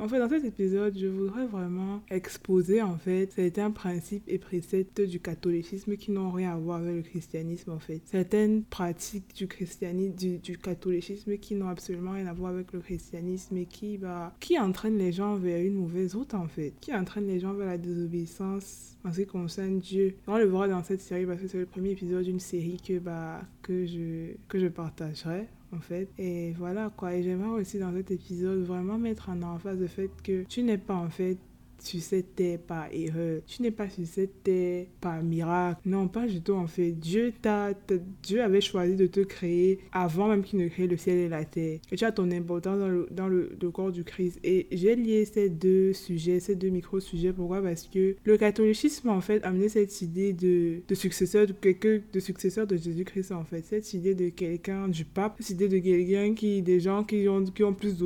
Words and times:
En 0.00 0.06
fait, 0.06 0.20
dans 0.20 0.28
cet 0.28 0.44
épisode, 0.44 0.96
je 0.96 1.08
voudrais 1.08 1.46
vraiment 1.46 2.02
exposer 2.08 2.80
en 2.82 2.96
fait 2.96 3.32
certains 3.32 3.72
principes 3.72 4.22
et 4.28 4.38
préceptes 4.38 5.00
du 5.00 5.18
catholicisme 5.18 5.96
qui 5.96 6.12
n'ont 6.12 6.30
rien 6.30 6.52
à 6.52 6.56
voir 6.56 6.78
avec 6.78 6.94
le 6.94 7.02
christianisme 7.02 7.72
en 7.72 7.80
fait. 7.80 8.00
Certaines 8.04 8.62
pratiques 8.62 9.34
du 9.34 9.48
christianisme, 9.48 10.14
du, 10.14 10.56
catholicisme 10.56 11.36
qui 11.38 11.56
n'ont 11.56 11.68
absolument 11.68 12.12
rien 12.12 12.28
à 12.28 12.32
voir 12.32 12.52
avec 12.52 12.72
le 12.72 12.78
christianisme 12.78 13.56
et 13.56 13.66
qui, 13.66 13.98
bah, 13.98 14.32
qui 14.38 14.56
entraînent 14.56 14.98
les 14.98 15.10
gens 15.10 15.34
vers 15.34 15.60
une 15.60 15.74
mauvaise 15.74 16.14
route 16.14 16.34
en 16.34 16.46
fait, 16.46 16.74
qui 16.80 16.94
entraînent 16.94 17.26
les 17.26 17.40
gens 17.40 17.54
vers 17.54 17.66
la 17.66 17.78
désobéissance 17.78 18.96
en 19.04 19.12
ce 19.12 19.22
qui 19.22 19.26
concerne 19.26 19.80
Dieu. 19.80 20.14
On 20.28 20.38
le 20.38 20.44
verra 20.44 20.68
dans 20.68 20.84
cette 20.84 21.00
série 21.00 21.26
parce 21.26 21.40
que 21.40 21.48
c'est 21.48 21.58
le 21.58 21.66
premier 21.66 21.90
épisode 21.90 22.22
d'une 22.22 22.40
série 22.40 22.80
que, 22.80 23.00
bah, 23.00 23.42
que, 23.62 23.84
je, 23.84 24.34
que 24.46 24.60
je 24.60 24.68
partagerai 24.68 25.48
en 25.72 25.80
fait. 25.80 26.08
Et 26.18 26.52
voilà 26.58 26.90
quoi. 26.96 27.14
Et 27.14 27.22
j'aimerais 27.22 27.60
aussi 27.60 27.78
dans 27.78 27.92
cet 27.92 28.10
épisode 28.10 28.62
vraiment 28.64 28.98
mettre 28.98 29.28
en 29.28 29.42
emphase 29.42 29.78
le 29.78 29.86
fait 29.86 30.10
que 30.22 30.44
tu 30.44 30.62
n'es 30.62 30.78
pas 30.78 30.94
en 30.94 31.10
fait 31.10 31.38
sur 31.78 32.00
cette 32.00 32.34
terre 32.34 32.58
par 32.58 32.88
erreur. 32.92 33.40
Tu 33.46 33.62
n'es 33.62 33.70
pas 33.70 33.88
sur 33.88 34.06
cette 34.06 34.42
terre 34.42 34.86
par 35.00 35.22
miracle. 35.22 35.80
Non, 35.86 36.08
pas 36.08 36.26
du 36.26 36.40
tout 36.40 36.54
en 36.54 36.66
fait. 36.66 36.92
Dieu 36.92 37.32
t'a, 37.40 37.72
Dieu 38.22 38.42
avait 38.42 38.60
choisi 38.60 38.96
de 38.96 39.06
te 39.06 39.20
créer 39.20 39.80
avant 39.92 40.28
même 40.28 40.42
qu'il 40.42 40.58
ne 40.58 40.68
crée 40.68 40.86
le 40.86 40.96
ciel 40.96 41.18
et 41.18 41.28
la 41.28 41.44
terre. 41.44 41.78
Et 41.90 41.96
tu 41.96 42.04
as 42.04 42.12
ton 42.12 42.30
importance 42.30 42.78
dans 42.78 42.88
le, 42.88 43.08
dans 43.10 43.28
le, 43.28 43.56
corps 43.72 43.92
du 43.92 44.02
Christ. 44.02 44.40
Et 44.42 44.66
j'ai 44.72 44.96
lié 44.96 45.24
ces 45.24 45.50
deux 45.50 45.92
sujets, 45.92 46.40
ces 46.40 46.56
deux 46.56 46.70
micro-sujets. 46.70 47.32
Pourquoi? 47.32 47.62
Parce 47.62 47.86
que 47.86 48.16
le 48.24 48.36
catholicisme 48.36 49.08
en 49.10 49.20
fait 49.20 49.44
amené 49.44 49.68
cette 49.68 50.00
idée 50.02 50.32
de, 50.32 50.80
de 50.86 50.94
successeur 50.94 51.46
de 51.46 51.54
de 52.12 52.20
successeur 52.20 52.66
de 52.66 52.76
Jésus-Christ 52.76 53.32
en 53.32 53.44
fait. 53.44 53.64
Cette 53.64 53.92
idée 53.94 54.14
de 54.14 54.30
quelqu'un, 54.30 54.88
du 54.88 55.04
pape, 55.04 55.36
cette 55.40 55.50
idée 55.50 55.68
de 55.68 55.78
quelqu'un 55.78 56.34
qui, 56.34 56.62
des 56.62 56.80
gens 56.80 57.04
qui 57.04 57.28
ont, 57.28 57.44
qui 57.44 57.62
ont 57.62 57.74
plus 57.74 57.96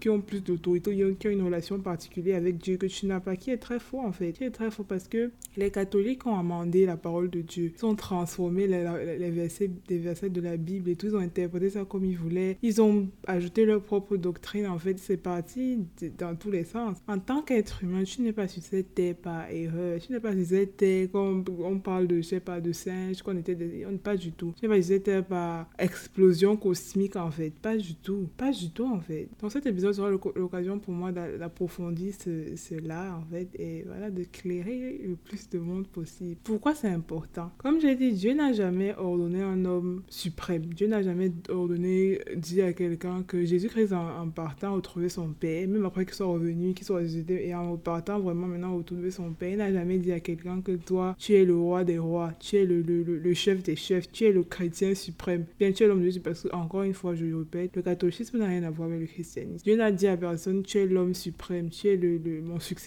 qui 0.00 0.08
ont 0.08 0.20
plus 0.20 0.42
d'autorité, 0.42 0.94
qui 1.18 1.28
ont 1.28 1.30
une 1.30 1.42
relation 1.42 1.78
particulière 1.78 2.36
avec 2.36 2.58
Dieu 2.58 2.76
que 2.76 2.86
tu 2.86 3.03
n'a 3.06 3.20
pas, 3.20 3.36
qui 3.36 3.50
est 3.50 3.58
très 3.58 3.78
faux 3.78 4.00
en 4.00 4.12
fait, 4.12 4.32
qui 4.32 4.44
est 4.44 4.50
très 4.50 4.70
faux 4.70 4.84
parce 4.84 5.08
que 5.08 5.30
les 5.56 5.70
catholiques 5.70 6.26
ont 6.26 6.38
amendé 6.38 6.86
la 6.86 6.96
parole 6.96 7.30
de 7.30 7.40
Dieu, 7.40 7.72
ils 7.76 7.86
ont 7.86 7.94
transformé 7.94 8.66
les, 8.66 9.30
versets, 9.30 9.70
des 9.88 9.98
versets 9.98 10.30
de 10.30 10.40
la 10.40 10.56
Bible 10.56 10.90
et 10.90 10.96
tout, 10.96 11.06
ils 11.06 11.16
ont 11.16 11.20
interprété 11.20 11.70
ça 11.70 11.84
comme 11.84 12.04
ils 12.04 12.16
voulaient, 12.16 12.58
ils 12.62 12.80
ont 12.80 13.08
ajouté 13.26 13.64
leur 13.64 13.82
propre 13.82 14.16
doctrine, 14.16 14.66
en 14.66 14.78
fait, 14.78 14.98
c'est 14.98 15.16
parti 15.16 15.78
dans 16.18 16.34
tous 16.36 16.50
les 16.50 16.64
sens. 16.64 16.98
En 17.08 17.18
tant 17.18 17.42
qu'être 17.42 17.82
humain, 17.82 18.04
tu 18.04 18.22
n'es 18.22 18.32
pas 18.32 18.48
sur 18.48 18.62
cette 18.62 18.94
terre 18.94 19.14
par 19.14 19.50
erreur, 19.50 20.00
tu 20.00 20.12
n'es 20.12 20.20
pas 20.20 20.34
sur 20.34 20.46
cette 20.46 20.76
terre 20.76 21.08
comme 21.12 21.44
on 21.60 21.78
parle 21.78 22.06
de, 22.06 22.16
je 22.16 22.22
sais 22.22 22.40
pas, 22.40 22.60
de 22.60 22.72
singes, 22.72 23.22
qu'on 23.22 23.36
était, 23.36 23.56
pas 24.02 24.16
du 24.16 24.32
tout. 24.32 24.54
Tu 24.58 24.66
n'es 24.66 24.68
pas 24.68 24.82
sur 24.82 24.94
cette 24.94 25.04
terre 25.04 25.24
par 25.24 25.68
explosion 25.78 26.56
cosmique 26.56 27.16
en 27.16 27.30
fait, 27.30 27.50
pas 27.50 27.76
du 27.76 27.94
tout, 27.94 28.28
pas 28.36 28.50
du 28.50 28.70
tout 28.70 28.86
en 28.86 29.00
fait. 29.00 29.28
Dans 29.40 29.50
cet 29.50 29.66
épisode 29.66 29.94
sera 29.94 30.10
l'occasion 30.10 30.78
pour 30.78 30.94
moi 30.94 31.12
d'approfondir 31.12 32.12
cela 32.14 32.93
en 32.94 33.24
fait, 33.30 33.48
et 33.58 33.84
voilà, 33.86 34.10
de 34.10 34.24
clairer 34.24 35.00
le 35.06 35.16
plus 35.16 35.48
de 35.50 35.58
monde 35.58 35.86
possible. 35.86 36.36
Pourquoi 36.44 36.74
c'est 36.74 36.88
important? 36.88 37.50
Comme 37.58 37.80
j'ai 37.80 37.94
dit, 37.94 38.12
Dieu 38.12 38.34
n'a 38.34 38.52
jamais 38.52 38.94
ordonné 38.96 39.42
un 39.42 39.64
homme 39.64 40.02
suprême. 40.08 40.66
Dieu 40.66 40.86
n'a 40.86 41.02
jamais 41.02 41.32
ordonné, 41.48 42.20
dit 42.36 42.62
à 42.62 42.72
quelqu'un 42.72 43.22
que 43.22 43.44
Jésus-Christ, 43.44 43.92
en, 43.92 44.28
partant, 44.28 44.74
retrouver 44.74 45.08
son 45.08 45.28
Père, 45.28 45.68
même 45.68 45.84
après 45.84 46.04
qu'il 46.04 46.14
soit 46.14 46.26
revenu, 46.26 46.74
qu'il 46.74 46.86
soit 46.86 47.00
ressuscité, 47.00 47.48
et 47.48 47.54
en 47.54 47.76
partant 47.76 48.20
vraiment 48.20 48.46
maintenant 48.46 48.76
retrouver 48.76 49.10
son 49.10 49.32
Père, 49.32 49.50
il 49.50 49.58
n'a 49.58 49.72
jamais 49.72 49.98
dit 49.98 50.12
à 50.12 50.20
quelqu'un 50.20 50.60
que 50.60 50.72
toi, 50.72 51.16
tu 51.18 51.34
es 51.34 51.44
le 51.44 51.56
roi 51.56 51.84
des 51.84 51.98
rois, 51.98 52.32
tu 52.38 52.56
es 52.56 52.64
le, 52.64 52.82
le, 52.82 53.02
le, 53.02 53.34
chef 53.34 53.62
des 53.62 53.76
chefs, 53.76 54.10
tu 54.10 54.24
es 54.24 54.32
le 54.32 54.42
chrétien 54.42 54.94
suprême. 54.94 55.44
Bien, 55.58 55.72
tu 55.72 55.82
es 55.82 55.86
l'homme 55.86 56.04
de 56.04 56.10
Dieu, 56.10 56.20
parce 56.22 56.42
que, 56.42 56.54
encore 56.54 56.82
une 56.82 56.94
fois, 56.94 57.14
je 57.14 57.24
le 57.24 57.38
répète, 57.38 57.76
le 57.76 57.82
catholicisme 57.82 58.38
n'a 58.38 58.46
rien 58.46 58.62
à 58.62 58.70
voir 58.70 58.88
avec 58.88 59.00
le 59.00 59.06
christianisme. 59.06 59.64
Dieu 59.64 59.76
n'a 59.76 59.90
dit 59.90 60.06
à 60.06 60.16
personne, 60.16 60.62
tu 60.62 60.78
es 60.78 60.86
l'homme 60.86 61.14
suprême, 61.14 61.70
tu 61.70 61.88
es 61.88 61.96
le, 61.96 62.20
mon 62.42 62.60
succès 62.60 62.83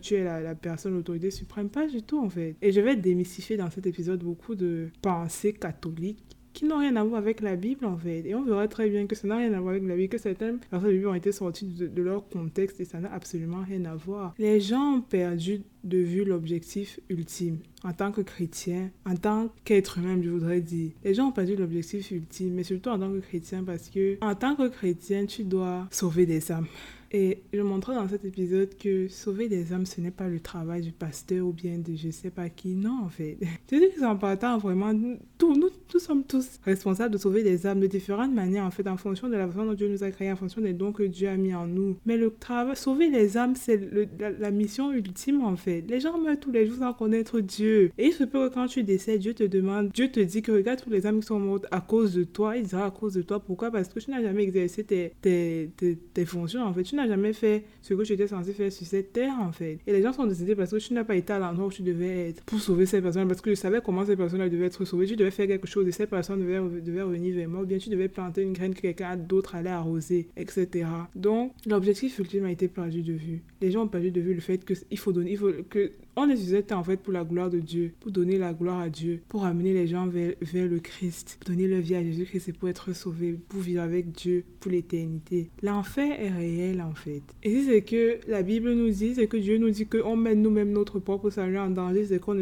tu 0.00 0.14
es 0.14 0.24
la, 0.24 0.40
la 0.40 0.54
personne, 0.54 0.94
l'autorité 0.94 1.30
suprême. 1.30 1.68
Pas 1.68 1.86
du 1.86 2.02
tout, 2.02 2.18
en 2.18 2.30
fait. 2.30 2.56
Et 2.62 2.72
je 2.72 2.80
vais 2.80 2.96
démystifier 2.96 3.56
dans 3.56 3.70
cet 3.70 3.86
épisode 3.86 4.22
beaucoup 4.22 4.54
de 4.54 4.88
pensées 5.02 5.52
catholiques 5.52 6.36
qui 6.56 6.64
n'ont 6.64 6.78
rien 6.78 6.96
à 6.96 7.04
voir 7.04 7.18
avec 7.18 7.42
la 7.42 7.54
Bible 7.54 7.84
en 7.84 7.98
fait. 7.98 8.24
Et 8.24 8.34
on 8.34 8.42
verra 8.42 8.66
très 8.66 8.88
bien 8.88 9.06
que 9.06 9.14
ça 9.14 9.28
n'a 9.28 9.36
rien 9.36 9.52
à 9.52 9.60
voir 9.60 9.72
avec 9.72 9.86
la 9.86 9.94
Bible, 9.94 10.08
que 10.08 10.16
certaines 10.16 10.58
personnes 10.58 10.80
de 10.80 10.86
la 10.86 10.92
Bible 10.94 11.08
ont 11.08 11.14
été 11.14 11.30
sorties 11.30 11.66
de, 11.66 12.02
leur 12.02 12.26
contexte 12.30 12.80
et 12.80 12.86
ça 12.86 12.98
n'a 12.98 13.12
absolument 13.12 13.62
rien 13.62 13.84
à 13.84 13.94
voir. 13.94 14.34
Les 14.38 14.58
gens 14.58 14.94
ont 14.94 15.00
perdu 15.02 15.60
de 15.84 15.98
vue 15.98 16.24
l'objectif 16.24 16.98
ultime 17.10 17.58
en 17.84 17.92
tant 17.92 18.10
que 18.10 18.22
chrétien, 18.22 18.90
en 19.04 19.16
tant 19.16 19.52
qu'être 19.64 19.98
humain, 19.98 20.18
je 20.22 20.30
voudrais 20.30 20.62
dire. 20.62 20.92
Les 21.04 21.12
gens 21.12 21.28
ont 21.28 21.32
perdu 21.32 21.56
l'objectif 21.56 22.10
ultime, 22.10 22.54
mais 22.54 22.64
surtout 22.64 22.88
en 22.88 22.98
tant 22.98 23.12
que 23.12 23.18
chrétien 23.18 23.62
parce 23.62 23.90
que 23.90 24.16
en 24.22 24.34
tant 24.34 24.56
que 24.56 24.68
chrétien, 24.68 25.26
tu 25.26 25.44
dois 25.44 25.86
sauver 25.90 26.24
des 26.24 26.50
âmes. 26.50 26.66
Et 27.12 27.42
je 27.52 27.60
montrerai 27.60 27.96
dans 27.96 28.08
cet 28.08 28.24
épisode 28.24 28.76
que 28.76 29.08
sauver 29.08 29.48
des 29.48 29.72
âmes, 29.72 29.86
ce 29.86 30.00
n'est 30.00 30.10
pas 30.10 30.28
le 30.28 30.40
travail 30.40 30.82
du 30.82 30.92
pasteur 30.92 31.46
ou 31.46 31.52
bien 31.52 31.78
de 31.78 31.94
je 31.94 32.10
sais 32.10 32.30
pas 32.30 32.48
qui. 32.48 32.74
Non, 32.74 33.04
en 33.04 33.08
fait. 33.08 33.38
C'est 33.68 34.02
important, 34.02 34.58
vraiment, 34.58 34.92
tous, 35.38 35.54
nous, 35.54 35.70
nous 35.92 36.00
sommes 36.00 36.24
tous 36.24 36.60
responsables 36.64 37.12
de 37.12 37.18
sauver 37.18 37.42
des 37.42 37.66
âmes 37.66 37.80
de 37.80 37.86
différentes 37.86 38.32
manières, 38.32 38.64
en 38.64 38.70
fait, 38.70 38.86
en 38.86 38.96
fonction 38.96 39.28
de 39.28 39.36
la 39.36 39.46
façon 39.46 39.66
dont 39.66 39.74
Dieu 39.74 39.88
nous 39.88 40.02
a 40.02 40.10
créés, 40.10 40.32
en 40.32 40.36
fonction 40.36 40.60
des 40.60 40.72
dons 40.72 40.92
que 40.92 41.02
Dieu 41.02 41.28
a 41.28 41.36
mis 41.36 41.54
en 41.54 41.66
nous. 41.66 41.96
Mais 42.06 42.16
le 42.16 42.30
travail, 42.30 42.76
sauver 42.76 43.10
les 43.10 43.36
âmes, 43.36 43.54
c'est 43.56 43.80
la, 44.18 44.50
mission 44.50 44.92
ultime, 44.92 45.42
en 45.42 45.56
fait. 45.56 45.84
Les 45.88 46.00
gens 46.00 46.18
meurent 46.18 46.40
tous 46.40 46.52
les 46.52 46.66
jours 46.66 46.78
sans 46.78 46.92
connaître 46.92 47.40
Dieu. 47.40 47.90
Et 47.98 48.06
il 48.06 48.12
se 48.12 48.24
peut 48.24 48.48
que 48.48 48.54
quand 48.54 48.66
tu 48.66 48.82
décèdes, 48.82 49.20
Dieu 49.20 49.34
te 49.34 49.44
demande, 49.44 49.90
Dieu 49.90 50.10
te 50.10 50.20
dit 50.20 50.42
que 50.42 50.52
regarde 50.52 50.82
tous 50.82 50.90
les 50.90 51.06
âmes 51.06 51.20
qui 51.20 51.26
sont 51.26 51.40
mortes 51.40 51.66
à 51.70 51.80
cause 51.80 52.14
de 52.14 52.24
toi. 52.24 52.56
Il 52.56 52.64
dira 52.64 52.86
à 52.86 52.90
cause 52.90 53.14
de 53.14 53.22
toi. 53.22 53.40
Pourquoi? 53.40 53.70
Parce 53.70 53.88
que 53.88 53.98
tu 53.98 54.10
n'as 54.10 54.22
jamais 54.22 54.44
exercé 54.44 54.84
tes, 54.84 55.12
tes, 55.20 55.70
tes, 56.12 56.24
fonctions, 56.24 56.62
en 56.62 56.72
fait. 56.72 56.84
Jamais 57.06 57.32
fait 57.32 57.64
ce 57.82 57.94
que 57.94 58.02
tu 58.02 58.12
étais 58.12 58.26
censé 58.26 58.52
faire 58.52 58.72
sur 58.72 58.86
cette 58.86 59.12
terre, 59.12 59.34
en 59.40 59.52
fait. 59.52 59.78
Et 59.86 59.92
les 59.92 60.02
gens 60.02 60.12
sont 60.12 60.26
décédés 60.26 60.54
parce 60.54 60.70
que 60.70 60.76
tu 60.76 60.94
n'as 60.94 61.04
pas 61.04 61.16
été 61.16 61.32
à 61.32 61.38
l'endroit 61.38 61.66
où 61.66 61.72
tu 61.72 61.82
devais 61.82 62.30
être 62.30 62.42
pour 62.44 62.60
sauver 62.60 62.86
ces 62.86 63.00
personnes. 63.00 63.28
Parce 63.28 63.40
que 63.40 63.50
je 63.50 63.54
savais 63.54 63.80
comment 63.84 64.04
ces 64.04 64.16
personnes 64.16 64.48
devaient 64.48 64.66
être 64.66 64.84
sauvées. 64.84 65.06
Tu 65.06 65.16
devais 65.16 65.30
faire 65.30 65.46
quelque 65.46 65.66
chose 65.66 65.86
et 65.86 65.92
ces 65.92 66.06
personnes 66.06 66.40
devaient, 66.40 66.80
devaient 66.80 67.02
revenir 67.02 67.34
vers 67.34 67.48
moi. 67.48 67.62
Ou 67.62 67.66
bien 67.66 67.78
tu 67.78 67.88
devais 67.88 68.08
planter 68.08 68.42
une 68.42 68.52
graine 68.52 68.74
que 68.74 68.80
quelqu'un 68.80 69.16
d'autre 69.16 69.54
allait 69.54 69.70
arroser, 69.70 70.28
etc. 70.36 70.86
Donc, 71.14 71.52
l'objectif 71.66 72.18
ultime 72.18 72.44
a 72.44 72.50
été 72.50 72.68
perdu 72.68 73.02
de 73.02 73.12
vue. 73.12 73.42
Les 73.60 73.70
gens 73.70 73.84
ont 73.84 73.88
perdu 73.88 74.10
de 74.10 74.20
vue 74.20 74.34
le 74.34 74.40
fait 74.40 74.64
qu'il 74.64 74.98
faut 74.98 75.12
donner, 75.12 75.32
il 75.32 75.38
faut 75.38 75.52
que 75.68 75.92
on 76.16 76.34
cette 76.34 76.68
terre 76.68 76.78
en 76.78 76.84
fait 76.84 76.96
pour 76.96 77.12
la 77.12 77.24
gloire 77.24 77.50
de 77.50 77.58
Dieu, 77.58 77.92
pour 78.00 78.10
donner 78.10 78.38
la 78.38 78.52
gloire 78.52 78.80
à 78.80 78.88
Dieu, 78.88 79.20
pour 79.28 79.44
amener 79.44 79.74
les 79.74 79.86
gens 79.86 80.06
vers, 80.06 80.34
le 80.52 80.78
Christ, 80.78 81.38
donner 81.46 81.68
leur 81.68 81.80
vie 81.80 81.94
à 81.94 82.02
Jésus-Christ 82.02 82.48
et 82.48 82.52
pour 82.52 82.68
être 82.68 82.94
sauvés, 82.94 83.38
pour 83.48 83.60
vivre 83.60 83.82
avec 83.82 84.12
Dieu 84.12 84.44
pour 84.60 84.70
l'éternité. 84.70 85.50
L'enfer 85.62 86.18
est 86.18 86.30
réel 86.30 86.80
en 86.80 86.94
fait. 86.94 87.22
Et 87.42 87.50
si 87.50 87.64
c'est 87.66 87.82
que 87.82 88.18
la 88.28 88.42
Bible 88.42 88.72
nous 88.72 88.90
dit, 88.90 89.14
c'est 89.14 89.26
que 89.26 89.36
Dieu 89.36 89.58
nous 89.58 89.70
dit 89.70 89.86
qu'on 89.86 90.16
met 90.16 90.34
nous-mêmes 90.34 90.72
notre 90.72 90.98
propre 90.98 91.30
salut 91.30 91.58
en 91.58 91.70
danger, 91.70 92.06
c'est 92.06 92.18
qu'on 92.18 92.34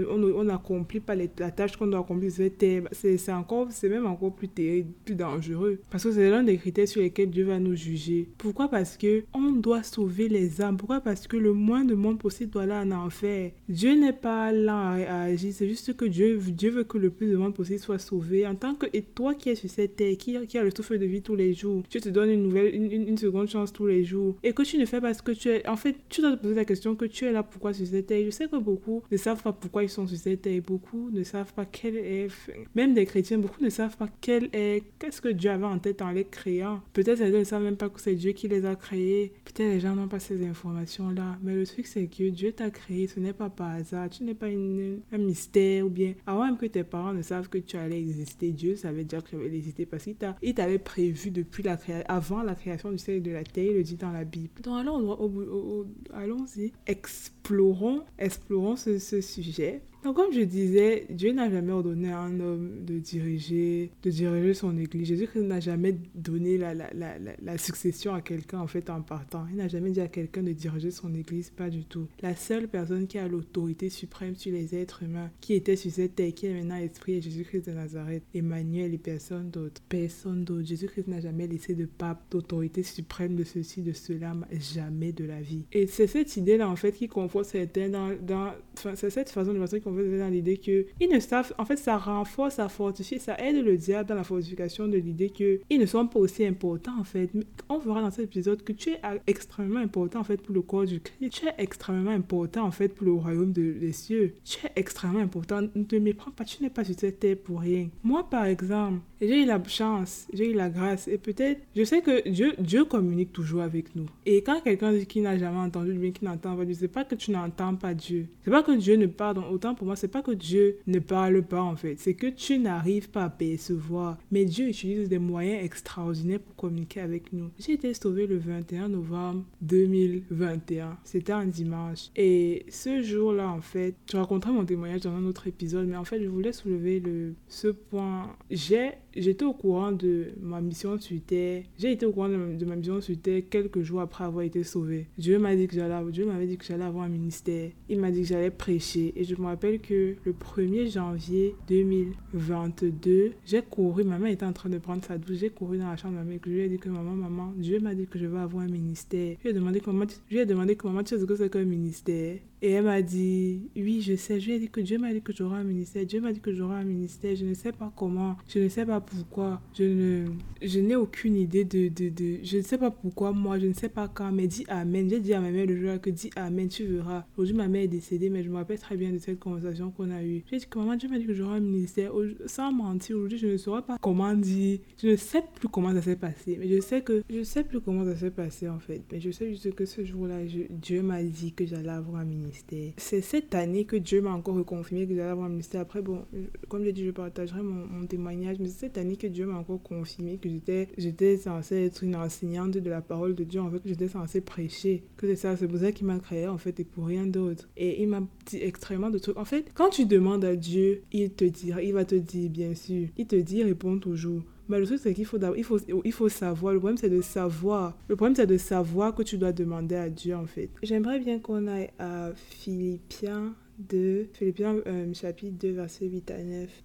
n'accomplit 0.44 1.00
pas 1.00 1.16
la 1.16 1.50
tâche 1.50 1.76
qu'on 1.76 1.86
doit 1.86 2.00
accomplir 2.00 2.30
sur 2.30 2.44
c'est 2.92 3.32
encore, 3.32 3.68
c'est 3.70 3.88
même 3.88 4.06
encore 4.06 4.34
plus 4.34 4.48
terrible, 4.48 4.90
plus 5.04 5.14
dangereux. 5.14 5.80
Parce 5.90 6.04
que 6.04 6.12
c'est 6.12 6.30
l'un 6.30 6.42
des 6.42 6.56
critères 6.58 6.88
sur 6.88 7.00
lesquels 7.00 7.30
Dieu 7.30 7.44
va 7.44 7.58
nous 7.58 7.74
juger. 7.74 8.28
Pourquoi? 8.38 8.68
Parce 8.68 8.96
que 8.96 9.24
on 9.34 9.50
doit 9.50 9.82
sauver 9.82 10.28
les 10.28 10.60
âmes. 10.62 10.76
Pourquoi? 10.76 11.00
Parce 11.00 11.26
que 11.26 11.36
le 11.36 11.52
moins 11.52 11.84
de 11.84 11.94
monde 11.94 12.18
possible 12.18 12.50
doit 12.50 12.62
aller 12.62 12.72
en 12.72 12.90
enfer. 12.92 13.52
Dieu 13.68 13.94
n'est 13.94 14.12
pas 14.12 14.52
là 14.52 14.90
à, 15.08 15.22
agir, 15.22 15.52
c'est 15.54 15.68
juste 15.68 15.96
que 15.96 16.04
Dieu, 16.04 16.38
Dieu 16.38 16.70
veut 16.70 16.84
que 16.84 16.98
le 16.98 17.10
plus 17.10 17.30
de 17.30 17.36
monde 17.36 17.54
possible 17.54 17.78
soit 17.78 17.98
sauvé. 17.98 18.46
En 18.46 18.54
tant 18.54 18.74
que, 18.74 18.86
et 18.92 19.02
toi 19.02 19.34
qui 19.34 19.48
es 19.48 19.54
sur 19.54 19.70
cette 19.70 19.96
terre, 19.96 20.16
qui, 20.18 20.36
qui 20.46 20.58
a 20.58 20.62
le 20.62 20.70
souffle 20.70 20.98
de 20.98 21.06
vie 21.06 21.22
tous 21.22 21.34
les 21.34 21.54
jours, 21.54 21.82
Dieu 21.88 22.00
te 22.00 22.08
donne 22.10 22.30
une 22.30 22.42
nouvelle, 22.42 22.74
une, 22.74 23.08
une, 23.08 23.16
seconde 23.16 23.48
chance 23.48 23.72
tous 23.72 23.86
les 23.86 24.04
jours. 24.04 24.36
Et 24.42 24.52
que 24.52 24.62
tu 24.62 24.76
ne 24.76 24.84
fais 24.84 25.00
pas 25.00 25.14
ce 25.14 25.22
que 25.22 25.32
tu 25.32 25.48
es. 25.48 25.66
En 25.66 25.76
fait, 25.76 25.96
tu 26.08 26.20
dois 26.20 26.36
te 26.36 26.42
poser 26.42 26.54
la 26.54 26.64
question 26.64 26.94
que 26.94 27.06
tu 27.06 27.24
es 27.24 27.32
là 27.32 27.42
pourquoi 27.42 27.72
sur 27.72 27.86
cette 27.86 28.06
terre? 28.06 28.22
Je 28.24 28.30
sais 28.30 28.48
que 28.48 28.56
beaucoup 28.56 29.02
ne 29.10 29.16
savent 29.16 29.42
pas 29.42 29.52
pourquoi 29.52 29.82
ils 29.82 29.88
sont 29.88 30.06
sur 30.06 30.18
cette 30.18 30.42
terre. 30.42 30.60
Beaucoup 30.66 31.10
ne 31.10 31.22
savent 31.22 31.52
pas 31.54 31.64
quel 31.64 31.96
est, 31.96 32.28
même 32.74 32.92
des 32.92 33.06
chrétiens, 33.06 33.38
beaucoup 33.38 33.62
ne 33.62 33.70
savent 33.70 33.96
pas 33.96 34.08
quel 34.20 34.50
est, 34.52 34.82
qu'est-ce 34.98 35.22
que 35.22 35.28
Dieu 35.28 35.50
avait 35.50 35.64
en 35.64 35.78
tête 35.78 36.02
en 36.02 36.10
les 36.10 36.24
créant. 36.24 36.82
Peut-être 36.92 37.20
ils 37.20 37.32
ne 37.32 37.44
savent 37.44 37.62
même 37.62 37.76
pas 37.76 37.88
que 37.88 38.00
c'est 38.00 38.14
Dieu 38.14 38.32
qui 38.32 38.48
les 38.48 38.66
a 38.66 38.74
créés. 38.76 39.32
Peut-être 39.44 39.68
les 39.68 39.80
gens 39.80 39.94
n'ont 39.94 40.08
pas 40.08 40.20
ces 40.20 40.44
informations-là. 40.46 41.38
Mais 41.42 41.54
le 41.54 41.66
truc, 41.66 41.86
c'est 41.86 42.06
que 42.06 42.28
Dieu 42.28 42.52
t'a 42.52 42.70
créé, 42.70 43.06
ce 43.06 43.20
n'est 43.20 43.32
pas 43.32 43.48
par 43.54 43.70
hasard. 43.70 44.10
Tu 44.10 44.24
n'es 44.24 44.34
pas 44.34 44.46
un 44.46 45.18
mystère 45.18 45.86
ou 45.86 45.90
bien 45.90 46.14
avant 46.26 46.44
même 46.44 46.56
que 46.56 46.66
tes 46.66 46.84
parents 46.84 47.12
ne 47.12 47.22
savent 47.22 47.48
que 47.48 47.58
tu 47.58 47.76
allais 47.76 47.98
exister, 47.98 48.50
Dieu 48.52 48.76
savait 48.76 49.04
déjà 49.04 49.22
que 49.22 49.30
tu 49.30 49.36
allais 49.36 49.56
exister 49.56 49.86
parce 49.86 50.04
qu'il 50.04 50.54
t'avait 50.54 50.78
prévu 50.78 51.30
depuis 51.30 51.62
la 51.62 51.76
création, 51.76 52.04
avant 52.08 52.42
la 52.42 52.54
création 52.54 52.90
du 52.90 52.98
ciel 52.98 53.16
et 53.16 53.20
de 53.20 53.30
la 53.30 53.44
terre, 53.44 53.64
il 53.64 53.74
le 53.74 53.82
dit 53.82 53.96
dans 53.96 54.12
la 54.12 54.24
Bible. 54.24 54.60
Donc 54.62 54.80
allons, 54.80 55.86
allons-y, 56.12 56.72
explorons, 56.86 58.02
explorons 58.18 58.76
ce, 58.76 58.98
ce 58.98 59.20
sujet 59.20 59.82
Donc, 60.04 60.16
comme 60.16 60.32
je 60.34 60.40
disais, 60.40 61.06
Dieu 61.08 61.32
n'a 61.32 61.50
jamais 61.50 61.72
ordonné 61.72 62.12
à 62.12 62.20
un 62.20 62.38
homme 62.38 62.84
de 62.84 62.98
diriger, 62.98 63.90
de 64.02 64.10
diriger 64.10 64.52
son 64.52 64.76
église. 64.76 65.08
Jésus-Christ 65.08 65.44
n'a 65.44 65.60
jamais 65.60 65.96
donné 66.14 66.58
la, 66.58 66.74
la, 66.74 66.92
la, 66.92 67.16
la 67.42 67.56
succession 67.56 68.12
à 68.12 68.20
quelqu'un, 68.20 68.58
en 68.60 68.66
fait, 68.66 68.90
en 68.90 69.00
partant. 69.00 69.46
Il 69.50 69.56
n'a 69.56 69.68
jamais 69.68 69.90
dit 69.92 70.02
à 70.02 70.08
quelqu'un 70.08 70.42
de 70.42 70.52
diriger 70.52 70.90
son 70.90 71.14
église, 71.14 71.48
pas 71.48 71.70
du 71.70 71.86
tout. 71.86 72.06
La 72.20 72.36
seule 72.36 72.68
personne 72.68 73.06
qui 73.06 73.16
a 73.16 73.26
l'autorité 73.26 73.88
suprême 73.88 74.36
sur 74.36 74.52
les 74.52 74.74
êtres 74.74 75.04
humains, 75.04 75.30
qui 75.40 75.54
était 75.54 75.74
sur 75.74 75.90
cette 75.90 76.16
terre, 76.16 76.34
qui 76.34 76.48
est 76.48 76.52
maintenant 76.52 76.76
esprit, 76.76 77.14
est 77.14 77.22
Jésus-Christ 77.22 77.66
de 77.70 77.72
Nazareth. 77.72 78.24
Emmanuel 78.34 78.92
et 78.92 78.98
personne 78.98 79.48
d'autre. 79.48 79.80
Personne 79.88 80.44
d'autre. 80.44 80.66
Jésus-Christ 80.66 81.08
n'a 81.08 81.20
jamais 81.20 81.46
laissé 81.46 81.74
de 81.74 81.86
pape, 81.86 82.20
d'autorité 82.30 82.82
suprême 82.82 83.36
de 83.36 83.44
ceci, 83.44 83.80
de 83.80 83.94
cela, 83.94 84.34
jamais 84.52 85.12
de 85.12 85.24
la 85.24 85.40
vie. 85.40 85.64
Et 85.72 85.86
c'est 85.86 86.08
cette 86.08 86.36
idée-là, 86.36 86.68
en 86.68 86.76
fait, 86.76 86.92
qui 86.92 87.08
conforte 87.08 87.46
certains 87.46 87.88
dans. 87.88 88.14
dans 88.20 88.52
enfin, 88.76 88.94
c'est 88.96 89.08
cette 89.08 89.30
façon 89.30 89.54
de 89.54 89.58
penser 89.58 89.80
qui 89.80 89.93
dans 89.94 90.30
l'idée 90.30 90.58
que 90.58 90.86
ils 91.00 91.08
ne 91.08 91.20
savent. 91.20 91.52
En 91.58 91.64
fait, 91.64 91.76
ça 91.76 91.96
renforce, 91.96 92.56
ça 92.56 92.68
fortifie, 92.68 93.18
ça 93.18 93.36
aide 93.38 93.64
le 93.64 93.76
diable 93.76 94.08
dans 94.08 94.14
la 94.14 94.24
fortification 94.24 94.88
de 94.88 94.98
l'idée 94.98 95.30
que 95.30 95.60
ils 95.70 95.80
ne 95.80 95.86
sont 95.86 96.06
pas 96.06 96.18
aussi 96.18 96.44
importants, 96.44 96.98
en 96.98 97.04
fait. 97.04 97.30
On 97.68 97.78
verra 97.78 98.02
dans 98.02 98.10
cet 98.10 98.24
épisode 98.24 98.62
que 98.62 98.72
tu 98.72 98.90
es 98.90 99.00
extrêmement 99.26 99.80
important, 99.80 100.20
en 100.20 100.24
fait, 100.24 100.38
pour 100.38 100.54
le 100.54 100.62
corps 100.62 100.84
du 100.84 101.00
Christ. 101.00 101.32
Tu 101.32 101.46
es 101.46 101.54
extrêmement 101.58 102.10
important, 102.10 102.64
en 102.64 102.70
fait, 102.70 102.88
pour 102.88 103.06
le 103.06 103.12
royaume 103.12 103.52
des 103.52 103.92
cieux. 103.92 104.34
Tu 104.44 104.66
es 104.66 104.72
extrêmement 104.76 105.20
important. 105.20 105.62
Ne 105.74 105.84
te 105.84 105.96
méprends 105.96 106.30
pas, 106.30 106.44
tu 106.44 106.62
n'es 106.62 106.70
pas 106.70 106.84
sur 106.84 106.94
cette 106.98 107.20
terre 107.20 107.36
pour 107.36 107.60
rien. 107.60 107.88
Moi, 108.02 108.28
par 108.28 108.44
exemple, 108.44 109.00
j'ai 109.20 109.42
eu 109.42 109.46
la 109.46 109.62
chance, 109.64 110.26
j'ai 110.32 110.50
eu 110.50 110.54
la 110.54 110.68
grâce, 110.68 111.08
et 111.08 111.18
peut-être, 111.18 111.60
je 111.74 111.84
sais 111.84 112.02
que 112.02 112.28
Dieu, 112.28 112.54
Dieu 112.58 112.84
communique 112.84 113.32
toujours 113.32 113.62
avec 113.62 113.94
nous. 113.96 114.06
Et 114.26 114.42
quand 114.42 114.60
quelqu'un 114.60 114.92
dit 114.92 115.06
qu'il 115.06 115.22
n'a 115.22 115.38
jamais 115.38 115.58
entendu 115.58 115.92
bien, 115.94 116.10
qu'il 116.10 116.28
n'entend 116.28 116.56
pas 116.56 116.64
Dieu, 116.64 116.74
c'est 116.78 116.88
pas 116.88 117.04
que 117.04 117.14
tu 117.14 117.30
n'entends 117.30 117.74
pas 117.74 117.94
Dieu. 117.94 118.26
C'est 118.44 118.50
pas 118.50 118.62
que 118.62 118.72
Dieu 118.72 118.96
ne 118.96 119.06
parle, 119.06 119.38
autant 119.50 119.74
pour 119.74 119.83
moi, 119.84 119.96
c'est 119.96 120.08
pas 120.08 120.22
que 120.22 120.32
Dieu 120.32 120.78
ne 120.86 120.98
parle 120.98 121.42
pas, 121.42 121.62
en 121.62 121.76
fait. 121.76 121.96
C'est 121.98 122.14
que 122.14 122.26
tu 122.26 122.58
n'arrives 122.58 123.10
pas 123.10 123.24
à 123.24 123.30
percevoir. 123.30 124.18
Mais 124.30 124.44
Dieu 124.44 124.68
utilise 124.68 125.08
des 125.08 125.18
moyens 125.18 125.64
extraordinaires 125.64 126.40
pour 126.40 126.56
communiquer 126.56 127.00
avec 127.00 127.32
nous. 127.32 127.50
J'ai 127.58 127.72
été 127.72 127.92
sauvé 127.94 128.26
le 128.26 128.38
21 128.38 128.88
novembre 128.88 129.44
2021. 129.62 130.98
C'était 131.04 131.32
un 131.32 131.46
dimanche. 131.46 132.10
Et 132.16 132.66
ce 132.68 133.02
jour-là, 133.02 133.48
en 133.48 133.60
fait, 133.60 133.94
je 134.10 134.16
raconterai 134.16 134.52
mon 134.52 134.64
témoignage 134.64 135.02
dans 135.02 135.14
un 135.14 135.24
autre 135.24 135.46
épisode, 135.46 135.86
mais 135.86 135.96
en 135.96 136.04
fait, 136.04 136.22
je 136.22 136.28
voulais 136.28 136.52
soulever 136.52 137.00
le, 137.00 137.34
ce 137.48 137.68
point. 137.68 138.36
J'ai 138.50 138.92
j'étais 139.16 139.44
au 139.44 139.52
courant 139.52 139.92
de 139.92 140.28
ma 140.40 140.60
mission 140.60 140.98
sur 140.98 141.16
Terre. 141.26 141.62
J'ai 141.78 141.92
été 141.92 142.06
au 142.06 142.12
courant 142.12 142.28
de 142.28 142.64
ma, 142.64 142.76
mission 142.76 143.00
sur 143.00 143.16
Terre 143.18 143.42
quelques 143.50 143.82
jours 143.82 144.00
après 144.00 144.24
avoir 144.24 144.44
été 144.44 144.64
sauvé. 144.64 145.06
Dieu 145.18 145.38
m'a 145.38 145.54
dit 145.56 145.66
que 145.66 145.74
j'allais, 145.74 146.10
Dieu 146.10 146.26
m'avait 146.26 146.46
dit 146.46 146.56
que 146.56 146.64
j'allais 146.64 146.84
avoir 146.84 147.04
un 147.04 147.08
ministère. 147.08 147.70
Il 147.88 148.00
m'a 148.00 148.10
dit 148.10 148.20
que 148.22 148.26
j'allais 148.28 148.50
prêcher. 148.50 149.12
Et 149.16 149.24
je 149.24 149.34
me 149.36 149.46
rappelle 149.46 149.80
que 149.80 150.16
le 150.24 150.32
1er 150.32 150.90
janvier 150.90 151.54
2022, 151.68 153.32
j'ai 153.44 153.62
couru. 153.62 154.04
Ma 154.04 154.18
mère 154.18 154.32
était 154.32 154.46
en 154.46 154.52
train 154.52 154.68
de 154.68 154.78
prendre 154.78 155.04
sa 155.04 155.18
douche. 155.18 155.38
J'ai 155.38 155.50
couru 155.50 155.78
dans 155.78 155.88
la 155.88 155.96
chambre 155.96 156.14
de 156.14 156.18
ma 156.18 156.24
mère. 156.24 156.38
Je 156.44 156.50
lui 156.50 156.60
ai 156.60 156.68
dit 156.68 156.78
que 156.78 156.88
maman, 156.88 157.12
maman, 157.12 157.52
Dieu 157.56 157.80
m'a 157.80 157.94
dit 157.94 158.06
que 158.06 158.18
je 158.18 158.26
vais 158.26 158.38
avoir 158.38 158.64
un 158.64 158.68
ministère. 158.68 159.36
Je 159.38 159.48
lui 159.48 159.50
ai 159.50 159.52
demandé 159.52 159.80
comment, 159.80 160.04
je 160.30 160.36
lui 160.36 160.46
demandé 160.46 160.76
comment 160.76 161.02
tu 161.02 161.14
sais 161.14 161.20
ce 161.20 161.24
que 161.24 161.36
c'est 161.36 161.50
qu'un 161.50 161.64
ministère? 161.64 162.38
Et 162.62 162.70
elle 162.70 162.84
m'a 162.84 163.02
dit, 163.02 163.68
oui, 163.76 164.00
je 164.00 164.16
sais. 164.16 164.40
Je 164.40 164.46
lui 164.46 164.54
ai 164.54 164.58
dit 164.58 164.70
que 164.70 164.80
Dieu 164.80 164.96
m'a 164.96 165.12
dit 165.12 165.20
que 165.20 165.34
j'aurai 165.34 165.58
un 165.58 165.64
ministère. 165.64 166.06
Dieu 166.06 166.22
m'a 166.22 166.32
dit 166.32 166.40
que 166.40 166.50
j'aurai 166.54 166.76
un 166.76 166.84
ministère. 166.84 167.36
Je 167.36 167.44
ne 167.44 167.52
sais 167.52 167.72
pas 167.72 167.92
comment. 167.94 168.36
Je 168.48 168.60
ne 168.60 168.68
sais 168.70 168.86
pas 168.86 169.02
pourquoi. 169.06 169.60
Je 169.76 169.84
ne, 169.84 170.26
je 170.62 170.80
n'ai 170.80 170.96
aucune 170.96 171.36
idée 171.36 171.64
de, 171.64 171.88
de, 171.88 172.08
de, 172.08 172.38
je 172.42 172.58
ne 172.58 172.62
sais 172.62 172.78
pas 172.78 172.90
pourquoi 172.90 173.32
moi. 173.32 173.58
Je 173.58 173.66
ne 173.66 173.72
sais 173.72 173.88
pas 173.88 174.08
quand. 174.08 174.32
Mais 174.32 174.46
dis 174.46 174.64
Amen. 174.68 175.08
J'ai 175.08 175.20
dit 175.20 175.34
à 175.34 175.40
ma 175.40 175.50
mère 175.50 175.66
le 175.66 175.76
jour 175.76 176.00
que 176.00 176.10
dis 176.10 176.30
Amen, 176.36 176.68
tu 176.68 176.84
verras. 176.86 177.24
Aujourd'hui, 177.36 177.56
ma 177.56 177.68
mère 177.68 177.82
est 177.82 177.88
décédée, 177.88 178.30
mais 178.30 178.42
je 178.42 178.50
me 178.50 178.56
rappelle 178.56 178.78
très 178.78 178.96
bien 178.96 179.12
de 179.12 179.18
cette 179.18 179.38
conversation 179.38 179.90
qu'on 179.90 180.10
a 180.10 180.22
eue. 180.22 180.42
J'ai 180.50 180.58
dit 180.58 180.66
que 180.66 180.78
maman, 180.78 180.96
Dieu 180.96 181.08
m'a 181.08 181.18
dit 181.18 181.26
que 181.26 181.34
j'aurai 181.34 181.56
un 181.58 181.60
ministère. 181.60 182.12
Sans 182.46 182.72
mentir, 182.72 183.16
aujourd'hui, 183.16 183.38
je 183.38 183.46
ne 183.48 183.56
saurais 183.56 183.82
pas 183.82 183.98
comment 184.00 184.34
dire. 184.34 184.78
Je 185.02 185.08
ne 185.08 185.16
sais 185.16 185.42
plus 185.54 185.68
comment 185.68 185.92
ça 185.92 186.02
s'est 186.02 186.16
passé. 186.16 186.56
Mais 186.58 186.68
je 186.68 186.80
sais 186.80 187.02
que, 187.02 187.22
je 187.30 187.42
sais 187.42 187.64
plus 187.64 187.80
comment 187.80 188.04
ça 188.04 188.16
s'est 188.16 188.30
passé 188.30 188.68
en 188.68 188.78
fait. 188.78 189.02
Mais 189.12 189.20
je 189.20 189.30
sais 189.30 189.48
juste 189.48 189.74
que 189.74 189.84
ce 189.84 190.04
jour-là, 190.04 190.40
Dieu 190.70 191.02
m'a 191.02 191.22
dit 191.22 191.52
que 191.52 191.66
j'allais 191.66 191.88
avoir 191.88 192.20
un 192.20 192.24
ministère. 192.24 192.92
C'est 192.96 193.20
cette 193.20 193.54
année 193.54 193.84
que 193.84 193.96
Dieu 193.96 194.20
m'a 194.20 194.32
encore 194.32 194.56
reconfirmé 194.56 195.06
que 195.06 195.14
j'allais 195.14 195.30
avoir 195.30 195.46
un 195.46 195.50
ministère. 195.50 195.80
Après, 195.80 196.02
bon, 196.02 196.24
comme 196.68 196.84
j'ai 196.84 196.92
dit, 196.92 197.04
je 197.04 197.10
partagerai 197.10 197.62
mon, 197.62 198.06
témoignage, 198.06 198.58
mais 198.60 198.68
c'est 198.68 198.93
année 198.98 199.16
que 199.16 199.26
Dieu 199.26 199.46
m'a 199.46 199.58
encore 199.58 199.82
confirmé 199.82 200.38
que 200.38 200.48
j'étais, 200.48 200.88
j'étais 200.96 201.36
censée 201.36 201.86
être 201.86 202.02
une 202.02 202.16
enseignante 202.16 202.72
de 202.72 202.90
la 202.90 203.00
parole 203.00 203.34
de 203.34 203.44
Dieu, 203.44 203.60
en 203.60 203.70
fait, 203.70 203.80
j'étais 203.84 204.08
censée 204.08 204.40
prêcher. 204.40 205.04
Que 205.16 205.26
c'est 205.26 205.36
ça, 205.36 205.56
c'est 205.56 205.68
pour 205.68 205.78
ça 205.78 205.92
qu'il 205.92 206.06
m'a 206.06 206.18
créé, 206.18 206.46
en 206.46 206.58
fait, 206.58 206.78
et 206.80 206.84
pour 206.84 207.06
rien 207.06 207.26
d'autre. 207.26 207.68
Et 207.76 208.02
il 208.02 208.08
m'a 208.08 208.22
dit 208.46 208.58
extrêmement 208.60 209.10
de 209.10 209.18
trucs. 209.18 209.36
En 209.36 209.44
fait, 209.44 209.66
quand 209.74 209.90
tu 209.90 210.06
demandes 210.06 210.44
à 210.44 210.56
Dieu, 210.56 211.02
il 211.12 211.30
te 211.30 211.44
dira, 211.44 211.82
il 211.82 211.92
va 211.92 212.04
te 212.04 212.14
dire, 212.14 212.50
bien 212.50 212.74
sûr. 212.74 213.08
Il 213.16 213.26
te 213.26 213.36
dit, 213.36 213.62
réponds 213.62 213.98
toujours. 213.98 214.42
Mais 214.68 214.78
le 214.78 214.86
truc, 214.86 214.98
c'est 215.02 215.12
qu'il 215.12 215.26
faut, 215.26 215.38
il 215.56 215.64
faut, 215.64 215.78
il 216.04 216.12
faut 216.12 216.28
savoir. 216.28 216.72
Le 216.72 216.78
problème, 216.78 216.96
c'est 216.96 217.10
de 217.10 217.20
savoir. 217.20 217.96
Le 218.08 218.16
problème, 218.16 218.34
c'est 218.34 218.46
de 218.46 218.56
savoir 218.56 219.14
que 219.14 219.22
tu 219.22 219.36
dois 219.36 219.52
demander 219.52 219.96
à 219.96 220.08
Dieu, 220.08 220.34
en 220.34 220.46
fait. 220.46 220.70
J'aimerais 220.82 221.18
bien 221.18 221.38
qu'on 221.38 221.66
aille 221.66 221.90
à 221.98 222.32
Philippiens 222.34 223.54
2, 223.78 224.28
Philippiens 224.32 224.76
euh, 224.86 225.12
chapitre 225.12 225.56
2, 225.58 225.72
versets 225.72 226.06
8 226.06 226.30
à 226.30 226.42
9. 226.42 226.83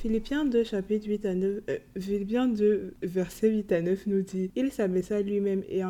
Philippiens 0.00 0.46
2, 0.46 0.64
chapitre 0.64 1.08
8 1.08 1.26
à 1.26 1.34
9, 1.34 1.60
euh, 1.68 1.76
Philippiens 1.98 2.48
2, 2.48 2.94
verset 3.02 3.50
8 3.50 3.72
à 3.72 3.82
9 3.82 4.06
nous 4.06 4.22
dit 4.22 4.50
Il 4.56 4.72
s'abaissa 4.72 5.20
lui-même 5.20 5.62
et, 5.68 5.82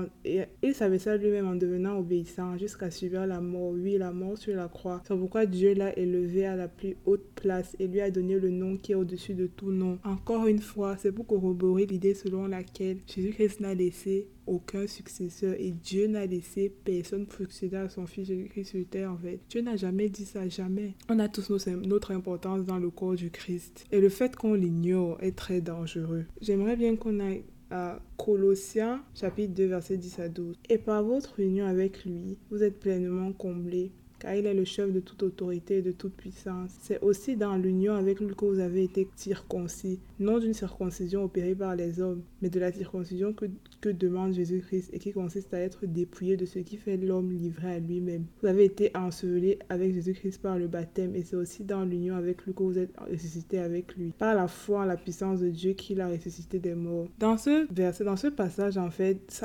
lui-même 0.64 1.46
en 1.46 1.54
devenant 1.54 1.96
obéissant 1.96 2.58
jusqu'à 2.58 2.90
subir 2.90 3.24
la 3.28 3.40
mort, 3.40 3.70
oui, 3.70 3.98
la 3.98 4.10
mort 4.10 4.36
sur 4.36 4.56
la 4.56 4.66
croix. 4.66 5.00
C'est 5.06 5.16
pourquoi 5.16 5.46
Dieu 5.46 5.74
l'a 5.74 5.96
élevé 5.96 6.44
à 6.44 6.56
la 6.56 6.66
plus 6.66 6.96
haute 7.06 7.24
place 7.36 7.76
et 7.78 7.86
lui 7.86 8.00
a 8.00 8.10
donné 8.10 8.36
le 8.36 8.50
nom 8.50 8.76
qui 8.76 8.90
est 8.90 8.96
au-dessus 8.96 9.34
de 9.34 9.46
tout 9.46 9.70
nom. 9.70 10.00
Encore 10.02 10.48
une 10.48 10.58
fois, 10.58 10.96
c'est 10.96 11.12
pour 11.12 11.28
corroborer 11.28 11.86
l'idée 11.86 12.14
selon 12.14 12.48
laquelle 12.48 12.96
Jésus-Christ 13.06 13.60
n'a 13.60 13.74
laissé 13.74 14.26
aucun 14.50 14.86
successeur 14.86 15.54
et 15.58 15.70
Dieu 15.70 16.08
n'a 16.08 16.26
laissé 16.26 16.74
personne 16.84 17.26
succéder 17.30 17.76
à 17.76 17.88
son 17.88 18.06
fils 18.06 18.26
Jésus-Christ 18.26 18.64
sur 18.64 18.84
terre 18.88 19.12
en 19.12 19.16
fait. 19.16 19.38
Dieu 19.48 19.62
n'a 19.62 19.76
jamais 19.76 20.08
dit 20.08 20.24
ça, 20.24 20.48
jamais. 20.48 20.94
On 21.08 21.18
a 21.20 21.28
tous 21.28 21.50
notre 21.68 22.10
importance 22.10 22.64
dans 22.66 22.78
le 22.78 22.90
corps 22.90 23.14
du 23.14 23.30
Christ 23.30 23.86
et 23.92 24.00
le 24.00 24.08
fait 24.08 24.34
qu'on 24.34 24.54
l'ignore 24.54 25.18
est 25.22 25.36
très 25.36 25.60
dangereux. 25.60 26.24
J'aimerais 26.40 26.76
bien 26.76 26.96
qu'on 26.96 27.20
aille 27.20 27.44
à 27.70 28.00
Colossiens 28.16 29.02
chapitre 29.14 29.54
2 29.54 29.66
verset 29.66 29.96
10 29.96 30.18
à 30.18 30.28
12. 30.28 30.56
Et 30.68 30.78
par 30.78 31.04
votre 31.04 31.38
union 31.38 31.66
avec 31.66 32.04
lui, 32.04 32.36
vous 32.50 32.62
êtes 32.62 32.80
pleinement 32.80 33.32
comblés 33.32 33.92
car 34.20 34.34
il 34.34 34.46
est 34.46 34.54
le 34.54 34.64
chef 34.64 34.92
de 34.92 35.00
toute 35.00 35.22
autorité 35.22 35.78
et 35.78 35.82
de 35.82 35.92
toute 35.92 36.14
puissance. 36.14 36.70
C'est 36.82 37.00
aussi 37.00 37.36
dans 37.36 37.56
l'union 37.56 37.94
avec 37.94 38.20
lui 38.20 38.34
que 38.34 38.44
vous 38.44 38.60
avez 38.60 38.84
été 38.84 39.08
circoncis, 39.16 39.98
non 40.18 40.38
d'une 40.38 40.54
circoncision 40.54 41.24
opérée 41.24 41.54
par 41.54 41.74
les 41.74 42.00
hommes, 42.00 42.22
mais 42.42 42.50
de 42.50 42.60
la 42.60 42.70
circoncision 42.70 43.32
que, 43.32 43.46
que 43.80 43.88
demande 43.88 44.34
Jésus-Christ 44.34 44.90
et 44.92 44.98
qui 44.98 45.12
consiste 45.12 45.52
à 45.54 45.58
être 45.58 45.86
dépouillé 45.86 46.36
de 46.36 46.46
ce 46.46 46.58
qui 46.58 46.76
fait 46.76 46.96
l'homme 46.96 47.32
livré 47.32 47.72
à 47.72 47.78
lui-même. 47.78 48.26
Vous 48.42 48.48
avez 48.48 48.64
été 48.64 48.90
ensevelés 48.94 49.58
avec 49.68 49.94
Jésus-Christ 49.94 50.40
par 50.42 50.58
le 50.58 50.68
baptême 50.68 51.14
et 51.16 51.24
c'est 51.24 51.36
aussi 51.36 51.64
dans 51.64 51.84
l'union 51.84 52.14
avec 52.14 52.44
lui 52.44 52.54
que 52.54 52.62
vous 52.62 52.78
êtes 52.78 52.92
ressuscité 53.10 53.58
avec 53.58 53.96
lui, 53.96 54.12
par 54.18 54.34
la 54.34 54.46
foi 54.46 54.84
la 54.86 54.96
puissance 54.96 55.40
de 55.40 55.48
Dieu 55.48 55.72
qui 55.72 55.94
l'a 55.94 56.08
ressuscité 56.08 56.58
des 56.58 56.74
morts. 56.74 57.08
Dans 57.18 57.38
ce 57.38 57.72
verset, 57.72 58.04
dans 58.04 58.16
ce 58.16 58.26
passage, 58.26 58.76
en 58.76 58.90
fait, 58.90 59.42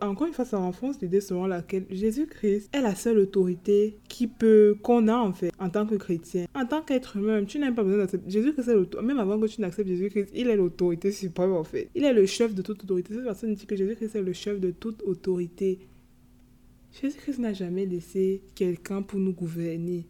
encore 0.00 0.26
une 0.26 0.32
fois, 0.32 0.44
ça 0.44 0.58
renforce 0.58 1.00
l'idée 1.00 1.20
selon 1.20 1.46
laquelle 1.46 1.86
Jésus-Christ 1.90 2.70
est 2.72 2.80
la 2.80 2.94
seule 2.94 3.18
autorité 3.18 3.98
peut, 4.26 4.76
qu'on 4.82 5.08
a 5.08 5.16
en 5.16 5.32
fait, 5.32 5.50
en 5.58 5.68
tant 5.70 5.86
que 5.86 5.94
chrétien. 5.96 6.46
En 6.54 6.66
tant 6.66 6.82
qu'être 6.82 7.16
humain, 7.16 7.44
tu 7.44 7.58
n'as 7.58 7.72
pas 7.72 7.82
besoin 7.82 7.98
d'accepter. 7.98 8.30
Jésus-Christ. 8.30 8.96
Même 9.02 9.18
avant 9.18 9.38
que 9.38 9.46
tu 9.46 9.60
n'acceptes 9.60 9.88
Jésus-Christ, 9.88 10.30
il 10.34 10.48
est 10.48 10.56
l'autorité 10.56 11.12
suprême 11.12 11.52
en 11.52 11.64
fait. 11.64 11.88
Il 11.94 12.04
est 12.04 12.12
le 12.12 12.26
chef 12.26 12.54
de 12.54 12.62
toute 12.62 12.82
autorité. 12.84 13.14
Cette 13.14 13.24
personne 13.24 13.54
dit 13.54 13.66
que 13.66 13.76
Jésus-Christ 13.76 14.14
est 14.14 14.22
le 14.22 14.32
chef 14.32 14.60
de 14.60 14.70
toute 14.70 15.02
autorité. 15.02 15.78
Jésus-Christ 17.02 17.38
n'a 17.40 17.52
jamais 17.52 17.86
laissé 17.86 18.42
quelqu'un 18.54 19.02
pour 19.02 19.18
nous 19.18 19.32
gouverner. 19.32 20.06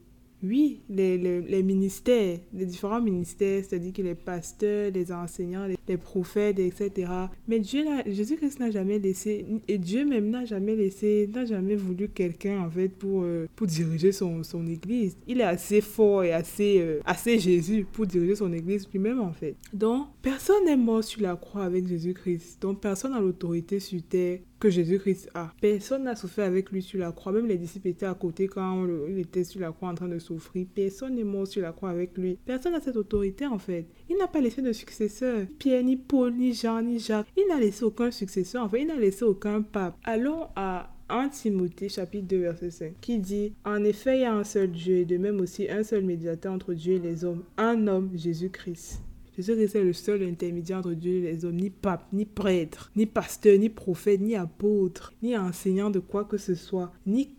Oui, 0.47 0.83
les, 0.91 1.17
les, 1.17 1.63
ministères, 1.63 2.39
les 2.53 2.67
différents 2.67 3.01
ministères, 3.01 3.65
c'est-à-dire 3.65 3.95
que 3.95 4.03
les 4.03 4.15
pasteurs, 4.15 4.91
les 4.93 5.11
enseignants, 5.11 5.67
les, 5.67 5.97
prophètes, 5.97 6.59
etc. 6.59 7.11
Mais 7.49 7.61
Dieu, 7.61 7.85
Jésus-Christ 8.07 8.61
n'a 8.61 8.71
jamais 8.71 8.99
laissé, 8.99 9.47
et 9.69 9.79
Dieu 9.79 10.05
même 10.05 10.29
n'a 10.29 10.45
jamais 10.45 10.77
laissé, 10.77 11.31
n'a 11.33 11.47
jamais 11.47 11.77
voulu 11.77 12.09
quelqu'un, 12.09 12.61
en 12.61 12.71
fait, 12.71 12.89
pour, 12.89 13.23
euh, 13.23 13.47
pour 13.57 13.67
diriger 13.67 14.13
son, 14.13 14.43
son 14.43 14.67
église. 14.67 15.17
Il 15.27 15.41
est 15.41 15.45
assez 15.45 15.81
fort 15.81 16.25
et 16.25 16.33
assez, 16.33 16.79
euh, 16.79 17.01
assez 17.07 17.39
Jésus 17.39 17.87
pour 17.91 18.07
diriger 18.07 18.35
son 18.35 18.53
église 18.53 18.87
lui-même, 18.93 19.21
en 19.21 19.33
fait. 19.33 19.57
Donc, 19.73 20.09
personne 20.21 20.67
n'est 20.67 20.77
mort 20.77 21.03
sur 21.03 21.23
la 21.23 21.37
croix 21.37 21.65
avec 21.65 21.87
Jésus-Christ. 21.87 22.61
Donc, 22.61 22.83
personne 22.83 23.13
n'a 23.13 23.21
l'autorité 23.21 23.81
sur 23.81 24.03
terre 24.03 24.41
que 24.65 24.71
Jésus-Christ 24.71 25.29
a. 25.35 25.53
Personne 25.61 26.05
n'a 26.05 26.17
souffert 26.17 26.47
avec 26.47 26.71
lui 26.71 26.81
sur 26.81 26.99
la 26.99 27.13
croix. 27.13 27.33
Même 27.33 27.47
les 27.47 27.59
disciples 27.59 27.89
étaient 27.89 28.07
à 28.07 28.15
côté 28.15 28.49
quand 28.49 28.87
il 29.07 29.19
était 29.19 29.45
sur 29.45 29.61
la 29.61 29.73
croix 29.73 29.91
en 29.91 29.95
train 29.95 30.09
de 30.09 30.19
souffrir. 30.19 30.67
Personne 30.75 31.17
n'est 31.17 31.23
mort 31.23 31.47
sur 31.47 31.61
la 31.61 31.73
croix 31.73 31.91
avec 31.91 32.17
lui. 32.17 32.39
Personne 32.47 32.73
n'a 32.73 32.81
cette 32.81 32.97
autorité 32.97 33.45
en 33.47 33.59
fait. 33.59 33.85
Il 34.09 34.17
n'a 34.17 34.27
pas 34.27 34.41
laissé 34.41 34.63
de 34.63 34.73
successeur. 34.73 35.47
Pierre, 35.59 35.83
ni 35.83 35.99
Paul, 35.99 36.33
ni 36.33 36.55
Jean, 36.55 36.81
ni 36.81 36.99
Jacques. 36.99 37.27
Il 37.37 37.47
n'a 37.47 37.61
laissé 37.61 37.85
aucun 37.85 38.11
successeur. 38.11 38.65
En 38.65 38.69
fait, 38.71 38.81
il 38.81 38.87
n'a 38.87 38.97
laissé 38.97 39.23
aucun 39.27 39.61
pape. 39.61 39.99
Allons 40.03 40.47
à 40.57 40.95
1 41.11 41.29
Timothée 41.29 41.91
chapitre 41.91 42.27
2 42.27 42.39
verset 42.39 42.71
5 42.71 42.95
qui 43.03 43.19
dit 43.19 43.53
En 43.67 43.85
effet, 43.85 44.17
il 44.17 44.23
y 44.23 44.25
a 44.25 44.35
un 44.35 44.45
seul 44.45 44.71
Dieu 44.71 44.97
et 44.97 45.05
de 45.05 45.19
même 45.19 45.41
aussi 45.43 45.69
un 45.69 45.83
seul 45.83 46.05
médiateur 46.05 46.55
entre 46.55 46.73
Dieu 46.73 46.95
et 46.95 47.01
les 47.01 47.27
hommes, 47.27 47.45
un 47.59 47.87
homme, 47.87 48.13
Jésus-Christ. 48.15 49.03
Jésus-Christ 49.37 49.77
est 49.77 49.85
le 49.85 49.93
seul 49.93 50.23
intermédiaire 50.23 50.79
entre 50.79 50.93
Dieu 50.93 51.17
et 51.17 51.21
les 51.21 51.45
hommes, 51.45 51.57
ni 51.57 51.71
pape, 51.71 52.07
ni 52.13 52.25
prêtre, 52.25 52.91
ni 52.97 53.07
pasteur, 53.07 53.59
ni 53.59 53.69
prophète, 53.69 54.21
ni 54.21 54.37
apôtre, 54.37 55.13
ni 55.23 55.37
enseignant 55.37 55.91
de 55.91 55.99
quoi 55.99 56.25
que 56.25 56.39
ce 56.39 56.55
soit, 56.55 56.93
ni 57.07 57.31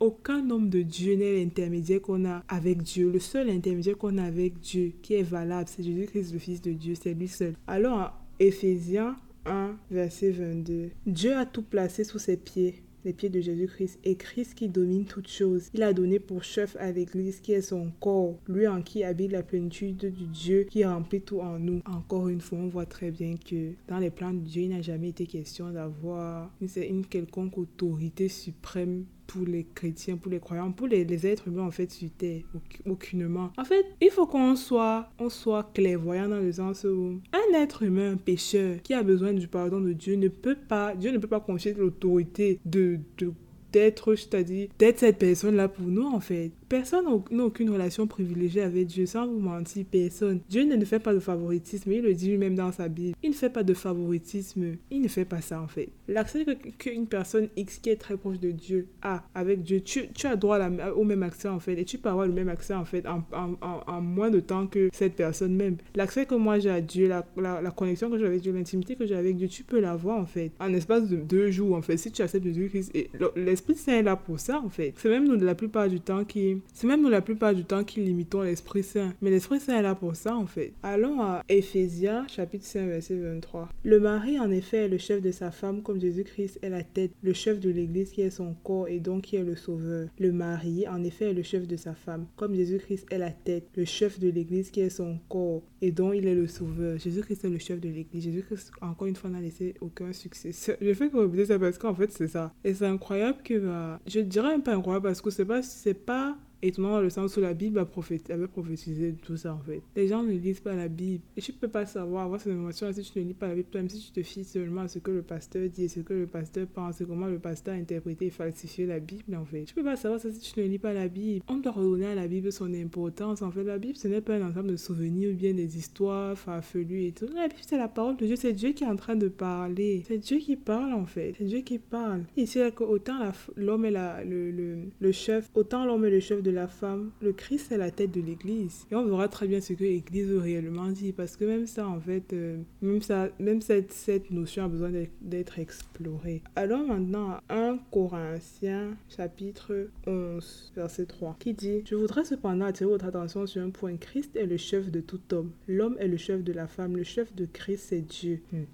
aucun 0.00 0.48
homme 0.48 0.70
de 0.70 0.80
Dieu 0.80 1.14
n'est 1.14 1.36
l'intermédiaire 1.36 2.00
qu'on 2.00 2.24
a 2.24 2.42
avec 2.48 2.82
Dieu. 2.82 3.10
Le 3.10 3.20
seul 3.20 3.50
intermédiaire 3.50 3.98
qu'on 3.98 4.16
a 4.16 4.24
avec 4.24 4.58
Dieu 4.60 4.92
qui 5.02 5.14
est 5.14 5.22
valable, 5.22 5.68
c'est 5.68 5.82
Jésus-Christ, 5.82 6.32
le 6.32 6.38
Fils 6.38 6.62
de 6.62 6.72
Dieu, 6.72 6.94
c'est 6.94 7.12
lui 7.12 7.28
seul. 7.28 7.54
Alors, 7.66 8.18
Éphésiens 8.38 9.16
1, 9.44 9.76
verset 9.90 10.30
22, 10.30 10.90
Dieu 11.06 11.36
a 11.36 11.44
tout 11.44 11.62
placé 11.62 12.04
sous 12.04 12.18
ses 12.18 12.38
pieds 12.38 12.82
les 13.04 13.12
pieds 13.12 13.30
de 13.30 13.40
Jésus-Christ 13.40 13.98
et 14.04 14.16
Christ 14.16 14.54
qui 14.54 14.68
domine 14.68 15.04
toutes 15.04 15.28
choses. 15.28 15.70
Il 15.74 15.82
a 15.82 15.92
donné 15.92 16.18
pour 16.18 16.44
chef 16.44 16.76
à 16.78 16.92
l'Église 16.92 17.40
qui 17.40 17.52
est 17.52 17.62
son 17.62 17.90
corps, 18.00 18.36
lui 18.48 18.66
en 18.66 18.82
qui 18.82 19.04
habite 19.04 19.32
la 19.32 19.42
plénitude 19.42 20.12
du 20.12 20.26
Dieu 20.26 20.66
qui 20.70 20.84
remplit 20.84 21.20
tout 21.20 21.40
en 21.40 21.58
nous. 21.58 21.80
Encore 21.86 22.28
une 22.28 22.40
fois, 22.40 22.58
on 22.58 22.68
voit 22.68 22.86
très 22.86 23.10
bien 23.10 23.34
que 23.36 23.72
dans 23.88 23.98
les 23.98 24.10
plans 24.10 24.32
de 24.32 24.40
Dieu, 24.40 24.62
il 24.62 24.70
n'a 24.70 24.82
jamais 24.82 25.08
été 25.08 25.26
question 25.26 25.70
d'avoir 25.70 26.50
une 26.60 27.06
quelconque 27.06 27.58
autorité 27.58 28.28
suprême 28.28 29.04
pour 29.30 29.46
les 29.46 29.64
chrétiens, 29.74 30.16
pour 30.16 30.32
les 30.32 30.40
croyants, 30.40 30.72
pour 30.72 30.88
les, 30.88 31.26
êtres 31.26 31.46
humains 31.48 31.66
en 31.66 31.70
fait 31.70 31.90
sur 31.90 32.10
terre, 32.10 32.42
aucunement. 32.84 33.52
En 33.56 33.64
fait, 33.64 33.86
il 34.00 34.10
faut 34.10 34.26
qu'on 34.26 34.56
soit, 34.56 35.08
on 35.20 35.28
soit 35.28 35.70
clairvoyant 35.72 36.28
dans 36.28 36.40
le 36.40 36.50
sens 36.50 36.84
où 36.84 37.20
un 37.32 37.54
être 37.54 37.84
humain, 37.84 38.12
un 38.12 38.16
pécheur, 38.16 38.82
qui 38.82 38.92
a 38.92 39.04
besoin 39.04 39.32
du 39.32 39.46
pardon 39.46 39.80
de 39.80 39.92
Dieu 39.92 40.16
ne 40.16 40.28
peut 40.28 40.56
pas, 40.56 40.96
Dieu 40.96 41.12
ne 41.12 41.18
peut 41.18 41.28
pas 41.28 41.40
confier 41.40 41.74
l'autorité 41.74 42.58
de, 42.64 42.98
de 43.18 43.32
d'être, 43.72 44.14
dit, 44.42 44.68
d'être 44.80 44.98
cette 44.98 45.18
personne-là 45.18 45.68
pour 45.68 45.86
nous, 45.86 46.06
en 46.06 46.18
fait. 46.18 46.50
Personne 46.70 47.04
n'a 47.32 47.44
aucune 47.44 47.68
relation 47.68 48.06
privilégiée 48.06 48.62
avec 48.62 48.86
Dieu, 48.86 49.04
sans 49.04 49.26
vous 49.26 49.40
mentir, 49.40 49.84
personne. 49.90 50.38
Dieu 50.48 50.62
ne 50.62 50.84
fait 50.84 51.00
pas 51.00 51.12
de 51.12 51.18
favoritisme, 51.18 51.90
il 51.90 52.00
le 52.00 52.14
dit 52.14 52.28
lui-même 52.28 52.54
dans 52.54 52.70
sa 52.70 52.86
Bible. 52.86 53.16
Il 53.24 53.30
ne 53.30 53.34
fait 53.34 53.50
pas 53.50 53.64
de 53.64 53.74
favoritisme, 53.74 54.76
il 54.88 55.02
ne 55.02 55.08
fait 55.08 55.24
pas 55.24 55.40
ça 55.40 55.60
en 55.60 55.66
fait. 55.66 55.88
L'accès 56.06 56.46
qu'une 56.78 57.08
personne 57.08 57.48
X 57.56 57.78
qui 57.78 57.90
est 57.90 57.96
très 57.96 58.16
proche 58.16 58.38
de 58.38 58.52
Dieu 58.52 58.86
a 59.02 59.24
avec 59.34 59.64
Dieu, 59.64 59.80
tu, 59.80 60.10
tu 60.14 60.28
as 60.28 60.36
droit 60.36 60.60
au 60.94 61.02
même 61.02 61.24
accès 61.24 61.48
en 61.48 61.58
fait, 61.58 61.76
et 61.76 61.84
tu 61.84 61.98
peux 61.98 62.08
avoir 62.08 62.28
le 62.28 62.32
même 62.32 62.48
accès 62.48 62.74
en 62.74 62.84
fait 62.84 63.04
en, 63.04 63.24
en, 63.32 63.56
en, 63.88 64.00
moins 64.00 64.30
de 64.30 64.38
temps 64.38 64.68
que 64.68 64.90
cette 64.92 65.16
personne 65.16 65.56
même. 65.56 65.76
L'accès 65.96 66.24
que 66.24 66.36
moi 66.36 66.60
j'ai 66.60 66.70
à 66.70 66.80
Dieu, 66.80 67.08
la, 67.08 67.26
la, 67.36 67.70
connexion 67.72 68.08
que 68.08 68.16
j'ai 68.16 68.26
avec 68.26 68.42
Dieu, 68.42 68.52
l'intimité 68.52 68.94
que 68.94 69.06
j'ai 69.06 69.16
avec 69.16 69.36
Dieu, 69.36 69.48
tu 69.48 69.64
peux 69.64 69.80
l'avoir 69.80 70.18
en 70.18 70.26
fait, 70.26 70.52
en 70.60 70.72
espace 70.72 71.08
de 71.08 71.16
deux 71.16 71.50
jours 71.50 71.74
en 71.74 71.82
fait, 71.82 71.96
si 71.96 72.12
tu 72.12 72.22
acceptes 72.22 72.44
Jésus-Christ. 72.44 72.92
L'Esprit 73.34 73.74
Saint 73.74 73.98
est 73.98 74.02
là 74.04 74.14
pour 74.14 74.38
ça 74.38 74.60
en 74.60 74.68
fait. 74.68 74.94
C'est 74.98 75.08
même 75.08 75.26
nous 75.26 75.34
la 75.34 75.56
plupart 75.56 75.88
du 75.88 75.98
temps 75.98 76.24
qui 76.24 76.59
c'est 76.72 76.86
même 76.86 77.08
la 77.08 77.20
plupart 77.20 77.54
du 77.54 77.64
temps 77.64 77.84
qui 77.84 78.00
limitons 78.00 78.42
l'Esprit 78.42 78.82
Saint. 78.82 79.12
Mais 79.20 79.30
l'Esprit 79.30 79.60
Saint 79.60 79.78
est 79.78 79.82
là 79.82 79.94
pour 79.94 80.16
ça 80.16 80.36
en 80.36 80.46
fait. 80.46 80.72
Allons 80.82 81.20
à 81.20 81.42
Éphésiens 81.48 82.26
chapitre 82.28 82.64
5 82.64 82.86
verset 82.86 83.16
23. 83.16 83.68
Le 83.84 84.00
mari 84.00 84.38
en 84.38 84.50
effet 84.50 84.78
est 84.78 84.88
le 84.88 84.98
chef 84.98 85.22
de 85.22 85.30
sa 85.30 85.50
femme 85.50 85.82
comme 85.82 86.00
Jésus-Christ 86.00 86.58
est 86.62 86.70
la 86.70 86.82
tête, 86.82 87.12
le 87.22 87.32
chef 87.32 87.60
de 87.60 87.70
l'Église 87.70 88.10
qui 88.10 88.22
est 88.22 88.30
son 88.30 88.54
corps 88.64 88.88
et 88.88 89.00
donc 89.00 89.22
qui 89.22 89.36
est 89.36 89.44
le 89.44 89.56
sauveur. 89.56 90.08
Le 90.18 90.32
mari 90.32 90.86
en 90.88 91.02
effet 91.04 91.30
est 91.30 91.34
le 91.34 91.42
chef 91.42 91.66
de 91.66 91.76
sa 91.76 91.94
femme 91.94 92.26
comme 92.36 92.54
Jésus-Christ 92.54 93.06
est 93.10 93.18
la 93.18 93.30
tête, 93.30 93.64
le 93.76 93.84
chef 93.84 94.18
de 94.18 94.28
l'Église 94.28 94.70
qui 94.70 94.80
est 94.80 94.90
son 94.90 95.18
corps 95.28 95.62
et 95.82 95.92
dont 95.92 96.12
il 96.12 96.26
est 96.26 96.34
le 96.34 96.46
sauveur. 96.46 96.98
Jésus-Christ 96.98 97.44
est 97.44 97.50
le 97.50 97.58
chef 97.58 97.80
de 97.80 97.88
l'Église. 97.88 98.24
Jésus-Christ 98.24 98.72
encore 98.80 99.06
une 99.06 99.16
fois 99.16 99.30
n'a 99.30 99.40
laissé 99.40 99.74
aucun 99.80 100.12
succès. 100.12 100.50
Je 100.80 100.94
fais 100.94 101.08
que 101.08 101.44
ça 101.44 101.58
parce 101.58 101.78
qu'en 101.78 101.94
fait 101.94 102.10
c'est 102.10 102.28
ça. 102.28 102.52
Et 102.64 102.74
c'est 102.74 102.86
incroyable 102.86 103.38
que 103.42 103.58
bah, 103.58 104.00
je 104.06 104.20
dirais 104.20 104.54
un 104.54 104.60
peu 104.60 104.70
incroyable 104.70 105.04
parce 105.04 105.20
que 105.20 105.30
c'est 105.30 105.44
pas 105.44 105.62
c'est 105.62 105.94
pas 105.94 106.36
étonnant 106.62 106.92
dans 106.92 107.00
le 107.00 107.10
sens 107.10 107.36
où 107.36 107.40
la 107.40 107.54
Bible 107.54 107.78
a 107.78 107.86
avait 108.30 108.46
prophétisé 108.46 109.14
tout 109.22 109.36
ça 109.36 109.54
en 109.54 109.60
fait. 109.60 109.82
Les 109.96 110.08
gens 110.08 110.22
ne 110.22 110.32
lisent 110.32 110.60
pas 110.60 110.74
la 110.74 110.88
Bible 110.88 111.22
et 111.36 111.40
tu 111.40 111.52
peux 111.52 111.68
pas 111.68 111.86
savoir, 111.86 112.24
avoir 112.24 112.40
cette 112.40 112.52
information 112.52 112.92
si 112.92 113.02
tu 113.02 113.18
ne 113.18 113.24
lis 113.24 113.34
pas 113.34 113.48
la 113.48 113.54
Bible 113.54 113.68
toi-même, 113.70 113.88
si 113.88 114.00
tu 114.00 114.12
te 114.12 114.22
fies 114.22 114.44
seulement 114.44 114.82
à 114.82 114.88
ce 114.88 114.98
que 114.98 115.10
le 115.10 115.22
pasteur 115.22 115.68
dit, 115.68 115.88
ce 115.88 116.00
que 116.00 116.14
le 116.14 116.26
pasteur 116.26 116.66
pense, 116.66 117.02
comment 117.06 117.26
le 117.26 117.38
pasteur 117.38 117.74
a 117.74 117.78
interprété 117.78 118.26
et 118.26 118.30
falsifié 118.30 118.86
la 118.86 119.00
Bible 119.00 119.34
en 119.34 119.44
fait. 119.44 119.64
Tu 119.64 119.74
peux 119.74 119.84
pas 119.84 119.96
savoir 119.96 120.20
ça 120.20 120.30
si 120.30 120.52
tu 120.52 120.60
ne 120.60 120.66
lis 120.66 120.78
pas 120.78 120.92
la 120.92 121.08
Bible. 121.08 121.44
On 121.48 121.56
doit 121.56 121.72
redonner 121.72 122.06
à 122.06 122.14
la 122.14 122.28
Bible 122.28 122.52
son 122.52 122.72
importance 122.74 123.42
en 123.42 123.50
fait. 123.50 123.64
La 123.64 123.78
Bible 123.78 123.96
ce 123.96 124.08
n'est 124.08 124.20
pas 124.20 124.36
un 124.36 124.48
ensemble 124.48 124.68
de 124.70 124.76
souvenirs 124.76 125.30
ou 125.32 125.34
bien 125.34 125.54
des 125.54 125.76
histoires 125.76 126.36
farfelues 126.38 127.06
et 127.06 127.12
tout. 127.12 127.26
La 127.34 127.48
Bible 127.48 127.60
c'est 127.62 127.78
la 127.78 127.88
parole 127.88 128.16
de 128.16 128.26
Dieu, 128.26 128.36
c'est 128.36 128.52
Dieu 128.52 128.72
qui 128.72 128.84
est 128.84 128.88
en 128.88 128.96
train 128.96 129.16
de 129.16 129.28
parler. 129.28 130.02
C'est 130.06 130.18
Dieu 130.18 130.38
qui 130.38 130.56
parle 130.56 130.92
en 130.92 131.06
fait. 131.06 131.34
C'est 131.38 131.44
Dieu 131.44 131.60
qui 131.60 131.78
parle. 131.78 132.22
Ici, 132.36 132.60
autant 132.80 133.18
l'homme 133.56 133.84
est 133.84 133.90
la, 133.90 134.24
le, 134.24 134.50
le, 134.50 134.78
le 135.00 135.12
chef, 135.12 135.50
autant 135.54 135.84
l'homme 135.84 136.04
est 136.04 136.10
le 136.10 136.20
chef 136.20 136.42
de 136.42 136.49
la 136.50 136.68
femme, 136.68 137.10
le 137.22 137.32
Christ 137.32 137.72
est 137.72 137.78
la 137.78 137.90
tête 137.90 138.10
de 138.10 138.20
l'Église. 138.20 138.86
Et 138.90 138.94
on 138.94 139.04
verra 139.04 139.28
très 139.28 139.46
bien 139.46 139.60
ce 139.60 139.72
que 139.72 139.84
l'Église 139.84 140.32
réellement 140.36 140.88
dire, 140.88 141.14
parce 141.16 141.36
que 141.36 141.44
même 141.44 141.66
ça, 141.66 141.88
en 141.88 142.00
fait, 142.00 142.32
euh, 142.32 142.58
même, 142.82 143.02
ça, 143.02 143.28
même 143.38 143.60
cette, 143.60 143.92
cette 143.92 144.30
notion 144.30 144.64
a 144.64 144.68
besoin 144.68 144.90
d'être 145.20 145.58
explorée. 145.58 146.42
Alors 146.56 146.86
maintenant, 146.86 147.38
1 147.48 147.78
Corinthiens 147.90 148.96
chapitre 149.08 149.88
11, 150.06 150.72
verset 150.76 151.06
3, 151.06 151.36
qui 151.38 151.54
dit, 151.54 151.82
Je 151.86 151.94
voudrais 151.94 152.24
cependant 152.24 152.66
attirer 152.66 152.90
votre 152.90 153.06
attention 153.06 153.46
sur 153.46 153.62
un 153.62 153.70
point. 153.70 153.96
Christ 153.96 154.36
est 154.36 154.46
le 154.46 154.56
chef 154.56 154.90
de 154.90 155.00
tout 155.00 155.20
homme. 155.32 155.50
L'homme 155.68 155.96
est 155.98 156.08
le 156.08 156.16
chef 156.16 156.42
de 156.42 156.52
la 156.52 156.66
femme. 156.66 156.96
Le 156.96 157.04
chef 157.04 157.34
de 157.34 157.46
Christ, 157.46 157.86
c'est 157.88 158.00
Dieu. 158.00 158.40
Hmm. 158.52 158.64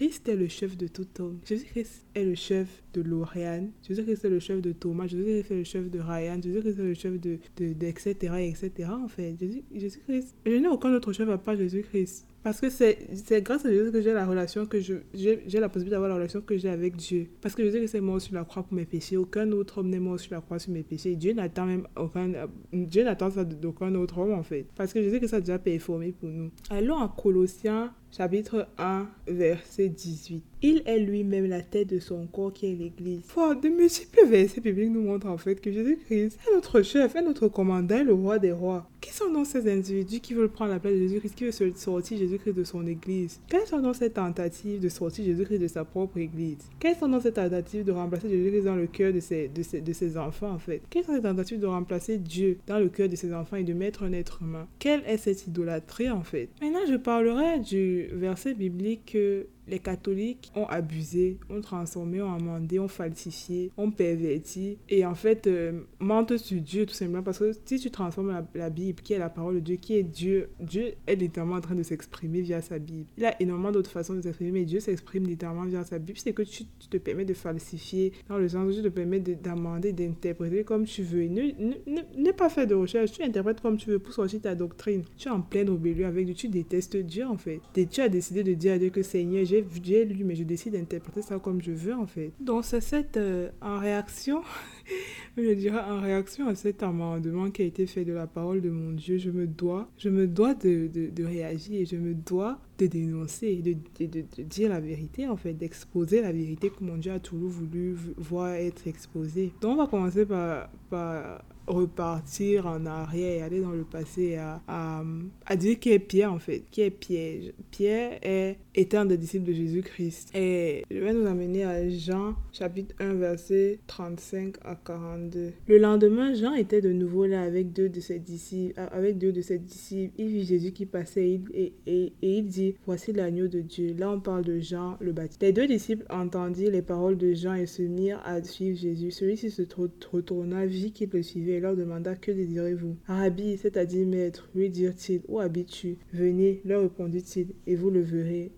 Christ 0.00 0.30
est 0.30 0.36
le 0.36 0.48
chef 0.48 0.78
de 0.78 0.86
tout 0.86 1.06
homme. 1.18 1.40
Jésus-Christ 1.44 2.06
est 2.14 2.24
le 2.24 2.34
chef 2.34 2.82
de 2.94 3.02
Lauriane. 3.02 3.70
Jésus-Christ 3.86 4.24
est 4.24 4.30
le 4.30 4.40
chef 4.40 4.62
de 4.62 4.72
Thomas. 4.72 5.06
Jésus-Christ 5.06 5.50
est 5.50 5.58
le 5.58 5.64
chef 5.64 5.90
de 5.90 6.00
Ryan. 6.00 6.40
Jésus-Christ 6.42 6.78
est 6.78 6.82
le 6.82 6.94
chef 6.94 7.20
de, 7.20 7.38
de, 7.58 7.84
etc., 7.84 8.14
etc. 8.48 8.88
En 8.88 9.08
fait, 9.08 9.36
Jésus-Christ. 9.74 10.36
je 10.46 10.52
n'ai 10.52 10.68
aucun 10.68 10.94
autre 10.94 11.12
chef 11.12 11.28
à 11.28 11.36
part 11.36 11.54
Jésus-Christ. 11.54 12.26
Parce 12.42 12.62
que 12.62 12.70
c'est 12.70 13.42
grâce 13.42 13.66
à 13.66 13.70
Jésus 13.70 13.92
que 13.92 14.00
j'ai 14.00 14.14
la 14.14 14.24
relation 14.24 14.64
que 14.64 14.80
je 14.80 14.94
j'ai 15.12 15.60
la 15.60 15.68
possibilité 15.68 15.90
d'avoir 15.90 16.08
la 16.08 16.14
relation 16.14 16.40
que 16.40 16.56
j'ai 16.56 16.70
avec 16.70 16.96
Dieu. 16.96 17.28
Parce 17.42 17.54
que 17.54 17.62
Jésus 17.62 17.94
est 17.94 18.00
mort 18.00 18.22
sur 18.22 18.34
la 18.34 18.44
croix 18.44 18.62
pour 18.62 18.72
mes 18.72 18.86
péchés. 18.86 19.18
Aucun 19.18 19.52
autre 19.52 19.78
homme 19.78 19.90
n'est 19.90 20.00
mort 20.00 20.18
sur 20.18 20.32
la 20.32 20.40
croix 20.40 20.58
sur 20.58 20.72
mes 20.72 20.82
péchés. 20.82 21.14
Dieu 21.14 21.34
n'attend 21.34 21.66
même 21.66 21.86
aucun 21.94 22.32
Dieu 22.72 23.04
n'attend 23.04 23.30
ça 23.30 23.44
d'aucun 23.44 23.94
autre 23.96 24.16
homme 24.16 24.32
en 24.32 24.42
fait. 24.42 24.64
Parce 24.74 24.94
que 24.94 25.02
Jésus 25.02 25.20
que 25.20 25.34
a 25.34 25.40
déjà 25.40 25.58
performé 25.58 26.12
pour 26.12 26.30
nous. 26.30 26.50
Allons 26.70 26.96
à 26.96 27.14
Colossiens 27.14 27.92
chapitre 28.16 28.66
1 28.78 29.08
verset 29.28 29.88
18. 29.88 30.42
Il 30.62 30.82
est 30.84 30.98
lui-même 30.98 31.46
la 31.46 31.62
tête 31.62 31.88
de 31.88 32.00
son 32.00 32.26
corps 32.26 32.52
qui 32.52 32.66
est 32.66 32.74
l'Église. 32.74 33.22
Wow, 33.36 33.54
de 33.54 33.68
multiples 33.68 34.26
versets 34.26 34.60
bibliques 34.60 34.90
nous 34.90 35.02
montrent 35.02 35.28
en 35.28 35.38
fait 35.38 35.60
que 35.60 35.70
Jésus-Christ 35.70 36.38
est 36.48 36.54
notre 36.54 36.82
chef, 36.82 37.14
est 37.14 37.22
notre 37.22 37.48
commandant, 37.48 38.02
le 38.02 38.12
roi 38.12 38.38
des 38.38 38.52
rois. 38.52 38.89
Qui 39.00 39.14
sont 39.14 39.32
donc 39.32 39.46
ces 39.46 39.70
individus 39.70 40.20
qui 40.20 40.34
veulent 40.34 40.50
prendre 40.50 40.72
la 40.72 40.78
place 40.78 40.92
de 40.92 40.98
Jésus-Christ, 40.98 41.34
qui 41.34 41.44
veulent 41.44 41.76
sortir 41.76 42.18
Jésus-Christ 42.18 42.52
de 42.52 42.64
son 42.64 42.86
Église? 42.86 43.40
Quelles 43.48 43.66
sont 43.66 43.80
donc 43.80 43.96
ces 43.96 44.10
tentatives 44.10 44.80
de 44.80 44.88
sortir 44.90 45.24
Jésus-Christ 45.24 45.58
de 45.58 45.68
sa 45.68 45.84
propre 45.84 46.18
Église? 46.18 46.58
Quelles 46.78 46.96
sont 46.96 47.08
donc 47.08 47.22
ces 47.22 47.32
tentatives 47.32 47.84
de 47.84 47.92
remplacer 47.92 48.28
Jésus-Christ 48.28 48.64
dans 48.64 48.76
le 48.76 48.86
cœur 48.86 49.12
de 49.12 49.20
ses, 49.20 50.16
enfants 50.18 50.50
en 50.50 50.58
fait? 50.58 50.82
Quelles 50.90 51.04
sont 51.04 51.14
ces 51.14 51.22
tentatives 51.22 51.60
de 51.60 51.66
remplacer 51.66 52.18
Dieu 52.18 52.58
dans 52.66 52.78
le 52.78 52.88
cœur 52.88 53.08
de 53.08 53.16
ses 53.16 53.32
enfants 53.32 53.56
et 53.56 53.64
de 53.64 53.72
mettre 53.72 54.02
un 54.02 54.12
être 54.12 54.42
humain? 54.42 54.68
Quelle 54.78 55.02
est 55.06 55.16
cette 55.16 55.46
idolâtrie 55.46 56.10
en 56.10 56.22
fait? 56.22 56.50
Maintenant, 56.60 56.80
je 56.86 56.96
parlerai 56.96 57.60
du 57.60 58.08
verset 58.12 58.52
biblique 58.52 59.12
que 59.12 59.46
les 59.68 59.78
catholiques 59.78 60.50
ont 60.54 60.66
abusé, 60.66 61.38
ont 61.48 61.60
transformé, 61.60 62.20
ont 62.20 62.32
amendé, 62.32 62.78
ont 62.78 62.88
falsifié, 62.88 63.70
ont 63.76 63.90
perverti 63.90 64.78
et 64.88 65.04
en 65.04 65.14
fait 65.14 65.46
euh, 65.46 65.80
mentent 65.98 66.36
sur 66.36 66.60
Dieu 66.60 66.86
tout 66.86 66.94
simplement 66.94 67.22
parce 67.22 67.38
que 67.38 67.52
si 67.64 67.78
tu 67.78 67.90
transformes 67.90 68.44
la, 68.54 68.70
Bible, 68.70 69.00
qui 69.02 69.12
est 69.12 69.18
la 69.18 69.30
parole 69.30 69.56
de 69.56 69.60
Dieu, 69.60 69.76
qui 69.76 69.96
est 69.96 70.02
Dieu, 70.02 70.50
Dieu 70.60 70.94
est 71.06 71.16
littéralement 71.16 71.56
en 71.56 71.60
train 71.60 71.74
de 71.74 71.82
s'exprimer 71.82 72.40
via 72.40 72.60
sa 72.60 72.78
Bible. 72.78 73.06
Il 73.16 73.24
a 73.24 73.40
énormément 73.40 73.72
d'autres 73.72 73.90
façons 73.90 74.14
de 74.14 74.20
s'exprimer, 74.20 74.50
mais 74.50 74.64
Dieu 74.64 74.80
s'exprime 74.80 75.26
littéralement 75.26 75.64
via 75.64 75.84
sa 75.84 75.98
Bible. 75.98 76.18
C'est 76.18 76.32
que 76.32 76.42
tu, 76.42 76.64
te 76.64 76.96
permets 76.96 77.24
de 77.24 77.34
falsifier 77.34 78.12
dans 78.28 78.38
le 78.38 78.48
sens 78.48 78.70
où 78.70 78.74
tu 78.74 78.82
te 78.82 78.88
permets 78.88 79.20
d'amender, 79.20 79.92
d'interpréter 79.92 80.64
comme 80.64 80.84
tu 80.84 81.02
veux. 81.02 81.26
Ne, 81.26 81.42
ne, 81.58 82.00
ne, 82.16 82.32
pas 82.32 82.48
faire 82.48 82.66
de 82.66 82.74
recherche, 82.74 83.12
tu 83.12 83.22
interprètes 83.22 83.60
comme 83.60 83.76
tu 83.76 83.90
veux 83.90 83.98
pour 83.98 84.12
sortir 84.12 84.40
ta 84.40 84.54
doctrine. 84.54 85.02
Tu 85.16 85.28
es 85.28 85.30
en 85.30 85.40
pleine 85.40 85.70
rébellion 85.70 86.08
avec 86.08 86.26
Dieu, 86.26 86.34
tu 86.34 86.48
détestes 86.48 86.96
Dieu 86.96 87.26
en 87.26 87.36
fait. 87.36 87.60
Et 87.76 87.86
tu 87.86 88.00
as 88.00 88.08
décidé 88.08 88.42
de 88.42 88.54
dire 88.54 88.74
à 88.74 88.78
Dieu 88.78 88.90
que 88.90 89.02
Seigneur, 89.02 89.44
j'ai 89.82 90.04
lu, 90.04 90.24
mais 90.24 90.34
je 90.34 90.44
décide 90.44 90.72
d'interpréter 90.74 91.22
ça 91.22 91.38
comme 91.38 91.60
je 91.62 91.72
veux 91.72 91.94
en 91.94 92.06
fait. 92.06 92.32
Donc 92.40 92.64
c'est 92.64 92.80
cette, 92.80 93.16
euh, 93.16 93.50
en 93.60 93.78
réaction, 93.78 94.42
je 95.36 95.52
dirais 95.54 95.80
en 95.80 96.00
réaction 96.00 96.48
à 96.48 96.54
cet 96.54 96.82
amendement 96.82 97.50
qui 97.50 97.62
a 97.62 97.64
été 97.64 97.86
fait 97.86 98.04
de 98.04 98.12
la 98.12 98.26
parole 98.26 98.60
de 98.60 98.70
mon 98.70 98.92
Dieu, 98.92 99.18
je 99.18 99.30
me 99.30 99.46
dois, 99.46 99.88
je 99.98 100.08
me 100.08 100.26
dois 100.26 100.54
de, 100.54 100.88
de, 100.88 101.24
réagir 101.24 101.80
et 101.80 101.86
je 101.86 101.96
me 101.96 102.14
dois 102.14 102.58
de 102.78 102.86
dénoncer, 102.86 103.56
de, 103.56 103.74
de, 104.04 104.20
de, 104.20 104.42
dire 104.42 104.70
la 104.70 104.80
vérité 104.80 105.28
en 105.28 105.36
fait, 105.36 105.52
d'exposer 105.52 106.22
la 106.22 106.32
vérité 106.32 106.70
que 106.70 106.82
mon 106.82 106.96
Dieu 106.96 107.12
a 107.12 107.20
toujours 107.20 107.50
voulu 107.50 107.96
voir 108.16 108.54
être 108.54 108.86
exposée. 108.86 109.52
Donc 109.60 109.72
on 109.72 109.76
va 109.76 109.86
commencer 109.86 110.24
par, 110.26 110.70
par 110.88 111.42
repartir 111.70 112.66
en 112.66 112.84
arrière 112.86 113.38
et 113.38 113.42
aller 113.42 113.60
dans 113.60 113.70
le 113.70 113.84
passé 113.84 114.36
à, 114.36 114.60
à, 114.66 115.02
à, 115.46 115.56
dire 115.56 115.78
qui 115.78 115.90
est 115.90 115.98
Pierre 115.98 116.32
en 116.32 116.38
fait. 116.38 116.64
Qui 116.70 116.82
est 116.82 116.90
Pierre? 116.90 117.52
Pierre 117.70 118.18
est, 118.22 118.58
est 118.80 118.94
un 118.94 119.04
des 119.04 119.18
disciples 119.18 119.46
de 119.46 119.52
Jésus-Christ. 119.52 120.30
Et 120.34 120.84
je 120.90 120.98
vais 120.98 121.12
nous 121.12 121.26
amener 121.26 121.64
à 121.64 121.88
Jean 121.90 122.34
chapitre 122.52 122.94
1 122.98 123.14
verset 123.14 123.78
35 123.86 124.56
à 124.64 124.74
42. 124.74 125.52
Le 125.66 125.78
lendemain, 125.78 126.34
Jean 126.34 126.54
était 126.54 126.80
de 126.80 126.90
nouveau 126.90 127.26
là 127.26 127.42
avec 127.42 127.72
deux 127.72 127.88
de 127.88 128.00
ses 128.00 128.18
disciples. 128.18 128.74
Avec 128.92 129.18
deux 129.18 129.32
de 129.32 129.42
ses 129.42 129.58
disciples. 129.58 130.14
Il 130.18 130.28
vit 130.28 130.44
Jésus 130.44 130.72
qui 130.72 130.86
passait 130.86 131.40
et, 131.52 131.74
et, 131.86 132.12
et 132.22 132.38
il 132.38 132.46
dit, 132.46 132.74
voici 132.86 133.12
l'agneau 133.12 133.48
de 133.48 133.60
Dieu. 133.60 133.94
Là 133.98 134.10
on 134.10 134.20
parle 134.20 134.44
de 134.44 134.58
Jean 134.58 134.96
le 135.00 135.12
Baptiste. 135.12 135.42
Les 135.42 135.52
deux 135.52 135.66
disciples 135.66 136.06
entendirent 136.08 136.70
les 136.70 136.82
paroles 136.82 137.18
de 137.18 137.34
Jean 137.34 137.54
et 137.54 137.66
se 137.66 137.82
mirent 137.82 138.22
à 138.24 138.42
suivre 138.42 138.78
Jésus. 138.78 139.10
Celui-ci 139.10 139.50
se 139.50 139.62
retourna, 140.10 140.64
vit 140.64 140.92
qu'il 140.92 141.10
le 141.12 141.22
suivait 141.22 141.60
leur 141.60 141.76
demanda 141.76 142.14
Que 142.14 142.32
désirez-vous 142.32 142.96
Rabbi, 143.06 143.58
c'est-à-dire 143.58 144.06
maître, 144.06 144.48
lui 144.54 144.70
dirent-ils 144.70 145.20
Où 145.28 145.38
habites-tu? 145.38 145.98
Venez, 146.12 146.62
leur 146.64 146.82
répondit-il, 146.82 147.48
et 147.66 147.76
vous 147.76 147.90
le 147.90 148.00
verrez. 148.00 148.52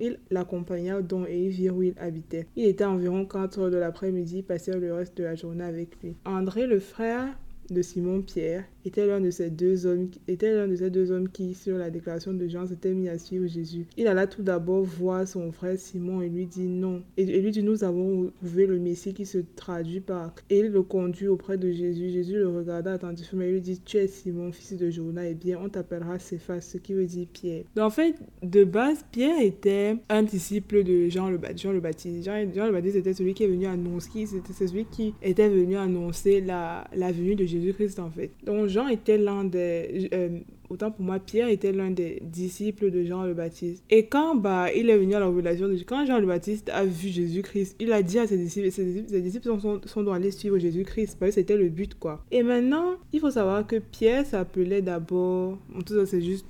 Il 0.00 0.18
l'accompagna 0.30 1.00
donc 1.02 1.28
et 1.28 1.48
virent 1.48 1.76
où 1.76 1.82
il 1.82 1.94
habitait. 1.98 2.46
Il 2.56 2.66
était 2.66 2.84
environ 2.84 3.26
4 3.26 3.58
heures 3.58 3.70
de 3.70 3.76
l'après-midi, 3.76 4.42
passèrent 4.42 4.78
le 4.78 4.92
reste 4.92 5.16
de 5.16 5.24
la 5.24 5.34
journée 5.34 5.64
avec 5.64 6.00
lui. 6.02 6.16
André, 6.24 6.66
le 6.66 6.80
frère 6.80 7.38
de 7.70 7.82
Simon 7.82 8.22
Pierre, 8.22 8.64
était 8.84 9.06
l'un 9.06 9.20
de 9.20 9.30
ces 9.30 9.50
deux 9.50 9.86
hommes 9.86 10.10
était 10.28 10.54
l'un 10.54 10.68
de 10.68 10.76
ces 10.76 10.90
deux 10.90 11.10
hommes 11.10 11.28
qui 11.28 11.54
sur 11.54 11.78
la 11.78 11.90
déclaration 11.90 12.32
de 12.32 12.46
Jean 12.48 12.66
s'était 12.66 12.92
mis 12.92 13.08
à 13.08 13.18
suivre 13.18 13.46
Jésus. 13.46 13.86
Il 13.96 14.06
alla 14.06 14.26
tout 14.26 14.42
d'abord 14.42 14.82
voir 14.84 15.26
son 15.26 15.52
frère 15.52 15.78
Simon 15.78 16.20
et 16.22 16.28
lui 16.28 16.46
dit 16.46 16.66
non 16.66 17.02
et, 17.16 17.24
lui 17.24 17.50
dit 17.50 17.62
nous 17.62 17.84
avons 17.84 18.30
trouvé 18.42 18.66
le 18.66 18.78
Messie 18.78 19.14
qui 19.14 19.26
se 19.26 19.38
traduit 19.56 20.00
par 20.00 20.34
et 20.50 20.58
il 20.58 20.68
le 20.68 20.82
conduit 20.82 21.28
auprès 21.28 21.56
de 21.56 21.70
Jésus. 21.70 22.10
Jésus 22.10 22.34
le 22.34 22.48
regarda 22.48 22.92
attentivement 22.92 23.42
et 23.42 23.52
lui 23.52 23.60
dit 23.60 23.80
tu 23.84 23.96
es 23.96 24.06
Simon 24.06 24.52
fils 24.52 24.76
de 24.76 24.90
Jonas 24.90 25.24
et 25.24 25.30
eh 25.30 25.34
bien 25.34 25.58
on 25.62 25.68
t'appellera 25.68 26.18
Céphas 26.18 26.60
ce 26.60 26.78
qui 26.78 26.92
veut 26.92 27.06
dire 27.06 27.26
Pierre. 27.32 27.64
Donc 27.74 27.86
en 27.86 27.90
fait 27.90 28.16
de 28.42 28.64
base 28.64 29.04
Pierre 29.10 29.40
était 29.40 29.96
un 30.08 30.22
disciple 30.22 30.84
de 30.84 31.08
Jean 31.08 31.30
le, 31.30 31.40
Jean 31.56 31.72
le 31.72 31.80
Baptiste. 31.80 32.24
Jean, 32.24 32.66
le 32.66 32.72
Baptiste 32.72 32.96
était 32.96 33.14
celui 33.14 33.34
qui 33.34 33.44
est 33.44 33.48
venu 33.48 33.66
annoncer 33.66 34.26
c'était 34.26 34.52
celui 34.52 34.84
qui 34.84 35.14
était 35.22 35.48
venu 35.48 35.76
annoncer 35.76 36.40
la, 36.40 36.86
la 36.94 37.10
venue 37.10 37.34
de 37.34 37.46
Jésus-Christ 37.54 37.98
en 37.98 38.10
fait. 38.10 38.30
Donc 38.44 38.68
Jean 38.68 38.88
était 38.88 39.18
l'un 39.18 39.44
des... 39.44 40.08
Euh, 40.12 40.40
autant 40.74 40.90
pour 40.90 41.04
moi, 41.04 41.18
Pierre 41.18 41.48
était 41.48 41.72
l'un 41.72 41.90
des 41.90 42.20
disciples 42.22 42.90
de 42.90 43.04
Jean 43.04 43.24
le 43.24 43.34
Baptiste. 43.34 43.82
Et 43.90 44.06
quand 44.06 44.34
bah, 44.34 44.72
il 44.74 44.90
est 44.90 44.98
venu 44.98 45.14
à 45.14 45.20
la 45.20 45.28
révélation 45.28 45.68
de 45.68 45.76
quand 45.86 46.04
Jean 46.04 46.18
le 46.18 46.26
Baptiste 46.26 46.68
a 46.70 46.84
vu 46.84 47.08
Jésus-Christ, 47.08 47.76
il 47.80 47.92
a 47.92 48.02
dit 48.02 48.18
à 48.18 48.26
ses 48.26 48.36
disciples, 48.36 48.70
ses 48.70 48.84
disciples, 48.84 49.08
ses 49.08 49.20
disciples 49.20 49.46
sont, 49.60 49.80
sont, 49.84 50.12
aller 50.12 50.30
suivre 50.30 50.58
Jésus-Christ, 50.58 51.16
parce 51.18 51.30
que 51.30 51.34
c'était 51.36 51.56
le 51.56 51.68
but, 51.68 51.98
quoi. 51.98 52.24
Et 52.30 52.42
maintenant, 52.42 52.96
il 53.12 53.20
faut 53.20 53.30
savoir 53.30 53.66
que 53.66 53.76
Pierre 53.76 54.26
s'appelait 54.26 54.82
d'abord, 54.82 55.58
en 55.74 55.82
tout 55.82 55.94
cas 55.94 56.06
c'est 56.06 56.22
juste 56.22 56.46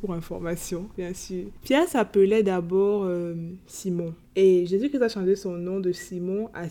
pour, 0.00 0.12
information, 0.12 0.88
bien 0.96 1.14
sûr. 1.14 1.44
Pierre 1.62 1.88
s'appelait 1.88 2.42
d'abord 2.42 3.04
euh, 3.04 3.34
Simon. 3.66 4.14
Et 4.36 4.64
Jésus-Christ 4.66 5.02
a 5.02 5.08
changé 5.08 5.34
son 5.34 5.52
nom 5.52 5.80
de 5.80 5.92
Simon 5.92 6.48
à. 6.54 6.68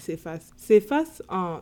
Céphas 0.55 1.21
en, 1.27 1.59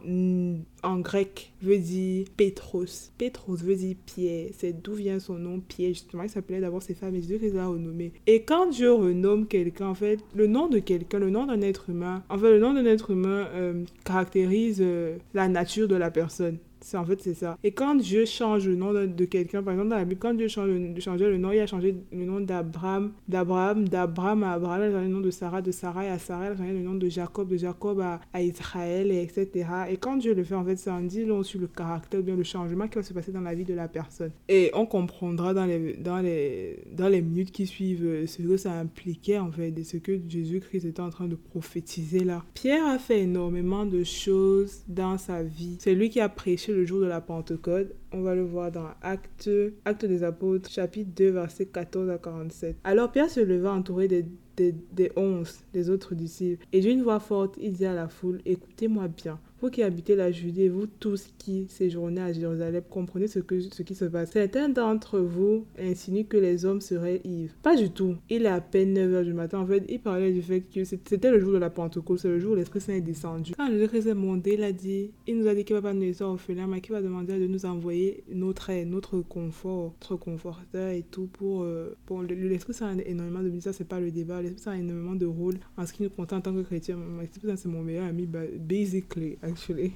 en 0.84 1.00
grec 1.00 1.54
veut 1.62 1.80
dire 1.80 2.28
Pétros. 2.38 3.12
Pétros 3.18 3.58
veut 3.58 3.76
dire 3.76 3.96
Pierre. 4.06 4.50
C'est 4.58 4.74
d'où 4.74 4.94
vient 4.94 5.20
son 5.28 5.36
nom 5.36 5.60
Pierre. 5.60 5.90
Justement, 5.90 6.24
il 6.24 6.30
s'appelait 6.30 6.60
d'abord 6.60 6.82
Céphas, 6.82 7.12
mais 7.12 7.22
Jésus-Christ 7.22 7.54
l'a 7.54 7.68
renommé. 7.68 8.12
Et 8.26 8.44
quand 8.44 8.70
Dieu 8.70 8.92
renomme 8.92 9.48
quelqu'un, 9.48 9.88
en 9.88 9.94
fait, 9.94 10.20
le 10.36 10.48
nom 10.48 10.68
de 10.68 10.80
quelqu'un, 10.80 11.20
le 11.20 11.30
nom 11.30 11.46
d'un 11.46 11.62
être 11.62 11.90
humain, 11.90 12.24
en 12.30 12.38
fait, 12.38 12.52
le 12.52 12.60
nom 12.60 12.74
d'un 12.74 12.86
être 12.86 13.12
humain 13.12 13.48
euh, 13.54 13.84
caractérise 14.04 14.80
euh, 14.82 15.18
la 15.34 15.48
nature 15.48 15.88
de 15.88 15.96
la 15.96 16.12
personne 16.12 16.58
en 16.96 17.06
fait 17.06 17.22
c'est 17.22 17.34
ça. 17.34 17.58
Et 17.64 17.72
quand 17.72 17.96
Dieu 17.96 18.26
change 18.26 18.68
le 18.68 18.76
nom 18.76 18.94
de, 18.94 19.26
quelqu'un, 19.26 19.64
par 19.64 19.74
exemple 19.74 19.90
dans 19.90 19.98
la 19.98 20.06
Bible, 20.06 20.20
quand 20.20 20.34
Dieu 20.34 20.48
change, 20.48 20.70
changeait 21.00 21.30
le 21.30 21.38
nom, 21.38 21.52
il 21.52 21.60
a 21.60 21.68
changé 21.68 21.96
le 22.12 22.26
nom 22.26 22.40
d'Abraham, 22.40 23.12
d'Abraham, 23.28 23.88
d'Abraham 23.88 24.44
à 24.44 24.54
Abraham, 24.54 24.82
il 24.82 24.86
a 24.86 24.92
changé 24.92 25.08
le 25.08 25.14
nom 25.14 25.22
de 25.22 25.32
Sarah, 25.32 25.62
de 25.62 25.72
Sarah 25.72 26.02
à 26.02 26.20
Sarah, 26.20 26.48
il 26.48 26.52
a 26.52 26.58
changé 26.58 26.74
le 26.74 26.82
nom 26.82 26.96
de 26.96 27.10
Jacob, 27.10 27.50
de 27.50 27.58
Jacob 27.58 28.00
à, 28.00 28.22
à 28.34 28.42
Israël, 28.42 29.12
et 29.12 29.22
etc. 29.22 29.68
Et 29.90 29.98
quand 29.98 30.18
Dieu 30.18 30.34
le 30.34 30.44
fait, 30.44 30.56
en 30.56 30.66
fait, 30.66 30.78
ça 30.78 30.94
en 30.94 31.02
dit 31.02 31.26
sur 31.44 31.60
le 31.60 31.68
caractère, 31.68 32.22
bien 32.22 32.36
le 32.36 32.44
changement 32.44 32.88
qui 32.88 32.96
va 32.96 33.04
se 33.04 33.14
passer 33.14 33.32
dans 33.32 33.42
la 33.42 33.54
vie 33.54 33.66
de 33.66 33.74
la 33.74 33.88
personne. 33.88 34.32
Et 34.48 34.72
on 34.74 34.86
comprendra 34.86 35.54
dans 35.54 35.66
les, 35.66 35.94
dans 35.94 36.20
les, 36.20 36.80
dans 36.92 37.08
les 37.08 37.22
minutes 37.22 37.52
qui 37.52 37.68
suivent 37.68 38.06
euh, 38.06 38.28
ce 38.28 38.42
que 38.42 38.58
ça 38.58 38.74
impliquait, 38.74 39.40
en 39.40 39.52
fait, 39.52 39.74
et 39.78 39.84
ce 39.84 39.98
que 39.98 40.20
Jésus-Christ 40.28 40.86
était 40.86 41.02
en 41.02 41.10
train 41.10 41.28
de 41.28 41.36
prophétiser 41.36 42.24
là. 42.24 42.44
Pierre 42.54 42.86
a 42.86 43.00
fait 43.00 43.22
énormément 43.22 43.86
de 43.86 44.04
choses 44.04 44.84
dans 44.88 45.18
sa 45.18 45.44
vie. 45.44 45.78
C'est 45.80 45.96
lui 45.96 46.10
qui 46.10 46.20
a 46.20 46.30
prêché 46.30 46.74
le 46.78 46.86
jour 46.86 47.00
de 47.00 47.06
la 47.06 47.22
Pentecôte. 47.22 47.94
On 48.12 48.22
va 48.22 48.36
le 48.36 48.44
voir 48.44 48.72
dans 48.72 48.88
Actes, 49.02 49.50
Acte 49.84 50.06
des 50.06 50.24
Apôtres, 50.24 50.70
chapitre 50.70 51.10
2, 51.16 51.32
versets 51.32 51.66
14 51.66 52.10
à 52.10 52.18
47. 52.18 52.78
Alors 52.84 53.12
Pierre 53.12 53.30
se 53.30 53.40
leva 53.40 53.74
entouré 53.74 54.08
des, 54.08 54.26
des, 54.56 54.76
des 54.94 55.12
onze 55.16 55.64
des 55.74 55.90
autres 55.90 56.16
disciples, 56.16 56.66
et 56.72 56.80
d'une 56.82 57.02
voix 57.02 57.20
forte, 57.20 57.56
il 57.60 57.74
dit 57.74 57.86
à 57.86 57.94
la 57.94 58.08
foule, 58.08 58.42
écoutez-moi 58.46 59.08
bien. 59.08 59.40
Vous 59.60 59.72
qui 59.72 59.82
habitez 59.82 60.16
la 60.16 60.32
Judée, 60.32 60.70
vous 60.70 60.86
tous 60.86 61.30
qui 61.40 61.66
séjournez 61.68 62.22
à 62.22 62.32
Jérusalem, 62.32 62.84
comprenez 62.90 63.28
ce, 63.28 63.40
que, 63.40 63.60
ce 63.60 63.82
qui 63.82 63.96
se 63.96 64.06
passe. 64.06 64.32
Certains 64.32 64.70
d'entre 64.70 65.20
vous 65.20 65.66
insinuent 65.80 66.26
que 66.26 66.38
les 66.38 66.66
hommes 66.66 66.80
seraient 66.80 67.22
ivres. 67.24 67.54
Pas 67.64 67.76
du 67.76 67.90
tout. 67.90 68.18
Il 68.30 68.46
est 68.46 68.50
à 68.50 68.62
peine 68.62 68.94
9h 68.94 69.24
du 69.24 69.34
matin. 69.34 69.60
En 69.60 69.66
fait, 69.66 69.84
il 69.90 70.00
parlait 70.00 70.32
du 70.32 70.44
fait 70.44 70.62
que 70.62 70.84
c'était 70.84 71.32
le 71.32 71.40
jour 71.40 71.54
de 71.54 71.58
la 71.58 71.72
Pentecôte, 71.72 72.20
c'est 72.20 72.28
le 72.28 72.40
jour 72.40 72.54
où 72.54 72.56
l'Esprit 72.56 72.82
Saint 72.82 72.94
est 72.94 73.02
descendu. 73.02 73.54
Quand 73.58 73.68
le 73.68 73.88
Christ 73.88 74.08
est 74.08 74.14
monté, 74.14 74.54
il 74.54 74.64
a 74.64 74.72
dit, 74.72 75.10
il 75.26 75.40
nous 75.40 75.48
a 75.48 75.56
dit 75.56 75.64
qu'il 75.64 75.76
va 75.76 75.82
pas 75.82 75.94
nous 75.94 76.02
laisser 76.02 76.24
orphelins, 76.24 76.68
mais 76.68 76.80
qu'il 76.80 76.94
va 76.94 77.02
demander 77.02 77.40
de 77.40 77.48
nous 77.48 77.66
envoyer 77.66 78.24
notre 78.32 78.70
aide, 78.70 78.90
notre 78.90 79.22
confort, 79.22 79.96
notre 80.00 80.16
conforteur 80.18 80.90
et 80.90 81.04
tout 81.10 81.28
pour, 81.34 81.64
euh, 81.64 81.96
pour 82.06 82.22
l'Esprit 82.22 82.76
Saint 82.76 82.98
a 82.98 83.02
énormément 83.02 83.42
de 83.42 83.60
ça, 83.60 83.74
c'est 83.74 83.88
pas 83.88 84.00
le 84.00 84.12
débat. 84.12 84.42
L'Esprit 84.42 84.62
Saint 84.62 84.72
a 84.74 84.78
énormément 84.78 85.16
de 85.16 85.26
rôle 85.26 85.56
en 85.78 85.86
ce 85.88 85.94
qui 85.94 86.04
nous 86.04 86.10
concerne 86.10 86.40
en 86.40 86.42
tant 86.42 86.54
que 86.54 86.62
chrétien. 86.62 86.98
L'Esprit 87.20 87.48
Saint, 87.48 87.56
c'est 87.56 87.70
mon 87.70 87.82
meilleur 87.82 88.06
ami, 88.06 88.28
basically. 88.28 89.38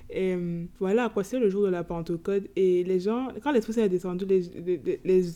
Et 0.09 0.37
voilà, 0.79 1.09
quoi, 1.09 1.23
c'est 1.23 1.39
le 1.39 1.49
jour 1.49 1.63
de 1.63 1.69
la 1.69 1.83
Pentecôte. 1.83 2.43
Et 2.55 2.83
les 2.83 2.99
gens, 2.99 3.29
quand 3.43 3.51
l'Esprit 3.51 3.73
Saint 3.73 3.83
est 3.83 3.89
descendu, 3.89 4.25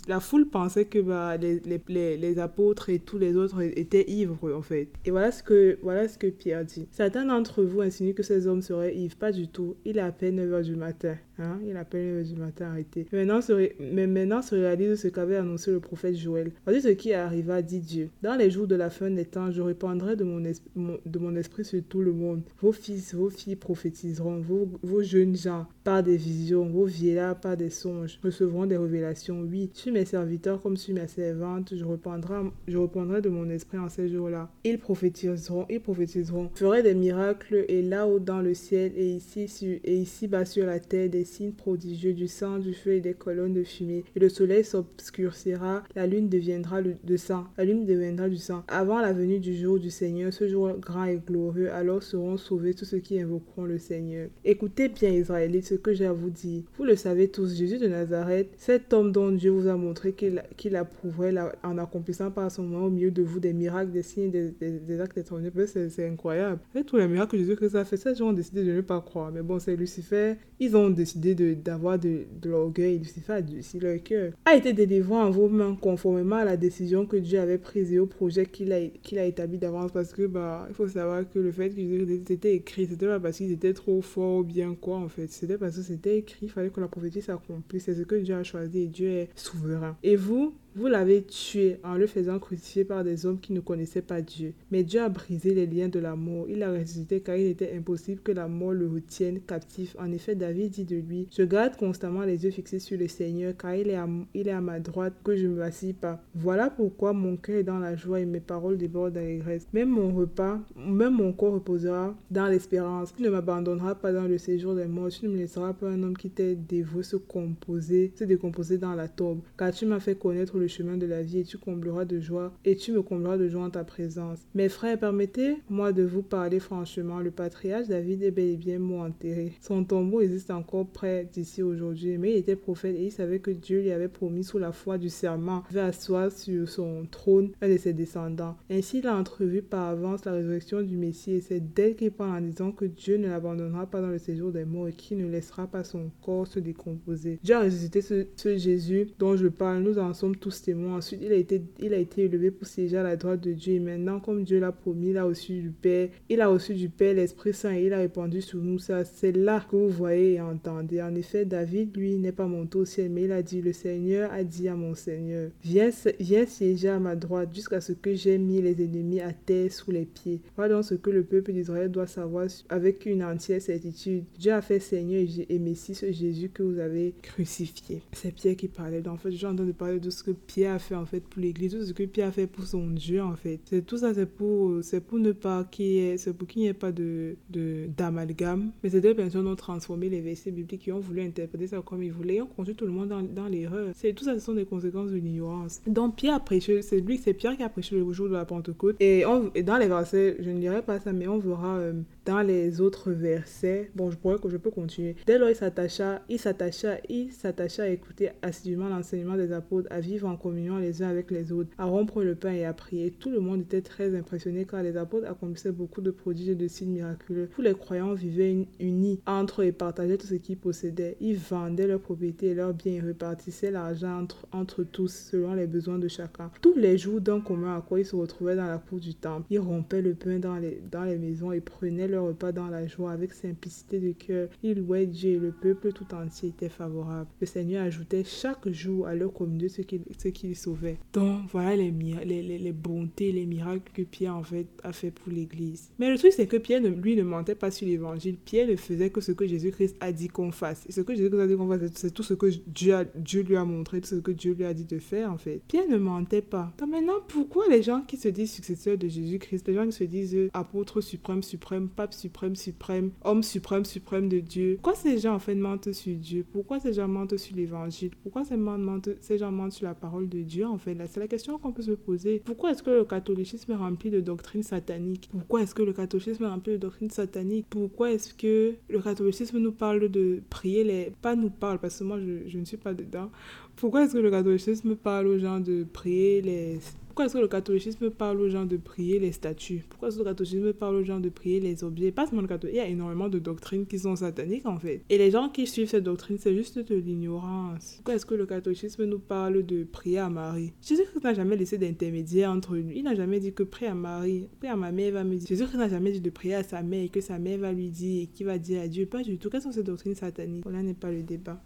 la 0.08 0.20
foule 0.20 0.48
pensait 0.48 0.86
que 0.86 1.00
bah, 1.00 1.38
les, 1.38 1.62
les, 1.88 2.40
apôtres 2.40 2.90
et 2.90 3.00
tous 3.00 3.18
les 3.18 3.36
autres 3.36 3.62
étaient 3.62 4.10
ivres, 4.10 4.38
en 4.56 4.62
fait. 4.62 4.90
Et 5.06 5.12
voilà 5.12 5.32
ce 5.32 5.44
que, 5.44 5.78
voilà 5.82 6.08
ce 6.08 6.18
que 6.18 6.28
Pierre 6.28 6.66
dit. 6.66 6.88
Certains 6.92 7.26
d'entre 7.26 7.64
vous 7.64 7.82
insinuent 7.82 8.14
que 8.14 8.24
ces 8.24 8.48
hommes 8.48 8.62
seraient 8.62 8.96
ivres. 8.96 9.16
Pas 9.16 9.32
du 9.32 9.48
tout. 9.48 9.76
Il 9.86 9.98
est 9.98 10.02
à 10.02 10.12
peine 10.12 10.40
9h 10.40 10.64
du 10.64 10.76
matin. 10.76 11.16
Hein? 11.40 11.60
Il 11.66 11.76
9h 11.76 12.24
du 12.24 12.36
matin 12.36 12.68
arrêté. 12.68 13.06
Mais 13.12 13.26
maintenant, 13.26 14.42
se, 14.42 14.56
réalise 14.56 15.02
ce 15.02 15.08
qu'avait 15.08 15.36
annoncé 15.36 15.72
le 15.72 15.80
prophète 15.80 16.16
Joël. 16.16 16.52
Voici 16.66 16.82
ce 16.82 16.90
qui 16.90 17.14
arriva, 17.14 17.62
dit 17.62 17.80
Dieu. 17.80 18.10
Dans 18.22 18.36
les 18.36 18.50
jours 18.50 18.68
de 18.68 18.76
la 18.76 18.90
fin 18.90 19.10
des 19.10 19.26
temps, 19.26 19.52
je 19.52 19.62
répandrai 19.62 20.16
de 20.16 20.24
mon, 20.24 21.36
esprit 21.36 21.66
sur 21.66 21.84
tout 21.84 22.02
le 22.02 22.14
monde. 22.14 22.42
Vos 22.62 22.72
fils, 22.72 23.14
vos 23.14 23.30
filles 23.30 23.56
prophétiseront 23.56 24.40
vos, 24.40 25.04
jeunes 25.04 25.36
gens 25.36 25.68
par 25.84 26.02
des 26.02 26.18
visions, 26.18 26.68
vos 26.68 26.86
vieillards 26.86 27.40
par 27.40 27.58
des 27.58 27.70
songes 27.70 28.18
recevront 28.24 28.66
des 28.66 28.78
révélations. 28.78 29.42
Oui, 29.42 29.70
sur 29.74 29.94
mes 29.94 30.06
serviteurs 30.06 30.62
comme 30.62 30.78
sur 30.78 30.96
mes 30.96 31.08
servantes, 31.08 31.74
je 31.76 31.84
reprendrai, 31.84 32.36
je 32.68 32.78
reprendrai 32.78 33.22
de 33.22 33.30
mon 33.30 33.50
esprit 33.50 33.78
en 33.78 33.90
ces 33.90 34.10
jours-là. 34.10 34.50
Ils 34.64 34.80
prophétiseront, 34.80 35.66
ils 35.70 35.82
prophétiseront. 35.82 36.50
Ferai 36.56 36.82
des 36.82 36.96
miracles 36.96 37.66
et 37.68 37.82
là-haut 37.82 38.20
dans 38.20 38.42
le 38.42 38.54
ciel 38.54 38.94
et 38.96 39.12
ici, 39.12 39.48
sur, 39.48 39.78
et 39.84 39.96
ici 39.96 40.28
bas 40.28 40.46
sur 40.46 40.66
la 40.66 40.80
terre 40.80 41.10
des 41.10 41.25
signes 41.26 41.52
prodigieux 41.52 42.14
du 42.14 42.28
sang, 42.28 42.60
du 42.60 42.74
feu 42.74 42.92
et 42.92 43.02
des 43.02 43.14
colonnes 43.14 43.54
de 43.54 43.64
fumée. 43.64 44.04
Et 44.16 44.20
le 44.20 44.30
soleil 44.30 44.64
s'obscurcira, 44.64 45.84
la 45.96 46.08
lune 46.08 46.30
deviendra 46.30 46.82
de 46.82 47.18
sang, 47.18 47.46
la 47.58 47.66
lune 47.66 47.86
deviendra 47.86 48.30
du 48.30 48.38
sang. 48.38 48.64
Avant 48.68 49.00
la 49.00 49.14
venue 49.14 49.40
du 49.40 49.56
jour 49.56 49.80
du 49.80 49.90
Seigneur, 49.90 50.32
ce 50.34 50.48
jour 50.48 50.72
grand 50.80 51.06
et 51.06 51.20
glorieux, 51.26 51.72
alors 51.72 52.04
seront 52.04 52.38
sauvés 52.38 52.74
tous 52.74 52.86
ceux 52.86 53.00
qui 53.00 53.20
invoqueront 53.20 53.66
le 53.66 53.78
Seigneur. 53.78 54.30
Écoutez 54.44 54.90
bien, 54.90 55.10
Israélites, 55.10 55.66
ce 55.66 55.76
que 55.76 55.94
j'ai 55.94 56.06
à 56.06 56.14
vous 56.14 56.30
dire. 56.30 56.64
Vous 56.78 56.84
le 56.84 56.96
savez 56.96 57.28
tous, 57.28 57.56
Jésus 57.56 57.78
de 57.78 57.88
Nazareth, 57.88 58.50
cet 58.58 58.94
homme 58.94 59.12
dont 59.12 59.32
Dieu 59.32 59.52
vous 59.52 59.68
a 59.68 59.76
montré 59.76 60.14
qu'il 60.14 60.44
qu 60.58 60.76
approuverait 60.76 61.34
en 61.64 61.78
accomplissant 61.78 62.32
par 62.32 62.52
son 62.52 62.64
moment 62.64 62.86
au 62.86 62.90
milieu 62.90 63.12
de 63.12 63.22
vous 63.22 63.40
des 63.40 63.54
miracles, 63.54 63.92
des 63.92 64.04
signes, 64.04 64.32
des, 64.32 64.52
des, 64.52 65.00
actes 65.00 65.18
extraordinaires. 65.18 65.68
C'est 65.68 66.08
incroyable. 66.08 66.60
Et 66.76 66.84
tous 66.84 66.98
les 66.98 67.08
miracles 67.08 67.32
que 67.32 67.38
Jésus 67.38 67.56
Christ 67.56 67.76
a 67.76 67.86
fait, 67.86 67.98
ces 67.98 68.16
gens 68.16 68.30
ont 68.30 68.34
décidé 68.34 68.64
de 68.64 68.72
ne 68.72 68.82
pas 68.82 69.02
croire. 69.02 69.32
Mais 69.32 69.42
bon, 69.42 69.60
c'est 69.60 69.76
Lucifer. 69.76 70.36
Ils 70.60 70.76
ont, 70.76 70.90
décidé 70.90 71.15
d'avoir 71.16 72.00
de, 72.00 72.26
de, 72.42 72.50
l'orgueil, 72.50 73.00
Lucifer 73.00 73.34
a 73.34 73.42
durci 73.42 73.80
leur 73.80 74.02
cœur. 74.04 74.34
A 74.46 74.56
été 74.56 74.74
délivré 74.74 75.16
en 75.16 75.30
vos 75.32 75.50
mains 75.50 75.76
conformément 75.76 76.38
à 76.38 76.46
la 76.46 76.58
décision 76.58 77.06
que 77.06 77.18
Dieu 77.18 77.40
avait 77.40 77.58
prise 77.58 77.92
et 77.94 78.00
au 78.00 78.06
projet 78.06 78.46
qu'il 78.46 78.74
a, 78.74 78.78
a 78.78 79.26
établi 79.26 79.58
d'avance 79.58 79.92
parce 79.92 80.14
que, 80.14 80.28
bah, 80.28 80.66
il 80.70 80.76
faut 80.76 80.88
savoir 80.88 81.30
que 81.30 81.40
le 81.40 81.52
fait 81.52 81.70
que 81.70 82.24
c'était 82.28 82.56
écrit, 82.56 82.88
c'était 82.88 83.08
pas 83.08 83.20
parce 83.20 83.38
qu'ils 83.38 83.52
étaient 83.52 83.74
trop 83.74 84.02
forts 84.02 84.38
ou 84.38 84.44
bien 84.44 84.76
quoi, 84.76 84.98
en 84.98 85.10
fait. 85.10 85.28
C'était 85.32 85.58
parce 85.58 85.76
que 85.76 85.82
c'était 85.82 86.18
écrit, 86.18 86.48
il 86.48 86.50
fallait 86.50 86.70
que 86.70 86.82
la 86.82 86.88
prophétie 86.88 87.22
s'accomplisse. 87.22 87.84
C'est 87.86 87.96
ce 87.96 88.02
que 88.02 88.16
Dieu 88.16 88.36
a 88.36 88.44
choisi 88.44 88.82
et 88.82 88.88
Dieu 88.88 89.10
est 89.10 89.30
souverain. 89.36 89.98
Et 90.04 90.16
vous, 90.16 90.54
vous 90.76 90.88
l'avez 90.88 91.24
tué 91.24 91.78
en 91.84 91.96
le 91.96 92.06
faisant 92.08 92.40
crucifier 92.40 92.84
par 92.84 93.04
des 93.04 93.26
hommes 93.26 93.40
qui 93.40 93.54
ne 93.54 93.62
connaissaient 93.62 94.02
pas 94.02 94.22
Dieu. 94.22 94.54
Mais 94.72 94.84
Dieu 94.84 95.02
a 95.02 95.10
brisé 95.10 95.54
les 95.54 95.66
liens 95.66 95.88
de 95.88 96.00
la 96.00 96.16
mort. 96.16 96.46
Il 96.50 96.64
a 96.64 96.72
ressuscité 96.72 97.22
car 97.22 97.38
il 97.38 97.48
était 97.48 97.74
impossible 97.76 98.22
que 98.22 98.32
la 98.32 98.48
mort 98.48 98.74
le 98.74 98.88
retienne 98.88 99.40
captif. 99.40 99.96
En 100.00 100.12
effet, 100.12 100.36
David 100.36 100.72
dit 100.72 100.84
de 100.84 100.98
lui, 100.98 101.28
je 101.36 101.44
garde 101.44 101.76
constamment 101.78 102.24
les 102.24 102.44
yeux 102.44 102.52
fixés 102.52 102.80
sur 102.80 102.98
le 102.98 103.08
Seigneur 103.08 103.54
car 103.58 103.76
il 103.76 103.90
est 103.90 103.96
à, 103.96 104.08
il 104.34 104.48
est 104.48 104.52
à 104.52 104.62
ma 104.62 104.80
droite 104.80 105.14
que 105.24 105.36
je 105.36 105.48
ne 105.48 105.54
me 105.54 105.60
vacille 105.60 105.94
pas. 105.94 106.22
Voilà 106.36 106.70
pourquoi 106.70 107.14
mon 107.14 107.38
cœur 107.38 107.58
est 107.58 107.64
dans 107.64 107.80
la 107.80 107.96
joie 107.96 108.20
et 108.20 108.26
mes 108.26 108.40
paroles 108.40 108.78
débordent 108.78 109.14
d'allégresse. 109.14 109.68
Même 109.74 109.90
mon 109.90 110.14
repas, 110.14 110.60
même 110.76 111.16
mon 111.16 111.32
corps 111.32 111.54
reposera 111.54 112.16
dans 112.32 112.48
l'espérance. 112.48 113.14
Tu 113.16 113.24
ne 113.24 113.30
m'abandonneras 113.30 113.96
pas 113.96 114.12
dans 114.12 114.28
le 114.28 114.38
séjour 114.38 114.76
des 114.76 114.88
morts. 114.88 115.10
Tu 115.10 115.26
ne 115.26 115.32
me 115.32 115.38
laisseras 115.38 115.74
pas 115.74 115.88
un 115.88 116.04
homme 116.04 116.18
qui 116.18 116.30
t'est 116.30 116.56
dévoué 116.56 117.04
se 117.04 117.16
se 117.16 118.24
décomposer 118.24 118.78
dans 118.78 118.94
la 118.94 119.08
tombe. 119.08 119.40
Car 119.58 119.72
tu 119.72 119.86
m'as 119.86 120.00
fait 120.00 120.16
connaître 120.16 120.58
le 120.58 120.65
chemin 120.68 120.98
de 120.98 121.06
la 121.06 121.22
vie 121.22 121.40
et 121.40 121.44
tu 121.44 121.58
combleras 121.58 122.06
de 122.06 122.20
joie 122.20 122.54
et 122.66 122.76
tu 122.76 122.92
me 122.92 123.02
combleras 123.02 123.38
de 123.38 123.48
joie 123.48 123.64
en 123.64 123.70
ta 123.70 123.84
présence. 123.84 124.40
Mes 124.54 124.70
frères, 124.70 125.00
permettez-moi 125.00 125.94
de 125.94 126.04
vous 126.04 126.22
parler 126.22 126.60
franchement. 126.60 127.20
Le 127.20 127.32
patriarche 127.32 127.88
David 127.88 128.24
est 128.24 128.32
bel 128.32 128.50
et 128.50 128.58
bien 128.58 128.80
mort 128.80 129.02
enterré. 129.02 129.54
Son 129.62 129.84
tombeau 129.84 130.22
existe 130.22 130.52
encore 130.52 130.88
près 130.88 131.28
d'ici 131.32 131.62
aujourd'hui, 131.62 132.18
mais 132.18 132.32
il 132.32 132.38
était 132.38 132.56
prophète 132.56 132.96
et 132.96 133.06
il 133.06 133.12
savait 133.12 133.40
que 133.40 133.52
Dieu 133.52 133.82
lui 133.82 133.92
avait 133.92 134.08
promis 134.08 134.44
sous 134.44 134.58
la 134.58 134.72
foi 134.72 134.98
du 134.98 135.10
serment 135.10 135.64
de 135.72 135.80
asseoir 135.80 136.32
sur 136.32 136.70
son 136.70 137.06
trône 137.10 137.52
un 137.62 137.70
de 137.70 137.78
ses 137.78 137.94
descendants. 137.94 138.56
Ainsi, 138.70 139.00
il 139.00 139.08
a 139.08 139.16
entrevu 139.16 139.62
par 139.62 139.90
avance 139.90 140.26
la 140.26 140.34
résurrection 140.34 140.82
du 140.82 140.98
Messie 140.98 141.34
et 141.34 141.42
c'est 141.42 141.74
d'elle 141.74 141.96
qu'il 141.96 142.12
parle 142.12 142.38
en 142.38 142.42
disant 142.42 142.72
que 142.72 142.86
Dieu 142.86 143.18
ne 143.18 143.28
l'abandonnera 143.28 143.86
pas 143.86 144.02
dans 144.02 144.10
le 144.10 144.18
séjour 144.18 144.52
des 144.52 144.66
morts 144.66 144.88
et 144.88 144.94
qu'il 144.94 145.18
ne 145.18 145.30
laissera 145.30 145.68
pas 145.68 145.84
son 145.84 146.12
corps 146.22 146.48
se 146.48 146.60
décomposer. 146.60 147.40
Dieu 147.44 147.56
a 147.56 147.62
ressuscité 147.62 148.02
ce 148.02 148.58
Jésus 148.58 149.08
dont 149.20 149.36
je 149.36 149.48
parle. 149.48 149.84
Nous 149.84 150.00
en 150.00 150.14
sommes 150.14 150.36
tous 150.36 150.55
Ensuite, 150.90 151.22
il 151.24 151.32
a 151.32 151.36
été, 151.36 151.62
il 151.80 151.94
a 151.94 151.98
été 151.98 152.24
élevé 152.24 152.52
pour 152.52 152.68
siéger 152.68 152.98
à 152.98 153.04
la 153.04 153.16
droite 153.16 153.42
de 153.42 153.54
Dieu. 153.54 153.76
Et 153.76 153.80
maintenant, 153.80 154.20
comme 154.20 154.44
Dieu 154.44 154.60
l'a 154.60 154.72
promis, 154.72 155.10
il 155.10 155.18
a 155.18 155.24
reçu 155.24 155.62
du 155.62 155.72
Père. 155.72 156.10
Il 156.30 156.42
a 156.42 156.48
reçu 156.48 156.74
du 156.74 156.90
Père 156.90 157.14
l'Esprit 157.14 157.54
Saint 157.54 157.76
et 157.76 157.86
il 157.86 157.94
a 157.94 157.98
répandu 157.98 158.42
sur 158.42 158.60
nous 158.60 158.80
ça. 158.80 159.06
C'est 159.06 159.32
là 159.32 159.64
que 159.70 159.76
vous 159.76 159.90
voyez 159.90 160.34
et 160.34 160.42
entendez. 160.42 161.02
En 161.02 161.14
effet, 161.16 161.46
David, 161.46 161.96
lui, 161.96 162.18
n'est 162.18 162.32
pas 162.32 162.48
monté 162.48 162.78
au 162.78 162.86
ciel, 162.86 163.12
mais 163.12 163.24
il 163.24 163.32
a 163.32 163.42
dit, 163.42 163.62
le 163.62 163.74
Seigneur 163.74 164.32
a 164.32 164.44
dit 164.44 164.68
à 164.68 164.76
mon 164.76 164.96
Seigneur, 164.96 165.50
viens, 165.64 165.90
viens 166.20 166.46
siéger 166.46 166.90
à 166.90 167.00
ma 167.00 167.16
droite 167.16 167.50
jusqu'à 167.54 167.82
ce 167.82 167.94
que 167.94 168.14
j'ai 168.14 168.38
mis 168.38 168.62
les 168.62 168.84
ennemis 168.84 169.22
à 169.22 169.34
terre 169.34 169.72
sous 169.72 169.92
les 169.92 170.06
pieds. 170.06 170.42
Voilà 170.56 170.76
donc 170.76 170.86
ce 170.86 170.96
que 170.96 171.10
le 171.10 171.24
peuple 171.24 171.54
d'Israël 171.54 171.92
doit 171.92 172.08
savoir 172.08 172.48
avec 172.70 173.06
une 173.06 173.24
entière 173.24 173.62
certitude. 173.62 174.24
Dieu 174.38 174.54
a 174.54 174.62
fait 174.62 174.80
Seigneur 174.80 175.24
et 175.50 175.60
Messie 175.60 175.96
ce 175.96 176.12
Jésus 176.12 176.50
que 176.50 176.64
vous 176.64 176.80
avez 176.80 177.14
crucifié. 177.22 178.02
C'est 178.14 178.34
Pierre 178.34 178.56
qui 178.56 178.68
parlait. 178.68 179.02
Donc, 179.02 179.16
en 179.16 179.18
fait, 179.18 179.32
j'ai 179.32 179.48
entendu 179.48 179.74
parler 179.74 180.00
de 180.00 180.10
ce 180.10 180.24
que 180.24 180.32
Pierre 180.46 180.76
a 180.76 180.80
fait 180.80 180.96
en 180.96 181.06
fait 181.06 181.22
pour 181.22 181.42
l'Église, 181.42 181.74
tout 181.74 181.84
ce 181.84 181.94
que 181.94 182.04
Pierre 182.04 182.30
a 182.30 182.32
fait 182.32 182.48
pour 182.48 182.66
son 182.66 182.88
Dieu 182.88 183.22
en 183.22 183.36
fait. 183.36 183.60
Tout 183.86 183.98
ça, 183.98 184.14
c'est 184.14 184.26
pour, 184.26 184.84
c'est 184.84 185.02
pour 185.02 185.20
ne 185.20 185.32
pas 185.32 185.64
qu'il 185.70 186.18
c'est 186.20 186.34
pour 186.34 186.48
qu'il 186.48 186.62
n'y 186.64 186.68
ait 186.68 186.74
pas 186.74 186.92
de, 186.92 187.36
de 187.50 187.88
d'amalgame. 187.96 188.72
Mais 188.84 188.90
ces 188.90 189.02
deux 189.02 189.14
personnes 189.14 189.48
ont 189.48 189.56
transformé 189.56 190.10
les 190.10 190.22
versets 190.22 190.52
bibliques, 190.52 190.82
qui 190.82 190.92
ont 190.92 191.00
voulu 191.00 191.22
interpréter 191.22 191.68
ça 191.68 191.82
comme 191.86 192.04
ils 192.04 192.12
voulaient, 192.12 192.36
ils 192.36 192.42
ont 192.42 192.48
conduit 192.48 192.76
tout 192.76 192.86
le 192.86 192.92
monde 192.92 193.10
dans, 193.10 193.22
dans 193.22 193.48
l'erreur. 193.48 193.90
C'est 193.96 194.14
tout 194.14 194.24
ça, 194.24 194.34
ce 194.34 194.40
sont 194.40 194.54
des 194.54 194.66
conséquences 194.66 195.12
de 195.12 195.18
l'ignorance. 195.18 195.82
Donc 195.88 196.16
Pierre 196.16 196.36
a 196.36 196.40
prêché, 196.40 196.82
c'est 196.82 197.00
lui, 197.00 197.18
c'est 197.18 197.34
Pierre 197.34 197.56
qui 197.58 197.64
a 197.64 197.70
prêché 197.70 197.96
le 197.96 198.12
jour 198.12 198.28
de 198.28 198.34
la 198.34 198.46
Pentecôte. 198.46 198.96
Et, 199.00 199.26
on, 199.26 199.52
et 199.56 199.64
dans 199.64 199.78
les 199.78 199.88
versets, 199.88 200.38
je 200.40 200.50
ne 200.50 200.60
dirai 200.60 200.82
pas 200.82 201.00
ça, 201.00 201.14
mais 201.14 201.28
on 201.28 201.38
verra 201.38 201.78
euh, 201.78 201.94
dans 202.26 202.42
les 202.42 202.82
autres 202.82 203.12
versets. 203.12 203.92
Bon, 203.96 204.12
je 204.12 204.18
pourrais 204.18 204.38
que 204.40 204.50
je 204.50 204.58
peux 204.58 204.72
continuer. 204.72 205.16
Dès 205.26 205.38
lors, 205.38 205.50
il 205.50 205.56
s'attacha, 205.56 206.22
il 206.30 206.40
s'attacha, 206.40 206.98
il 207.10 207.32
s'attacha 207.32 207.84
à 207.84 207.88
écouter 207.88 208.30
assidûment 208.42 208.90
l'enseignement 208.90 209.36
des 209.36 209.52
apôtres, 209.52 209.88
à 209.92 210.00
vivre 210.00 210.25
en 210.26 210.38
communion 210.38 210.78
les 210.78 211.02
uns 211.02 211.10
avec 211.10 211.32
les 211.32 211.52
autres, 211.52 211.70
à 211.78 211.86
rompre 211.86 212.24
le 212.24 212.36
pain 212.36 212.52
et 212.52 212.66
à 212.66 212.74
prier. 212.74 213.12
Tout 213.12 213.30
le 213.30 213.40
monde 213.40 213.62
était 213.62 213.82
très 213.82 214.16
impressionné 214.16 214.66
car 214.66 214.84
les 214.84 214.98
apôtres 214.98 215.30
accomplissaient 215.30 215.72
beaucoup 215.72 216.02
de 216.02 216.12
prodiges 216.12 216.50
et 216.50 216.56
de 216.56 216.68
signes 216.68 216.92
miraculeux. 216.92 217.50
Tous 217.56 217.62
les 217.62 217.74
croyants 217.74 218.14
vivaient 218.14 218.68
unis 218.80 219.20
entre 219.26 219.62
eux 219.62 219.66
et 219.66 219.72
partageaient 219.72 220.18
tout 220.18 220.28
ce 220.28 220.36
qu'ils 220.36 220.58
possédaient. 220.58 221.18
Ils 221.22 221.38
vendaient 221.38 221.88
leurs 221.88 222.00
propriétés 222.00 222.48
et 222.48 222.54
leurs 222.54 222.74
biens 222.74 222.94
et 222.94 223.02
repartissaient 223.02 223.72
l'argent 223.72 224.22
entre, 224.22 224.48
entre 224.52 224.84
tous 224.84 225.14
selon 225.32 225.54
les 225.54 225.68
besoins 225.68 226.00
de 226.00 226.08
chacun. 226.08 226.52
Tous 226.62 226.76
les 226.76 226.98
jours 226.98 227.22
d'un 227.22 227.42
commun 227.42 227.82
quoi 227.82 228.00
ils 228.00 228.06
se 228.06 228.16
retrouvaient 228.16 228.56
dans 228.56 228.68
la 228.68 228.78
cour 228.78 229.00
du 229.00 229.14
temple. 229.14 229.46
Ils 229.50 229.60
rompaient 229.60 230.02
le 230.02 230.14
pain 230.14 230.40
dans 230.40 230.58
les, 230.58 230.82
dans 230.92 231.04
les 231.04 231.18
maisons 231.18 231.52
et 231.52 231.62
prenaient 231.62 232.08
leur 232.08 232.26
repas 232.26 232.52
dans 232.52 232.68
la 232.68 232.88
joie 232.88 233.12
avec 233.12 233.34
simplicité 233.34 234.00
de 234.00 234.12
cœur. 234.12 234.50
Ils 234.64 234.80
louaient 234.80 235.06
Dieu 235.06 235.32
et 235.32 235.40
le 235.40 235.52
peuple 235.52 235.92
tout 235.94 236.14
entier 236.14 236.50
était 236.50 236.70
favorable. 236.70 237.30
Le 237.40 237.48
Seigneur 237.48 237.84
ajoutait 237.84 238.24
chaque 238.24 238.70
jour 238.70 239.08
à 239.08 239.16
leur 239.16 239.34
communauté 239.34 239.70
ce 239.70 239.82
qu'il 239.82 240.02
qu 240.18 240.56
sauvait. 240.56 240.98
Donc 241.14 241.42
voilà 241.52 241.76
les, 241.76 241.92
les, 241.92 242.42
les, 242.58 242.72
bontés, 242.72 243.32
les 243.32 243.46
miracles 243.46 243.92
que 243.94 244.02
Pierre 244.02 244.36
en 244.36 244.44
fait 244.44 244.68
a 244.84 244.92
fait 244.92 245.12
pour 245.12 245.32
l'Église. 245.32 245.90
Mais 246.00 246.10
le 246.10 246.18
truc 246.18 246.32
c'est 246.34 246.48
que 246.48 246.58
Pierre 246.58 246.82
lui 246.82 247.16
ne 247.16 247.24
mentait 247.24 247.56
pas 247.56 247.72
sur 247.72 247.88
l'Évangile. 247.88 248.38
Pierre 248.44 248.68
ne 248.68 248.76
faisait 248.76 249.10
que 249.10 249.22
ce 249.22 249.32
que 249.32 249.48
Jésus-Christ 249.48 249.96
a 250.00 250.12
dit 250.12 250.28
qu'on 250.28 250.52
fasse. 250.52 250.86
Et 250.88 250.92
ce 250.92 251.02
que 251.02 251.16
Jésus-Christ 251.16 251.42
a 251.42 251.48
dit 251.48 251.56
qu'on 251.56 251.70
fasse, 251.70 251.92
c'est 251.96 252.14
tout 252.14 252.24
ce 252.24 252.34
que 252.34 252.48
Dieu, 252.68 252.96
a, 252.96 253.04
Dieu 253.04 253.44
lui 253.44 253.56
a 253.56 253.66
montré, 253.66 254.02
tout 254.02 254.08
ce 254.08 254.16
que 254.16 254.32
Dieu 254.32 254.54
lui 254.54 254.66
a 254.66 254.74
dit 254.74 254.86
de 254.86 255.00
faire 255.00 255.32
en 255.32 255.38
fait. 255.38 255.62
Pierre 255.68 255.88
ne 255.90 255.98
mentait 255.98 256.42
pas. 256.42 256.74
Donc 256.78 256.90
maintenant, 256.90 257.20
pourquoi 257.28 257.68
les 257.70 257.84
gens 257.84 258.02
qui 258.02 258.18
se 258.18 258.28
disent 258.28 258.52
successeurs 258.52 258.98
de 258.98 259.08
Jésus-Christ, 259.08 259.68
les 259.68 259.74
gens 259.74 259.86
qui 259.86 259.92
se 259.92 260.04
disent 260.04 260.50
apôtre 260.54 261.02
suprême, 261.02 261.44
suprême, 261.44 261.90
pape 261.90 262.14
suprême, 262.14 262.56
suprême, 262.56 263.12
homme 263.24 263.44
suprême, 263.44 263.86
suprême 263.86 264.30
de 264.30 264.40
Dieu, 264.40 264.76
pourquoi 264.82 264.96
ces 264.96 265.18
gens 265.18 265.36
en 265.36 265.40
fait 265.40 265.56
mentent 265.56 265.92
sur 265.92 266.16
Dieu? 266.16 266.46
Pourquoi 266.52 266.80
ces 266.80 266.94
gens 266.94 267.08
mentent 267.08 267.38
sur 267.38 267.56
l'Évangile? 267.56 268.12
Pourquoi 268.22 268.44
ces, 268.44 268.58
mentent, 268.58 269.10
ces 269.22 269.38
gens 269.38 269.52
mentent 269.52 269.74
sur 269.74 269.86
la 269.86 269.96
parole 270.06 270.30
de 270.30 270.42
Dieu 270.42 270.68
en 270.68 270.78
fait 270.78 270.96
C'est 271.10 271.20
la 271.20 271.28
question 271.28 271.58
qu'on 271.58 271.72
peut 271.72 271.82
se 271.82 271.92
poser. 271.92 272.42
Pourquoi 272.46 272.72
est-ce 272.72 272.84
que 272.84 272.92
le 272.92 273.06
catholicisme 273.06 273.72
est 273.72 273.76
rempli 273.76 274.12
de 274.12 274.22
doctrines 274.22 274.62
sataniques? 274.62 275.30
Pourquoi 275.32 275.64
est-ce 275.64 275.74
que 275.74 275.82
le 275.82 275.94
catholicisme 275.94 276.44
est 276.44 276.48
rempli 276.48 276.74
de 276.74 276.78
doctrines 276.78 277.10
sataniques? 277.10 277.66
Pourquoi 277.70 278.12
est-ce 278.12 278.34
que 278.34 278.76
le 278.88 279.02
catholicisme 279.02 279.58
nous 279.58 279.72
parle 279.72 280.10
de 280.10 280.42
prier 280.50 280.84
les... 280.84 281.12
Pas 281.22 281.36
nous 281.36 281.50
parle, 281.50 281.80
parce 281.80 281.98
que 281.98 282.04
moi 282.04 282.20
je, 282.20 282.48
je 282.48 282.60
ne 282.60 282.66
suis 282.66 282.78
pas 282.78 282.94
dedans. 282.94 283.32
Pourquoi 283.76 284.04
est-ce 284.04 284.14
que 284.14 284.20
le 284.20 284.30
catholicisme 284.30 284.96
parle 284.96 285.28
aux 285.28 285.40
gens 285.40 285.60
de 285.60 285.84
prier 285.92 286.42
les 286.42 286.80
pourquoi 287.16 287.28
est-ce 287.28 287.36
que 287.36 287.40
le 287.40 287.48
catholicisme 287.48 288.10
parle 288.10 288.42
aux 288.42 288.50
gens 288.50 288.66
de 288.66 288.76
prier 288.76 289.20
les 289.20 289.32
statues? 289.32 289.86
Pourquoi 289.88 290.10
est-ce 290.10 290.18
que 290.18 290.24
le 290.24 290.30
catholicisme 290.32 290.74
parle 290.74 290.98
aux 290.98 291.04
gens 291.06 291.22
de 291.22 291.30
prier 291.30 291.62
les 291.62 291.86
objets? 291.86 292.12
Pas 292.12 292.26
seulement 292.26 292.42
le 292.42 292.50
catholicisme, 292.50 292.76
il 292.76 292.86
y 292.86 292.86
a 292.86 292.92
énormément 292.92 293.30
de 293.30 293.40
doctrines 293.40 293.86
qui 293.86 294.00
sont 294.00 294.18
sataniques 294.18 294.66
en 294.66 294.78
fait. 294.78 295.02
Et 295.10 295.18
les 295.18 295.32
gens 295.32 295.48
qui 295.48 295.66
suivent 295.66 295.88
cette 295.88 296.04
doctrine, 296.04 296.38
c'est 296.38 296.54
juste 296.54 296.78
de 296.78 296.96
l'ignorance. 296.96 297.94
Pourquoi 297.96 298.16
est-ce 298.16 298.26
que 298.26 298.36
le 298.36 298.46
catholicisme 298.46 299.06
nous 299.06 299.20
parle 299.20 299.66
de 299.66 299.86
prier 299.86 300.18
à 300.18 300.30
Marie? 300.30 300.74
Jésus-Christ 300.82 301.24
n'a 301.24 301.34
jamais 301.34 301.56
laissé 301.56 301.78
d'intermédiaire 301.78 302.52
entre 302.52 302.76
nous. 302.76 302.92
Il 302.94 303.04
n'a 303.04 303.16
jamais 303.16 303.40
dit 303.40 303.54
que 303.54 303.64
prie 303.64 303.86
à 303.86 303.96
Marie, 303.96 304.50
prie 304.60 304.68
à 304.68 304.76
ma 304.76 304.92
mère 304.92 305.14
va 305.14 305.24
me 305.24 305.38
dire. 305.38 305.48
Jésus-Christ 305.48 305.78
n'a 305.78 305.88
jamais 305.88 306.12
dit 306.12 306.20
de 306.20 306.30
prier 306.30 306.56
à 306.56 306.64
sa 306.64 306.84
mère 306.84 307.02
et 307.02 307.08
que 307.08 307.22
sa 307.22 307.40
mère 307.40 307.60
va 307.60 307.72
lui 307.72 307.92
dire 307.92 308.24
et 308.24 308.28
qui 308.28 308.44
va 308.44 308.58
dire 308.58 308.82
à 308.82 308.90
Dieu. 308.90 309.06
Pas 309.06 309.24
du 309.24 309.38
tout. 309.38 309.50
Quelles 309.50 309.62
sont 309.62 309.72
ces 309.72 309.84
doctrines 309.84 310.16
sataniques? 310.16 310.66
Là 310.66 310.84
n'est 310.84 310.94
pas 310.94 311.12
le 311.12 311.24
débat. 311.24 311.62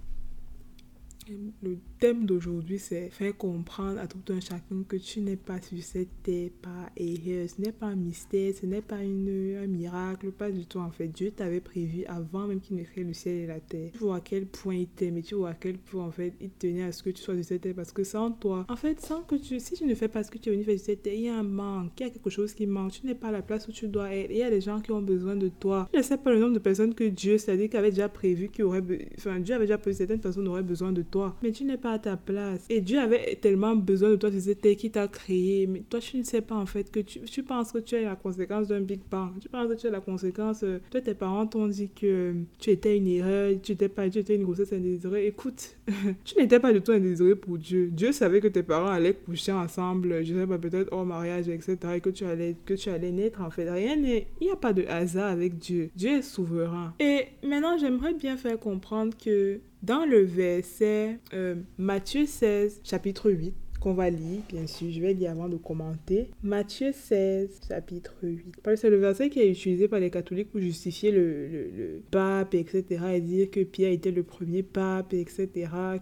Le 1.61 1.77
thème 1.99 2.25
d'aujourd'hui, 2.25 2.79
c'est 2.79 3.09
faire 3.09 3.35
comprendre 3.37 3.99
à 3.99 4.07
tout 4.07 4.33
un 4.33 4.39
chacun 4.39 4.83
que 4.87 4.95
tu 4.95 5.21
n'es 5.21 5.35
pas 5.35 5.61
sur 5.61 5.81
cette 5.81 6.23
terre 6.23 6.49
par 6.61 6.89
erreur. 6.97 7.47
Ce 7.49 7.61
n'est 7.61 7.71
pas 7.71 7.87
un 7.87 7.95
mystère, 7.95 8.53
ce 8.59 8.65
n'est 8.65 8.81
pas 8.81 9.03
une, 9.03 9.57
un 9.61 9.67
miracle, 9.67 10.31
pas 10.31 10.49
du 10.49 10.65
tout 10.65 10.79
en 10.79 10.91
fait. 10.91 11.07
Dieu 11.07 11.31
t'avait 11.31 11.59
prévu 11.59 12.05
avant 12.05 12.47
même 12.47 12.61
qu'il 12.61 12.77
ne 12.77 12.83
crée 12.83 13.03
le 13.03 13.13
ciel 13.13 13.35
et 13.35 13.47
la 13.47 13.59
terre. 13.59 13.91
Tu 13.91 13.99
vois 13.99 14.17
à 14.17 14.21
quel 14.21 14.45
point 14.45 14.75
il 14.75 14.87
t'aime 14.87 15.17
et 15.17 15.21
tu 15.21 15.35
vois 15.35 15.49
à 15.49 15.53
quel 15.53 15.77
point 15.77 16.05
en 16.05 16.11
fait 16.11 16.33
il 16.41 16.49
tenait 16.51 16.83
à 16.83 16.91
ce 16.91 17.03
que 17.03 17.09
tu 17.09 17.21
sois 17.21 17.35
sur 17.35 17.43
cette 17.43 17.61
terre 17.61 17.75
parce 17.75 17.91
que 17.91 18.03
sans 18.03 18.31
toi, 18.31 18.65
en 18.69 18.75
fait, 18.75 18.99
sans 18.99 19.21
que 19.21 19.35
tu, 19.35 19.59
si 19.59 19.73
tu 19.73 19.85
ne 19.85 19.95
fais 19.95 20.07
pas 20.07 20.23
ce 20.23 20.31
que 20.31 20.37
tu 20.37 20.49
es 20.49 20.51
venu 20.53 20.63
faire 20.63 20.77
sur 20.77 20.85
cette 20.85 21.03
terre, 21.03 21.13
il 21.13 21.23
y 21.23 21.29
a 21.29 21.37
un 21.37 21.43
manque, 21.43 21.91
il 21.99 22.03
y 22.03 22.09
a 22.09 22.09
quelque 22.09 22.29
chose 22.29 22.53
qui 22.53 22.65
manque. 22.65 22.93
Tu 22.93 23.05
n'es 23.05 23.15
pas 23.15 23.27
à 23.27 23.31
la 23.31 23.41
place 23.41 23.67
où 23.67 23.71
tu 23.71 23.87
dois 23.87 24.13
être. 24.15 24.31
Il 24.31 24.37
y 24.37 24.43
a 24.43 24.49
des 24.49 24.61
gens 24.61 24.79
qui 24.79 24.91
ont 24.91 25.01
besoin 25.01 25.35
de 25.35 25.49
toi. 25.49 25.87
Tu 25.91 25.97
ne 25.97 26.03
sais 26.03 26.17
pas 26.17 26.31
le 26.31 26.39
nombre 26.39 26.53
de 26.53 26.59
personnes 26.59 26.95
que 26.95 27.03
Dieu, 27.03 27.37
c'est-à-dire 27.37 27.69
qu'il 27.69 27.77
avait 27.77 27.91
déjà 27.91 28.09
prévu 28.09 28.49
qu'il 28.49 28.63
aurait, 28.63 28.83
enfin 29.17 29.39
Dieu 29.39 29.53
avait 29.53 29.65
déjà 29.65 29.77
prévu 29.77 29.97
certaines 29.97 30.21
personnes 30.21 30.47
auraient 30.47 30.63
besoin 30.63 30.91
de 30.91 31.01
toi 31.01 31.18
Mais 31.41 31.51
tu 31.51 31.63
n'es 31.63 31.77
pas 31.77 31.93
à 31.93 31.99
ta 31.99 32.17
place. 32.17 32.65
Et 32.69 32.81
Dieu 32.81 32.99
avait 32.99 33.35
tellement 33.35 33.75
besoin 33.75 34.11
de 34.11 34.15
toi, 34.15 34.29
c'était 34.37 34.75
qui 34.75 34.91
t'a 34.91 35.07
créé. 35.07 35.67
Mais 35.67 35.83
toi, 35.89 35.99
tu 35.99 36.17
ne 36.17 36.23
sais 36.23 36.41
pas 36.41 36.55
en 36.55 36.65
fait 36.65 36.91
que 36.91 36.99
tu, 36.99 37.21
tu 37.21 37.43
penses 37.43 37.71
que 37.71 37.79
tu 37.79 37.95
es 37.95 38.03
la 38.03 38.15
conséquence 38.15 38.67
d'un 38.67 38.81
Big 38.81 39.01
Bang. 39.09 39.33
Tu 39.39 39.49
penses 39.49 39.67
que 39.69 39.75
tu 39.75 39.87
es 39.87 39.91
la 39.91 40.01
conséquence. 40.01 40.63
Euh, 40.63 40.79
toi, 40.91 41.01
tes 41.01 41.13
parents 41.13 41.47
t'ont 41.47 41.67
dit 41.67 41.89
que 41.89 42.33
tu 42.59 42.69
étais 42.71 42.97
une 42.97 43.07
erreur, 43.07 43.53
tu 43.61 43.73
étais 43.73 43.89
pas, 43.89 44.09
tu 44.09 44.19
étais 44.19 44.35
une 44.35 44.43
grossesse 44.43 44.73
indésirée. 44.73 45.27
Écoute, 45.27 45.77
tu 46.23 46.37
n'étais 46.37 46.59
pas 46.59 46.73
du 46.73 46.81
tout 46.81 46.91
indésiré 46.91 47.35
pour 47.35 47.57
Dieu. 47.57 47.89
Dieu 47.91 48.11
savait 48.11 48.41
que 48.41 48.47
tes 48.47 48.63
parents 48.63 48.89
allaient 48.89 49.13
coucher 49.13 49.51
ensemble, 49.51 50.23
je 50.23 50.33
sais 50.33 50.47
pas, 50.47 50.57
peut-être 50.57 50.91
hors 50.91 51.05
mariage, 51.05 51.49
etc. 51.49 51.77
Et 51.95 52.01
que 52.01 52.09
tu 52.09 52.25
allais, 52.25 52.55
que 52.65 52.73
tu 52.73 52.89
allais 52.89 53.11
naître 53.11 53.41
en 53.41 53.49
fait. 53.49 53.69
Rien 53.69 53.95
n'est, 53.95 54.27
il 54.41 54.47
n'y 54.47 54.53
a 54.53 54.55
pas 54.55 54.73
de 54.73 54.83
hasard 54.87 55.31
avec 55.31 55.57
Dieu. 55.57 55.89
Dieu 55.95 56.11
est 56.11 56.21
souverain. 56.21 56.93
Et 56.99 57.25
maintenant, 57.43 57.77
j'aimerais 57.77 58.13
bien 58.13 58.37
faire 58.37 58.59
comprendre 58.59 59.15
que 59.17 59.59
dans 59.81 60.05
le 60.05 60.23
verset 60.23 61.19
euh, 61.33 61.55
Matthieu 61.77 62.25
16, 62.25 62.81
chapitre 62.83 63.31
8, 63.31 63.53
qu'on 63.79 63.93
va 63.93 64.09
lire, 64.09 64.41
bien 64.49 64.67
sûr. 64.67 64.89
Je 64.91 64.99
vais 64.99 65.13
lire 65.13 65.31
avant 65.31 65.47
de 65.47 65.57
commenter. 65.57 66.29
Matthieu 66.43 66.91
16, 66.91 67.61
chapitre 67.67 68.13
8. 68.23 68.45
C'est 68.75 68.89
le 68.89 68.97
verset 68.97 69.29
qui 69.29 69.39
est 69.39 69.49
utilisé 69.49 69.87
par 69.87 69.99
les 69.99 70.09
catholiques 70.09 70.51
pour 70.51 70.59
justifier 70.59 71.11
le, 71.11 71.47
le, 71.47 72.01
pape, 72.11 72.53
etc. 72.53 72.85
Et 73.13 73.21
dire 73.21 73.49
que 73.49 73.61
Pierre 73.61 73.91
était 73.91 74.11
le 74.11 74.23
premier 74.23 74.63
pape, 74.63 75.13
etc. 75.13 75.49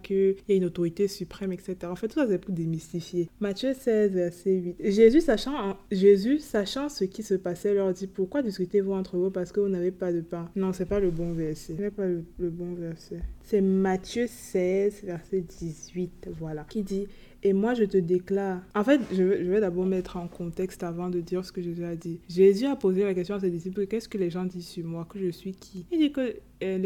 Qu'il 0.01 0.35
y 0.47 0.53
a 0.53 0.55
une 0.55 0.65
autorité 0.65 1.07
suprême, 1.07 1.51
etc. 1.51 1.75
En 1.83 1.95
fait, 1.95 2.07
tout 2.07 2.19
ça, 2.19 2.27
c'est 2.27 2.39
pour 2.39 2.53
démystifier. 2.53 3.29
Matthieu 3.39 3.73
16, 3.73 4.13
verset 4.13 4.51
8. 4.51 4.75
Jésus, 4.79 5.21
sachant, 5.21 5.77
Jésus, 5.91 6.39
sachant 6.39 6.89
ce 6.89 7.03
qui 7.03 7.23
se 7.23 7.35
passait, 7.35 7.73
leur 7.73 7.93
dit 7.93 8.07
Pourquoi 8.07 8.41
discutez-vous 8.41 8.93
entre 8.93 9.17
vous 9.17 9.31
parce 9.31 9.51
que 9.51 9.59
vous 9.59 9.69
n'avez 9.69 9.91
pas 9.91 10.11
de 10.11 10.21
pain? 10.21 10.49
Non, 10.55 10.73
c'est 10.73 10.85
pas 10.85 10.99
le 10.99 11.11
bon 11.11 11.33
verset. 11.33 11.75
Ce 11.77 11.81
n'est 11.81 11.91
pas 11.91 12.05
le, 12.05 12.23
le 12.39 12.49
bon 12.49 12.73
verset. 12.73 13.21
C'est 13.43 13.61
Matthieu 13.61 14.27
16, 14.27 15.03
verset 15.03 15.41
18. 15.41 16.29
Voilà. 16.37 16.65
Qui 16.69 16.83
dit 16.83 17.07
et 17.43 17.53
moi, 17.53 17.73
je 17.73 17.83
te 17.83 17.97
déclare. 17.97 18.61
En 18.75 18.83
fait, 18.83 19.01
je 19.11 19.23
vais, 19.23 19.59
d'abord 19.59 19.85
mettre 19.85 20.17
en 20.17 20.27
contexte 20.27 20.83
avant 20.83 21.09
de 21.09 21.19
dire 21.19 21.45
ce 21.45 21.51
que 21.51 21.61
Jésus 21.61 21.85
a 21.85 21.95
dit. 21.95 22.19
Jésus 22.29 22.65
a 22.65 22.75
posé 22.75 23.03
la 23.03 23.13
question 23.13 23.35
à 23.35 23.39
ses 23.39 23.49
disciples 23.49 23.85
qu'est-ce 23.87 24.09
que 24.09 24.17
les 24.17 24.29
gens 24.29 24.45
disent 24.45 24.67
sur 24.67 24.85
moi 24.85 25.07
Que 25.09 25.19
je 25.19 25.29
suis 25.29 25.53
qui? 25.53 25.85
Il 25.91 25.99
dit 25.99 26.11
que 26.11 26.35
les, 26.61 26.79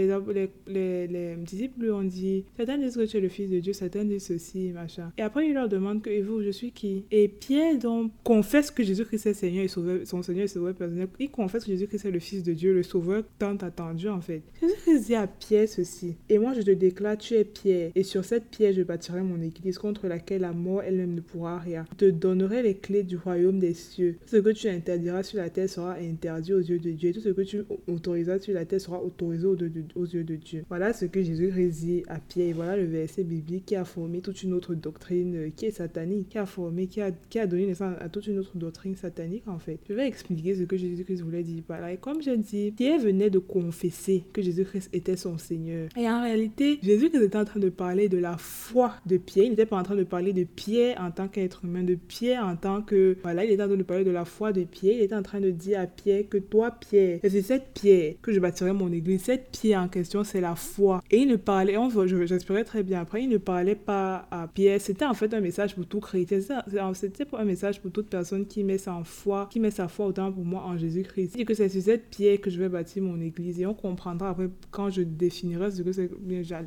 les, 0.67 1.07
les, 1.07 1.35
disciples 1.37 1.81
lui 1.81 1.91
ont 1.91 2.03
dit 2.03 2.45
Certains 2.57 2.77
disent 2.77 2.95
que 2.95 3.05
tu 3.05 3.17
es 3.17 3.19
le 3.19 3.29
Fils 3.29 3.49
de 3.49 3.59
Dieu, 3.59 3.73
certains 3.73 4.03
disent 4.03 4.25
ceci, 4.25 4.71
machin. 4.71 5.11
Et 5.17 5.21
après, 5.21 5.47
il 5.47 5.53
leur 5.53 5.69
demande 5.69 6.01
que, 6.01 6.09
et 6.09 6.21
vous, 6.21 6.41
je 6.41 6.49
suis 6.49 6.71
qui? 6.71 7.05
Et 7.11 7.27
Pierre, 7.27 7.77
donc, 7.77 8.11
confesse 8.23 8.71
que 8.71 8.83
Jésus-Christ 8.83 9.27
est 9.27 9.33
Seigneur 9.33 9.63
et 9.63 9.67
Sauveur, 9.67 9.99
son 10.05 10.21
Seigneur 10.21 10.45
et 10.45 10.47
Sauveur 10.47 10.73
personnel. 10.73 11.07
Il 11.19 11.29
confesse 11.29 11.63
que 11.63 11.71
Jésus-Christ 11.71 12.05
est 12.05 12.11
le 12.11 12.19
Fils 12.19 12.43
de 12.43 12.53
Dieu, 12.53 12.73
le 12.73 12.83
Sauveur 12.83 13.23
tant 13.39 13.55
attendu, 13.57 14.09
en 14.09 14.21
fait. 14.21 14.41
Jésus-Christ 14.61 15.05
dit 15.05 15.15
à 15.15 15.27
Pierre 15.27 15.67
ceci 15.67 16.15
Et 16.29 16.37
moi, 16.37 16.53
je 16.53 16.61
te 16.61 16.71
déclare, 16.71 17.17
tu 17.17 17.35
es 17.35 17.43
Pierre, 17.43 17.91
et 17.95 18.03
sur 18.03 18.25
cette 18.25 18.45
pierre, 18.45 18.73
je 18.73 18.83
bâtirai 18.83 19.21
mon 19.21 19.41
église 19.41 19.77
contre 19.77 20.07
laquelle 20.07 20.41
la 20.41 20.53
mort 20.53 20.81
elle-même 20.83 21.15
ne 21.15 21.21
pourra 21.21 21.59
rien. 21.59 21.85
Je 21.91 22.05
te 22.05 22.11
donnerai 22.11 22.63
les 22.63 22.75
clés 22.75 23.03
du 23.03 23.17
royaume 23.17 23.59
des 23.59 23.73
cieux. 23.73 24.17
Tout 24.21 24.35
ce 24.35 24.37
que 24.37 24.49
tu 24.49 24.67
interdiras 24.67 25.23
sur 25.23 25.37
la 25.37 25.49
terre 25.49 25.69
sera 25.69 25.93
interdit 25.95 26.53
aux 26.53 26.59
yeux 26.59 26.79
de 26.79 26.91
Dieu, 26.91 27.09
et 27.09 27.13
tout 27.13 27.21
ce 27.21 27.29
que 27.29 27.41
tu 27.41 27.61
autoriseras 27.87 28.39
sur 28.39 28.53
la 28.53 28.65
terre 28.65 28.81
sera 28.81 29.01
autorisé 29.01 29.45
aux 29.45 29.55
aux 29.95 30.05
yeux 30.05 30.23
de 30.23 30.35
Dieu. 30.35 30.63
Voilà 30.69 30.93
ce 30.93 31.05
que 31.05 31.21
Jésus 31.21 31.51
dit 31.69 32.03
à 32.07 32.19
Pierre. 32.19 32.55
Voilà 32.55 32.77
le 32.77 32.85
verset 32.85 33.23
biblique 33.23 33.65
qui 33.65 33.75
a 33.75 33.85
formé 33.85 34.21
toute 34.21 34.43
une 34.43 34.53
autre 34.53 34.73
doctrine 34.73 35.35
euh, 35.35 35.49
qui 35.55 35.65
est 35.65 35.71
satanique, 35.71 36.29
qui 36.29 36.37
a 36.37 36.45
formé, 36.45 36.87
qui 36.87 37.01
a, 37.01 37.11
qui 37.11 37.39
a 37.39 37.47
donné 37.47 37.67
naissance 37.67 37.95
à 37.99 38.09
toute 38.09 38.27
une 38.27 38.39
autre 38.39 38.57
doctrine 38.57 38.95
satanique 38.95 39.47
en 39.47 39.59
fait. 39.59 39.79
Je 39.87 39.93
vais 39.93 40.07
expliquer 40.07 40.55
ce 40.55 40.63
que 40.63 40.77
Jésus-Christ 40.77 41.21
voulait 41.21 41.43
dire 41.43 41.63
par 41.63 41.81
là. 41.81 41.91
Et 41.91 41.97
comme 41.97 42.21
j'ai 42.21 42.37
dit, 42.37 42.71
Pierre 42.71 42.99
venait 42.99 43.29
de 43.29 43.39
confesser 43.39 44.23
que 44.33 44.41
Jésus-Christ 44.41 44.89
était 44.93 45.17
son 45.17 45.37
Seigneur. 45.37 45.89
Et 45.97 46.09
en 46.09 46.21
réalité, 46.21 46.79
Jésus-Christ 46.81 47.23
était 47.23 47.37
en 47.37 47.45
train 47.45 47.59
de 47.59 47.69
parler 47.69 48.09
de 48.09 48.17
la 48.17 48.37
foi 48.37 48.93
de 49.05 49.17
Pierre. 49.17 49.45
Il 49.45 49.51
n'était 49.51 49.65
pas 49.65 49.77
en 49.77 49.83
train 49.83 49.95
de 49.95 50.03
parler 50.03 50.33
de 50.33 50.43
Pierre 50.43 50.99
en 51.01 51.11
tant 51.11 51.27
qu'être 51.27 51.65
humain, 51.65 51.83
de 51.83 51.95
Pierre 51.95 52.45
en 52.45 52.55
tant 52.55 52.81
que... 52.81 53.17
Voilà, 53.23 53.45
il 53.45 53.51
était 53.51 53.63
en 53.63 53.67
train 53.67 53.77
de 53.77 53.83
parler 53.83 54.03
de 54.03 54.11
la 54.11 54.25
foi 54.25 54.53
de 54.53 54.63
Pierre. 54.63 54.95
Il 54.95 55.01
était 55.01 55.15
en 55.15 55.23
train 55.23 55.41
de 55.41 55.51
dire 55.51 55.79
à 55.79 55.87
Pierre 55.87 56.23
que 56.29 56.37
toi, 56.37 56.71
Pierre, 56.71 57.19
c'est 57.21 57.41
cette 57.41 57.73
pierre 57.73 58.15
que 58.21 58.31
je 58.31 58.39
bâtirai 58.39 58.73
mon 58.73 58.91
église. 58.91 59.21
Cette 59.23 59.50
pierre 59.51 59.81
en 59.81 59.87
question, 59.87 60.23
c'est 60.23 60.41
la 60.41 60.55
foi. 60.55 61.01
Et 61.11 61.17
il 61.17 61.27
ne 61.27 61.35
parlait, 61.35 61.77
j'espérais 62.25 62.63
très 62.63 62.83
bien 62.83 63.01
après, 63.01 63.23
il 63.23 63.29
ne 63.29 63.37
parlait 63.37 63.75
pas 63.75 64.27
à 64.31 64.47
Pierre. 64.47 64.79
C'était 64.81 65.05
en 65.05 65.13
fait 65.13 65.33
un 65.33 65.41
message 65.41 65.75
pour 65.75 65.85
tout 65.85 65.99
chrétien. 65.99 66.39
C'était 66.39 67.25
un 67.33 67.45
message 67.45 67.81
pour 67.81 67.91
toute 67.91 68.07
personne 68.07 68.45
qui 68.45 68.63
met 68.63 68.77
sa 68.77 69.01
foi, 69.03 69.47
qui 69.51 69.59
met 69.59 69.71
sa 69.71 69.87
foi 69.87 70.07
autant 70.07 70.31
pour 70.31 70.45
moi 70.45 70.63
en 70.63 70.77
Jésus-Christ. 70.77 71.37
Dit 71.37 71.45
que 71.45 71.53
c'est 71.53 71.69
sur 71.69 71.81
cette 71.81 72.09
pierre 72.09 72.39
que 72.39 72.49
je 72.49 72.59
vais 72.59 72.69
bâtir 72.69 73.03
mon 73.03 73.19
église. 73.21 73.59
Et 73.59 73.65
on 73.65 73.73
comprendra 73.73 74.29
après 74.29 74.49
quand 74.71 74.89
je 74.89 75.01
définirai 75.01 75.71
ce 75.71 75.81
que 75.81 75.91
c'est. 75.91 76.09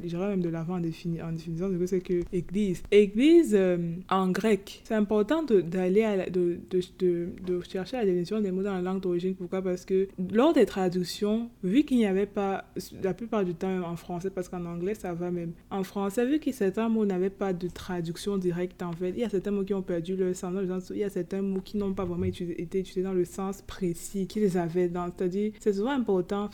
J'irai 0.05 0.27
même 0.29 0.40
de 0.40 0.49
l'avant 0.49 0.77
en, 0.77 0.81
définissant 0.81 1.35
ce 1.37 1.79
que 1.79 1.87
c'est 1.87 2.01
que 2.01 2.23
église. 2.33 2.83
Église 2.90 3.55
euh, 3.55 3.94
en 4.11 4.31
grec, 4.31 4.83
c'est 4.85 4.94
important 4.94 5.42
d'aller 5.42 6.27
de, 6.31 7.61
chercher 7.68 7.97
la 7.97 8.05
définition 8.05 8.40
des 8.40 8.51
mots 8.51 8.62
dans 8.62 8.75
la 8.75 8.83
langue 8.83 9.01
d'origine. 9.01 9.35
Pourquoi? 9.35 9.62
Parce 9.62 9.85
que 9.85 10.09
lors 10.33 10.53
des 10.53 10.66
traductions, 10.66 11.51
vu 11.62 11.85
qu'il 11.85 11.99
n'y 11.99 12.07
avait 12.07 12.27
pas 12.27 12.64
la 13.03 13.15
plupart 13.15 13.45
du 13.45 13.55
temps 13.55 13.83
en 13.83 13.97
français, 13.97 14.31
parce 14.31 14.49
qu'en 14.49 14.65
anglais, 14.65 14.95
ça 14.95 15.13
va 15.13 15.31
même. 15.31 15.53
En 15.71 15.83
français, 15.83 16.27
vu 16.27 16.39
que 16.39 16.53
certains 16.53 16.89
mots 16.89 17.05
n'avaient 17.05 17.31
pas 17.31 17.53
de 17.53 17.69
traduction 17.69 18.39
directe, 18.39 18.83
en 18.83 18.93
fait, 18.93 19.11
il 19.11 19.19
y 19.19 19.25
a 19.25 19.29
certains 19.29 19.51
mots 19.51 19.65
qui 19.65 19.75
ont 19.75 19.83
perdu 19.83 20.17
le 20.17 20.35
sens, 20.35 20.53
il 20.91 20.99
y 20.99 21.05
a 21.05 21.11
certains 21.11 21.43
mots 21.43 21.61
qui 21.61 21.77
n'ont 21.77 21.93
pas 21.93 22.05
vraiment 22.05 22.25
été 22.25 22.79
utilisés 22.79 23.03
dans 23.03 23.13
le 23.13 23.25
sens 23.25 23.63
précis 23.63 24.27
qu'ils 24.27 24.59
avaient. 24.59 24.91
C'est-à-dire, 24.91 25.53
c'est 25.61 25.75
souvent 25.75 25.91
important, 25.91 26.51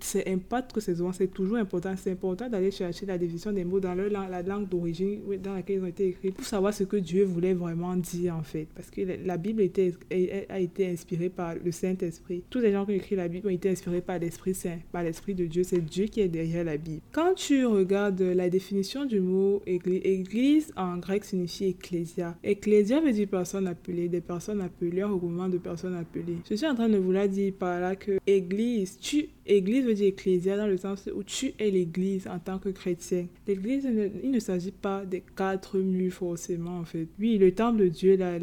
c'est 0.00 0.28
impact 0.28 0.72
que 0.72 0.80
c'est 0.80 0.96
souvent, 0.96 1.12
c'est 1.12 1.28
toujours 1.28 1.56
important, 1.56 1.94
c'est 1.96 2.12
important 2.12 2.48
d'aller 2.48 2.70
chercher 2.70 3.06
la 3.06 3.18
définition 3.18 3.52
des 3.52 3.64
mots 3.64 3.80
dans 3.80 3.94
leur, 3.94 4.10
la 4.10 4.42
langue 4.42 4.68
d'origine 4.68 5.20
dans 5.42 5.54
laquelle 5.54 5.76
ils 5.76 5.82
ont 5.82 5.86
été 5.86 6.08
écrits 6.08 6.30
pour 6.30 6.44
savoir 6.44 6.74
ce 6.74 6.84
que 6.84 6.96
Dieu 6.96 7.24
voulait 7.24 7.54
vraiment 7.54 7.96
dire, 7.96 8.36
en 8.36 8.42
fait. 8.42 8.68
Parce 8.74 8.90
que 8.90 9.00
la 9.24 9.36
Bible 9.36 9.62
a 9.62 10.58
été 10.58 10.90
inspirée 10.90 11.30
par 11.30 11.54
le 11.54 11.72
Saint-Esprit. 11.72 12.44
Tous 12.50 12.60
les 12.60 12.72
gens 12.72 12.84
qui 12.84 12.92
ont 12.92 12.94
écrit 12.94 13.16
la 13.16 13.28
Bible 13.28 13.46
ont 13.46 13.50
été 13.50 13.70
inspirés 13.70 14.00
par 14.00 14.18
l'Esprit 14.18 14.54
Saint, 14.54 14.78
par 14.92 15.02
l'Esprit 15.02 15.34
de 15.34 15.45
Dieu. 15.46 15.62
C'est 15.64 15.80
Dieu 15.80 16.06
qui 16.06 16.20
est 16.20 16.28
derrière 16.28 16.64
la 16.64 16.76
Bible. 16.76 17.02
Quand 17.12 17.34
tu 17.34 17.64
regardes 17.66 18.20
la 18.20 18.48
définition 18.48 19.04
du 19.04 19.20
mot 19.20 19.62
église, 19.66 20.00
église 20.04 20.72
en 20.76 20.98
grec 20.98 21.24
signifie 21.24 21.66
ecclésia. 21.66 22.36
Ecclésia 22.42 23.00
veut 23.00 23.12
dire 23.12 23.28
personne 23.28 23.66
appelée, 23.66 24.08
des 24.08 24.20
personnes 24.20 24.60
appelées, 24.60 25.02
un 25.02 25.08
regroupement 25.08 25.48
de 25.48 25.58
personnes 25.58 25.94
appelées. 25.94 26.38
Je 26.48 26.54
suis 26.54 26.66
en 26.66 26.74
train 26.74 26.88
de 26.88 26.98
vous 26.98 27.12
la 27.12 27.28
dire 27.28 27.52
par 27.58 27.80
là 27.80 27.96
que 27.96 28.18
église, 28.26 28.98
tu 28.98 29.28
Église 29.46 29.84
veut 29.84 29.94
dire 29.94 30.08
ecclésia 30.08 30.56
dans 30.56 30.66
le 30.66 30.76
sens 30.76 31.08
où 31.14 31.22
tu 31.22 31.52
es 31.58 31.70
l'église 31.70 32.26
en 32.26 32.38
tant 32.38 32.58
que 32.58 32.68
chrétien. 32.68 33.26
L'église, 33.46 33.88
il 34.22 34.30
ne 34.30 34.38
s'agit 34.40 34.72
pas 34.72 35.04
des 35.04 35.22
quatre 35.36 35.78
murs 35.78 36.12
forcément 36.12 36.78
en 36.78 36.84
fait. 36.84 37.08
Oui, 37.18 37.38
le 37.38 37.52
temple 37.52 37.80
de 37.80 37.88
Dieu, 37.88 38.16
la, 38.16 38.38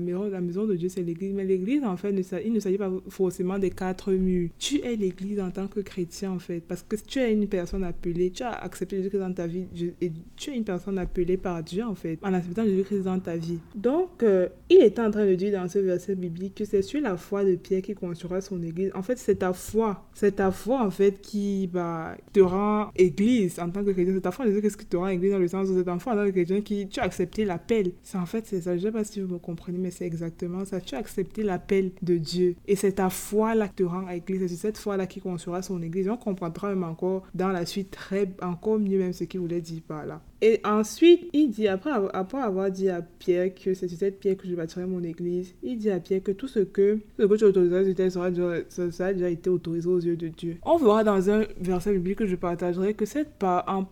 maison 0.00 0.66
de 0.66 0.76
Dieu, 0.76 0.88
c'est 0.88 1.02
l'église. 1.02 1.34
Mais 1.34 1.44
l'église, 1.44 1.84
en 1.84 1.96
fait, 1.96 2.14
il 2.44 2.52
ne 2.52 2.60
s'agit 2.60 2.78
pas 2.78 2.90
forcément 3.08 3.58
des 3.58 3.70
quatre 3.70 4.12
murs. 4.12 4.50
Tu 4.58 4.80
es 4.82 4.96
l'église 4.96 5.40
en 5.40 5.50
tant 5.50 5.66
que 5.66 5.80
chrétien 5.80 6.32
en 6.32 6.38
fait. 6.38 6.60
Parce 6.60 6.82
que 6.82 6.96
tu 6.96 7.18
es 7.18 7.32
une 7.32 7.46
personne 7.48 7.84
appelée, 7.84 8.30
tu 8.30 8.42
as 8.42 8.52
accepté 8.52 8.96
Jésus-Christ 8.96 9.20
dans 9.20 9.32
ta 9.32 9.46
vie 9.46 9.66
et 10.00 10.12
tu 10.36 10.50
es 10.50 10.56
une 10.56 10.64
personne 10.64 10.98
appelée 10.98 11.36
par 11.36 11.62
Dieu 11.62 11.84
en 11.84 11.94
fait, 11.94 12.18
en 12.22 12.32
acceptant 12.34 12.64
Jésus-Christ 12.64 13.02
dans 13.02 13.20
ta 13.20 13.36
vie. 13.36 13.58
Donc, 13.74 14.22
euh, 14.22 14.48
il 14.68 14.78
est 14.78 14.98
en 14.98 15.10
train 15.10 15.26
de 15.26 15.34
dire 15.34 15.52
dans 15.52 15.68
ce 15.68 15.78
verset 15.78 16.14
biblique 16.14 16.54
que 16.54 16.64
c'est 16.64 16.82
sur 16.82 17.00
la 17.00 17.16
foi 17.16 17.44
de 17.44 17.56
Pierre 17.56 17.82
qui 17.82 17.94
construira 17.94 18.40
son 18.40 18.62
église. 18.62 18.90
En 18.94 19.02
fait, 19.02 19.18
c'est 19.18 19.36
ta 19.36 19.52
foi. 19.52 20.06
C'est 20.14 20.29
c'est 20.30 20.36
ta 20.36 20.52
foi 20.52 20.80
en 20.84 20.90
fait 20.90 21.20
qui 21.20 21.68
bah, 21.72 22.16
te 22.32 22.38
rend 22.40 22.90
église 22.94 23.58
en 23.58 23.68
tant 23.68 23.84
que 23.84 23.90
chrétien. 23.90 24.14
C'est 24.14 24.20
ta 24.20 24.30
foi 24.30 24.46
qu'est-ce 24.46 24.76
qui 24.76 24.86
te 24.86 24.96
rend 24.96 25.08
église 25.08 25.32
dans 25.32 25.38
le 25.38 25.48
sens 25.48 25.68
où 25.68 25.74
c'est 25.76 25.84
foi 25.98 26.12
en 26.12 26.16
tant 26.16 26.24
que 26.24 26.30
chrétien 26.30 26.60
qui 26.60 26.88
tu 26.88 27.00
as 27.00 27.02
accepté 27.02 27.44
l'appel. 27.44 27.92
C'est 28.02 28.18
en 28.18 28.26
fait 28.26 28.46
c'est 28.46 28.60
ça. 28.60 28.76
Je 28.76 28.82
sais 28.82 28.92
pas 28.92 29.02
si 29.02 29.20
vous 29.20 29.34
me 29.34 29.38
comprenez, 29.38 29.78
mais 29.78 29.90
c'est 29.90 30.06
exactement 30.06 30.64
ça. 30.64 30.80
Tu 30.80 30.94
as 30.94 30.98
accepté 30.98 31.42
l'appel 31.42 31.90
de 32.02 32.16
Dieu 32.16 32.54
et 32.68 32.76
c'est 32.76 32.92
ta 32.92 33.10
foi 33.10 33.56
là 33.56 33.66
qui 33.66 33.74
te 33.74 33.82
rend 33.82 34.08
église. 34.08 34.46
C'est 34.46 34.56
cette 34.56 34.78
foi 34.78 34.96
là 34.96 35.06
qui 35.06 35.20
construira 35.20 35.62
son 35.62 35.82
église. 35.82 36.08
On 36.08 36.16
comprendra 36.16 36.68
même 36.68 36.84
encore 36.84 37.24
dans 37.34 37.48
la 37.48 37.66
suite 37.66 37.90
très 37.90 38.28
encore 38.40 38.78
mieux 38.78 38.98
même 38.98 39.12
ce 39.12 39.24
qu'il 39.24 39.40
voulait 39.40 39.60
dire 39.60 39.82
par 39.86 40.06
là. 40.06 40.20
Et 40.42 40.60
ensuite, 40.64 41.28
il 41.32 41.50
dit, 41.50 41.68
après, 41.68 41.90
après 42.12 42.38
avoir 42.38 42.70
dit 42.70 42.88
à 42.88 43.02
Pierre 43.02 43.54
que 43.54 43.74
c'est 43.74 43.88
sur 43.88 43.98
cette 43.98 44.20
pierre 44.20 44.36
que 44.36 44.48
je 44.48 44.54
bâtirai 44.54 44.86
mon 44.86 45.02
église, 45.02 45.54
il 45.62 45.78
dit 45.78 45.90
à 45.90 46.00
Pierre 46.00 46.22
que 46.22 46.32
tout 46.32 46.48
ce 46.48 46.60
que, 46.60 46.98
ce 47.18 47.24
que 47.24 47.34
tu 47.34 47.44
autoriseras 47.44 47.84
sur 47.84 47.94
terre 47.94 49.14
déjà, 49.14 49.30
été 49.30 49.50
autorisé 49.50 49.88
aux 49.88 49.98
yeux 49.98 50.16
de 50.16 50.28
Dieu. 50.28 50.56
On 50.62 50.76
verra 50.76 51.04
dans 51.04 51.30
un 51.30 51.44
verset 51.60 51.92
biblique 51.92 52.18
que 52.18 52.26
je 52.26 52.36
partagerai 52.36 52.94
que 52.94 53.04
cette 53.04 53.28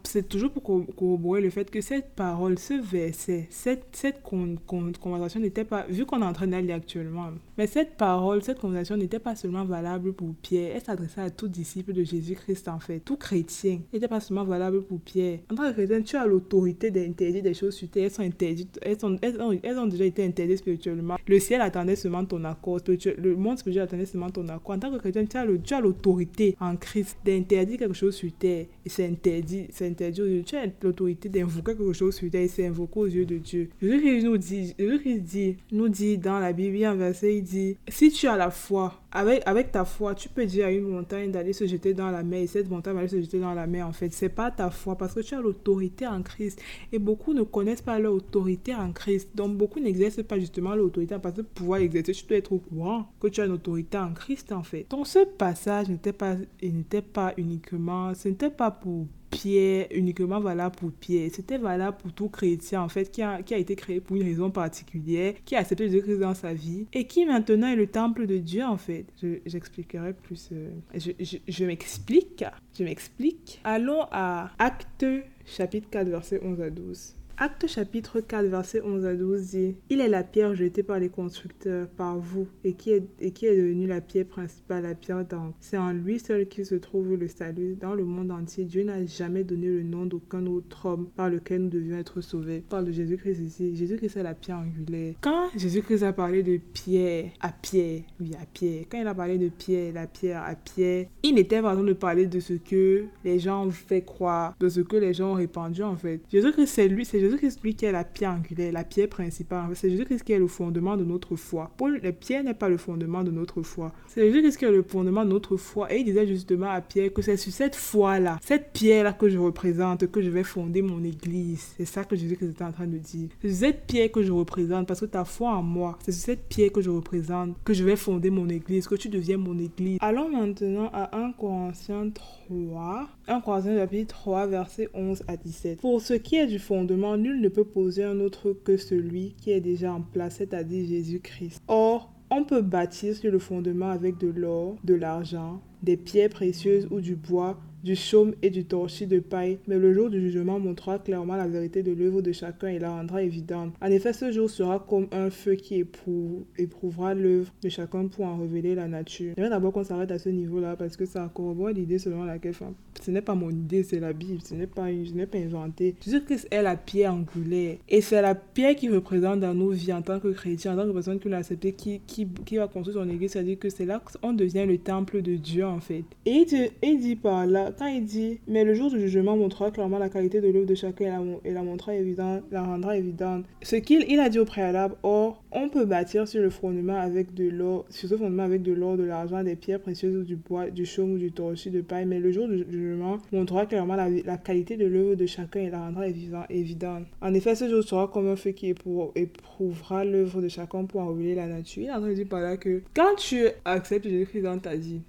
c'est 0.04 0.28
toujours 0.28 0.50
pour 0.50 0.62
corroborer 0.62 1.40
le 1.40 1.50
fait 1.50 1.70
que 1.70 1.80
cette 1.80 2.10
parole, 2.14 2.58
ce 2.58 2.74
verset, 2.74 3.46
cette, 3.50 3.84
cette 3.92 4.22
conversation 4.22 5.40
n'était 5.40 5.64
pas, 5.64 5.86
vu 5.88 6.06
qu'on 6.06 6.22
est 6.22 6.26
en 6.26 6.32
train 6.32 6.46
d'aller 6.46 6.72
actuellement, 6.72 7.30
mais 7.56 7.66
cette 7.66 7.96
parole, 7.96 8.42
cette 8.42 8.58
conversation 8.58 8.96
n'était 8.96 9.18
pas 9.18 9.36
seulement 9.36 9.64
valable 9.64 10.12
pour 10.12 10.34
Pierre, 10.42 10.72
elle 10.76 10.82
s'adressait 10.82 11.20
à 11.20 11.30
tout 11.30 11.48
disciple 11.48 11.92
de 11.92 12.02
Jésus-Christ 12.02 12.68
en 12.68 12.78
fait, 12.78 13.00
tout 13.00 13.16
chrétien. 13.16 13.80
N'était 13.92 14.08
pas 14.08 14.20
seulement 14.20 14.44
valable 14.44 14.82
pour 14.82 15.00
Pierre. 15.00 15.40
En 15.50 15.54
tant 15.54 15.64
que 15.64 15.72
chrétien, 15.72 16.02
tu 16.02 16.16
as 16.16 16.26
le 16.26 16.37
autorité 16.38 16.90
d'interdire 16.90 17.42
des 17.42 17.54
choses 17.54 17.74
sur 17.74 17.88
terre, 17.88 18.04
elles 18.04 18.10
sont 18.10 18.22
interdites, 18.22 18.78
elles, 18.82 19.04
ont, 19.04 19.16
elles 19.62 19.78
ont 19.78 19.86
déjà 19.86 20.04
été 20.04 20.24
interdites 20.24 20.58
spirituellement. 20.58 21.16
Le 21.26 21.38
ciel 21.38 21.60
attendait 21.60 21.96
seulement 21.96 22.24
ton 22.24 22.42
accord, 22.44 22.80
le 22.86 23.36
monde 23.36 23.58
spirituel 23.58 23.84
attendait 23.84 24.06
seulement 24.06 24.30
ton 24.30 24.48
accord. 24.48 24.76
En 24.76 24.78
tant 24.78 24.90
que 24.90 24.98
chrétien, 24.98 25.24
tu 25.24 25.36
as 25.36 25.44
l'autorité 25.44 25.98
l'autorité 25.98 26.56
en 26.60 26.76
Christ 26.76 27.16
d'interdire 27.24 27.78
quelque 27.78 27.94
chose 27.94 28.14
sur 28.14 28.30
terre 28.32 28.66
et 28.84 28.88
c'est 28.88 29.06
interdit, 29.06 29.66
c'est 29.70 29.86
interdit 29.86 30.22
aux 30.22 30.26
yeux. 30.26 30.42
Tu 30.44 30.56
as 30.56 30.66
l'autorité 30.82 31.28
d'invoquer 31.28 31.76
quelque 31.76 31.92
chose 31.92 32.14
sur 32.14 32.30
terre 32.30 32.42
et 32.42 32.48
c'est 32.48 32.66
invoqué 32.66 33.00
aux 33.00 33.06
yeux 33.06 33.26
de 33.26 33.38
Dieu. 33.38 33.68
Jésus-Christ 33.80 34.24
nous 34.24 34.38
dit, 34.38 34.74
Jésus-Christ 34.78 35.20
dit, 35.20 35.56
nous 35.72 35.88
dit 35.88 36.18
dans 36.18 36.38
la 36.38 36.52
Bible, 36.52 36.84
un 36.84 36.94
verset, 36.94 37.36
il 37.36 37.42
dit, 37.42 37.76
si 37.88 38.10
tu 38.10 38.26
as 38.26 38.36
la 38.36 38.50
foi, 38.50 39.00
avec, 39.10 39.42
avec 39.46 39.72
ta 39.72 39.84
foi, 39.84 40.14
tu 40.14 40.28
peux 40.28 40.44
dire 40.44 40.66
à 40.66 40.70
une 40.70 40.86
montagne 40.86 41.30
d'aller 41.30 41.54
se 41.54 41.66
jeter 41.66 41.94
dans 41.94 42.10
la 42.10 42.22
mer 42.22 42.42
et 42.42 42.46
cette 42.46 42.68
montagne 42.68 42.94
va 42.94 43.00
aller 43.00 43.08
se 43.08 43.20
jeter 43.20 43.40
dans 43.40 43.54
la 43.54 43.66
mer 43.66 43.86
en 43.86 43.92
fait. 43.92 44.12
C'est 44.12 44.28
pas 44.28 44.50
ta 44.50 44.70
foi 44.70 44.96
parce 44.96 45.14
que 45.14 45.20
tu 45.20 45.34
as 45.34 45.40
l'autorité 45.40 46.06
en 46.06 46.22
Christ 46.22 46.60
et 46.92 46.98
beaucoup 46.98 47.32
ne 47.32 47.42
connaissent 47.42 47.82
pas 47.82 47.98
leur 47.98 48.12
autorité 48.12 48.74
en 48.74 48.92
Christ. 48.92 49.30
Donc 49.34 49.56
beaucoup 49.56 49.80
n'exercent 49.80 50.22
pas 50.22 50.38
justement 50.38 50.74
l'autorité 50.74 51.16
parce 51.18 51.36
que 51.36 51.40
pour 51.40 51.52
pouvoir 51.52 51.80
exercer, 51.80 52.12
tu 52.12 52.26
dois 52.26 52.36
être 52.36 52.52
au 52.52 52.58
courant 52.58 53.10
que 53.18 53.28
tu 53.28 53.40
as 53.40 53.46
une 53.46 53.52
autorité 53.52 53.96
en 53.96 54.12
Christ 54.12 54.52
en 54.52 54.62
fait. 54.62 54.86
Donc 54.90 55.06
ce 55.06 55.24
passage 55.24 55.88
n'était 55.88 56.12
pas, 56.12 56.36
n'était 56.62 57.02
pas 57.02 57.32
uniquement, 57.38 58.12
ce 58.14 58.28
n'était 58.28 58.50
pas 58.50 58.70
pour 58.70 59.06
Pierre, 59.30 59.86
uniquement 59.92 60.40
valable 60.40 60.76
pour 60.76 60.92
Pierre. 60.92 61.30
C'était 61.32 61.58
valable 61.58 61.96
pour 61.98 62.12
tout 62.12 62.28
chrétien, 62.28 62.82
en 62.82 62.88
fait, 62.88 63.10
qui 63.10 63.22
a, 63.22 63.40
été 63.40 63.76
créé 63.76 64.00
pour 64.00 64.16
une 64.16 64.22
raison 64.22 64.50
particulière, 64.50 65.34
qui 65.44 65.56
a 65.56 65.60
accepté 65.60 65.84
Jésus-Christ 65.84 66.18
dans 66.18 66.34
sa 66.34 66.54
vie 66.54 66.86
et 66.92 67.04
qui 67.06 67.24
maintenant 67.24 67.68
est 67.68 67.76
le 67.76 67.86
temple 67.86 68.26
de 68.26 68.38
Dieu, 68.38 68.64
en 68.64 68.76
fait. 68.76 69.06
J'expliquerai 69.46 70.12
plus. 70.12 70.50
Euh, 70.52 70.70
je 70.94 71.64
m'explique. 71.64 72.44
Je 72.76 72.84
m'explique. 72.84 73.60
Allons 73.64 74.06
à 74.10 74.50
Acte 74.58 75.04
chapitre 75.44 75.88
4, 75.90 76.08
verset 76.08 76.40
11 76.42 76.60
à 76.60 76.70
12. 76.70 77.17
Acte 77.40 77.68
chapitre 77.68 78.18
4, 78.18 78.46
verset 78.46 78.82
11 78.82 79.06
à 79.06 79.14
12 79.14 79.50
dit 79.50 79.76
Il 79.90 80.00
est 80.00 80.08
la 80.08 80.24
pierre 80.24 80.56
jetée 80.56 80.82
par 80.82 80.98
les 80.98 81.08
constructeurs, 81.08 81.86
par 81.86 82.18
vous, 82.18 82.48
et 82.64 82.72
qui 82.72 82.90
est, 82.90 83.04
et 83.20 83.30
qui 83.30 83.46
est 83.46 83.56
devenue 83.56 83.86
la 83.86 84.00
pierre 84.00 84.26
principale, 84.26 84.82
la 84.82 84.96
pierre 84.96 85.24
d'angle. 85.24 85.52
C'est 85.60 85.78
en 85.78 85.92
lui 85.92 86.18
seul 86.18 86.48
qu'il 86.48 86.66
se 86.66 86.74
trouve 86.74 87.14
le 87.14 87.28
salut. 87.28 87.76
Dans 87.80 87.94
le 87.94 88.04
monde 88.04 88.32
entier, 88.32 88.64
Dieu 88.64 88.82
n'a 88.82 89.06
jamais 89.06 89.44
donné 89.44 89.68
le 89.68 89.84
nom 89.84 90.04
d'aucun 90.04 90.44
autre 90.46 90.86
homme 90.86 91.06
par 91.14 91.30
lequel 91.30 91.62
nous 91.62 91.68
devions 91.68 91.96
être 91.96 92.20
sauvés. 92.22 92.64
parle 92.68 92.86
de 92.86 92.90
Jésus-Christ 92.90 93.38
ici. 93.38 93.76
Jésus-Christ 93.76 94.16
est 94.16 94.24
la 94.24 94.34
pierre 94.34 94.58
angulaire. 94.58 95.14
Quand 95.20 95.46
Jésus-Christ 95.56 96.02
a 96.02 96.12
parlé 96.12 96.42
de 96.42 96.56
pierre 96.56 97.26
à 97.40 97.52
pierre, 97.52 98.02
oui, 98.20 98.32
à 98.34 98.46
pierre, 98.46 98.86
quand 98.90 99.00
il 99.00 99.06
a 99.06 99.14
parlé 99.14 99.38
de 99.38 99.48
pierre, 99.48 99.94
la 99.94 100.08
pierre 100.08 100.42
à 100.42 100.56
pierre, 100.56 101.06
il 101.22 101.36
n'était 101.36 101.62
pas 101.62 101.70
en 101.70 101.74
train 101.74 101.84
de 101.84 101.92
parler 101.92 102.26
de 102.26 102.40
ce 102.40 102.54
que 102.54 103.04
les 103.24 103.38
gens 103.38 103.66
ont 103.66 103.70
fait 103.70 104.02
croire, 104.02 104.56
de 104.58 104.68
ce 104.68 104.80
que 104.80 104.96
les 104.96 105.14
gens 105.14 105.30
ont 105.30 105.34
répandu 105.34 105.84
en 105.84 105.94
fait. 105.94 106.20
Jésus-Christ, 106.32 106.66
c'est 106.66 106.88
lui, 106.88 107.04
c'est 107.04 107.27
Jésus-Christ, 107.28 107.60
lui, 107.62 107.74
qui 107.74 107.84
est 107.84 107.92
la 107.92 108.04
pierre 108.04 108.30
angulaire, 108.30 108.72
la 108.72 108.84
pierre 108.84 109.08
principale. 109.08 109.70
C'est 109.74 109.90
Jésus-Christ 109.90 110.22
qui 110.24 110.32
est 110.32 110.38
le 110.38 110.46
fondement 110.46 110.96
de 110.96 111.04
notre 111.04 111.36
foi. 111.36 111.70
Pour 111.76 111.88
la 111.88 112.12
pierre 112.12 112.42
n'est 112.42 112.54
pas 112.54 112.68
le 112.68 112.78
fondement 112.78 113.22
de 113.22 113.30
notre 113.30 113.62
foi. 113.62 113.92
C'est 114.06 114.26
Jésus-Christ 114.26 114.56
qui 114.56 114.64
est 114.64 114.70
le 114.70 114.82
fondement 114.82 115.24
de 115.24 115.30
notre 115.30 115.56
foi. 115.58 115.92
Et 115.92 115.98
il 115.98 116.04
disait 116.04 116.26
justement 116.26 116.70
à 116.70 116.80
Pierre 116.80 117.12
que 117.12 117.20
c'est 117.20 117.36
sur 117.36 117.52
cette 117.52 117.76
foi-là, 117.76 118.38
cette 118.42 118.72
pierre-là 118.72 119.12
que 119.12 119.28
je 119.28 119.38
représente, 119.38 120.10
que 120.10 120.22
je 120.22 120.30
vais 120.30 120.42
fonder 120.42 120.80
mon 120.80 121.04
église. 121.04 121.74
C'est 121.76 121.84
ça 121.84 122.04
que 122.04 122.16
Jésus-Christ 122.16 122.50
était 122.52 122.64
en 122.64 122.72
train 122.72 122.86
de 122.86 122.96
dire. 122.96 123.28
C'est 123.42 123.48
sur 123.48 123.58
cette 123.58 123.86
pierre 123.86 124.10
que 124.10 124.22
je 124.22 124.32
représente, 124.32 124.86
parce 124.86 125.00
que 125.00 125.06
ta 125.06 125.24
foi 125.26 125.50
en 125.50 125.62
moi, 125.62 125.98
c'est 126.02 126.12
sur 126.12 126.24
cette 126.24 126.48
pierre 126.48 126.72
que 126.72 126.80
je 126.80 126.90
représente, 126.90 127.56
que 127.62 127.74
je 127.74 127.84
vais 127.84 127.96
fonder 127.96 128.30
mon 128.30 128.48
église, 128.48 128.88
que 128.88 128.94
tu 128.94 129.10
deviens 129.10 129.36
mon 129.36 129.58
église. 129.58 129.98
Allons 130.00 130.30
maintenant 130.30 130.88
à 130.94 131.14
1 131.14 131.32
Corinthiens 131.32 132.08
3. 132.48 133.08
1 133.28 133.40
Corinthiens 133.42 133.76
chapitre 133.76 134.14
3, 134.14 134.46
verset 134.46 134.88
11 134.94 135.24
à 135.28 135.36
17. 135.36 135.80
Pour 135.80 136.00
ce 136.00 136.14
qui 136.14 136.36
est 136.36 136.46
du 136.46 136.58
fondement, 136.58 137.17
nul 137.18 137.40
ne 137.40 137.48
peut 137.48 137.64
poser 137.64 138.04
un 138.04 138.20
autre 138.20 138.52
que 138.52 138.76
celui 138.76 139.34
qui 139.34 139.50
est 139.50 139.60
déjà 139.60 139.92
en 139.92 140.00
place, 140.00 140.36
c'est-à-dire 140.36 140.86
Jésus-Christ. 140.86 141.62
Or, 141.68 142.12
on 142.30 142.44
peut 142.44 142.62
bâtir 142.62 143.14
sur 143.14 143.30
le 143.30 143.38
fondement 143.38 143.90
avec 143.90 144.18
de 144.18 144.28
l'or, 144.28 144.76
de 144.84 144.94
l'argent, 144.94 145.60
des 145.82 145.96
pierres 145.96 146.30
précieuses 146.30 146.88
ou 146.90 147.00
du 147.00 147.16
bois, 147.16 147.58
du 147.82 147.94
chaume 147.94 148.34
et 148.42 148.50
du 148.50 148.64
torchis 148.64 149.06
de 149.06 149.20
paille, 149.20 149.58
mais 149.66 149.78
le 149.78 149.92
jour 149.94 150.10
du 150.10 150.20
jugement 150.20 150.58
montrera 150.58 150.98
clairement 150.98 151.36
la 151.36 151.46
vérité 151.46 151.82
de 151.82 151.92
l'œuvre 151.92 152.22
de 152.22 152.32
chacun 152.32 152.68
et 152.68 152.78
la 152.78 152.90
rendra 152.90 153.22
évidente. 153.22 153.72
En 153.80 153.86
effet, 153.86 154.12
ce 154.12 154.32
jour 154.32 154.50
sera 154.50 154.84
comme 154.88 155.06
un 155.12 155.30
feu 155.30 155.54
qui 155.54 155.76
éprouvera 155.76 157.14
l'œuvre 157.14 157.52
de 157.62 157.68
chacun 157.68 158.08
pour 158.08 158.24
en 158.24 158.38
révéler 158.38 158.74
la 158.74 158.88
nature. 158.88 159.34
J'aimerais 159.36 159.50
d'abord 159.50 159.72
qu'on 159.72 159.84
s'arrête 159.84 160.10
à 160.10 160.18
ce 160.18 160.28
niveau-là 160.28 160.76
parce 160.76 160.96
que 160.96 161.06
ça 161.06 161.30
corrobore 161.32 161.70
l'idée 161.70 161.98
selon 161.98 162.24
laquelle, 162.24 162.54
ce 163.00 163.10
n'est 163.10 163.22
pas 163.22 163.34
mon 163.34 163.50
idée, 163.50 163.82
c'est 163.82 164.00
la 164.00 164.12
Bible, 164.12 164.40
ce 164.42 164.54
n'est 164.54 164.66
pas, 164.66 164.88
je 164.90 165.12
n'ai 165.12 165.26
pas 165.26 165.38
inventé. 165.38 165.94
Jésus-Christ 166.04 166.48
est 166.50 166.62
la 166.62 166.76
pierre 166.76 167.14
angulaire 167.14 167.76
et 167.88 168.00
c'est 168.00 168.20
la 168.20 168.34
pierre 168.34 168.74
qui 168.74 168.88
représente 168.88 169.40
dans 169.40 169.54
nos 169.54 169.70
vies 169.70 169.92
en 169.92 170.02
tant 170.02 170.18
que 170.18 170.28
chrétien, 170.28 170.74
en 170.74 170.76
tant 170.76 170.88
que 170.88 170.92
personne 170.92 171.20
qui 171.20 171.28
l'a 171.28 171.38
accepté, 171.38 171.72
qui, 171.72 172.00
qui, 172.06 172.26
qui 172.44 172.56
va 172.56 172.66
construire 172.66 172.98
son 172.98 173.08
église, 173.08 173.32
c'est-à-dire 173.32 173.58
que 173.58 173.70
c'est 173.70 173.86
là 173.86 174.02
qu'on 174.20 174.32
devient 174.32 174.66
le 174.66 174.78
temple 174.78 175.22
de 175.22 175.36
Dieu 175.36 175.64
en 175.68 175.80
fait. 175.80 176.04
Et 176.26 176.30
il 176.30 176.46
dit, 176.46 176.68
il 176.82 177.00
dit 177.00 177.16
par 177.16 177.46
là, 177.46 177.70
quand 177.76 177.86
il 177.86 178.04
dit, 178.04 178.40
mais 178.46 178.64
le 178.64 178.74
jour 178.74 178.90
du 178.90 179.00
jugement 179.00 179.36
montrera 179.36 179.70
clairement 179.70 179.98
la 179.98 180.08
qualité 180.08 180.40
de 180.40 180.48
l'œuvre 180.48 180.66
de 180.66 180.74
chacun 180.74 181.22
et 181.44 181.52
la, 181.52 181.62
montrera 181.62 181.94
évidente, 181.94 182.42
la 182.50 182.62
rendra 182.62 182.96
évidente. 182.96 183.44
Ce 183.62 183.76
qu'il 183.76 184.04
il 184.08 184.20
a 184.20 184.28
dit 184.28 184.38
au 184.38 184.44
préalable, 184.44 184.94
or, 185.02 185.42
on 185.52 185.68
peut 185.68 185.84
bâtir 185.84 186.26
sur 186.28 186.42
le 186.42 186.50
fondement 186.50 186.96
avec 186.96 187.34
de 187.34 187.48
l'or, 187.48 187.84
sur 187.90 188.08
ce 188.08 188.16
fondement 188.16 188.42
avec 188.42 188.62
de 188.62 188.72
l'or, 188.72 188.96
de 188.96 189.04
l'argent, 189.04 189.42
des 189.42 189.56
pierres 189.56 189.80
précieuses 189.80 190.16
ou 190.16 190.24
du 190.24 190.36
bois, 190.36 190.70
du 190.70 190.86
chaume 190.86 191.12
ou 191.12 191.18
du 191.18 191.32
torchis 191.32 191.70
de 191.70 191.80
paille, 191.80 192.06
mais 192.06 192.18
le 192.18 192.32
jour 192.32 192.48
du 192.48 192.64
jugement 192.70 193.18
montrera 193.32 193.66
clairement 193.66 193.96
la, 193.96 194.08
la 194.08 194.36
qualité 194.36 194.76
de 194.76 194.86
l'œuvre 194.86 195.14
de 195.14 195.26
chacun 195.26 195.60
et 195.60 195.70
la 195.70 195.80
rendra 195.80 196.06
évidente. 196.50 197.04
En 197.20 197.34
effet, 197.34 197.54
ce 197.54 197.68
jour 197.68 197.82
sera 197.82 198.08
comme 198.08 198.28
un 198.28 198.36
feu 198.36 198.50
qui 198.50 198.68
éprouvera 198.68 200.04
l'œuvre 200.04 200.40
de 200.42 200.48
chacun 200.48 200.84
pour 200.84 201.00
en 201.00 201.14
la 201.14 201.46
nature. 201.46 201.82
Il 201.82 202.08
de 202.08 202.14
dire 202.14 202.28
par 202.28 202.40
là 202.40 202.56
que 202.56 202.82
quand 202.94 203.16
tu 203.16 203.46
acceptes 203.64 204.08
Jésus-Christ 204.08 204.42
dans 204.42 204.58
ta 204.58 204.76
vie, 204.76 205.00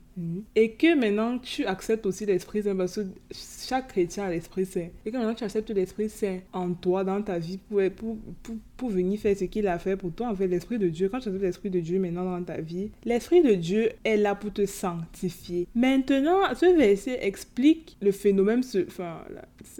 Et 0.55 0.71
que 0.71 0.95
maintenant 0.95 1.37
tu 1.39 1.65
acceptes 1.65 2.05
aussi 2.05 2.25
l'Esprit 2.25 2.63
Saint 2.63 2.75
parce 2.75 2.95
que 2.95 3.01
chaque 3.31 3.89
chrétien 3.89 4.25
a 4.25 4.29
l'Esprit 4.29 4.65
Saint. 4.65 4.87
Et 5.05 5.11
que 5.11 5.17
maintenant 5.17 5.33
tu 5.33 5.43
acceptes 5.43 5.69
l'Esprit 5.69 6.09
Saint 6.09 6.39
en 6.53 6.73
toi, 6.73 7.03
dans 7.03 7.21
ta 7.21 7.39
vie, 7.39 7.57
pour, 7.57 7.81
pour, 7.95 8.17
pour, 8.43 8.55
pour 8.77 8.89
venir 8.89 9.19
faire 9.19 9.35
ce 9.35 9.45
qu'il 9.45 9.67
a 9.67 9.79
fait 9.79 9.95
pour 9.95 10.11
toi. 10.11 10.29
En 10.29 10.35
fait, 10.35 10.47
l'Esprit 10.47 10.79
de 10.79 10.89
Dieu, 10.89 11.09
quand 11.09 11.19
tu 11.19 11.29
acceptes 11.29 11.43
l'Esprit 11.43 11.69
de 11.69 11.79
Dieu 11.79 11.99
maintenant 11.99 12.25
dans 12.25 12.43
ta 12.43 12.61
vie, 12.61 12.89
l'Esprit 13.05 13.41
de 13.41 13.53
Dieu 13.53 13.89
est 14.03 14.17
là 14.17 14.35
pour 14.35 14.53
te 14.53 14.65
sanctifier. 14.65 15.67
Maintenant, 15.75 16.39
ce 16.55 16.77
verset 16.77 17.19
explique 17.21 17.97
le 18.01 18.11
phénomène, 18.11 18.61
enfin, 18.87 19.21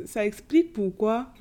ça 0.06 0.25
explique 0.25 0.73
pourquoi, 0.73 1.32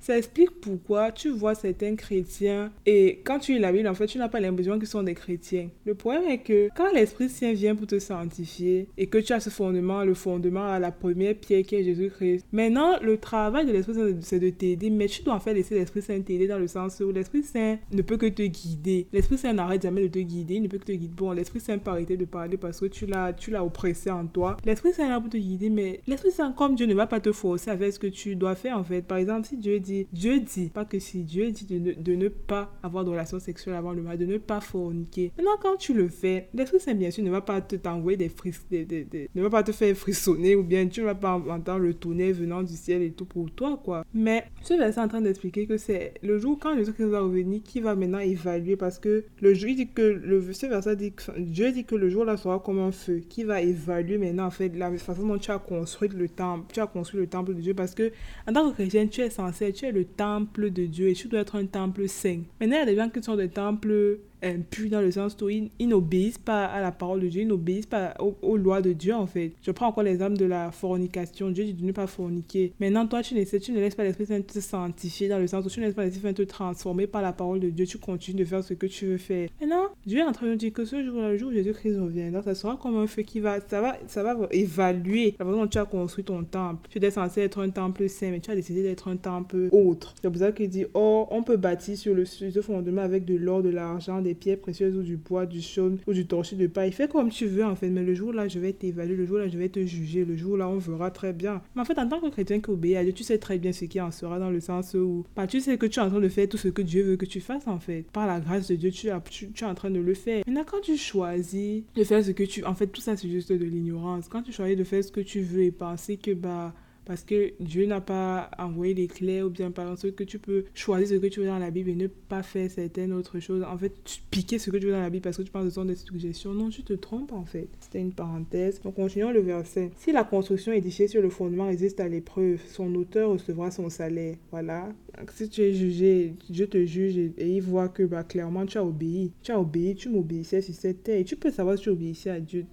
ça 0.00 0.18
explique 0.18 0.60
pourquoi 0.60 1.12
tu 1.12 1.30
vois 1.30 1.54
certains 1.54 1.96
chrétiens 1.96 2.70
et 2.84 3.20
quand 3.24 3.38
tu 3.38 3.54
lis 3.54 3.58
la 3.58 3.72
Bible, 3.72 3.88
en 3.88 3.94
fait, 3.94 4.06
tu 4.06 4.18
n'as 4.18 4.28
pas 4.28 4.40
l'impression 4.40 4.78
qu'ils 4.78 4.88
sont 4.88 5.02
des 5.02 5.14
chrétiens. 5.14 5.68
Le 5.84 5.94
problème 5.94 6.28
est 6.28 6.38
que 6.38 6.68
quand 6.76 6.92
l'Esprit 6.92 7.28
Saint 7.28 7.52
vient 7.52 7.74
pour 7.74 7.86
te 7.86 7.95
sanctifier 7.98 8.88
et 8.96 9.06
que 9.06 9.18
tu 9.18 9.32
as 9.32 9.40
ce 9.40 9.50
fondement, 9.50 10.04
le 10.04 10.14
fondement 10.14 10.66
à 10.66 10.78
la 10.78 10.92
première 10.92 11.34
pierre 11.34 11.64
qui 11.64 11.76
est 11.76 11.84
Jésus-Christ. 11.84 12.46
Maintenant, 12.52 12.98
le 13.00 13.18
travail 13.18 13.66
de 13.66 13.72
l'Esprit 13.72 13.94
Saint, 13.94 14.16
c'est 14.20 14.40
de 14.40 14.50
t'aider, 14.50 14.90
mais 14.90 15.06
tu 15.06 15.22
dois 15.22 15.34
en 15.34 15.40
fait 15.40 15.54
laisser 15.54 15.74
l'Esprit 15.74 16.02
Saint 16.02 16.20
t'aider 16.20 16.46
dans 16.46 16.58
le 16.58 16.66
sens 16.66 17.00
où 17.00 17.10
l'Esprit 17.10 17.42
Saint 17.42 17.78
ne 17.92 18.02
peut 18.02 18.16
que 18.16 18.26
te 18.26 18.42
guider. 18.42 19.06
L'Esprit 19.12 19.38
Saint 19.38 19.52
n'arrête 19.52 19.82
jamais 19.82 20.02
de 20.02 20.08
te 20.08 20.18
guider, 20.18 20.54
il 20.54 20.62
ne 20.62 20.68
peut 20.68 20.78
que 20.78 20.84
te 20.84 20.92
guider. 20.92 21.14
Bon, 21.16 21.32
l'Esprit 21.32 21.60
Saint 21.60 21.78
peut 21.78 21.90
arrêter 21.90 22.16
de 22.16 22.24
parler 22.24 22.56
parce 22.56 22.80
que 22.80 22.86
tu 22.86 23.06
l'as, 23.06 23.32
tu 23.32 23.50
l'as 23.50 23.64
oppressé 23.64 24.10
en 24.10 24.26
toi. 24.26 24.56
L'Esprit 24.64 24.92
Saint 24.92 25.06
est 25.06 25.10
là 25.10 25.20
pour 25.20 25.30
te 25.30 25.36
guider, 25.36 25.70
mais 25.70 26.00
l'Esprit 26.06 26.30
Saint, 26.30 26.52
comme 26.52 26.74
Dieu 26.74 26.86
ne 26.86 26.94
va 26.94 27.06
pas 27.06 27.20
te 27.20 27.32
forcer 27.32 27.70
à 27.70 27.76
faire 27.76 27.92
ce 27.92 27.98
que 27.98 28.06
tu 28.06 28.36
dois 28.36 28.54
faire 28.54 28.78
en 28.78 28.84
fait. 28.84 29.02
Par 29.02 29.18
exemple, 29.18 29.46
si 29.46 29.56
Dieu 29.56 29.80
dit, 29.80 30.06
Dieu 30.12 30.40
dit, 30.40 30.68
pas 30.68 30.84
que 30.84 30.98
si 30.98 31.22
Dieu 31.22 31.50
dit 31.50 31.66
de 31.66 32.14
ne, 32.14 32.28
pas 32.28 32.72
avoir 32.82 33.04
de 33.04 33.10
relations 33.10 33.38
sexuelles 33.38 33.74
avant 33.74 33.92
le 33.92 34.02
mal, 34.02 34.18
de 34.18 34.26
ne 34.26 34.38
pas 34.38 34.60
forniquer. 34.60 35.32
Maintenant, 35.36 35.56
quand 35.60 35.76
tu 35.76 35.94
le 35.94 36.08
fais, 36.08 36.48
l'Esprit 36.54 36.80
Saint, 36.80 36.94
bien 36.94 37.10
sûr, 37.10 37.24
ne 37.24 37.30
va 37.30 37.40
pas 37.40 37.60
te 37.60 37.76
t'envoyer 37.86 38.16
des 38.16 38.28
fris, 38.28 38.52
ne 38.72 39.42
va 39.42 39.50
pas 39.50 39.62
te 39.62 39.70
faire 39.70 39.96
frissonner 39.96 40.56
ou 40.56 40.64
bien 40.64 40.88
tu 40.88 41.00
ne 41.00 41.06
vas 41.06 41.14
pas 41.14 41.34
entendre 41.34 41.78
le 41.78 41.94
tonnerre 41.94 42.34
venant 42.34 42.62
du 42.62 42.74
ciel 42.74 43.02
et 43.02 43.12
tout 43.12 43.24
pour 43.24 43.48
toi, 43.52 43.80
quoi. 43.82 44.04
Mais 44.12 44.44
ce 44.62 44.74
verset 44.74 45.00
est 45.00 45.04
en 45.04 45.08
train 45.08 45.20
d'expliquer 45.20 45.66
que 45.66 45.76
c'est 45.76 46.14
le 46.22 46.38
jour 46.38 46.58
quand 46.60 46.76
Jésus-Christ 46.76 47.04
va 47.04 47.20
revenir 47.20 47.60
qui 47.62 47.80
va 47.80 47.94
maintenant 47.94 48.18
évaluer 48.18 48.76
parce 48.76 48.98
que 48.98 49.24
le 49.40 49.54
jour, 49.54 49.68
il 49.68 49.76
dit 49.76 49.88
que 49.88 50.02
le, 50.02 50.52
ce 50.52 50.66
verset 50.66 50.96
dit 50.96 51.12
que 51.12 51.38
Dieu 51.38 51.70
dit 51.70 51.84
que 51.84 51.94
le 51.94 52.08
jour 52.08 52.24
là 52.24 52.36
sera 52.36 52.58
comme 52.58 52.80
un 52.80 52.90
feu 52.90 53.22
qui 53.28 53.44
va 53.44 53.62
évaluer 53.62 54.18
maintenant 54.18 54.46
en 54.46 54.50
fait 54.50 54.70
la 54.76 54.90
façon 54.98 55.26
dont 55.26 55.38
tu 55.38 55.52
as 55.52 55.58
construit 55.58 56.08
le 56.08 56.28
temple, 56.28 56.66
tu 56.72 56.80
as 56.80 56.86
construit 56.86 57.20
le 57.20 57.28
temple 57.28 57.54
de 57.54 57.60
Dieu 57.60 57.74
parce 57.74 57.94
que 57.94 58.10
en 58.48 58.52
tant 58.52 58.68
que 58.68 58.74
chrétien, 58.74 59.06
tu 59.06 59.20
es 59.20 59.30
censé, 59.30 59.72
tu 59.72 59.84
es 59.84 59.92
le 59.92 60.04
temple 60.04 60.70
de 60.70 60.86
Dieu 60.86 61.08
et 61.08 61.12
tu 61.12 61.28
dois 61.28 61.40
être 61.40 61.54
un 61.54 61.66
temple 61.66 62.08
saint. 62.08 62.42
Maintenant, 62.60 62.76
il 62.76 62.80
y 62.80 62.82
a 62.82 62.86
des 62.86 62.96
gens 62.96 63.08
qui 63.08 63.22
sont 63.22 63.36
des 63.36 63.48
temples 63.48 64.18
impurs 64.42 64.90
dans 64.90 65.00
le 65.00 65.10
sens 65.10 65.36
où 65.40 65.48
ils, 65.48 65.70
n'obéissent 65.80 66.38
pas 66.38 66.66
à 66.66 66.80
la 66.80 66.92
parole 66.92 67.20
de 67.20 67.28
Dieu, 67.28 67.42
ils 67.42 67.48
n'obéissent 67.48 67.86
pas 67.86 68.14
aux, 68.20 68.56
lois 68.56 68.82
de 68.82 68.92
Dieu 68.92 69.14
en 69.14 69.26
fait. 69.26 69.52
Je 69.62 69.70
prends 69.70 69.88
encore 69.88 70.04
l'exemple 70.04 70.36
de 70.36 70.44
la 70.44 70.70
fornication. 70.70 71.50
Dieu 71.50 71.64
dit 71.64 71.74
de 71.74 71.84
ne 71.84 71.92
pas 71.92 72.06
forniquer. 72.06 72.72
Maintenant, 72.80 73.06
toi, 73.06 73.22
tu, 73.22 73.34
tu 73.34 73.72
ne 73.72 73.80
laisses 73.80 73.94
pas 73.94 74.04
l'Esprit 74.04 74.26
Saint 74.26 74.40
te 74.40 74.58
sanctifier 74.60 75.28
dans 75.28 75.38
le 75.38 75.46
sens 75.46 75.64
où 75.64 75.70
tu 75.70 75.80
ne 75.80 75.86
laisses 75.86 75.94
pas 75.94 76.04
l'Esprit 76.04 76.22
Saint 76.22 76.32
te 76.32 76.42
transformer 76.42 77.06
par 77.06 77.22
la 77.22 77.32
parole 77.32 77.60
de 77.60 77.70
Dieu. 77.70 77.86
Tu 77.86 77.98
continues 77.98 78.40
de 78.40 78.44
faire 78.44 78.62
ce 78.62 78.74
que 78.74 78.86
tu 78.86 79.06
veux 79.06 79.18
faire. 79.18 79.48
Maintenant, 79.60 79.86
Dieu 80.06 80.20
est 80.20 80.24
en 80.24 80.32
train 80.32 80.48
de 80.48 80.54
dire 80.54 80.72
que 80.72 80.84
ce 80.84 81.02
jour-là, 81.02 81.30
le 81.30 81.36
jour 81.36 81.50
où 81.50 81.52
Jésus-Christ 81.52 81.98
reviendra, 81.98 82.42
ça 82.42 82.54
sera 82.54 82.76
comme 82.76 82.96
un 82.96 83.06
feu 83.06 83.22
qui 83.22 83.40
va, 83.40 83.60
ça 83.60 83.80
va, 83.80 83.96
ça 84.06 84.22
va 84.22 84.36
évaluer 84.50 85.34
la 85.38 85.44
façon 85.44 85.58
dont 85.58 85.66
tu 85.66 85.78
as 85.78 85.84
construit 85.84 86.24
ton 86.24 86.44
temple. 86.44 86.88
Tu 86.90 86.98
étais 86.98 87.10
censé 87.10 87.42
être 87.42 87.60
un 87.60 87.70
temple 87.70 88.08
saint, 88.08 88.30
mais 88.30 88.40
tu 88.40 88.50
as 88.50 88.54
décidé 88.54 88.82
d'être 88.82 89.08
un 89.08 89.16
temple 89.16 89.68
autre. 89.72 90.14
C'est 90.20 90.30
pour 90.30 90.38
ça 90.38 90.52
qu'il 90.52 90.68
dit, 90.68 90.86
oh, 90.94 91.26
on 91.30 91.42
peut 91.42 91.56
bâtir 91.56 91.96
sur 91.96 92.14
le, 92.14 92.24
sur 92.24 92.62
fondement 92.62 93.02
avec 93.02 93.24
de 93.24 93.34
l'or, 93.34 93.62
de 93.62 93.70
l'argent, 93.70 94.20
des 94.26 94.34
pierres 94.34 94.58
précieuses 94.58 94.96
ou 94.96 95.02
du 95.02 95.16
bois, 95.16 95.46
du 95.46 95.60
chaume 95.60 95.98
ou 96.06 96.12
du 96.12 96.26
torchis 96.26 96.56
de 96.56 96.66
paille. 96.66 96.92
Fais 96.92 97.08
comme 97.08 97.30
tu 97.30 97.46
veux 97.46 97.64
en 97.64 97.74
fait, 97.76 97.88
mais 97.88 98.02
le 98.02 98.14
jour 98.14 98.32
là, 98.32 98.48
je 98.48 98.58
vais 98.58 98.72
t'évaluer, 98.72 99.16
le 99.16 99.26
jour 99.26 99.38
là, 99.38 99.48
je 99.48 99.56
vais 99.56 99.68
te 99.68 99.84
juger, 99.84 100.24
le 100.24 100.36
jour 100.36 100.56
là, 100.56 100.68
on 100.68 100.78
verra 100.78 101.10
très 101.10 101.32
bien. 101.32 101.62
Mais 101.74 101.82
en 101.82 101.84
fait, 101.84 101.98
en 101.98 102.08
tant 102.08 102.20
que 102.20 102.28
chrétien 102.28 102.60
qui 102.60 102.70
obéit 102.70 102.96
à 102.96 103.04
Dieu, 103.04 103.12
tu 103.12 103.22
sais 103.22 103.38
très 103.38 103.58
bien 103.58 103.72
ce 103.72 103.84
qui 103.84 104.00
en 104.00 104.10
sera 104.10 104.38
dans 104.38 104.50
le 104.50 104.60
sens 104.60 104.94
où 104.94 105.24
bah, 105.34 105.46
tu 105.46 105.60
sais 105.60 105.78
que 105.78 105.86
tu 105.86 106.00
es 106.00 106.02
en 106.02 106.10
train 106.10 106.20
de 106.20 106.28
faire 106.28 106.48
tout 106.48 106.56
ce 106.56 106.68
que 106.68 106.82
Dieu 106.82 107.02
veut 107.02 107.16
que 107.16 107.26
tu 107.26 107.40
fasses 107.40 107.66
en 107.66 107.78
fait. 107.78 108.04
Par 108.12 108.26
la 108.26 108.40
grâce 108.40 108.68
de 108.68 108.74
Dieu, 108.74 108.90
tu, 108.90 109.08
tu, 109.30 109.50
tu 109.52 109.64
es 109.64 109.66
en 109.66 109.74
train 109.74 109.90
de 109.90 110.00
le 110.00 110.14
faire. 110.14 110.42
Maintenant, 110.46 110.64
quand 110.66 110.80
tu 110.80 110.96
choisis 110.96 111.82
de 111.94 112.04
faire 112.04 112.24
ce 112.24 112.32
que 112.32 112.42
tu... 112.42 112.64
En 112.64 112.74
fait, 112.74 112.88
tout 112.88 113.00
ça, 113.00 113.16
c'est 113.16 113.28
juste 113.28 113.52
de 113.52 113.64
l'ignorance. 113.64 114.28
Quand 114.28 114.42
tu 114.42 114.52
choisis 114.52 114.76
de 114.76 114.84
faire 114.84 115.02
ce 115.02 115.12
que 115.12 115.20
tu 115.20 115.40
veux 115.40 115.62
et 115.62 115.70
penser 115.70 116.16
que 116.16 116.32
bah 116.32 116.74
parce 117.06 117.22
que 117.22 117.52
Dieu 117.60 117.86
n'a 117.86 118.00
pas 118.00 118.50
envoyé 118.58 118.92
l'éclair 118.92 119.46
ou 119.46 119.50
bien 119.50 119.70
par 119.70 119.90
exemple 119.90 120.14
que 120.14 120.24
tu 120.24 120.38
peux 120.38 120.64
choisir 120.74 121.08
ce 121.08 121.14
que 121.14 121.28
tu 121.28 121.40
veux 121.40 121.46
dans 121.46 121.58
la 121.58 121.70
Bible 121.70 121.90
et 121.90 121.94
ne 121.94 122.08
pas 122.08 122.42
faire 122.42 122.68
certaines 122.70 123.12
autres 123.12 123.38
choses. 123.38 123.62
En 123.62 123.78
fait, 123.78 123.92
tu 124.04 124.20
piquer 124.30 124.58
ce 124.58 124.70
que 124.70 124.76
tu 124.76 124.86
veux 124.86 124.92
dans 124.92 125.00
la 125.00 125.08
Bible 125.08 125.22
parce 125.22 125.36
que 125.36 125.42
tu 125.42 125.50
penses 125.50 125.64
que 125.64 125.70
ce 125.70 125.74
sont 125.76 125.84
des 125.84 125.94
suggestions. 125.94 126.52
Non, 126.52 126.68
tu 126.68 126.82
te 126.82 126.92
trompes 126.92 127.32
en 127.32 127.44
fait. 127.44 127.68
C'était 127.80 128.00
une 128.00 128.12
parenthèse. 128.12 128.80
Donc 128.82 128.96
continuons 128.96 129.30
le 129.30 129.40
verset. 129.40 129.92
Si 129.96 130.10
la 130.10 130.24
construction 130.24 130.72
édifiée 130.72 131.06
sur 131.06 131.22
le 131.22 131.30
fondement 131.30 131.66
résiste 131.66 132.00
à 132.00 132.08
l'épreuve, 132.08 132.60
son 132.68 132.92
auteur 132.96 133.30
recevra 133.30 133.70
son 133.70 133.88
salaire. 133.88 134.36
Voilà. 134.50 134.88
si 135.32 135.48
tu 135.48 135.62
es 135.62 135.72
jugé, 135.72 136.34
Dieu 136.50 136.66
te 136.66 136.84
juge 136.84 137.16
et, 137.16 137.32
il 137.38 137.62
voit 137.62 137.88
que 137.88 138.02
bah, 138.02 138.24
clairement 138.24 138.66
tu 138.66 138.78
as 138.78 138.84
obéi. 138.84 139.30
Tu 139.42 139.52
as 139.52 139.60
obéi, 139.60 139.94
tu 139.94 140.08
m'obéissais 140.08 140.60
sur 140.60 140.74
cette 140.74 141.04
terre. 141.04 141.20
Et 141.20 141.24
tu 141.24 141.36
peux 141.36 141.52
savoir 141.52 141.76
si 141.76 141.84
tu 141.84 141.90
obéissais 141.90 142.30
à 142.30 142.40
Dieu 142.40 142.66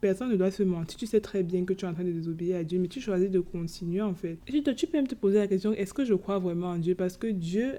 personne 0.00 0.30
ne 0.30 0.36
doit 0.36 0.50
se 0.50 0.62
mentir. 0.62 0.98
Tu 0.98 1.06
sais 1.06 1.20
très 1.20 1.42
bien 1.42 1.64
que 1.64 1.72
tu 1.72 1.84
es 1.84 1.88
en 1.88 1.94
train 1.94 2.04
de 2.04 2.12
désobéir 2.12 2.56
à 2.56 2.64
Dieu, 2.64 2.78
mais 2.78 2.88
tu 2.88 3.00
choisis 3.00 3.30
de 3.30 3.40
continuer 3.40 4.00
en 4.00 4.14
fait. 4.14 4.38
tu, 4.46 4.62
tu 4.62 4.86
peux 4.86 4.98
même 4.98 5.06
te 5.06 5.14
poser 5.14 5.38
la 5.38 5.46
question 5.46 5.72
est-ce 5.72 5.94
que 5.94 6.04
je 6.04 6.14
crois 6.14 6.38
vraiment 6.38 6.68
en 6.68 6.78
Dieu? 6.78 6.94
Parce 6.94 7.16
que 7.16 7.26
Dieu 7.26 7.74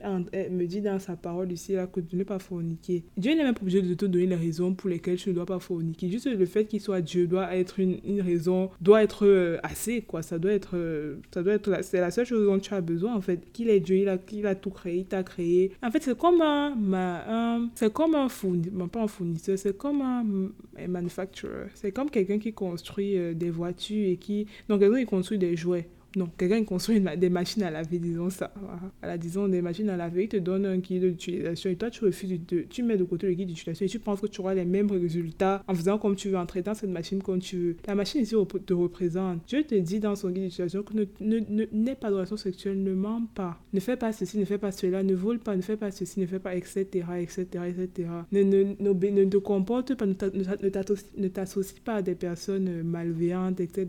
me 0.52 0.65
dit 0.65 0.82
dans 0.82 1.00
sa 1.00 1.15
parole 1.15 1.52
ici 1.52 1.74
là 1.74 1.88
que 1.88 2.00
de 2.00 2.15
ne 2.15 2.24
pas 2.24 2.39
forniquer. 2.39 3.04
Dieu 3.17 3.33
n'est 3.36 3.44
même 3.44 3.54
pas 3.54 3.62
obligé 3.62 3.81
de 3.81 3.94
te 3.94 4.06
donner 4.06 4.27
les 4.27 4.36
raisons 4.36 4.73
pour 4.73 4.90
lesquelles 4.90 5.17
tu 5.17 5.29
ne 5.29 5.36
dois 5.36 5.46
pas 5.46 5.60
forniquer. 5.60 6.10
Juste 6.10 6.27
le 6.27 6.46
fait 6.46 6.65
qu'il 6.65 6.81
soit 6.81 7.02
Dieu 7.02 7.27
doit 7.27 7.56
être 7.56 7.79
une, 7.79 8.21
raison, 8.21 8.69
doit 8.81 9.04
être 9.04 9.25
euh, 9.25 9.58
assez 9.63 10.02
quoi. 10.02 10.21
Ça 10.21 10.40
doit 10.40 10.52
être, 10.52 10.75
euh, 10.75 11.17
ça 11.33 11.44
doit 11.44 11.54
être, 11.54 11.83
c'est 11.83 12.00
la 12.00 12.12
seule 12.12 12.25
chose 12.25 12.46
dont 12.46 12.60
tu 12.60 12.73
as 12.73 12.81
besoin 12.81 13.15
en 13.15 13.21
fait. 13.21 13.52
Qu'il 13.52 13.69
est 13.69 13.79
Dieu, 13.79 13.98
il 13.98 14.08
a, 14.48 14.56
tout 14.56 14.69
créé, 14.69 15.00
il 15.00 15.06
t'a 15.06 15.23
créé. 15.23 15.71
En 15.83 15.92
fait, 15.92 16.04
c'est 16.04 16.17
comme 16.17 16.42
un, 16.42 17.69
c'est 17.75 17.92
comme 17.92 18.15
un 18.15 18.29
fournisseur, 18.29 18.90
pas 18.90 19.04
un 19.04 19.08
fournisseur, 19.08 19.58
c'est 19.58 19.77
comme 19.77 20.02
un 20.02 20.88
manufacturer 20.88 21.69
c'est 21.76 21.92
comme 21.92 22.10
quelqu'un 22.10 22.40
qui 22.40 22.54
construit 22.54 23.17
euh, 23.17 23.34
des 23.34 23.50
voitures 23.50 24.10
et 24.10 24.17
qui... 24.17 24.48
Donc, 24.69 24.80
quelqu'un 24.80 25.00
qui 25.00 25.06
construit 25.06 25.38
des 25.38 25.56
jouets. 25.56 25.88
Non, 26.15 26.29
quelqu'un 26.37 26.63
construit 26.63 27.01
des 27.17 27.29
machines 27.29 27.63
à 27.63 27.71
laver, 27.71 27.99
disons 27.99 28.29
ça. 28.29 28.53
Voilà, 29.01 29.17
disons 29.17 29.47
des 29.47 29.61
machines 29.61 29.89
à 29.89 29.97
laver, 29.97 30.23
il 30.23 30.29
te 30.29 30.37
donne 30.37 30.65
un 30.65 30.77
guide 30.77 31.03
d'utilisation 31.03 31.69
et 31.69 31.75
toi 31.75 31.89
tu 31.89 32.05
refuses, 32.05 32.39
de, 32.47 32.61
tu 32.69 32.83
mets 32.83 32.97
de 32.97 33.03
côté 33.03 33.27
le 33.27 33.33
guide 33.33 33.49
d'utilisation 33.49 33.85
et 33.85 33.89
tu 33.89 33.99
penses 33.99 34.21
que 34.21 34.27
tu 34.27 34.39
auras 34.41 34.53
les 34.53 34.65
mêmes 34.65 34.89
résultats 34.89 35.63
en 35.67 35.75
faisant 35.75 35.97
comme 35.97 36.15
tu 36.15 36.29
veux, 36.29 36.37
en 36.37 36.45
traitant 36.45 36.73
cette 36.73 36.89
machine 36.89 37.21
comme 37.21 37.39
tu 37.39 37.57
veux. 37.57 37.75
La 37.85 37.95
machine 37.95 38.21
ici 38.21 38.35
te 38.65 38.73
représente. 38.73 39.41
Dieu 39.47 39.63
te 39.63 39.75
dit 39.75 39.99
dans 39.99 40.15
son 40.15 40.29
guide 40.29 40.43
d'utilisation 40.43 40.83
que 40.83 40.93
n'aie 40.93 41.07
ne, 41.19 41.65
ne, 41.71 41.93
pas 41.93 42.09
de 42.09 42.15
relation 42.15 42.37
sexuelle, 42.37 42.81
ne 42.81 42.93
ments 42.93 43.23
pas, 43.33 43.59
ne 43.73 43.79
fais 43.79 43.97
pas 43.97 44.13
ceci, 44.13 44.37
ne 44.37 44.45
fais 44.45 44.57
pas 44.57 44.71
cela, 44.71 45.03
ne 45.03 45.15
vole 45.15 45.39
pas, 45.39 45.55
ne 45.55 45.61
fais 45.61 45.77
pas 45.77 45.91
ceci, 45.91 46.19
ne 46.19 46.25
fais 46.25 46.39
pas, 46.39 46.55
etc., 46.55 46.85
etc., 47.19 47.45
etc. 47.67 48.09
Ne, 48.31 48.43
ne, 48.43 48.63
ne, 48.79 49.25
te 49.25 49.37
comporte 49.37 49.95
pas, 49.95 50.05
ne 50.05 51.27
t'associe 51.27 51.79
pas 51.83 51.95
à 51.95 52.01
des 52.01 52.15
personnes 52.15 52.83
malveillantes, 52.83 53.59
etc. 53.59 53.87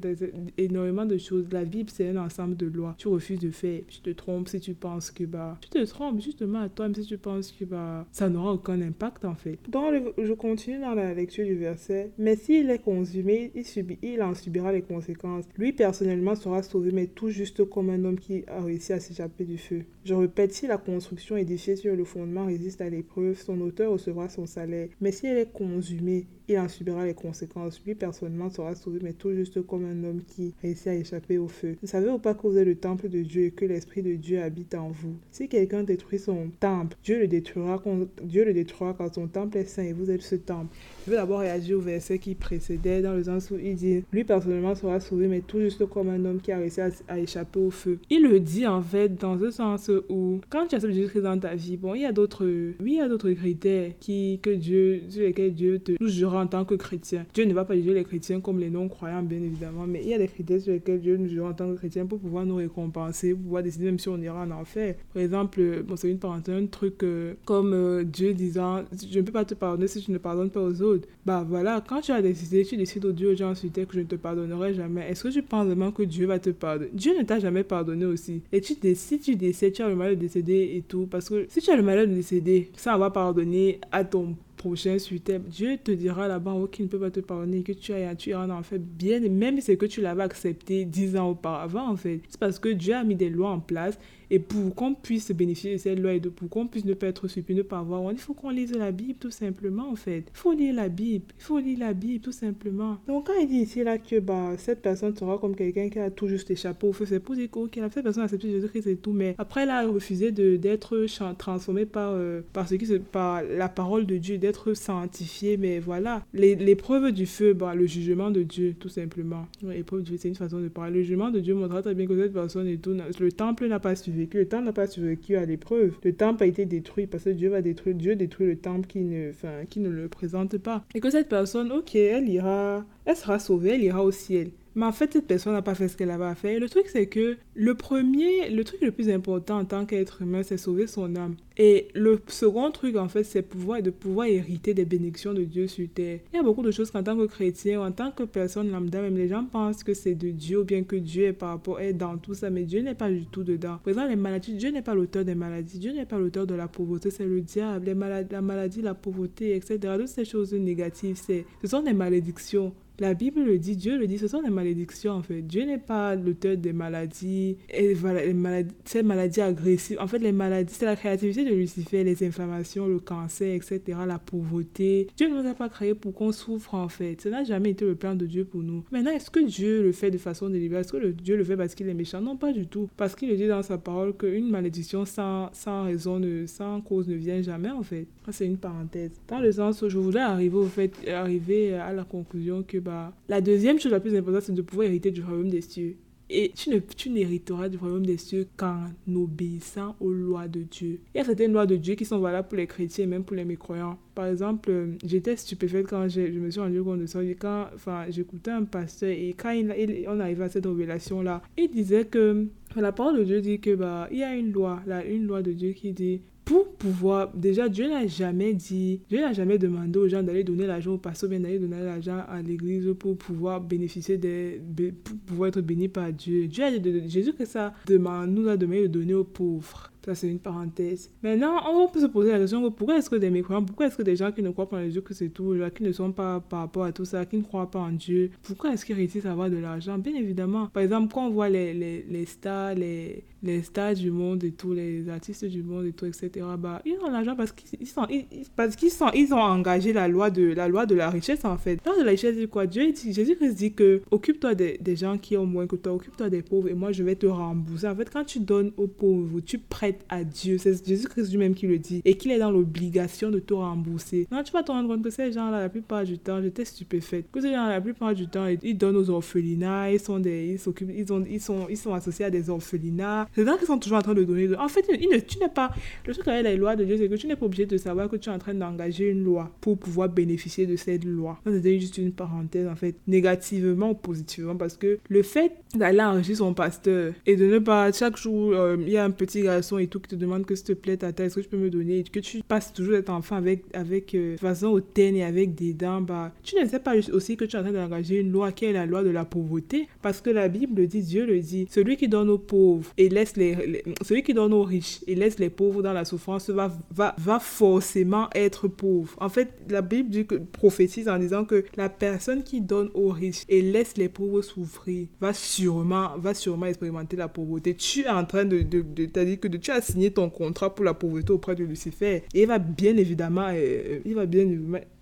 Énormément 0.58 1.06
de 1.06 1.18
choses. 1.18 1.46
La 1.52 1.64
Bible, 1.64 1.90
c'est 1.92 2.15
ensemble 2.18 2.56
de 2.56 2.66
lois. 2.66 2.94
Tu 2.98 3.08
refuses 3.08 3.40
de 3.40 3.50
faire, 3.50 3.82
tu 3.88 4.00
te 4.00 4.10
trompes 4.10 4.48
si 4.48 4.60
tu 4.60 4.74
penses 4.74 5.10
que 5.10 5.24
bah, 5.24 5.58
tu 5.60 5.68
te 5.68 5.84
trompes 5.84 6.20
justement 6.20 6.60
à 6.60 6.68
toi, 6.68 6.86
même 6.86 6.94
si 6.94 7.06
tu 7.06 7.18
penses 7.18 7.52
que 7.52 7.64
bah, 7.64 8.06
ça 8.12 8.28
n'aura 8.28 8.52
aucun 8.52 8.80
impact 8.80 9.24
en 9.24 9.34
fait. 9.34 9.58
Dans 9.68 9.90
je 9.92 10.32
continue 10.32 10.78
dans 10.78 10.94
la 10.94 11.14
lecture 11.14 11.44
du 11.44 11.56
verset. 11.56 12.12
Mais 12.18 12.36
s'il 12.36 12.70
est 12.70 12.82
consumé, 12.82 13.52
il, 13.54 13.98
il 14.02 14.22
en 14.22 14.34
subira 14.34 14.72
les 14.72 14.82
conséquences. 14.82 15.44
Lui 15.56 15.72
personnellement 15.72 16.34
sera 16.34 16.62
sauvé, 16.62 16.90
mais 16.92 17.06
tout 17.06 17.28
juste 17.28 17.64
comme 17.64 17.90
un 17.90 18.04
homme 18.04 18.18
qui 18.18 18.44
a 18.46 18.62
réussi 18.62 18.92
à 18.92 19.00
s'échapper 19.00 19.44
du 19.44 19.58
feu. 19.58 19.84
Je 20.04 20.14
répète, 20.14 20.52
si 20.52 20.66
la 20.66 20.78
construction 20.78 21.36
édifiée 21.36 21.76
sur 21.76 21.94
le 21.94 22.04
fondement 22.04 22.46
résiste 22.46 22.80
à 22.80 22.88
l'épreuve, 22.88 23.38
son 23.38 23.60
auteur 23.60 23.92
recevra 23.92 24.28
son 24.28 24.46
salaire. 24.46 24.88
Mais 25.00 25.12
si 25.12 25.26
elle 25.26 25.38
est 25.38 25.52
consumée, 25.52 26.26
il 26.48 26.58
en 26.58 26.68
subira 26.68 27.04
les 27.04 27.14
conséquences. 27.14 27.80
Lui, 27.84 27.94
personnellement, 27.94 28.50
sera 28.50 28.74
sauvé, 28.74 29.00
mais 29.02 29.12
tout 29.12 29.32
juste 29.32 29.62
comme 29.66 29.84
un 29.84 30.04
homme 30.04 30.22
qui 30.26 30.54
réussit 30.62 30.86
à 30.88 30.94
échapper 30.94 31.38
au 31.38 31.48
feu. 31.48 31.76
Ne 31.82 31.88
savez-vous 31.88 32.18
pas 32.18 32.34
que 32.34 32.46
vous 32.46 32.56
êtes 32.56 32.66
le 32.66 32.76
temple 32.76 33.08
de 33.08 33.22
Dieu 33.22 33.46
et 33.46 33.50
que 33.50 33.64
l'Esprit 33.64 34.02
de 34.02 34.14
Dieu 34.14 34.40
habite 34.40 34.74
en 34.74 34.88
vous? 34.88 35.16
Si 35.30 35.48
quelqu'un 35.48 35.82
détruit 35.82 36.18
son 36.18 36.50
temple, 36.60 36.96
Dieu 37.02 37.18
le 37.18 37.28
détruira 37.28 37.80
quand, 37.82 38.06
Dieu 38.22 38.44
le 38.44 38.54
détruira 38.54 38.94
quand 38.94 39.12
son 39.14 39.26
temple 39.26 39.58
est 39.58 39.64
saint 39.64 39.84
et 39.84 39.92
vous 39.92 40.10
êtes 40.10 40.22
ce 40.22 40.36
temple. 40.36 40.74
Je 41.06 41.12
veux 41.12 41.18
d'abord 41.18 41.38
réagir 41.38 41.78
au 41.78 41.80
verset 41.80 42.18
qui 42.18 42.34
précédait, 42.34 43.00
dans 43.00 43.14
le 43.14 43.22
sens 43.22 43.52
où 43.52 43.58
il 43.62 43.76
dit 43.76 44.02
Lui, 44.10 44.24
personnellement, 44.24 44.74
sera 44.74 44.98
sauvé, 44.98 45.28
mais 45.28 45.40
tout 45.40 45.60
juste 45.60 45.86
comme 45.86 46.08
un 46.08 46.24
homme 46.24 46.40
qui 46.40 46.50
a 46.50 46.58
réussi 46.58 46.80
à, 46.80 47.18
échapper 47.20 47.60
au 47.60 47.70
feu. 47.70 48.00
Il 48.10 48.24
le 48.24 48.40
dit, 48.40 48.66
en 48.66 48.82
fait, 48.82 49.10
dans 49.10 49.38
ce 49.38 49.52
sens 49.52 49.88
où, 50.08 50.40
quand 50.50 50.66
tu 50.66 50.74
acceptes 50.74 50.92
Jésus-Christ 50.92 51.22
dans 51.22 51.38
ta 51.38 51.54
vie, 51.54 51.76
bon, 51.76 51.94
il 51.94 52.02
y 52.02 52.06
a 52.06 52.10
d'autres 52.10 52.44
il 52.44 52.92
y 52.92 53.00
a 53.00 53.06
d'autres 53.06 53.30
critères 53.30 53.92
qui, 54.00 54.40
que 54.42 54.50
Dieu, 54.50 55.02
sur 55.08 55.22
lesquels 55.22 55.54
Dieu 55.54 55.78
te 55.78 55.92
jugera 56.00 56.42
en 56.42 56.48
tant 56.48 56.64
que 56.64 56.74
chrétien. 56.74 57.24
Dieu 57.32 57.44
ne 57.44 57.54
va 57.54 57.64
pas 57.64 57.76
juger 57.76 57.94
les 57.94 58.02
chrétiens 58.02 58.40
comme 58.40 58.58
les 58.58 58.70
non-croyants, 58.70 59.22
bien 59.22 59.40
évidemment, 59.40 59.86
mais 59.86 60.02
il 60.02 60.08
y 60.08 60.14
a 60.14 60.18
des 60.18 60.26
critères 60.26 60.60
sur 60.60 60.72
lesquels 60.72 61.00
Dieu 61.00 61.16
nous 61.18 61.28
jugera 61.28 61.50
en 61.50 61.54
tant 61.54 61.70
que 61.70 61.76
chrétien 61.76 62.04
pour 62.06 62.18
pouvoir 62.18 62.44
nous 62.46 62.56
récompenser, 62.56 63.32
pour 63.32 63.44
pouvoir 63.44 63.62
décider 63.62 63.84
même 63.84 64.00
si 64.00 64.08
on 64.08 64.20
ira 64.20 64.40
en 64.40 64.50
enfer. 64.50 64.96
Par 65.14 65.22
exemple, 65.22 65.84
bon, 65.86 65.94
c'est 65.94 66.10
une 66.10 66.18
parenthèse, 66.18 66.60
un 66.60 66.66
truc 66.66 67.04
euh, 67.04 67.34
comme 67.44 67.72
euh, 67.74 68.02
Dieu 68.02 68.34
disant 68.34 68.82
Je 69.08 69.20
ne 69.20 69.24
peux 69.24 69.30
pas 69.30 69.44
te 69.44 69.54
pardonner 69.54 69.86
si 69.86 70.02
tu 70.02 70.10
ne 70.10 70.18
pardonnes 70.18 70.50
pas 70.50 70.62
aux 70.62 70.82
autres. 70.82 70.95
Bah 71.24 71.44
voilà, 71.48 71.82
quand 71.86 72.00
tu 72.00 72.12
as 72.12 72.22
décidé, 72.22 72.64
tu 72.64 72.76
décides 72.76 73.04
au 73.04 73.12
Dieu, 73.12 73.34
gens 73.34 73.50
ensuite 73.50 73.74
que 73.86 73.94
je 73.94 74.00
ne 74.00 74.04
te 74.04 74.14
pardonnerai 74.14 74.74
jamais. 74.74 75.08
Est-ce 75.10 75.24
que 75.24 75.28
tu 75.28 75.42
penses 75.42 75.66
vraiment 75.66 75.90
que 75.90 76.02
Dieu 76.02 76.26
va 76.26 76.38
te 76.38 76.50
pardonner? 76.50 76.90
Dieu 76.92 77.16
ne 77.18 77.24
t'a 77.24 77.38
jamais 77.38 77.64
pardonné 77.64 78.04
aussi. 78.04 78.42
Et 78.52 78.60
tu 78.60 78.74
décides, 78.74 79.22
tu 79.22 79.36
décèdes, 79.36 79.72
tu 79.72 79.82
as 79.82 79.88
le 79.88 79.96
mal 79.96 80.10
de 80.10 80.20
décéder 80.20 80.72
et 80.76 80.82
tout. 80.82 81.06
Parce 81.06 81.28
que 81.28 81.46
si 81.48 81.60
tu 81.60 81.70
as 81.70 81.76
le 81.76 81.82
malheur 81.82 82.06
de 82.06 82.14
décéder, 82.14 82.70
ça 82.76 82.96
va 82.96 83.10
pardonner 83.10 83.80
à 83.92 84.04
ton 84.04 84.36
prochain 84.56 84.98
sur 84.98 85.18
Dieu 85.48 85.78
te 85.82 85.92
dira 85.92 86.26
là-bas 86.26 86.52
oh, 86.54 86.66
qu'il 86.66 86.86
ne 86.86 86.90
peut 86.90 86.98
pas 86.98 87.10
te 87.10 87.20
pardonner, 87.20 87.62
que 87.62 87.72
tu, 87.72 87.92
as, 87.92 88.14
tu 88.16 88.30
iras 88.30 88.48
en 88.48 88.62
fait 88.62 88.78
bien, 88.78 89.20
même 89.20 89.56
si 89.56 89.62
c'est 89.62 89.76
que 89.76 89.86
tu 89.86 90.00
l'avais 90.00 90.24
accepté 90.24 90.84
dix 90.84 91.16
ans 91.16 91.30
auparavant 91.30 91.88
en 91.88 91.96
fait. 91.96 92.20
C'est 92.28 92.40
parce 92.40 92.58
que 92.58 92.70
Dieu 92.70 92.94
a 92.94 93.04
mis 93.04 93.14
des 93.14 93.30
lois 93.30 93.50
en 93.50 93.60
place 93.60 93.98
et 94.30 94.38
pour 94.38 94.74
qu'on 94.74 94.94
puisse 94.94 95.30
bénéficier 95.30 95.72
de 95.72 95.78
cette 95.78 95.98
loi 95.98 96.14
et 96.14 96.20
de, 96.20 96.28
pour 96.28 96.48
qu'on 96.48 96.66
puisse 96.66 96.84
ne 96.84 96.94
pas 96.94 97.06
être 97.06 97.28
surpris, 97.28 97.54
ne 97.54 97.62
pas 97.62 97.78
avoir, 97.78 98.10
il 98.12 98.18
faut 98.18 98.34
qu'on 98.34 98.50
lise 98.50 98.72
la 98.72 98.92
Bible 98.92 99.14
tout 99.18 99.30
simplement 99.30 99.90
en 99.90 99.96
fait. 99.96 100.24
Il 100.32 100.38
faut 100.38 100.52
lire 100.52 100.74
la 100.74 100.88
Bible, 100.88 101.26
il 101.38 101.42
faut 101.42 101.58
lire 101.58 101.78
la 101.78 101.92
Bible 101.92 102.22
tout 102.22 102.32
simplement. 102.32 102.98
Donc 103.06 103.26
quand 103.26 103.34
il 103.40 103.48
dit 103.48 103.58
ici 103.58 103.84
là 103.84 103.98
que 103.98 104.18
bah, 104.20 104.52
cette 104.58 104.82
personne 104.82 105.16
sera 105.16 105.38
comme 105.38 105.54
quelqu'un 105.54 105.88
qui 105.88 105.98
a 105.98 106.10
tout 106.10 106.28
juste 106.28 106.50
échappé 106.50 106.86
au 106.86 106.92
feu, 106.92 107.06
c'est 107.06 107.20
pour 107.20 107.34
dire 107.34 107.48
que 107.50 107.60
cette 107.92 108.02
personne 108.02 108.22
a 108.22 108.24
accepté 108.24 108.50
Jésus-Christ 108.50 108.86
et 108.86 108.96
tout, 108.96 109.12
mais 109.12 109.34
après 109.38 109.62
elle 109.62 109.70
a 109.70 109.86
refusé 109.86 110.32
d'être 110.32 111.06
transformée 111.34 111.86
par, 111.86 112.12
euh, 112.14 112.40
par, 112.52 112.68
ce 112.68 112.74
qui, 112.74 112.86
par 112.98 113.42
la 113.42 113.68
parole 113.68 114.06
de 114.06 114.16
Dieu, 114.16 114.38
d'être 114.38 114.74
sanctifiée, 114.74 115.56
mais 115.56 115.78
voilà. 115.78 116.24
L'épreuve 116.32 117.12
du 117.12 117.26
feu, 117.26 117.52
bah, 117.52 117.74
le 117.74 117.86
jugement 117.86 118.30
de 118.30 118.42
Dieu 118.42 118.74
tout 118.78 118.88
simplement. 118.88 119.46
L'épreuve 119.62 120.02
du 120.02 120.12
feu, 120.12 120.18
c'est 120.20 120.28
une 120.28 120.34
façon 120.34 120.60
de 120.60 120.68
parler. 120.68 120.98
Le 120.98 121.02
jugement 121.02 121.30
de 121.30 121.40
Dieu 121.40 121.54
montrera 121.54 121.82
très 121.82 121.94
bien 121.94 122.06
que 122.06 122.16
cette 122.20 122.32
personne 122.32 122.66
et 122.66 122.78
tout, 122.78 122.96
le 123.20 123.32
temple 123.32 123.66
n'a 123.66 123.78
pas 123.78 123.94
suivi 123.94 124.15
le 124.16 124.48
temple 124.48 124.64
n'a 124.64 124.72
pas 124.72 124.86
survécu 124.86 125.36
à 125.36 125.44
l'épreuve. 125.44 125.98
Le 126.02 126.12
temple 126.14 126.42
a 126.42 126.46
été 126.46 126.64
détruit 126.64 127.06
parce 127.06 127.24
que 127.24 127.30
Dieu 127.30 127.50
va 127.50 127.62
détruire, 127.62 127.94
Dieu 127.94 128.16
détruit 128.16 128.46
le 128.46 128.56
temple 128.56 128.86
qui 128.86 129.00
ne, 129.00 129.32
qui 129.68 129.80
ne 129.80 129.88
le 129.88 130.08
présente 130.08 130.58
pas. 130.58 130.84
Et 130.94 131.00
que 131.00 131.10
cette 131.10 131.28
personne, 131.28 131.72
ok, 131.72 131.94
elle 131.94 132.28
ira, 132.28 132.84
elle 133.04 133.16
sera 133.16 133.38
sauvée, 133.38 133.74
elle 133.74 133.84
ira 133.84 134.02
au 134.02 134.10
ciel. 134.10 134.50
Mais 134.76 134.84
en 134.84 134.92
fait, 134.92 135.14
cette 135.14 135.26
personne 135.26 135.54
n'a 135.54 135.62
pas 135.62 135.74
fait 135.74 135.88
ce 135.88 135.96
qu'elle 135.96 136.10
avait 136.10 136.26
à 136.26 136.34
faire. 136.34 136.60
le 136.60 136.68
truc, 136.68 136.86
c'est 136.88 137.06
que 137.06 137.38
le 137.54 137.74
premier, 137.74 138.50
le 138.50 138.62
truc 138.62 138.82
le 138.82 138.92
plus 138.92 139.08
important 139.08 139.58
en 139.58 139.64
tant 139.64 139.86
qu'être 139.86 140.20
humain, 140.20 140.42
c'est 140.42 140.58
sauver 140.58 140.86
son 140.86 141.16
âme. 141.16 141.36
Et 141.56 141.88
le 141.94 142.20
second 142.28 142.70
truc, 142.70 142.96
en 142.96 143.08
fait, 143.08 143.24
c'est 143.24 143.40
pouvoir, 143.40 143.80
de 143.80 143.88
pouvoir 143.88 144.26
hériter 144.26 144.74
des 144.74 144.84
bénédictions 144.84 145.32
de 145.32 145.44
Dieu 145.44 145.66
sur 145.66 145.88
terre. 145.88 146.18
Il 146.30 146.36
y 146.36 146.38
a 146.38 146.42
beaucoup 146.42 146.60
de 146.62 146.70
choses 146.70 146.90
qu'en 146.90 147.02
tant 147.02 147.16
que 147.16 147.24
chrétien, 147.24 147.80
en 147.80 147.90
tant 147.90 148.10
que 148.10 148.24
personne 148.24 148.70
lambda, 148.70 149.00
même 149.00 149.16
les 149.16 149.28
gens 149.28 149.44
pensent 149.50 149.82
que 149.82 149.94
c'est 149.94 150.14
de 150.14 150.28
Dieu 150.30 150.60
ou 150.60 150.64
bien 150.64 150.82
que 150.82 150.96
Dieu 150.96 151.24
est 151.24 151.32
par 151.32 151.48
rapport, 151.48 151.80
est 151.80 151.94
dans 151.94 152.18
tout 152.18 152.34
ça, 152.34 152.50
mais 152.50 152.64
Dieu 152.64 152.82
n'est 152.82 152.94
pas 152.94 153.10
du 153.10 153.24
tout 153.24 153.44
dedans. 153.44 153.78
Par 153.82 153.88
exemple, 153.88 154.10
les 154.10 154.16
maladies, 154.16 154.52
Dieu 154.52 154.70
n'est 154.70 154.82
pas 154.82 154.94
l'auteur 154.94 155.24
des 155.24 155.34
maladies. 155.34 155.78
Dieu 155.78 155.92
n'est 155.92 156.04
pas 156.04 156.18
l'auteur 156.18 156.46
de 156.46 156.54
la 156.54 156.68
pauvreté, 156.68 157.10
c'est 157.10 157.24
le 157.24 157.40
diable. 157.40 157.86
Les 157.86 157.94
la 158.30 158.42
maladie, 158.42 158.82
la 158.82 158.94
pauvreté, 158.94 159.56
etc. 159.56 159.78
Toutes 159.98 160.08
ces 160.08 160.26
choses 160.26 160.52
négatives, 160.52 161.16
c'est, 161.16 161.46
ce 161.62 161.68
sont 161.68 161.80
des 161.80 161.94
malédictions 161.94 162.74
La 162.98 163.14
Bible 163.14 163.42
le 163.42 163.58
dit, 163.58 163.76
Dieu 163.76 163.98
le 163.98 164.06
dit, 164.06 164.18
ce 164.18 164.26
sont 164.26 164.42
des 164.42 164.50
malédictions 164.50 165.12
en 165.12 165.22
fait. 165.22 165.42
Dieu 165.42 165.64
n'est 165.64 165.78
pas 165.78 166.14
l'auteur 166.14 166.56
des 166.56 166.72
maladies, 166.72 167.58
et 167.68 167.94
maladies, 167.94 168.74
ces 168.84 169.02
maladies 169.02 169.42
agressives. 169.42 169.98
En 170.00 170.06
fait, 170.06 170.18
les 170.18 170.32
maladies, 170.32 170.72
c'est 170.74 170.86
la 170.86 170.96
créativité 170.96 171.44
de 171.44 171.54
Lucifer, 171.54 172.04
les 172.04 172.26
inflammations, 172.26 172.86
le 172.86 172.98
cancer, 172.98 173.54
etc., 173.54 173.98
la 174.06 174.18
pauvreté. 174.18 175.08
Dieu 175.16 175.28
ne 175.28 175.42
nous 175.42 175.48
a 175.48 175.54
pas 175.54 175.68
créés 175.68 175.94
pour 175.94 176.14
qu'on 176.14 176.32
souffre 176.32 176.74
en 176.74 176.88
fait. 176.88 177.20
Ça 177.20 177.30
n'a 177.30 177.44
jamais 177.44 177.70
été 177.70 177.84
le 177.84 177.94
plan 177.94 178.14
de 178.14 178.26
Dieu 178.26 178.44
pour 178.44 178.62
nous. 178.62 178.84
Maintenant, 178.90 179.12
est-ce 179.12 179.30
que 179.30 179.40
Dieu 179.40 179.82
le 179.82 179.92
fait 179.92 180.10
de 180.10 180.18
façon 180.18 180.48
délibérée? 180.48 180.80
Est-ce 180.80 180.92
que 180.92 181.10
Dieu 181.10 181.36
le 181.36 181.44
fait 181.44 181.56
parce 181.56 181.74
qu'il 181.74 181.88
est 181.88 181.94
méchant? 181.94 182.20
Non, 182.20 182.36
pas 182.36 182.52
du 182.52 182.66
tout. 182.66 182.88
Parce 182.96 183.14
qu'il 183.14 183.28
le 183.28 183.36
dit 183.36 183.46
dans 183.46 183.62
sa 183.62 183.78
parole 183.78 184.16
qu'une 184.16 184.48
malédiction 184.48 185.04
sans, 185.04 185.50
raison, 185.84 186.20
sans 186.46 186.80
cause 186.80 187.08
ne 187.08 187.14
vient 187.14 187.42
jamais 187.42 187.70
en 187.70 187.82
fait. 187.82 188.06
C'est 188.30 188.46
une 188.46 188.56
parenthèse. 188.58 189.12
Dans 189.28 189.40
le 189.40 189.52
sens 189.52 189.82
où 189.82 189.88
je 189.88 189.98
voulais 189.98 190.20
arriver 190.20 190.56
au 190.56 190.64
fait, 190.64 190.92
arriver 191.08 191.74
à 191.74 191.92
la 191.92 192.04
conclusion 192.04 192.64
que 192.66 192.78
bah, 192.86 193.12
la 193.28 193.40
deuxième 193.40 193.80
chose 193.80 193.90
la 193.90 193.98
plus 193.98 194.14
importante, 194.14 194.42
c'est 194.42 194.54
de 194.54 194.62
pouvoir 194.62 194.86
hériter 194.86 195.10
du 195.10 195.20
royaume 195.20 195.50
des 195.50 195.60
cieux. 195.60 195.96
Et 196.30 196.52
tu, 196.54 196.70
ne, 196.70 196.78
tu 196.78 197.10
n'hériteras 197.10 197.68
du 197.68 197.76
royaume 197.76 198.06
des 198.06 198.16
cieux 198.16 198.46
qu'en 198.56 198.86
obéissant 199.12 199.96
aux 200.00 200.12
lois 200.12 200.46
de 200.46 200.62
Dieu. 200.62 201.00
Il 201.14 201.18
y 201.18 201.20
a 201.20 201.24
certaines 201.24 201.52
lois 201.52 201.66
de 201.66 201.76
Dieu 201.76 201.94
qui 201.96 202.04
sont 202.04 202.18
valables 202.18 202.48
pour 202.48 202.56
les 202.58 202.66
chrétiens 202.66 203.04
et 203.04 203.06
même 203.08 203.24
pour 203.24 203.36
les 203.36 203.44
mécroyants. 203.44 203.98
Par 204.14 204.26
exemple, 204.26 204.70
euh, 204.70 204.92
j'étais 205.04 205.36
stupéfaite 205.36 205.86
quand 205.88 206.08
je 206.08 206.20
me 206.20 206.50
suis 206.50 206.60
rendu 206.60 206.82
compte 206.82 207.00
de 207.00 207.06
ça. 207.06 207.20
Quand 207.38 207.66
enfin, 207.74 208.06
j'écoutais 208.08 208.52
un 208.52 208.64
pasteur 208.64 209.10
et 209.10 209.34
quand 209.36 209.50
il, 209.50 209.72
on 210.08 210.20
arrivait 210.20 210.44
à 210.44 210.48
cette 210.48 210.66
révélation-là, 210.66 211.42
il 211.56 211.70
disait 211.70 212.04
que 212.06 212.46
la 212.76 212.92
parole 212.92 213.18
de 213.18 213.24
Dieu 213.24 213.40
dit 213.40 213.60
que 213.60 213.74
bah, 213.74 214.08
il 214.12 214.18
y 214.18 214.22
a 214.24 214.34
une 214.34 214.52
loi, 214.52 214.80
là, 214.86 215.04
une 215.04 215.26
loi 215.26 215.42
de 215.42 215.52
Dieu 215.52 215.72
qui 215.72 215.92
dit 215.92 216.22
pour 216.46 216.68
pouvoir, 216.74 217.32
déjà 217.34 217.68
Dieu 217.68 217.88
n'a 217.88 218.06
jamais 218.06 218.54
dit, 218.54 219.02
Dieu 219.08 219.20
n'a 219.20 219.32
jamais 219.32 219.58
demandé 219.58 219.98
aux 219.98 220.06
gens 220.06 220.22
d'aller 220.22 220.44
donner 220.44 220.64
l'argent 220.68 220.92
au 220.92 220.98
pasteur, 220.98 221.28
bien 221.28 221.40
d'aller 221.40 221.58
donner 221.58 221.82
l'argent 221.82 222.22
à 222.28 222.40
l'église 222.40 222.88
pour 222.96 223.18
pouvoir 223.18 223.60
bénéficier 223.60 224.16
des, 224.16 224.62
pour 225.02 225.16
pouvoir 225.26 225.48
être 225.48 225.60
béni 225.60 225.88
par 225.88 226.12
Dieu. 226.12 226.46
Dieu 226.46 226.62
a 226.62 226.70
dit, 226.70 227.08
Jésus 227.10 227.32
que 227.32 227.44
ça 227.44 227.74
demande, 227.88 228.30
nous 228.30 228.46
a 228.48 228.56
demandé 228.56 228.82
de 228.82 228.86
donner 228.86 229.14
aux 229.14 229.24
pauvres. 229.24 229.90
Ça, 230.06 230.14
c'est 230.14 230.28
une 230.28 230.38
parenthèse. 230.38 231.10
Maintenant, 231.20 231.56
on 231.68 231.88
peut 231.88 232.00
se 232.00 232.06
poser 232.06 232.30
la 232.30 232.38
question 232.38 232.70
pourquoi 232.70 232.96
est-ce 232.98 233.10
que 233.10 233.16
des 233.16 233.28
mécroyants, 233.28 233.64
pourquoi 233.64 233.86
est-ce 233.86 233.96
que 233.96 234.02
des 234.02 234.14
gens 234.14 234.30
qui 234.30 234.40
ne 234.40 234.50
croient 234.50 234.68
pas 234.68 234.78
en 234.78 234.86
Dieu, 234.86 235.00
que 235.00 235.12
c'est 235.12 235.30
tout, 235.30 235.56
qui 235.74 235.82
ne 235.82 235.90
sont 235.90 236.12
pas 236.12 236.38
par 236.38 236.60
rapport 236.60 236.84
à 236.84 236.92
tout 236.92 237.04
ça, 237.04 237.26
qui 237.26 237.36
ne 237.36 237.42
croient 237.42 237.68
pas 237.68 237.80
en 237.80 237.90
Dieu, 237.90 238.30
pourquoi 238.44 238.72
est-ce 238.72 238.86
qu'ils 238.86 238.94
réussissent 238.94 239.26
à 239.26 239.32
avoir 239.32 239.50
de 239.50 239.56
l'argent? 239.56 239.98
Bien 239.98 240.14
évidemment. 240.14 240.68
Par 240.68 240.84
exemple, 240.84 241.12
quand 241.12 241.26
on 241.26 241.30
voit 241.30 241.48
les, 241.48 241.74
les, 241.74 242.06
les 242.08 242.24
stars, 242.24 242.74
les, 242.76 243.24
les 243.42 243.62
stars 243.62 243.94
du 243.94 244.12
monde 244.12 244.44
et 244.44 244.52
tous 244.52 244.74
les 244.74 245.08
artistes 245.08 245.44
du 245.44 245.64
monde 245.64 245.86
et 245.86 245.92
tout, 245.92 246.06
etc., 246.06 246.30
bah, 246.56 246.80
ils 246.84 246.98
ont 247.02 247.10
l'argent 247.10 247.34
parce 247.34 247.50
qu'ils 247.50 247.88
sont, 247.88 248.06
parce 248.54 248.76
qu'ils 248.76 248.90
sont, 248.90 249.10
ils 249.12 249.34
ont 249.34 249.40
engagé 249.40 249.92
la 249.92 250.06
loi 250.06 250.30
de 250.30 250.52
la 250.52 250.68
loi 250.68 250.86
de 250.86 250.94
la 250.94 251.10
richesse, 251.10 251.44
en 251.44 251.56
fait. 251.56 251.80
La 251.84 251.92
loi 251.92 252.00
de 252.00 252.04
la 252.04 252.12
richesse 252.12 252.36
dit 252.36 252.46
quoi? 252.46 252.66
Dieu 252.66 252.92
dit, 252.92 253.12
Jésus-Christ 253.12 253.54
dit 253.54 253.72
que 253.72 254.02
occupe-toi 254.12 254.54
des, 254.54 254.78
des 254.78 254.94
gens 254.94 255.18
qui 255.18 255.36
ont 255.36 255.46
moins 255.46 255.66
que 255.66 255.74
toi, 255.74 255.94
occupe-toi 255.94 256.30
des 256.30 256.42
pauvres 256.42 256.68
et 256.68 256.74
moi 256.74 256.92
je 256.92 257.02
vais 257.02 257.16
te 257.16 257.26
rembourser. 257.26 257.88
En 257.88 257.96
fait, 257.96 258.08
quand 258.08 258.24
tu 258.24 258.38
donnes 258.38 258.70
aux 258.76 258.86
pauvres, 258.86 259.40
tu 259.40 259.58
prêtes 259.58 259.95
à 260.08 260.24
Dieu. 260.24 260.58
C'est 260.58 260.86
Jésus-Christ 260.86 261.30
lui-même 261.30 261.54
qui 261.54 261.66
le 261.66 261.78
dit. 261.78 262.02
Et 262.04 262.16
qu'il 262.16 262.30
est 262.30 262.38
dans 262.38 262.50
l'obligation 262.50 263.30
de 263.30 263.38
te 263.38 263.54
rembourser. 263.54 264.26
Non, 264.30 264.42
tu 264.42 264.52
vas 264.52 264.62
te 264.62 264.70
rendre 264.70 264.88
compte 264.88 265.02
que 265.02 265.10
ces 265.10 265.32
gens-là, 265.32 265.60
la 265.60 265.68
plupart 265.68 266.04
du 266.04 266.18
temps, 266.18 266.40
j'étais 266.42 266.64
stupéfaite. 266.64 267.26
Que 267.32 267.40
ces 267.40 267.50
gens-là, 267.50 267.70
la 267.70 267.80
plupart 267.80 268.14
du 268.14 268.26
temps, 268.28 268.46
ils 268.62 268.76
donnent 268.76 268.96
aux 268.96 269.10
orphelinats, 269.10 269.90
ils 269.90 270.00
sont 270.00 270.18
des, 270.18 270.52
ils 270.52 270.58
s'occupent, 270.58 270.92
ils 270.94 271.12
ont, 271.12 271.24
ils 271.28 271.40
sont, 271.40 271.66
ils 271.68 271.76
sont 271.76 271.94
associés 271.94 272.26
à 272.26 272.30
des 272.30 272.50
orphelinats. 272.50 273.28
C'est 273.34 273.44
gens 273.44 273.56
qui 273.56 273.66
sont 273.66 273.78
toujours 273.78 273.98
en 273.98 274.02
train 274.02 274.14
de 274.14 274.24
donner. 274.24 274.54
En 274.56 274.68
fait, 274.68 274.84
il 274.88 275.08
ne, 275.08 275.18
tu 275.18 275.38
n'es 275.38 275.48
pas, 275.48 275.70
le 276.06 276.12
truc 276.12 276.28
avec 276.28 276.44
les 276.44 276.56
lois 276.56 276.76
de 276.76 276.84
Dieu, 276.84 276.96
c'est 276.98 277.08
que 277.08 277.14
tu 277.14 277.26
n'es 277.26 277.36
pas 277.36 277.46
obligé 277.46 277.66
de 277.66 277.76
savoir 277.76 278.08
que 278.08 278.16
tu 278.16 278.28
es 278.28 278.32
en 278.32 278.38
train 278.38 278.54
d'engager 278.54 279.10
une 279.10 279.24
loi 279.24 279.50
pour 279.60 279.78
pouvoir 279.78 280.08
bénéficier 280.08 280.66
de 280.66 280.76
cette 280.76 281.04
loi. 281.04 281.38
C'était 281.46 281.78
juste 281.78 281.98
une 281.98 282.12
parenthèse, 282.12 282.66
en 282.66 282.76
fait, 282.76 282.96
négativement 283.06 283.90
ou 283.90 283.94
positivement, 283.94 284.56
parce 284.56 284.76
que 284.76 284.98
le 285.08 285.22
fait 285.22 285.52
d'aller 285.74 286.00
enrichir 286.00 286.36
son 286.36 286.54
pasteur 286.54 287.12
et 287.26 287.36
de 287.36 287.46
ne 287.46 287.58
pas, 287.58 287.92
chaque 287.92 288.16
jour, 288.16 288.52
euh, 288.52 288.76
il 288.80 288.90
y 288.90 288.96
a 288.96 289.04
un 289.04 289.10
petit 289.10 289.42
garçon 289.42 289.78
tout 289.86 290.00
qui 290.00 290.08
te 290.08 290.14
demande 290.16 290.44
que 290.46 290.54
s'il 290.54 290.66
te 290.66 290.72
plaît, 290.72 290.96
tata, 290.96 291.24
est-ce 291.24 291.36
que 291.36 291.40
tu 291.40 291.48
peux 291.48 291.56
me 291.56 291.70
donner 291.70 292.04
Que 292.04 292.20
tu 292.20 292.42
passes 292.42 292.72
toujours 292.72 292.94
cet 292.94 293.10
enfant 293.10 293.36
avec, 293.36 293.64
avec 293.72 294.14
euh, 294.14 294.36
façon 294.36 294.68
hautaine 294.68 295.16
et 295.16 295.24
avec 295.24 295.54
des 295.54 295.72
dents, 295.72 296.00
bah, 296.00 296.32
tu 296.42 296.56
ne 296.56 296.66
sais 296.66 296.80
pas 296.80 296.94
aussi 297.12 297.36
que 297.36 297.44
tu 297.44 297.56
es 297.56 297.58
en 297.58 297.62
train 297.62 297.72
d'engager 297.72 298.20
une 298.20 298.30
loi 298.30 298.52
qui 298.52 298.66
est 298.66 298.72
la 298.72 298.86
loi 298.86 299.02
de 299.02 299.10
la 299.10 299.24
pauvreté. 299.24 299.88
Parce 300.02 300.20
que 300.20 300.30
la 300.30 300.48
Bible 300.48 300.86
dit, 300.86 301.02
Dieu 301.02 301.26
le 301.26 301.38
dit, 301.40 301.66
celui 301.70 301.96
qui 301.96 302.08
donne 302.08 302.30
aux 302.30 302.38
pauvres 302.38 302.90
et 302.96 303.08
laisse 303.08 303.36
les, 303.36 303.82
celui 304.02 304.22
qui 304.22 304.34
donne 304.34 304.52
aux 304.52 304.62
riches 304.62 305.00
et 305.06 305.14
laisse 305.14 305.38
les 305.38 305.50
pauvres 305.50 305.82
dans 305.82 305.92
la 305.92 306.04
souffrance 306.04 306.50
va, 306.50 306.72
va, 306.90 307.14
va 307.18 307.38
forcément 307.38 308.28
être 308.34 308.68
pauvre. 308.68 309.14
En 309.20 309.28
fait, 309.28 309.52
la 309.68 309.82
Bible 309.82 310.10
dit 310.10 310.24
prophétise 310.52 311.08
en 311.08 311.18
disant 311.18 311.44
que 311.44 311.64
la 311.76 311.88
personne 311.88 312.42
qui 312.42 312.60
donne 312.60 312.90
aux 312.94 313.08
riches 313.08 313.44
et 313.48 313.62
laisse 313.62 313.96
les 313.96 314.08
pauvres 314.08 314.42
souffrir 314.42 315.06
va 315.20 315.32
sûrement, 315.32 316.16
va 316.18 316.34
sûrement 316.34 316.66
expérimenter 316.66 317.16
la 317.16 317.28
pauvreté. 317.28 317.74
Tu 317.74 318.00
es 318.00 318.08
en 318.08 318.24
train 318.24 318.44
de, 318.44 318.62
de, 318.62 318.82
de, 318.82 319.04
dire 319.04 319.40
que 319.40 319.48
tu 319.66 319.72
as 319.72 319.80
signé 319.80 320.12
ton 320.12 320.30
contrat 320.30 320.72
pour 320.72 320.84
la 320.84 320.94
pauvreté 320.94 321.32
auprès 321.32 321.56
de 321.56 321.64
Lucifer. 321.64 322.22
Et 322.32 322.42
il 322.42 322.46
va 322.46 322.60
bien 322.60 322.96
évidemment, 322.96 323.48
euh, 323.52 323.98
il 324.04 324.14
va 324.14 324.24
bien 324.24 324.46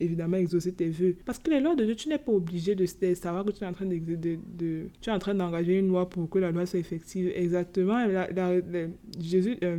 évidemment 0.00 0.38
exaucer 0.38 0.72
tes 0.72 0.88
vœux. 0.88 1.16
Parce 1.26 1.38
que 1.38 1.50
les 1.50 1.60
lois 1.60 1.74
de 1.74 1.84
Dieu, 1.84 1.94
tu 1.94 2.08
n'es 2.08 2.16
pas 2.16 2.32
obligé 2.32 2.74
de, 2.74 2.86
savoir 2.86 3.44
que 3.44 3.50
tu 3.50 3.62
es 3.62 3.66
en 3.66 3.74
train 3.74 3.84
de, 3.84 3.98
tu 3.98 5.10
es 5.10 5.12
en 5.12 5.18
train 5.18 5.34
d'engager 5.34 5.78
une 5.78 5.88
loi 5.88 6.08
pour 6.08 6.30
que 6.30 6.38
la 6.38 6.50
loi 6.50 6.64
soit 6.64 6.78
effective. 6.78 7.30
Exactement. 7.34 8.06
Jésus. 9.20 9.58
Euh, 9.62 9.76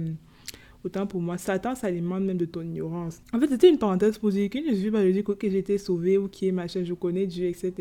Autant 0.85 1.07
pour 1.07 1.19
moi, 1.19 1.39
Satan 1.39 1.73
s'alimente 1.73 2.21
même 2.21 2.37
de 2.37 2.45
ton 2.45 2.61
ignorance. 2.61 3.19
En 3.33 3.39
fait, 3.39 3.47
c'était 3.47 3.69
une 3.69 3.79
parenthèse 3.79 4.19
que 4.19 4.29
je 4.29 4.69
ne 4.69 4.75
suis 4.75 4.91
pas 4.91 5.03
de 5.03 5.09
dire 5.09 5.23
que 5.23 5.49
j'étais 5.49 5.79
sauvé 5.79 6.19
ou 6.19 6.27
qui 6.27 6.47
est 6.47 6.51
machin, 6.51 6.83
je 6.83 6.93
connais 6.93 7.25
Dieu, 7.25 7.47
etc. 7.47 7.73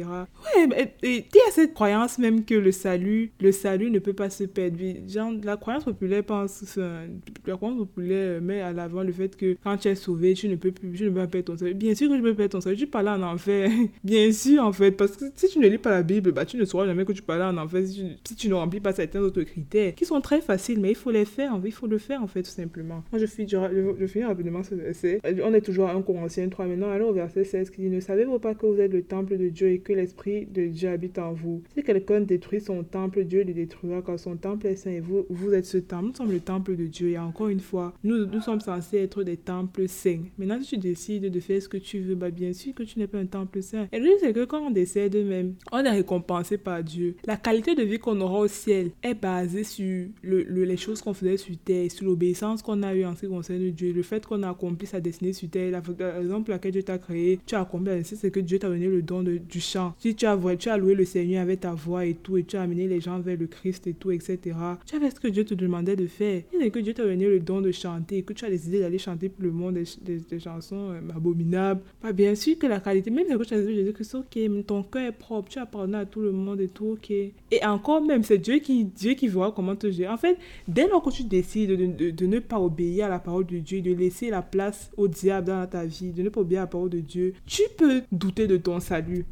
Ouais, 0.57 0.95
et 1.03 1.27
il 1.33 1.37
y 1.37 1.49
a 1.49 1.51
cette 1.53 1.75
croyance 1.75 2.19
même 2.19 2.47
que 2.47 2.55
le 2.55 2.73
salut, 2.73 3.31
le 3.41 3.53
salut 3.53 3.91
ne 3.91 3.99
peut 3.99 4.15
pas 4.15 4.31
se 4.31 4.45
perdre. 4.45 4.79
Genre, 5.07 5.33
la 5.43 5.59
croyance 5.59 5.85
populaire 5.85 6.25
pense, 6.25 6.79
la 6.79 7.57
croyance 7.57 7.77
populaire 7.77 8.41
met 8.41 8.63
à 8.63 8.73
l'avant 8.73 9.03
le 9.03 9.13
fait 9.13 9.37
que 9.37 9.59
quand 9.63 9.77
tu 9.77 9.89
es 9.89 9.95
sauvé, 9.97 10.33
tu 10.33 10.49
ne 10.49 10.57
peux 10.57 10.73
plus, 10.73 10.91
tu 10.93 11.05
ne 11.05 11.11
peux 11.11 11.17
pas 11.17 11.27
perdre 11.27 11.53
ton 11.53 11.59
salut. 11.59 11.75
Bien 11.75 11.95
sûr 11.95 12.09
que 12.09 12.17
je 12.17 12.23
peux 12.23 12.35
perdre 12.35 12.53
ton 12.53 12.63
salut, 12.63 12.79
tu 12.79 12.87
parles 12.87 13.09
en 13.09 13.23
enfer. 13.23 13.71
Bien 14.03 14.33
sûr, 14.33 14.65
en 14.65 14.73
fait, 14.73 14.93
parce 14.93 15.15
que 15.19 15.27
si 15.37 15.49
tu 15.49 15.59
ne 15.59 15.69
lis 15.69 15.77
pas 15.77 15.91
la 15.91 16.03
Bible, 16.03 16.33
bah, 16.33 16.47
tu 16.47 16.57
ne 16.57 16.65
sauras 16.65 16.87
jamais 16.87 17.05
que 17.05 17.13
tu 17.13 17.21
parles 17.21 17.43
en 17.43 17.59
enfer 17.59 17.87
si 17.87 17.95
tu, 17.97 18.07
si 18.25 18.35
tu 18.35 18.49
ne 18.49 18.55
remplis 18.55 18.81
pas 18.81 18.95
certains 18.95 19.21
autres 19.21 19.43
critères 19.43 19.95
qui 19.95 20.07
sont 20.07 20.23
très 20.23 20.41
faciles, 20.41 20.81
mais 20.81 20.93
il 20.93 20.97
faut 20.97 21.11
les 21.11 21.27
faire, 21.27 21.53
il 21.63 21.73
faut 21.73 21.87
le 21.87 21.99
faire, 21.99 22.23
en 22.23 22.27
fait, 22.27 22.43
tout 22.43 22.51
simplement. 22.51 22.94
Moi, 23.13 23.21
je 23.21 23.27
finis, 23.27 24.25
rapidement 24.25 24.63
ce 24.63 24.75
verset. 24.75 25.21
On 25.43 25.55
est 25.55 25.61
toujours 25.61 25.89
à 25.89 25.95
1 25.95 26.03
Corinthiens 26.03 26.49
3 26.49 26.67
maintenant. 26.67 26.91
Allons 26.91 27.09
au 27.09 27.13
verset 27.13 27.45
16 27.45 27.71
qui 27.71 27.83
dit 27.83 27.89
Ne 27.89 28.01
savez-vous 28.01 28.39
pas 28.39 28.55
que 28.55 28.67
vous 28.67 28.81
êtes 28.81 28.93
le 28.93 29.03
temple 29.03 29.37
de 29.37 29.49
Dieu 29.49 29.69
et 29.69 29.79
que 29.79 29.93
l'Esprit 29.93 30.47
de 30.47 30.67
Dieu 30.67 30.89
habite 30.89 31.19
en 31.19 31.33
vous? 31.33 31.63
Si 31.75 31.83
quelqu'un 31.83 32.21
détruit 32.21 32.61
son 32.61 32.83
temple, 32.83 33.25
Dieu 33.25 33.45
le 33.45 33.53
détruira 33.53 34.03
car 34.03 34.19
son 34.19 34.37
temple 34.37 34.67
est 34.67 34.77
saint 34.77 34.91
et 34.91 35.01
vous, 35.01 35.27
vous 35.29 35.53
êtes 35.53 35.67
ce 35.67 35.79
temple. 35.79 36.09
Nous 36.09 36.15
sommes 36.15 36.33
le 36.33 36.41
temple 36.41 36.77
de 36.77 36.87
Dieu. 36.87 37.11
Et 37.11 37.19
encore 37.19 37.49
une 37.49 37.61
fois, 37.61 37.95
nous, 38.03 38.27
nous 38.27 38.41
sommes 38.41 38.61
censés 38.61 38.99
être 38.99 39.23
des 39.23 39.37
temples 39.37 39.89
saints. 39.89 40.23
Maintenant, 40.39 40.61
si 40.61 40.71
tu 40.71 40.79
décides 40.79 41.31
de 41.31 41.41
faire 41.41 41.63
ce 41.63 41.69
que 41.69 41.77
tu 41.77 42.01
veux, 42.01 42.15
bah, 42.15 42.31
bien 42.31 42.53
sûr 42.53 42.75
que 42.75 42.83
tu 42.83 42.99
n'es 42.99 43.07
pas 43.07 43.19
un 43.19 43.27
temple 43.27 43.63
saint. 43.63 43.89
Et 43.93 43.99
le 43.99 44.07
truc, 44.07 44.19
c'est 44.21 44.33
que 44.33 44.45
quand 44.45 44.67
on 44.67 44.71
décède 44.71 45.17
même, 45.17 45.55
on 45.73 45.85
est 45.85 45.91
récompensé 45.91 46.59
par 46.59 46.83
Dieu. 46.83 47.17
La 47.27 47.37
qualité 47.37 47.75
de 47.75 47.83
vie 47.83 47.99
qu'on 47.99 48.21
aura 48.21 48.41
au 48.41 48.49
ciel 48.49 48.91
est 49.03 49.15
basée 49.15 49.65
sur 49.65 50.09
le, 50.23 50.43
les 50.43 50.77
choses 50.77 51.01
qu'on 51.01 51.15
faisait 51.15 51.37
sur 51.37 51.57
terre, 51.59 51.91
sur 51.91 52.05
l'obéissance 52.05 52.63
qu'on 52.63 52.83
eu 52.93 53.05
en 53.05 53.15
ce 53.15 53.21
qui 53.21 53.29
concerne 53.29 53.71
Dieu, 53.71 53.93
le 53.93 54.03
fait 54.03 54.27
qu'on 54.27 54.43
a 54.43 54.51
accompli 54.51 54.87
sa 54.87 55.01
destinée 55.01 55.33
sur 55.33 55.49
terre, 55.49 55.71
la, 55.71 56.11
raison 56.11 56.43
pour 56.43 56.53
laquelle 56.53 56.73
Dieu 56.73 56.83
t'a 56.83 56.99
créé, 56.99 57.39
tu 57.47 57.55
as 57.55 57.61
accompli 57.61 57.87
la 57.87 58.03
c'est 58.03 58.31
que 58.31 58.41
Dieu 58.41 58.59
t'a 58.59 58.69
donné 58.69 58.87
le 58.87 59.03
don 59.03 59.23
du 59.23 59.61
chant. 59.61 59.95
Si 59.99 60.15
tu 60.15 60.27
as, 60.27 60.39
tu 60.59 60.69
as 60.69 60.77
loué 60.77 60.95
le 60.95 61.05
Seigneur 61.05 61.43
avec 61.43 61.61
ta 61.61 61.73
voix 61.73 62.05
et 62.05 62.15
tout, 62.15 62.37
et 62.37 62.45
tu 62.45 62.57
as 62.57 62.63
amené 62.63 62.89
les 62.89 63.01
gens 63.01 63.19
vers 63.21 63.37
le 63.39 63.47
Christ 63.47 63.87
et 63.87 63.95
tout, 63.95 64.11
etc., 64.11 64.39
tu 64.87 64.97
as 64.97 65.01
fait 65.01 65.11
ce 65.11 65.21
que 65.21 65.29
Dieu 65.29 65.45
te 65.45 65.55
demandait 65.55 65.97
de 65.97 66.07
faire. 66.07 66.43
Et 66.61 66.71
que 66.71 66.79
Dieu 66.79 66.95
t'a 66.95 67.05
donné 67.05 67.27
le 67.27 67.41
don 67.41 67.61
de 67.61 67.71
chanter, 67.73 68.23
que 68.23 68.33
tu 68.33 68.45
as 68.45 68.51
décidé 68.51 68.81
d'aller 68.81 68.99
chanter 68.99 69.29
pour 69.29 69.45
le 69.45 69.53
monde 69.53 69.79
des, 70.03 70.39
chansons 70.39 70.91
euh, 70.91 71.01
abominables. 71.15 71.81
Bah, 72.03 72.13
bien 72.13 72.35
sûr 72.35 72.59
que 72.59 72.67
la 72.67 72.81
qualité, 72.81 73.11
même 73.11 73.27
si 73.27 73.47
tu 73.47 73.55
as 73.55 73.61
dit 73.61 73.93
que 73.93 74.17
ok, 74.17 74.67
ton 74.67 74.83
cœur 74.83 75.03
est 75.03 75.13
propre, 75.13 75.49
tu 75.49 75.59
as 75.59 75.67
pardonné 75.67 75.99
à 75.99 76.07
tout 76.07 76.21
le 76.21 76.33
monde 76.33 76.61
et 76.61 76.69
tout, 76.69 76.93
ok. 76.93 77.11
Et 77.11 77.33
encore 77.65 78.03
même, 78.03 78.23
c'est 78.23 78.39
Dieu 78.39 78.59
qui, 78.59 78.85
Dieu 78.85 79.15
qui 79.15 79.29
voit 79.29 79.53
comment 79.53 79.77
te 79.77 79.91
gérer. 79.91 80.13
En 80.13 80.17
fait, 80.17 80.37
dès 80.67 80.89
lors 80.89 81.03
que 81.03 81.11
tu 81.11 81.25
décides 81.25 81.71
de, 81.71 81.87
de, 81.87 82.11
de 82.11 82.27
ne 82.27 82.39
pas 82.39 82.59
obéir 82.65 83.07
à 83.07 83.09
la 83.09 83.19
parole 83.19 83.47
de 83.47 83.59
Dieu, 83.59 83.81
de 83.81 83.93
laisser 83.93 84.31
la 84.31 84.43
place 84.43 84.91
au 84.97 85.09
diable 85.09 85.49
dans 85.49 85.67
ta 85.67 85.85
vie, 85.85 86.13
de 86.13 86.23
ne 86.23 86.29
pas 86.29 86.41
oublier 86.41 86.61
la 86.61 86.67
parole 86.67 86.91
de 86.91 87.01
Dieu, 87.01 87.35
tu 87.47 87.63
peux 87.77 88.03
douter 88.13 88.47
de 88.47 88.57
ton 88.57 88.81
salut. 88.81 89.25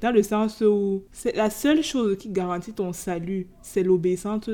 Dans 0.00 0.12
le 0.12 0.22
sens 0.22 0.60
où 0.60 1.02
c'est 1.10 1.34
la 1.36 1.50
seule 1.50 1.82
chose 1.82 2.16
qui 2.18 2.28
garantit 2.28 2.72
ton 2.72 2.92
salut, 2.92 3.48
c'est 3.62 3.82
l'obéissance 3.82 4.48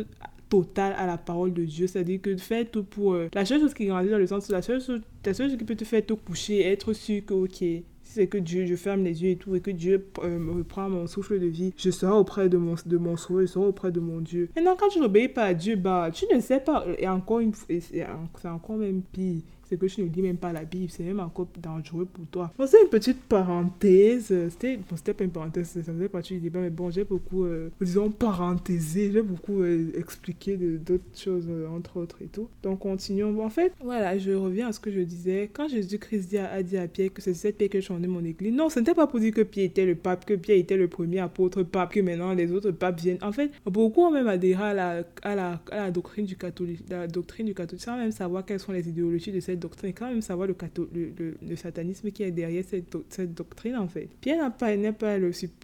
totale 0.48 0.94
à 0.96 1.06
la 1.06 1.18
parole 1.18 1.52
de 1.52 1.64
Dieu. 1.64 1.86
C'est-à-dire 1.86 2.20
que 2.22 2.36
fais 2.36 2.64
tout 2.64 2.84
pour... 2.84 3.14
Euh, 3.14 3.28
la 3.34 3.44
seule 3.44 3.60
chose 3.60 3.74
qui 3.74 3.86
garantit 3.86 4.10
dans 4.10 4.18
le 4.18 4.26
sens 4.26 4.48
où 4.48 4.52
la 4.52 4.62
seule 4.62 4.80
chose, 4.80 5.02
la 5.24 5.34
seule 5.34 5.50
chose 5.50 5.58
qui 5.58 5.64
peut 5.64 5.76
te 5.76 5.84
faire 5.84 6.04
te 6.04 6.14
coucher, 6.14 6.66
être 6.66 6.92
sûr 6.92 7.24
que, 7.24 7.34
ok, 7.34 7.84
c'est 8.14 8.28
que 8.28 8.38
Dieu, 8.38 8.66
je 8.66 8.76
ferme 8.76 9.02
les 9.02 9.22
yeux 9.22 9.30
et 9.30 9.36
tout, 9.36 9.54
et 9.54 9.60
que 9.60 9.70
Dieu 9.70 10.06
euh, 10.22 10.38
me 10.38 10.52
reprend 10.52 10.88
mon 10.88 11.06
souffle 11.06 11.40
de 11.40 11.46
vie, 11.46 11.72
je 11.76 11.90
serai 11.90 12.12
auprès 12.12 12.48
de 12.48 12.56
mon, 12.56 12.74
de 12.86 12.96
mon 12.96 13.16
sauveur, 13.16 13.42
je 13.42 13.46
serai 13.46 13.66
auprès 13.66 13.90
de 13.90 14.00
mon 14.00 14.20
Dieu. 14.20 14.48
Maintenant, 14.54 14.76
quand 14.78 14.88
tu 14.88 15.00
n'obéis 15.00 15.28
pas 15.28 15.44
à 15.44 15.54
Dieu, 15.54 15.76
bah, 15.76 16.10
tu 16.12 16.24
ne 16.32 16.40
sais 16.40 16.60
pas, 16.60 16.84
et 16.98 17.08
encore 17.08 17.40
une 17.40 17.52
fois, 17.52 17.74
c'est 17.80 18.48
encore 18.48 18.76
même 18.76 19.02
pire, 19.02 19.42
que 19.76 19.86
tu 19.86 20.02
ne 20.02 20.08
lis 20.08 20.22
même 20.22 20.36
pas 20.36 20.52
la 20.52 20.64
Bible. 20.64 20.90
C'est 20.90 21.02
même 21.02 21.20
encore 21.20 21.48
dangereux 21.60 22.06
pour 22.06 22.26
toi. 22.26 22.52
Bon, 22.58 22.66
c'est 22.66 22.82
une 22.82 22.88
petite 22.88 23.22
parenthèse. 23.22 24.32
C'était 24.50 24.76
bon, 24.76 24.96
pas 24.96 25.24
une 25.24 25.30
parenthèse, 25.30 25.68
ça 25.68 25.82
faisait 25.82 26.08
partie 26.08 26.34
du 26.34 26.40
débat, 26.40 26.60
mais 26.60 26.70
bon, 26.70 26.90
j'ai 26.90 27.04
beaucoup, 27.04 27.44
euh, 27.44 27.70
disons, 27.80 28.10
parenthésé. 28.10 29.10
J'ai 29.12 29.22
beaucoup 29.22 29.62
euh, 29.62 29.92
expliqué 29.98 30.56
d'autres 30.56 31.04
choses, 31.16 31.46
euh, 31.48 31.68
entre 31.68 31.98
autres 31.98 32.22
et 32.22 32.26
tout. 32.26 32.48
Donc, 32.62 32.80
continuons. 32.80 33.32
Bon, 33.32 33.44
en 33.44 33.50
fait, 33.50 33.72
voilà, 33.82 34.18
je 34.18 34.32
reviens 34.32 34.68
à 34.68 34.72
ce 34.72 34.80
que 34.80 34.90
je 34.90 35.00
disais. 35.00 35.50
Quand 35.52 35.68
Jésus-Christ 35.68 36.36
a, 36.36 36.62
dit 36.62 36.76
à 36.76 36.88
Pierre 36.88 37.12
que 37.12 37.22
c'est 37.22 37.34
cette 37.34 37.58
Pierre 37.58 37.70
que 37.70 37.80
je 37.80 37.92
mon 37.92 38.24
église, 38.24 38.52
non, 38.52 38.68
ce 38.68 38.80
n'était 38.80 38.94
pas 38.94 39.06
pour 39.06 39.20
dire 39.20 39.32
que 39.32 39.42
Pierre 39.42 39.66
était 39.66 39.86
le 39.86 39.94
pape, 39.94 40.24
que 40.24 40.34
Pierre 40.34 40.58
était 40.58 40.76
le 40.76 40.88
premier 40.88 41.20
apôtre 41.20 41.62
pape, 41.62 41.92
que 41.92 42.00
maintenant 42.00 42.34
les 42.34 42.50
autres 42.52 42.70
papes 42.70 43.00
viennent. 43.00 43.18
En 43.22 43.32
fait, 43.32 43.50
beaucoup 43.66 44.02
ont 44.02 44.10
même 44.10 44.28
adhéré 44.28 44.62
à 44.62 44.74
la, 44.74 45.04
à 45.22 45.34
la, 45.34 45.60
à 45.70 45.76
la 45.76 45.90
doctrine 45.90 46.26
du 46.26 46.36
catholique, 46.36 46.84
la 46.88 47.06
doctrine 47.06 47.46
du 47.46 47.54
catholique, 47.54 47.82
sans 47.82 47.96
même 47.96 48.12
savoir 48.12 48.44
quelles 48.44 48.60
sont 48.60 48.72
les 48.72 48.88
idéologies 48.88 49.32
de 49.32 49.40
cette 49.40 49.60
doctrine, 49.64 49.92
quand 49.94 50.08
même 50.08 50.20
savoir 50.20 50.46
le, 50.46 50.54
le, 50.94 51.34
le, 51.40 51.56
satanisme 51.56 52.10
qui 52.10 52.22
est 52.22 52.30
derrière 52.30 52.64
cette, 52.64 53.34
doctrine, 53.34 53.76
en 53.76 53.88
fait. 53.88 54.08
Pierre 54.20 54.52
n'est 54.76 54.92
pas, 54.92 55.18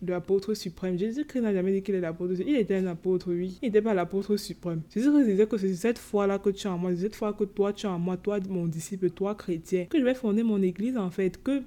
l'apôtre 0.07 0.55
suprême. 0.55 0.99
Jésus-Christ 0.99 1.43
n'a 1.43 1.53
jamais 1.53 1.73
dit 1.73 1.83
qu'il 1.83 1.95
est 1.95 2.01
l'apôtre. 2.01 2.35
Il 2.47 2.57
était 2.57 2.77
un 2.77 2.87
apôtre, 2.87 3.33
oui. 3.33 3.59
Il 3.63 3.67
n'était 3.67 3.83
pas 3.83 3.95
l'apôtre 3.95 4.37
suprême. 4.37 4.83
Jésus-Christ 4.95 5.27
disait 5.27 5.47
que 5.47 5.59
c'est 5.59 5.75
cette 5.75 5.99
foi-là 5.99 6.39
que 6.39 6.51
tu 6.51 6.67
as 6.67 6.73
en 6.73 6.79
moi, 6.79 6.97
cette 6.97 7.17
foi 7.17 7.33
que 7.33 7.45
toi 7.45 7.73
tu 7.73 7.87
as 7.87 7.93
en 7.93 7.99
moi, 7.99 8.17
toi 8.17 8.39
mon 8.49 8.67
disciple, 8.67 9.11
toi 9.11 9.35
chrétien, 9.35 9.87
que 9.87 9.99
je 9.99 10.05
vais 10.05 10.15
fonder 10.15 10.43
mon 10.43 10.63
église, 10.63 10.97
en 10.97 11.11
fait, 11.11 11.43
que, 11.43 11.63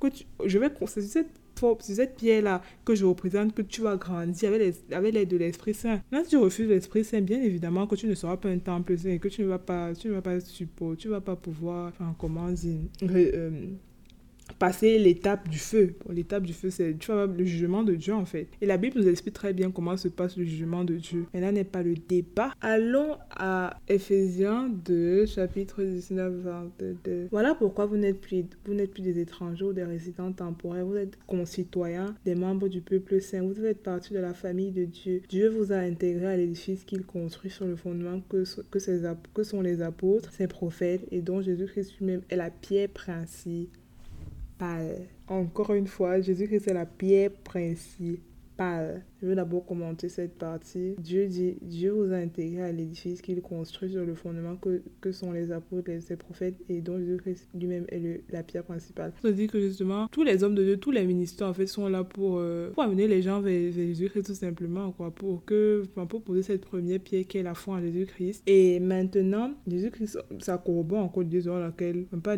que, 0.00 0.08
je 0.44 0.58
vais, 0.58 0.70
c'est 0.86 1.02
cette 1.02 1.30
c'est 1.80 1.94
cette 1.94 2.16
pierre-là 2.16 2.62
que 2.84 2.94
je 2.94 3.04
représente 3.04 3.54
que 3.54 3.62
tu 3.62 3.82
vas 3.82 3.96
grandir 3.96 4.52
avec 4.52 5.14
l'aide 5.14 5.28
de 5.28 5.36
l'Esprit 5.36 5.74
Saint. 5.74 6.00
Là, 6.10 6.22
si 6.24 6.30
tu 6.30 6.36
refuses 6.36 6.68
l'Esprit 6.68 7.04
Saint, 7.04 7.20
bien 7.20 7.40
évidemment 7.40 7.86
que 7.86 7.94
tu 7.94 8.06
ne 8.06 8.14
seras 8.14 8.36
pas 8.36 8.48
un 8.48 8.58
temple 8.58 8.96
saint 8.98 9.18
que 9.18 9.28
tu 9.28 9.42
ne 9.42 9.48
vas 9.48 9.58
pas, 9.58 9.94
tu 9.94 10.08
ne 10.08 10.14
vas 10.14 10.22
pas 10.22 10.40
supporter, 10.40 10.96
tu 10.98 11.08
vas 11.08 11.20
pas 11.20 11.36
pouvoir, 11.36 11.88
enfin, 11.88 12.14
comment 12.18 12.50
dire, 12.50 12.80
euh, 13.02 13.50
passer 14.58 14.98
l'étape 14.98 15.48
du 15.48 15.58
feu. 15.58 15.94
l'étape 16.10 16.44
du 16.44 16.52
feu, 16.52 16.70
c'est 16.70 16.94
le 17.08 17.44
jugement 17.44 17.82
de 17.82 17.94
Dieu 17.94 18.14
en 18.14 18.24
fait. 18.24 18.48
Et 18.60 18.66
la 18.66 18.76
Bible 18.76 19.00
nous 19.00 19.08
explique 19.08 19.34
très 19.34 19.52
bien 19.52 19.70
comment 19.70 19.96
se 19.96 20.08
passe 20.08 20.36
le 20.36 20.44
jugement 20.44 20.84
de 20.84 20.96
Dieu. 20.96 21.26
Mais 21.32 21.40
là 21.40 21.52
n'est 21.52 21.64
pas 21.64 21.82
le 21.82 21.94
débat. 21.94 22.52
Allons 22.60 23.16
à 23.30 23.78
Ephésiens 23.88 24.68
2, 24.68 25.26
chapitre 25.26 25.82
19, 25.82 26.32
22. 26.78 27.28
Voilà 27.30 27.54
pourquoi 27.54 27.86
vous 27.86 27.96
n'êtes 27.96 28.20
plus, 28.20 28.44
des 28.64 29.18
étrangers 29.20 29.64
ou 29.64 29.72
des 29.72 29.84
résidents 29.84 30.32
temporaires. 30.32 30.86
Vous 30.86 30.96
êtes 30.96 31.18
concitoyens, 31.26 32.14
des 32.24 32.34
membres 32.34 32.68
du 32.68 32.80
peuple 32.80 33.20
saint. 33.20 33.42
Vous 33.42 33.54
faites 33.54 33.82
partie 33.82 34.12
de 34.12 34.18
la 34.18 34.34
famille 34.34 34.72
de 34.72 34.84
Dieu. 34.84 35.22
Dieu 35.28 35.48
vous 35.48 35.72
a 35.72 35.76
intégré 35.76 36.26
à 36.26 36.36
l'édifice 36.36 36.84
qu'il 36.84 37.04
construit 37.04 37.50
sur 37.50 37.66
le 37.66 37.76
fondement 37.76 38.20
que, 38.28 38.44
que 39.32 39.42
sont 39.42 39.60
les 39.60 39.82
apôtres, 39.82 40.32
ses 40.32 40.48
prophètes 40.48 41.06
et 41.10 41.20
dont 41.20 41.40
Jésus-Christ 41.40 41.98
lui-même 41.98 42.22
est 42.28 42.36
la 42.36 42.50
pierre 42.50 42.88
principale 42.88 43.68
encore 45.28 45.74
une 45.74 45.86
fois, 45.86 46.20
Jésus-Christ 46.20 46.68
est 46.68 46.74
la 46.74 46.86
pierre 46.86 47.30
principale. 47.30 49.04
Je 49.20 49.26
vais 49.26 49.34
d'abord 49.34 49.66
commenter 49.66 50.08
cette 50.08 50.38
partie. 50.38 50.94
Dieu 50.98 51.26
dit, 51.26 51.56
Dieu 51.62 51.90
vous 51.90 52.12
a 52.12 52.16
intégré 52.16 52.62
à 52.62 52.72
l'édifice 52.72 53.20
qu'il 53.20 53.42
construit 53.42 53.90
sur 53.90 54.04
le 54.04 54.14
fondement 54.14 54.56
que, 54.56 55.12
sont 55.12 55.32
les 55.32 55.50
apôtres, 55.50 55.90
les, 55.90 56.16
prophètes 56.16 56.54
et 56.68 56.80
dont 56.80 56.98
Jésus-Christ 56.98 57.48
lui-même 57.54 57.86
est 57.88 58.22
la 58.30 58.42
pierre 58.42 58.62
principale. 58.62 59.12
Ça 59.22 59.32
dit 59.32 59.48
que 59.48 59.58
justement, 59.58 60.06
tous 60.08 60.22
les 60.22 60.44
hommes 60.44 60.54
de 60.54 60.62
Dieu, 60.62 60.76
tous 60.76 60.90
les 60.90 61.04
ministères 61.04 61.48
en 61.48 61.54
fait 61.54 61.66
sont 61.66 61.88
là 61.88 62.04
pour, 62.04 62.38
euh, 62.38 62.70
amener 62.76 63.08
les 63.08 63.22
gens 63.22 63.40
vers, 63.40 63.72
Jésus-Christ 63.72 64.26
tout 64.26 64.34
simplement, 64.34 64.92
quoi, 64.92 65.10
pour 65.10 65.44
que, 65.44 65.82
pour 66.08 66.22
poser 66.22 66.42
cette 66.42 66.64
première 66.64 67.00
pierre 67.00 67.26
qui 67.26 67.38
est 67.38 67.42
la 67.42 67.54
foi 67.54 67.76
en 67.76 67.80
Jésus-Christ. 67.80 68.42
Et 68.46 68.78
maintenant, 68.78 69.52
Jésus-Christ, 69.66 70.18
ça 70.38 70.58
corrobore 70.58 71.00
encore 71.00 71.24
selon 71.28 71.58
laquelle, 71.58 72.06
même 72.12 72.22
pas 72.22 72.36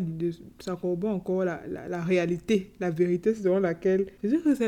ça 0.59 0.75
corrobore 0.75 1.11
encore 1.11 1.45
la, 1.45 2.03
réalité, 2.03 2.71
la 2.79 2.89
vérité 2.89 3.33
selon 3.35 3.59
laquelle 3.59 4.07
Jésus-Christ 4.23 4.63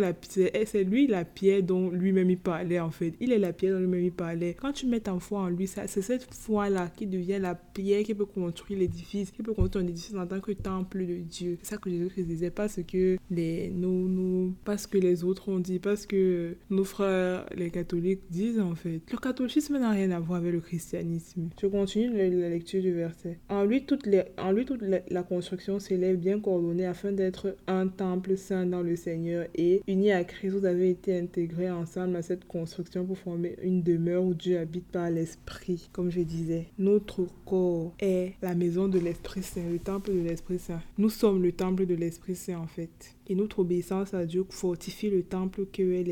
c'est 0.66 0.84
lui 0.84 1.08
la 1.08 1.26
pierre 1.26 1.64
dont 1.64 1.90
lui-même 2.04 2.30
il 2.30 2.38
parlait 2.38 2.80
en 2.80 2.92
fait. 2.92 3.14
Il 3.20 3.32
est 3.32 3.40
la 3.40 3.54
pierre 3.54 3.74
dont 3.74 3.80
lui-même 3.80 4.04
il 4.04 4.12
parlait. 4.12 4.56
Quand 4.60 4.74
tu 4.74 4.86
mets 4.86 5.00
ta 5.00 5.18
foi 5.20 5.42
en 5.42 5.50
lui, 5.50 5.68
c'est 5.68 5.88
cette 5.88 6.34
foi-là 6.34 6.92
qui 6.96 7.08
devient 7.08 7.40
la 7.40 7.56
pierre 7.56 8.04
qui 8.04 8.14
peut 8.14 8.26
construire 8.26 8.80
l'édifice, 8.80 9.32
qui 9.32 9.42
peut 9.42 9.54
construire 9.54 9.86
un 9.86 9.88
édifice 9.88 10.16
en 10.16 10.28
tant 10.28 10.40
que 10.40 10.52
temple 10.52 11.06
de 11.06 11.16
Dieu. 11.18 11.58
C'est 11.62 11.72
ça 11.72 11.78
que 11.78 11.90
Jésus 11.90 12.24
disait, 12.24 12.52
pas 12.52 12.68
ce 12.68 12.82
que 12.82 13.18
les, 13.32 13.70
nous, 13.70 14.08
nous, 14.08 14.54
pas 14.66 14.76
que 14.78 14.98
les 14.98 15.24
autres 15.24 15.50
ont 15.50 15.60
dit, 15.60 15.80
pas 15.80 15.96
ce 15.96 16.08
que 16.08 16.56
nos 16.70 16.84
frères, 16.84 17.46
les 17.56 17.70
catholiques, 17.70 18.22
disent 18.30 18.60
en 18.60 18.76
fait. 18.76 19.02
Le 19.12 19.18
catholicisme 19.18 19.80
n'a 19.80 19.92
rien 19.92 20.12
à 20.12 20.20
voir 20.20 20.40
avec 20.40 20.54
le 20.54 20.60
christianisme. 20.60 21.50
Je 21.62 21.68
continue 21.68 22.16
la, 22.16 22.50
lecture 22.50 22.82
du 22.82 22.92
verset. 22.92 23.40
En 23.50 23.64
lui, 23.64 23.86
toute, 23.86 24.08
en 24.38 24.52
lui, 24.52 24.66
toute 24.66 24.82
la, 24.82 25.00
la 25.10 25.24
construction 25.24 25.80
s'élève 25.80 26.18
bien 26.18 26.40
coordonnée 26.40 26.86
afin 26.86 27.12
d'être 27.12 27.56
un 27.68 27.88
temple 27.88 28.38
saint 28.38 28.66
dans 28.66 28.82
le 28.82 28.96
Seigneur 28.96 29.48
et 29.56 29.82
uni 29.88 30.12
à 30.12 30.24
Christ, 30.24 30.52
vous 30.52 30.66
avez 30.66 30.90
été 30.90 31.18
intégrés 31.18 31.72
ensemble 31.72 31.93
à 31.96 32.22
cette 32.24 32.46
construction 32.46 33.06
pour 33.06 33.18
former 33.18 33.56
une 33.62 33.84
demeure 33.84 34.24
où 34.24 34.34
Dieu 34.34 34.58
habite 34.58 34.88
par 34.88 35.12
l'Esprit. 35.12 35.90
Comme 35.92 36.10
je 36.10 36.22
disais, 36.22 36.66
notre 36.80 37.28
corps 37.46 37.94
est 38.00 38.34
la 38.42 38.56
maison 38.56 38.88
de 38.88 38.98
l'Esprit 38.98 39.44
Saint, 39.44 39.70
le 39.70 39.78
temple 39.78 40.12
de 40.12 40.22
l'Esprit 40.22 40.58
Saint. 40.58 40.82
Nous 40.98 41.10
sommes 41.10 41.44
le 41.44 41.52
temple 41.52 41.86
de 41.86 41.94
l'Esprit 41.94 42.36
Saint 42.36 42.58
en 42.58 42.68
fait. 42.68 43.16
Et 43.28 43.36
notre 43.36 43.60
obéissance 43.60 44.14
à 44.14 44.26
Dieu 44.26 44.46
fortifie 44.50 45.10
le 45.10 45.24
temple 45.24 45.66
que 45.72 45.82
est 45.82 46.04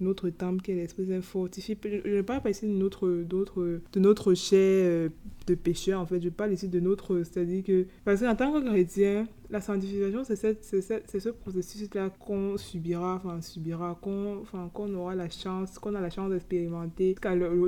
notre 0.00 0.30
temple 0.30 0.62
qui 0.62 0.72
est 0.72 0.76
l'Esprit 0.76 1.06
Saint 1.06 1.22
fortifie. 1.22 1.76
Je 1.82 2.16
ne 2.16 2.22
parle 2.22 2.42
pas 2.42 2.50
ici 2.50 2.66
de 2.66 2.72
notre, 2.72 3.08
de 3.08 4.00
notre 4.00 4.34
chair 4.34 4.84
euh, 4.86 5.08
de 5.46 5.54
pécheur 5.54 6.00
en 6.00 6.06
fait. 6.06 6.20
Je 6.20 6.28
parle 6.28 6.52
ici 6.52 6.68
de 6.68 6.80
notre, 6.80 7.22
c'est-à-dire 7.24 7.64
que, 7.64 7.86
parce 8.04 8.20
qu'en 8.20 8.36
tant 8.36 8.52
que 8.52 8.66
chrétien, 8.66 9.26
la 9.50 9.60
sanctification, 9.60 10.24
c'est 10.24 11.20
ce 11.20 11.28
processus-là 11.30 12.10
qu'on 12.10 12.58
subira, 12.58 13.14
enfin, 13.14 13.40
subira, 13.40 13.98
qu'on 14.00 14.42
qu'on 14.74 14.94
aura 14.94 15.14
la 15.14 15.30
chance, 15.30 15.78
qu'on 15.78 15.94
a 15.94 16.00
la 16.00 16.10
chance 16.10 16.30
d'expérimenter 16.30 17.14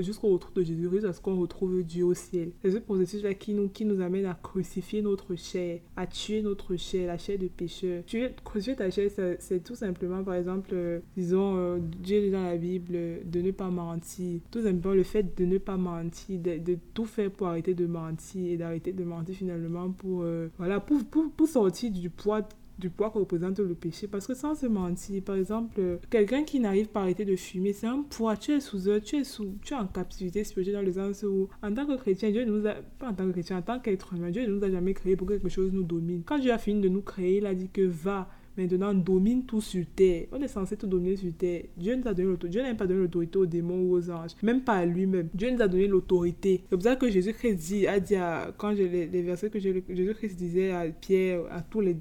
jusqu'au 0.01 0.29
retour 0.29 0.51
de 0.55 0.63
Jésus-Christ, 0.63 1.03
parce 1.03 1.21
qu'on 1.21 1.41
retrouve 1.41 1.83
Dieu 1.83 2.05
au 2.05 2.15
ciel. 2.15 2.53
C'est 2.63 2.71
ce 2.71 2.79
processus-là 2.79 3.35
qui 3.35 3.55
nous, 3.55 3.69
qui 3.69 3.85
nous 3.85 4.03
amène 4.03 4.27
à 4.27 4.35
crucifier 4.35 5.01
notre 5.01 5.35
chair, 5.37 5.81
à 5.97 6.07
tuer 6.07 6.43
notre 6.43 6.77
chair, 6.77 7.07
la 7.07 7.19
chair 7.19 7.39
de 7.39 7.49
pécheur. 7.49 8.05
Tuer, 8.05 8.31
ta 8.77 8.91
chair, 8.91 9.11
c'est 9.39 9.63
tout 9.63 9.75
simplement, 9.75 10.23
par 10.23 10.35
exemple, 10.35 10.71
euh, 10.73 11.01
disons, 11.17 11.57
euh, 11.57 11.79
Dieu 11.79 12.21
dit 12.21 12.31
dans 12.31 12.45
la 12.45 12.57
Bible 12.57 12.95
de 13.25 13.41
ne 13.41 13.51
pas 13.51 13.71
mentir. 13.71 14.41
Tout 14.51 14.63
simplement, 14.63 14.95
le 14.95 15.03
fait 15.03 15.37
de 15.37 15.45
ne 15.45 15.59
pas 15.59 15.77
mentir, 15.77 16.39
de, 16.41 16.79
tout 16.95 17.07
faire 17.07 17.31
pour 17.31 17.49
arrêter 17.49 17.75
de 17.75 17.87
mentir 17.87 18.53
et 18.53 18.57
d'arrêter 18.57 18.93
de 18.93 19.05
mentir 19.05 19.35
finalement 19.35 19.91
pour, 19.91 20.23
euh, 20.23 20.49
voilà, 20.59 20.81
pour, 20.81 21.05
pour, 21.05 21.31
pour 21.31 21.49
sortir 21.49 21.91
du 21.91 22.11
poids 22.11 22.47
du 22.81 22.89
poids 22.91 23.11
que 23.11 23.19
représente 23.19 23.61
le 23.61 23.75
péché. 23.75 24.09
Parce 24.09 24.27
que 24.27 24.35
sans 24.35 24.55
se 24.55 24.67
mentir, 24.67 25.23
par 25.23 25.37
exemple, 25.37 25.99
quelqu'un 26.09 26.43
qui 26.43 26.59
n'arrive 26.59 26.89
pas 26.89 27.01
à 27.01 27.03
arrêter 27.05 27.25
de 27.25 27.37
fumer, 27.37 27.73
c'est 27.73 27.87
un 27.87 28.03
poids. 28.03 28.37
Tu 28.37 28.53
es 28.53 28.61
sous 28.61 28.89
eux, 28.89 29.01
tu 29.01 29.17
es, 29.17 29.25
sous, 29.25 29.55
tu 29.63 29.75
es 29.75 29.77
en 29.77 29.87
captivité 29.87 30.43
spirituelle 30.43 30.77
dans 30.77 30.83
le 30.83 30.93
sens 30.93 31.23
où, 31.23 31.49
en 31.63 31.73
tant 31.73 31.87
que 31.87 31.97
chrétien, 31.97 32.31
Dieu 32.31 32.45
nous 32.45 32.67
a, 32.67 32.75
pas 32.99 33.09
en 33.09 33.15
tant 33.15 33.27
que 33.27 33.33
chrétien, 33.33 33.59
en 33.59 33.63
tant 33.63 33.79
qu'être 33.79 34.15
Dieu 34.31 34.47
ne 34.47 34.53
nous 34.55 34.65
a 34.65 34.71
jamais 34.71 34.95
créé 34.95 35.15
pour 35.15 35.29
que 35.29 35.35
quelque 35.35 35.51
chose 35.51 35.73
nous 35.73 35.85
domine. 35.85 36.23
Quand 36.25 36.39
Dieu 36.39 36.53
a 36.53 36.59
fini 36.59 36.81
de 36.81 36.89
nous 36.89 37.03
créer, 37.03 37.39
il 37.39 37.47
a 37.47 37.55
dit 37.55 37.69
que 37.69 37.83
va, 37.83 38.29
maintenant 38.57 38.95
domine 38.95 39.45
tout 39.45 39.61
sur 39.61 39.85
terre. 39.95 40.27
On 40.33 40.41
est 40.41 40.49
censé 40.49 40.77
tout 40.77 40.87
dominer 40.87 41.17
sur 41.17 41.33
terre. 41.37 41.65
Dieu 41.77 41.95
nous 41.97 42.07
a 42.07 42.15
donné 42.15 42.29
l'autorité. 42.29 42.59
Dieu 42.59 42.63
n'a 42.63 42.75
pas 42.75 42.87
donné 42.87 43.01
l'autorité 43.01 43.39
aux 43.39 43.47
démons 43.47 43.83
ou 43.83 43.97
aux 43.97 44.11
anges, 44.11 44.33
même 44.43 44.63
pas 44.63 44.75
à 44.75 44.87
lui-même. 44.87 45.29
Dieu 45.35 45.51
nous 45.51 45.63
a 45.63 45.69
donné 45.69 45.87
l'autorité. 45.87 46.65
C'est 46.71 46.77
pour 46.77 46.83
ça 46.83 46.97
que 46.97 47.11
Jésus-Christ 47.11 47.55
dit, 47.57 47.87
a 47.87 48.01
dit 48.01 48.17
à, 48.17 48.53
quand 48.57 48.75
j'ai 48.75 48.89
les, 48.89 49.23
versets 49.23 49.51
que 49.51 49.59
Jésus-Christ 49.59 50.37
disait 50.37 50.71
à 50.73 50.87
Pierre, 50.89 51.41
à 51.51 51.63
tous 51.63 51.81
les, 51.81 51.97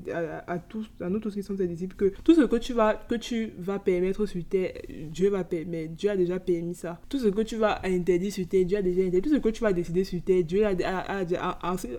à, 0.47 0.59
tous, 0.59 0.89
à 1.01 1.09
nous 1.09 1.19
tous 1.19 1.33
qui 1.33 1.43
sommes 1.43 1.57
ses 1.57 1.67
disciples, 1.67 1.95
que 1.95 2.13
tout 2.23 2.33
ce 2.33 2.41
que 2.41 2.55
tu 2.55 2.73
vas, 2.73 2.95
que 2.95 3.15
tu 3.15 3.51
vas 3.57 3.79
permettre 3.79 4.25
sur 4.25 4.43
terre, 4.45 4.73
Dieu 5.11 5.29
va 5.29 5.43
permettre. 5.43 5.93
Dieu 5.93 6.09
a 6.09 6.17
déjà 6.17 6.39
permis 6.39 6.75
ça. 6.75 6.99
Tout 7.09 7.19
ce 7.19 7.27
que 7.27 7.41
tu 7.41 7.55
vas 7.55 7.81
interdire 7.83 8.31
sur 8.31 8.47
terre, 8.47 8.65
Dieu 8.65 8.77
a 8.77 8.81
déjà 8.81 9.01
interdit. 9.01 9.29
Tout 9.29 9.35
ce 9.35 9.41
que 9.41 9.49
tu 9.49 9.61
vas 9.61 9.73
décider 9.73 10.03
sur 10.03 10.21
terre, 10.21 10.43
Dieu 10.43 10.65
a, 10.65 10.71
a, 10.83 11.25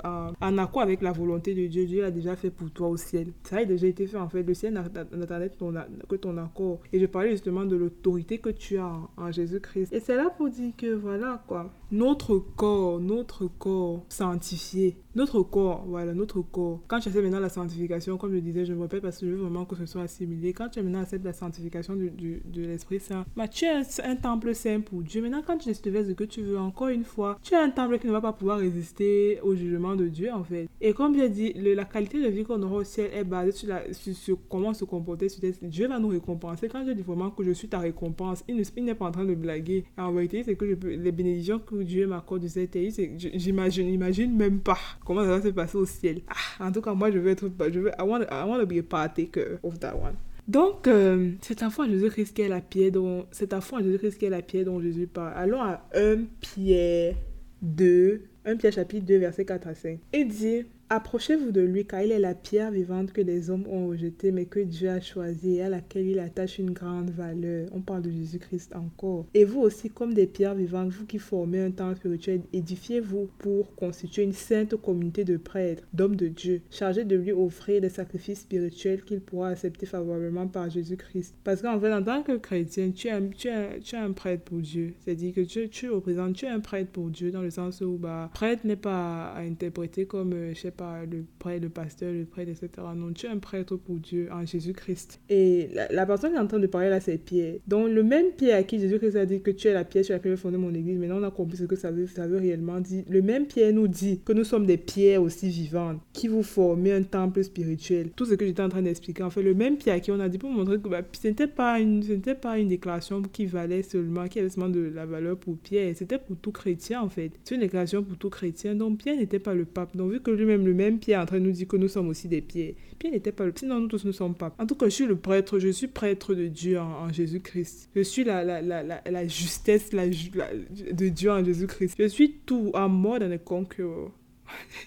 a, 0.04 0.32
en 0.40 0.58
accord 0.58 0.82
avec 0.82 1.02
la 1.02 1.12
volonté 1.12 1.54
de 1.54 1.66
Dieu, 1.66 1.86
Dieu 1.86 2.02
l'a 2.02 2.10
déjà 2.10 2.36
fait 2.36 2.50
pour 2.50 2.70
toi 2.70 2.88
au 2.88 2.96
ciel. 2.96 3.28
Ça 3.44 3.58
a 3.58 3.64
déjà 3.64 3.86
été 3.86 4.06
fait 4.06 4.16
en 4.16 4.28
fait 4.28 4.39
le 4.42 4.54
ciel 4.54 4.74
n'attendait 4.74 5.50
que 5.50 6.16
ton 6.16 6.36
accord. 6.38 6.80
Et 6.92 7.00
je 7.00 7.06
parlais 7.06 7.30
justement 7.30 7.64
de 7.64 7.76
l'autorité 7.76 8.38
que 8.38 8.50
tu 8.50 8.78
as 8.78 8.92
en, 9.16 9.30
Jésus-Christ. 9.32 9.92
Et 9.92 10.00
c'est 10.00 10.16
là 10.16 10.30
pour 10.30 10.48
dire 10.48 10.72
que 10.76 10.94
voilà 10.94 11.42
quoi, 11.46 11.70
notre 11.92 12.38
corps, 12.38 13.00
notre 13.00 13.46
corps 13.46 14.04
sanctifié, 14.08 14.96
notre 15.16 15.42
corps, 15.42 15.84
voilà, 15.88 16.14
notre 16.14 16.40
corps. 16.40 16.80
Quand 16.86 17.00
tu 17.00 17.08
essaies 17.08 17.22
maintenant 17.22 17.40
la 17.40 17.48
sanctification, 17.48 18.16
comme 18.16 18.32
je 18.32 18.38
disais, 18.38 18.64
je 18.64 18.72
me 18.72 18.82
répète 18.82 19.02
parce 19.02 19.18
que 19.18 19.26
je 19.26 19.32
veux 19.32 19.42
vraiment 19.42 19.64
que 19.64 19.74
ce 19.74 19.86
soit 19.86 20.02
assimilé. 20.02 20.52
Quand 20.52 20.68
tu 20.68 20.78
es 20.78 20.82
maintenant 20.82 21.00
acceptes 21.00 21.24
la 21.24 21.32
sanctification 21.32 21.96
du, 21.96 22.42
de 22.44 22.62
l'Esprit 22.62 23.00
Saint, 23.00 23.24
bah, 23.36 23.48
tu 23.48 23.64
es 23.64 23.70
un, 23.70 24.16
temple 24.16 24.54
saint 24.54 24.80
pour 24.80 25.02
Dieu. 25.02 25.20
Maintenant, 25.22 25.42
quand 25.44 25.58
tu 25.58 25.72
fais 25.74 26.04
ce 26.04 26.12
que 26.12 26.24
tu 26.24 26.42
veux, 26.42 26.58
encore 26.58 26.88
une 26.88 27.04
fois, 27.04 27.38
tu 27.42 27.54
es 27.54 27.56
un 27.56 27.70
temple 27.70 27.98
qui 27.98 28.06
ne 28.06 28.12
va 28.12 28.20
pas 28.20 28.32
pouvoir 28.32 28.58
résister 28.58 29.40
au 29.42 29.54
jugement 29.54 29.96
de 29.96 30.06
Dieu, 30.06 30.32
en 30.32 30.44
fait. 30.44 30.68
Et 30.80 30.92
comme 30.92 31.16
j'ai 31.16 31.28
dit, 31.28 31.52
la 31.54 31.84
qualité 31.84 32.22
de 32.22 32.28
vie 32.28 32.44
qu'on 32.44 32.62
aura 32.62 32.76
au 32.76 32.84
ciel 32.84 33.10
est 33.12 33.24
basée 33.24 33.52
sur, 33.52 33.68
la, 33.68 33.82
sur 33.92 34.38
comment 34.48 34.74
se 34.74 34.84
comporter 34.84 35.28
sur 35.28 35.42
Dieu 35.62 35.88
va 35.88 35.98
nous 35.98 36.08
récompenser. 36.08 36.68
Quand 36.68 36.84
je 36.86 36.92
dis 36.92 37.02
vraiment 37.02 37.30
que 37.30 37.42
je 37.42 37.50
suis 37.50 37.68
ta 37.68 37.78
récompense, 37.78 38.44
il 38.48 38.84
n'est 38.84 38.94
pas 38.94 39.06
en 39.06 39.12
train 39.12 39.24
de 39.24 39.34
blaguer. 39.34 39.84
En 39.98 40.12
vérité, 40.12 40.42
c'est 40.44 40.54
que 40.54 40.64
les 40.64 41.12
bénédictions 41.12 41.58
que 41.58 41.79
Dieu 41.82 42.06
m'accorde 42.06 42.46
cette 42.46 42.72
terre, 42.72 42.90
j'imagine, 43.16 43.88
j'imagine 43.88 44.36
même 44.36 44.60
pas 44.60 44.78
comment 45.04 45.22
ça 45.22 45.38
va 45.38 45.42
se 45.42 45.48
passer 45.48 45.76
au 45.76 45.86
ciel. 45.86 46.20
Ah, 46.28 46.66
en 46.66 46.72
tout 46.72 46.80
cas, 46.80 46.94
moi, 46.94 47.10
je 47.10 47.18
veux 47.18 47.30
être, 47.30 47.50
je 47.72 47.80
veux, 47.80 47.90
I 47.98 48.02
want, 48.02 48.22
I 48.22 48.44
want 48.46 48.58
to 48.58 48.66
be 48.66 48.78
a 48.78 48.82
partaker 48.82 49.58
of 49.62 49.78
that 49.80 49.94
one. 49.94 50.14
Donc, 50.48 50.88
euh, 50.88 51.30
c'est 51.42 51.62
à 51.62 51.70
foi 51.70 51.84
en 51.84 51.88
Jésus-Christ 51.88 52.34
qui 52.34 52.42
est 52.42 52.48
la 52.48 52.60
pierre 52.60 52.90
dont, 52.90 53.26
c'est 53.30 53.52
à 53.52 53.60
foi 53.60 53.82
Jésus-Christ 53.82 54.20
la 54.22 54.42
pierre 54.42 54.64
dont 54.64 54.80
Jésus 54.80 55.06
parle. 55.06 55.32
Allons 55.36 55.62
à 55.62 55.86
1 55.94 56.24
Pierre 56.40 57.14
2, 57.62 58.22
1 58.44 58.56
Pierre 58.56 58.72
chapitre 58.72 59.06
2, 59.06 59.18
verset 59.18 59.44
4 59.44 59.68
à 59.68 59.74
5. 59.74 59.98
Il 60.12 60.28
dit, 60.28 60.64
Approchez-vous 60.92 61.52
de 61.52 61.60
lui, 61.60 61.86
car 61.86 62.02
il 62.02 62.10
est 62.10 62.18
la 62.18 62.34
pierre 62.34 62.72
vivante 62.72 63.12
que 63.12 63.20
les 63.20 63.48
hommes 63.48 63.64
ont 63.68 63.86
rejetée, 63.86 64.32
mais 64.32 64.46
que 64.46 64.58
Dieu 64.58 64.90
a 64.90 65.00
choisie 65.00 65.58
et 65.58 65.62
à 65.62 65.68
laquelle 65.68 66.04
il 66.04 66.18
attache 66.18 66.58
une 66.58 66.72
grande 66.72 67.10
valeur. 67.10 67.68
On 67.72 67.80
parle 67.80 68.02
de 68.02 68.10
Jésus-Christ 68.10 68.74
encore. 68.74 69.26
Et 69.32 69.44
vous 69.44 69.60
aussi, 69.60 69.88
comme 69.88 70.14
des 70.14 70.26
pierres 70.26 70.56
vivantes, 70.56 70.90
vous 70.90 71.06
qui 71.06 71.20
formez 71.20 71.60
un 71.60 71.70
temple 71.70 71.98
spirituel, 71.98 72.40
édifiez-vous 72.52 73.28
pour 73.38 73.72
constituer 73.76 74.24
une 74.24 74.32
sainte 74.32 74.74
communauté 74.74 75.22
de 75.22 75.36
prêtres, 75.36 75.84
d'hommes 75.92 76.16
de 76.16 76.26
Dieu, 76.26 76.60
chargés 76.72 77.04
de 77.04 77.14
lui 77.14 77.30
offrir 77.30 77.80
des 77.80 77.88
sacrifices 77.88 78.40
spirituels 78.40 79.04
qu'il 79.04 79.20
pourra 79.20 79.50
accepter 79.50 79.86
favorablement 79.86 80.48
par 80.48 80.70
Jésus-Christ. 80.70 81.36
Parce 81.44 81.62
qu'en 81.62 81.78
fait, 81.78 81.92
en 81.92 82.02
tant 82.02 82.24
que 82.24 82.36
chrétien, 82.36 82.90
tu 82.90 83.06
es 83.06 83.96
un, 83.96 84.10
prêtre 84.10 84.42
pour 84.42 84.58
Dieu. 84.58 84.94
C'est-à-dire 84.98 85.34
que 85.34 85.42
tu, 85.42 85.68
tu 85.68 85.88
représentes, 85.88 86.34
tu 86.34 86.46
es 86.46 86.48
un 86.48 86.58
prêtre 86.58 86.90
pour 86.90 87.10
Dieu, 87.10 87.30
dans 87.30 87.42
le 87.42 87.50
sens 87.50 87.80
où, 87.80 87.96
bah, 87.96 88.28
prêtre 88.34 88.66
n'est 88.66 88.74
pas 88.74 89.28
à 89.28 89.42
interpréter 89.42 90.04
comme, 90.04 90.32
euh, 90.32 90.52
je 90.52 90.58
sais 90.58 90.72
pas, 90.72 90.79
le 91.10 91.24
prêtre, 91.38 91.62
le 91.62 91.68
pasteur, 91.68 92.12
le 92.12 92.24
prêtre, 92.24 92.50
etc. 92.50 92.68
Non, 92.96 93.12
tu 93.12 93.26
es 93.26 93.28
un 93.28 93.38
prêtre 93.38 93.76
pour 93.76 93.96
Dieu 93.96 94.28
en 94.32 94.44
Jésus-Christ. 94.44 95.20
Et 95.28 95.68
la, 95.90 96.06
personne 96.06 96.32
qui 96.32 96.36
est 96.36 96.40
en 96.40 96.46
train 96.46 96.58
de 96.58 96.66
parler 96.66 96.88
là, 96.88 97.00
c'est 97.00 97.18
Pierre. 97.18 97.56
Donc, 97.66 97.88
le 97.88 98.02
même 98.02 98.32
Pierre 98.36 98.58
à 98.58 98.62
qui 98.62 98.78
Jésus-Christ 98.78 99.16
a 99.16 99.26
dit 99.26 99.40
que 99.40 99.50
tu 99.50 99.68
es 99.68 99.72
la 99.72 99.84
pierre 99.84 100.04
sur 100.04 100.14
laquelle 100.14 100.32
je 100.32 100.36
fonder 100.36 100.56
mon 100.56 100.74
église, 100.74 100.98
maintenant 100.98 101.18
on 101.20 101.22
a 101.22 101.30
compris 101.30 101.56
ce 101.56 101.64
que 101.64 101.76
ça 101.76 101.90
veut, 101.90 102.06
réellement 102.38 102.80
dire. 102.80 103.04
Le 103.08 103.22
même 103.22 103.46
Pierre 103.46 103.72
nous 103.72 103.88
dit 103.88 104.20
que 104.24 104.32
nous 104.32 104.44
sommes 104.44 104.66
des 104.66 104.76
pierres 104.76 105.22
aussi 105.22 105.48
vivantes 105.48 106.00
qui 106.12 106.28
vous 106.28 106.42
formez 106.42 106.92
un 106.92 107.02
temple 107.02 107.42
spirituel. 107.42 108.10
Tout 108.16 108.24
ce 108.24 108.34
que 108.34 108.46
j'étais 108.46 108.62
en 108.62 108.68
train 108.68 108.82
d'expliquer, 108.82 109.22
en 109.22 109.30
fait, 109.30 109.42
le 109.42 109.54
même 109.54 109.76
Pierre 109.76 109.96
à 109.96 110.00
qui 110.00 110.10
on 110.10 110.20
a 110.20 110.28
dit 110.28 110.38
pour 110.38 110.50
montrer 110.50 110.78
que 110.78 110.88
bah, 110.88 111.02
ce 111.12 111.28
n'était 111.28 111.46
pas, 111.46 111.80
une, 111.80 112.02
pas 112.40 112.58
une 112.58 112.68
déclaration 112.68 113.22
qui 113.22 113.46
valait 113.46 113.82
seulement, 113.82 114.28
qui 114.28 114.38
avait 114.38 114.48
seulement 114.48 114.70
de 114.70 114.80
la 114.94 115.06
valeur 115.06 115.36
pour 115.36 115.56
Pierre, 115.58 115.94
c'était 115.96 116.18
pour 116.18 116.36
tout 116.36 116.52
chrétien 116.52 117.00
en 117.00 117.08
fait. 117.08 117.32
C'est 117.44 117.54
une 117.54 117.60
déclaration 117.60 118.02
pour 118.02 118.16
tout 118.16 118.30
chrétien. 118.30 118.74
Donc, 118.74 118.98
Pierre 118.98 119.16
n'était 119.16 119.38
pas 119.38 119.54
le 119.54 119.64
pape. 119.64 119.96
Donc, 119.96 120.12
vu 120.12 120.20
que 120.20 120.30
lui-même 120.30 120.64
le 120.70 120.76
même 120.76 120.98
Pierre 120.98 121.20
en 121.20 121.26
train 121.26 121.38
de 121.38 121.44
nous 121.44 121.50
dire 121.52 121.66
que 121.66 121.76
nous 121.76 121.88
sommes 121.88 122.08
aussi 122.08 122.28
des 122.28 122.40
pieds. 122.40 122.76
Pierre 122.98 123.12
n'était 123.12 123.32
pas 123.32 123.44
le 123.44 123.52
sinon 123.54 123.80
nous 123.80 123.88
tous 123.88 124.04
ne 124.04 124.12
sommes 124.12 124.34
pas. 124.34 124.54
En 124.58 124.66
tout 124.66 124.76
cas, 124.76 124.86
je 124.86 124.90
suis 124.90 125.06
le 125.06 125.16
prêtre, 125.16 125.58
je 125.58 125.68
suis 125.68 125.88
prêtre 125.88 126.34
de 126.34 126.46
Dieu 126.46 126.78
en, 126.78 127.12
Jésus-Christ. 127.12 127.90
Je 127.94 128.02
suis 128.02 128.24
la, 128.24 128.44
la, 128.44 128.62
la, 128.62 128.82
la, 128.82 129.02
la 129.04 129.26
justesse 129.26 129.92
la, 129.92 130.06
de 130.06 131.08
Dieu 131.08 131.30
en 131.30 131.44
Jésus-Christ. 131.44 131.96
Je 131.98 132.06
suis 132.06 132.40
tout 132.46 132.70
en 132.74 132.88
mode 132.88 133.22
a 133.22 133.38
conqueror. 133.38 134.12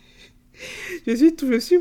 je 1.07 1.15
suis 1.15 1.35
tout, 1.35 1.51
je 1.51 1.59
suis, 1.59 1.77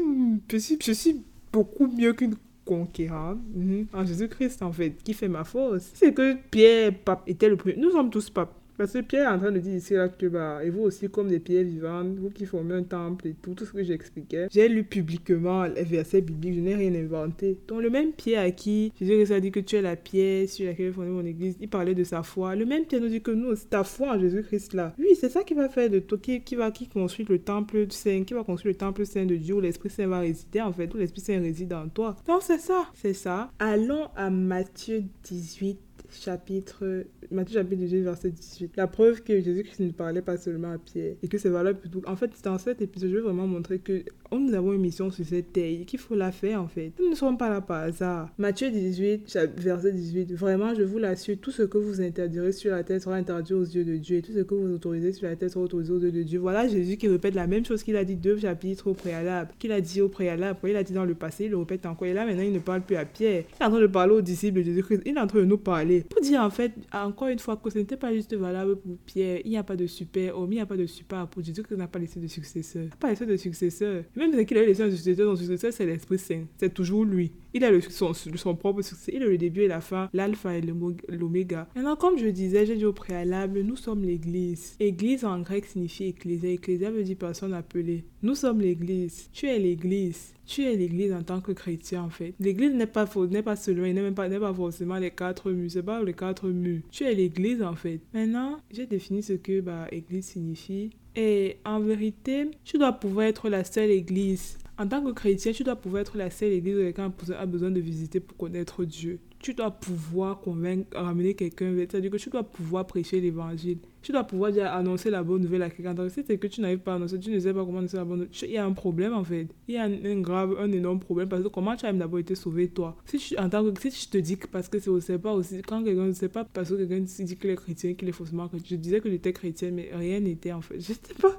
je 0.51 0.57
suis, 0.57 0.79
je 0.83 0.93
suis 0.93 1.23
beaucoup 1.53 1.87
mieux 1.87 2.13
qu'une 2.13 2.35
conquérante 2.65 3.39
mhm. 3.55 3.87
en 3.93 4.05
Jésus-Christ 4.05 4.63
en 4.63 4.73
fait, 4.73 4.91
qui 5.03 5.15
fait 5.15 5.29
ma 5.29 5.45
force. 5.45 5.91
C'est 5.95 6.13
que 6.13 6.37
Pierre, 6.51 6.93
pape, 7.05 7.23
était 7.27 7.49
le 7.49 7.57
premier. 7.57 7.77
Nous 7.77 7.91
sommes 7.91 8.11
tous 8.11 8.31
papes. 8.31 8.62
Parce 8.83 8.95
que 8.95 8.99
Pierre 8.99 9.31
est 9.31 9.35
en 9.37 9.39
train 9.39 9.53
de 9.53 9.61
dire 9.61 9.77
ici 9.77 9.95
là 9.95 10.09
que, 10.09 10.27
bah, 10.27 10.59
et 10.65 10.69
vous 10.69 10.83
aussi, 10.83 11.09
comme 11.09 11.29
des 11.29 11.39
pierres 11.39 11.63
vivantes, 11.63 12.17
vous 12.19 12.31
qui 12.31 12.47
formez 12.47 12.75
un 12.75 12.83
temple 12.83 13.29
et 13.29 13.35
tout, 13.41 13.55
tout 13.55 13.65
ce 13.65 13.71
que 13.71 13.85
j'expliquais, 13.85 14.49
j'ai 14.51 14.69
lu 14.69 14.83
publiquement 14.83 15.63
les 15.67 15.85
versets 15.85 16.21
bibliques, 16.21 16.57
je 16.57 16.61
n'ai 16.63 16.75
rien 16.75 16.93
inventé. 16.93 17.61
Donc, 17.69 17.81
le 17.81 17.91
même 17.91 18.11
Pierre 18.11 18.43
à 18.43 18.51
qui 18.51 18.93
Jésus 19.01 19.33
a 19.33 19.39
dit 19.39 19.53
que 19.53 19.61
tu 19.61 19.77
es 19.77 19.83
la 19.83 19.95
pierre 19.95 20.49
sur 20.49 20.67
laquelle 20.67 20.93
fondé 20.93 21.11
mon 21.11 21.25
église, 21.25 21.57
il 21.61 21.69
parlait 21.69 21.95
de 21.95 22.03
sa 22.03 22.25
foi. 22.25 22.57
Le 22.57 22.67
même 22.67 22.85
Pierre 22.85 23.03
nous 23.03 23.09
dit 23.09 23.23
que 23.23 23.31
nous, 23.31 23.55
c'est 23.55 23.71
ta 23.71 23.85
foi 23.85 24.17
en 24.17 24.19
Jésus-Christ 24.19 24.75
là. 24.75 24.93
Oui, 24.99 25.15
c'est 25.15 25.29
ça 25.29 25.45
qui 25.45 25.55
va 25.55 25.69
faire 25.69 25.89
de 25.89 26.01
toi, 26.01 26.19
qui, 26.21 26.41
qui, 26.41 26.57
va 26.57 26.73
qui 26.73 26.89
construire 26.89 27.31
le 27.31 27.39
temple 27.39 27.87
saint, 27.91 28.25
qui 28.25 28.35
va 28.35 28.43
construire 28.43 28.73
le 28.73 28.79
temple 28.79 29.07
saint 29.07 29.27
de 29.27 29.37
Dieu 29.37 29.55
où 29.55 29.61
l'Esprit 29.61 29.91
Saint 29.91 30.09
va 30.09 30.19
résider 30.19 30.61
en 30.61 30.73
fait, 30.73 30.93
où 30.93 30.97
l'Esprit 30.99 31.21
Saint 31.21 31.39
réside 31.39 31.73
en 31.73 31.87
toi. 31.89 32.17
Donc, 32.27 32.43
c'est 32.43 32.59
ça, 32.59 32.89
c'est 32.95 33.15
ça. 33.15 33.53
Allons 33.61 34.09
à 34.17 34.29
Matthieu 34.29 35.05
18 35.23 35.79
chapitre, 36.15 37.05
Matthieu 37.31 37.59
chapitre 37.59 37.81
18, 37.83 38.01
verset 38.03 38.31
18. 38.31 38.77
La 38.77 38.87
preuve 38.87 39.23
que 39.23 39.41
Jésus-Christ 39.41 39.81
ne 39.81 39.91
parlait 39.91 40.23
pas 40.23 40.37
seulement 40.37 40.73
à 40.73 40.79
Pierre 40.79 41.15
et 41.23 41.29
que 41.29 41.39
c'est 41.39 41.49
valable 41.49 41.79
pour 41.81 41.91
tout. 41.91 42.03
En 42.07 42.17
fait, 42.17 42.31
dans 42.45 42.59
cet 42.59 42.83
épisode, 42.83 43.11
je 43.11 43.17
veux 43.17 43.23
vraiment 43.23 43.47
montrer 43.47 43.79
que 43.79 44.05
nous 44.33 44.55
avons 44.55 44.73
une 44.73 44.81
mission 44.81 45.11
sur 45.11 45.25
cette 45.25 45.53
terre 45.53 45.85
qu'il 45.87 45.99
faut 45.99 46.15
la 46.15 46.33
faire 46.33 46.63
en 46.63 46.69
fait. 46.69 46.93
Nous 46.99 47.11
ne 47.11 47.15
sommes 47.15 47.37
pas 47.37 47.51
là 47.51 47.61
par 47.61 47.83
hasard. 47.83 48.31
Matthieu 48.39 48.71
18, 48.71 49.39
verset 49.57 49.93
18. 49.93 50.33
Vraiment, 50.35 50.75
je 50.75 50.83
vous 50.83 50.99
l'assure, 50.99 51.37
tout 51.41 51.51
ce 51.51 51.63
que 51.63 51.79
vous 51.79 52.01
interdirez 52.01 52.53
sur 52.53 52.71
la 52.71 52.83
terre 52.83 53.01
sera 53.01 53.17
interdit 53.17 53.55
aux 53.55 53.65
yeux 53.65 53.85
de 53.85 53.97
Dieu 53.97 54.19
et 54.19 54.23
tout 54.23 54.33
ce 54.33 54.41
que 54.41 54.55
vous 54.55 54.73
autorisez 54.75 55.13
sur 55.13 55.29
la 55.29 55.37
terre 55.37 55.51
sera 55.51 55.65
autorisé 55.65 55.93
aux 55.93 56.01
yeux 56.01 56.13
de 56.13 56.23
Dieu. 56.23 56.39
Voilà 56.39 56.67
Jésus 56.69 56.97
qui 56.97 57.09
répète 57.09 57.35
la 57.35 57.47
même 57.47 57.65
chose 57.65 57.83
qu'il 57.83 57.97
a 57.97 58.05
dit 58.05 58.17
deux 58.17 58.39
chapitres 58.39 58.89
au 58.89 58.95
préalable, 58.95 59.51
qu'il 59.59 59.73
a 59.73 59.81
dit 59.81 60.01
au 60.01 60.09
préalable, 60.09 60.59
il 60.65 60.77
a 60.77 60.83
dit 60.83 60.93
dans 60.93 61.05
le 61.05 61.15
passé, 61.15 61.45
il 61.45 61.51
le 61.51 61.59
répète 61.59 61.87
encore. 61.87 62.07
Et 62.09 62.15
là, 62.15 62.25
maintenant, 62.25 62.43
il 62.43 62.53
ne 62.53 62.59
parle 62.59 62.83
plus 62.83 62.97
à 62.97 63.05
Pierre. 63.05 63.45
Il 63.59 63.63
est 63.63 63.67
en 63.67 63.71
train 63.71 63.81
de 63.81 63.87
parler 63.87 64.15
aux 64.15 64.23
disciples 64.23 64.61
de 64.61 64.65
Jésus-Christ. 64.65 65.03
Il 65.05 65.17
est 65.17 65.21
en 65.21 65.27
train 65.27 65.41
de 65.41 65.45
nous 65.45 65.59
parler. 65.59 66.02
Pour 66.09 66.21
dire 66.21 66.43
en 66.43 66.51
fait, 66.51 66.73
encore 66.93 67.29
une 67.29 67.39
fois, 67.39 67.57
que 67.57 67.71
ce 67.71 67.79
n'était 67.79 67.97
pas 67.97 68.13
juste 68.13 68.35
valable 68.35 68.77
pour 68.77 68.97
Pierre. 69.07 69.41
Il 69.45 69.51
n'y 69.51 69.57
a 69.57 69.63
pas 69.63 69.77
de 69.77 69.87
super 69.87 70.39
homme, 70.39 70.53
il 70.53 70.57
n'y 70.57 70.61
a 70.61 70.67
pas 70.67 70.77
de 70.77 70.87
super 70.87 71.27
pour 71.29 71.43
Jésus-Christ 71.43 71.77
n'a 71.77 71.89
pas 71.89 71.99
laissé 71.99 72.21
de 72.21 72.27
successeur. 72.27 72.85
Il 72.85 72.89
n'a 72.89 72.97
pas 72.97 73.11
laissé 73.11 73.27
de 73.27 73.37
successeur. 73.37 74.05
Même 74.17 74.45
qu'il 74.45 74.59
a 74.59 74.65
laissé 74.65 74.83
un 74.83 74.91
successeur, 74.91 75.31
son 75.31 75.37
successeur, 75.37 75.73
c'est 75.73 75.87
l'Esprit 75.87 76.19
Saint. 76.19 76.45
C'est 76.59 76.73
toujours 76.73 77.05
lui. 77.05 77.33
Il 77.55 77.65
a 77.65 77.81
son, 77.91 78.13
son 78.15 78.55
propre 78.55 78.83
succès. 78.83 79.13
Il 79.15 79.23
a 79.23 79.27
le 79.27 79.39
début 79.39 79.63
et 79.63 79.69
la 79.69 79.81
fin, 79.81 80.09
l'alpha 80.13 80.57
et 80.57 80.63
l'oméga. 81.09 81.69
Maintenant, 81.75 81.97
comme 81.97 82.19
je 82.19 82.27
disais, 82.27 82.67
j'ai 82.67 82.77
dit 82.77 82.85
au 82.85 82.93
préalable, 82.93 83.61
nous 83.63 83.77
sommes 83.77 84.03
l'Église. 84.03 84.77
Église 84.81 85.25
en 85.25 85.41
grec 85.41 85.67
signifie 85.67 86.05
ecclésia. 86.05 86.51
Ecclésia 86.51 86.91
veut 86.91 87.05
dire 87.05 87.17
personne 87.19 87.53
appelée. 87.53 88.05
Nous 88.23 88.35
sommes 88.35 88.61
l'Église. 88.61 89.29
Tu 89.33 89.47
es 89.47 89.59
l'Église. 89.59 90.35
Tu 90.47 90.65
es 90.65 90.77
l'Église 90.77 91.13
en 91.13 91.23
tant 91.23 91.41
que 91.41 91.53
chrétien, 91.53 92.03
en 92.03 92.11
fait. 92.11 92.35
L'Église 92.41 92.73
n'est 92.73 92.87
pas, 92.87 93.09
n'est 93.31 93.43
pas 93.43 93.57
seulement, 93.57 93.83
n'est 93.83 93.93
même 93.95 94.15
pas, 94.15 94.29
n'est 94.29 94.39
pas 94.39 94.53
forcément 94.53 94.99
les 94.99 95.11
quatre 95.11 95.51
murs. 95.51 95.71
C'est 95.71 95.83
pas 95.83 96.03
les 96.03 96.15
quatre 96.15 96.49
murs. 96.49 96.83
Tu 96.91 97.05
es 97.05 97.15
l'Église, 97.15 97.63
en 97.63 97.75
fait. 97.75 98.01
Maintenant, 98.13 98.59
j'ai 98.71 98.87
défini 98.87 99.23
ce 99.23 99.35
que 99.35 99.61
bah, 99.61 99.87
Église 99.91 100.27
signifie. 100.27 100.91
Et 101.15 101.59
en 101.65 101.81
vérité, 101.81 102.51
tu 102.65 102.79
dois 102.79 102.93
pouvoir 102.93 103.27
être 103.27 103.49
la 103.49 103.65
seule 103.65 103.91
Église 103.91 104.59
en 104.79 104.89
tant 104.89 105.03
que 105.03 105.13
chrétien, 105.13 105.53
tu 105.53 105.65
dois 105.65 105.77
pouvoir 105.77 106.03
être 106.03 106.17
la 106.17 106.31
seule 106.31 106.53
église 106.53 106.77
où 106.77 106.81
quelqu'un 106.81 107.13
a 107.39 107.47
besoin 107.47 107.71
de 107.71 107.81
visiter 107.81 108.21
pour 108.21 108.37
connaître 108.37 108.85
Dieu. 108.85 109.21
Tu 109.43 109.55
dois 109.55 109.71
pouvoir 109.71 110.41
convaincre, 110.41 110.97
ramener 110.97 111.35
quelqu'un, 111.35 111.75
c'est-à-dire 111.77 112.11
que 112.11 112.17
tu 112.17 112.31
dois 112.31 112.45
pouvoir 112.45 112.87
prêcher 112.87 113.21
l'évangile 113.21 113.79
tu 114.03 114.11
dois 114.11 114.25
pouvoir 114.25 114.51
déjà 114.51 114.75
annoncer 114.75 115.11
la 115.11 115.23
bonne 115.23 115.43
nouvelle 115.43 115.63
à 115.63 115.71
quelqu'un. 115.71 115.95
Donc, 115.95 116.11
si 116.11 116.23
c'est 116.27 116.37
que 116.37 116.47
tu 116.49 116.61
n'arrives 116.61 116.81
pas 116.81 116.93
à 116.93 116.97
annoncer, 116.97 117.19
tu 117.19 117.31
ne 117.31 117.39
sais 117.39 117.55
pas 117.55 117.65
comment 117.65 117.79
annoncer 117.79 117.97
la 117.97 118.05
bonne 118.05 118.19
nouvelle, 118.19 118.33
il 118.43 118.51
y 118.51 118.59
a 118.59 118.65
un 118.65 118.73
problème 118.73 119.15
en 119.15 119.25
fait. 119.25 119.47
Il 119.69 119.75
y 119.75 119.79
a 119.79 119.85
un, 119.85 120.21
grave, 120.21 120.57
un 120.59 120.71
énorme 120.73 120.99
problème 120.99 121.29
parce 121.29 121.43
que 121.43 121.49
comment 121.49 121.77
tu 121.77 121.87
as 121.87 121.93
d'abord 121.93 122.19
été 122.19 122.35
sauvé 122.35 122.69
toi? 122.69 122.97
Si 123.07 123.19
tu, 123.19 123.39
en 123.39 123.49
tant 123.49 123.65
que, 123.65 123.81
si 123.81 123.91
tu 123.91 124.11
te 124.11 124.19
dis 124.19 124.37
que 124.37 124.49
parce 124.49 124.69
que 124.69 124.79
c'est 124.81 124.91
aussi 124.91 125.17
pas 125.19 125.33
aussi, 125.33 125.63
quand 125.63 125.85
quelqu'un 125.85 126.07
ne 126.07 126.13
sait 126.13 126.29
pas 126.29 126.45
parce 126.45 126.71
que 126.71 126.75
quelqu'un 126.75 126.99
dit 126.99 127.37
qu'il 127.37 127.51
est 127.51 127.57
chrétien, 127.57 127.95
qu'il 127.95 128.09
est 128.09 128.13
faussement 128.13 128.49
chrétien. 128.49 128.67
Je 128.71 128.77
disais 128.77 129.01
que 129.01 129.09
j'étais 129.09 129.33
chrétienne, 129.33 129.75
mais 129.77 129.91
rien 129.93 130.19
n'était 130.19 130.53
en 130.53 130.61
fait. 130.61 130.81
J'étais 130.93 131.15
pas, 131.15 131.39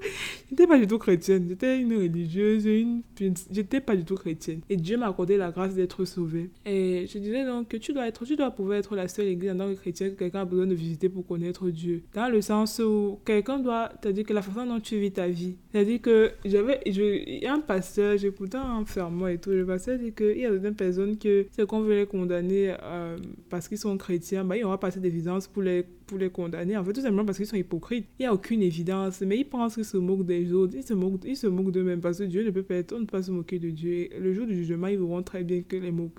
j'étais 0.49 0.67
pas 0.67 0.79
du 0.79 0.87
tout 0.87 0.97
chrétienne. 0.97 1.45
J'étais 1.49 1.79
une 1.79 1.95
religieuse, 1.95 2.65
une, 2.65 3.01
j'étais 3.51 3.81
pas 3.81 3.95
du 3.95 4.05
tout 4.05 4.15
chrétienne. 4.15 4.61
Et 4.69 4.77
Dieu 4.77 4.97
m'a 4.97 5.09
accordé 5.09 5.37
la 5.37 5.51
grâce 5.51 5.75
d'être 5.75 6.05
sauvée. 6.05 6.49
Et 6.65 7.05
je 7.11 7.17
disais 7.17 7.45
donc 7.45 7.67
que 7.67 7.77
tu 7.77 7.92
dois 7.93 8.07
être, 8.07 8.25
tu 8.25 8.35
dois 8.35 8.51
pouvoir 8.51 8.77
être 8.77 8.95
la 8.95 9.07
seule 9.07 9.27
église 9.27 9.51
en 9.51 9.57
tant 9.57 9.69
que 9.69 9.79
chrétien 9.79 10.09
que 10.09 10.15
quelqu'un 10.15 10.41
a 10.41 10.45
besoin 10.45 10.67
de 10.67 10.73
visiter 10.73 11.09
pour 11.09 11.25
connaître 11.25 11.69
Dieu. 11.69 12.03
Dans 12.13 12.29
le 12.29 12.41
sens 12.41 12.79
où 12.79 13.19
quelqu'un 13.25 13.59
doit, 13.59 13.89
c'est-à-dire 14.01 14.25
que 14.25 14.33
la 14.33 14.41
façon 14.41 14.65
dont 14.65 14.79
tu 14.79 14.97
vis 14.97 15.11
ta 15.11 15.27
vie. 15.27 15.55
C'est-à-dire 15.71 16.01
que 16.01 16.31
j'avais, 16.45 16.81
a 17.45 17.53
un 17.53 17.59
pasteur, 17.59 18.17
j'écoutais 18.17 18.57
un 18.57 18.85
fermement 18.85 19.27
et 19.27 19.37
tout, 19.37 19.51
le 19.51 19.65
pasteur 19.65 19.97
dit 19.97 20.13
qu'il 20.13 20.37
y 20.37 20.45
a 20.45 20.51
certaines 20.51 20.75
personnes 20.75 21.17
que 21.17 21.47
c'est 21.51 21.65
qu'on 21.65 21.81
veut 21.81 21.95
les 21.95 22.05
condamner 22.05 22.75
euh, 22.81 23.17
parce 23.49 23.67
qu'ils 23.67 23.77
sont 23.77 23.97
chrétiens, 23.97 24.43
bah, 24.43 24.57
il 24.57 24.63
aura 24.63 24.79
passé 24.79 24.99
des 24.99 25.07
évidences 25.07 25.47
pour 25.47 25.61
les 25.61 25.85
pour 26.13 26.19
les 26.19 26.29
condamner. 26.29 26.77
En 26.77 26.83
fait, 26.83 26.93
tout 26.93 27.01
simplement 27.01 27.25
parce 27.25 27.37
qu'ils 27.37 27.47
sont 27.47 27.55
hypocrites. 27.55 28.05
Il 28.19 28.23
n'y 28.23 28.27
a 28.27 28.33
aucune 28.33 28.61
évidence, 28.61 29.21
mais 29.21 29.39
ils 29.39 29.45
pensent 29.45 29.73
qu'ils 29.73 29.85
se 29.85 29.97
moquent 29.97 30.25
des 30.25 30.53
autres. 30.53 30.75
Ils 30.75 30.83
se 30.83 30.93
moquent, 30.93 31.25
ils 31.25 31.35
se 31.35 31.47
moquent 31.47 31.71
d'eux-mêmes 31.71 32.01
parce 32.01 32.19
que 32.19 32.23
Dieu 32.23 32.43
ne 32.43 32.51
peut 32.51 32.61
pas 32.61 32.75
être, 32.75 32.93
on 32.93 32.99
ne 32.99 33.05
peut 33.05 33.17
pas 33.17 33.23
se 33.23 33.31
moquer 33.31 33.57
de 33.57 33.71
Dieu. 33.71 34.09
le 34.19 34.33
jour 34.33 34.45
du 34.45 34.55
jugement, 34.55 34.87
ils 34.87 34.97
verront 34.97 35.23
très 35.23 35.43
bien 35.43 35.61
que 35.61 35.75
les 35.75 35.91
mots, 35.91 36.11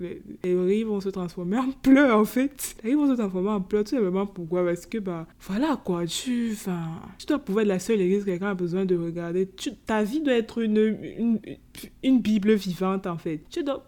les, 0.43 0.55
rires 0.55 0.87
vont 0.87 0.99
se 0.99 1.09
transformer 1.09 1.57
en 1.57 1.71
pleurs, 1.71 2.19
en 2.19 2.25
fait. 2.25 2.75
Ils 2.83 2.95
vont 2.95 3.07
se 3.07 3.13
transformer 3.13 3.49
en 3.49 3.61
pleurs, 3.61 3.85
tout 3.85 3.91
simplement 3.91 4.25
pourquoi? 4.25 4.65
Parce 4.65 4.85
que, 4.85 4.97
bah, 4.97 5.27
voilà 5.39 5.79
quoi, 5.83 6.05
tu, 6.05 6.49
enfin, 6.51 6.99
tu 7.17 7.25
dois 7.25 7.39
pouvoir 7.39 7.63
être 7.63 7.69
la 7.69 7.79
seule 7.79 8.01
église 8.01 8.21
que 8.21 8.31
quelqu'un 8.31 8.51
a 8.51 8.55
besoin 8.55 8.85
de 8.85 8.97
regarder. 8.97 9.47
Tu, 9.47 9.73
ta 9.75 10.03
vie 10.03 10.21
doit 10.21 10.33
être 10.33 10.61
une, 10.61 11.39
une, 12.03 12.19
Bible 12.19 12.53
vivante, 12.53 13.07
en 13.07 13.17
fait. 13.17 13.41
Tu 13.49 13.63
dois, 13.63 13.85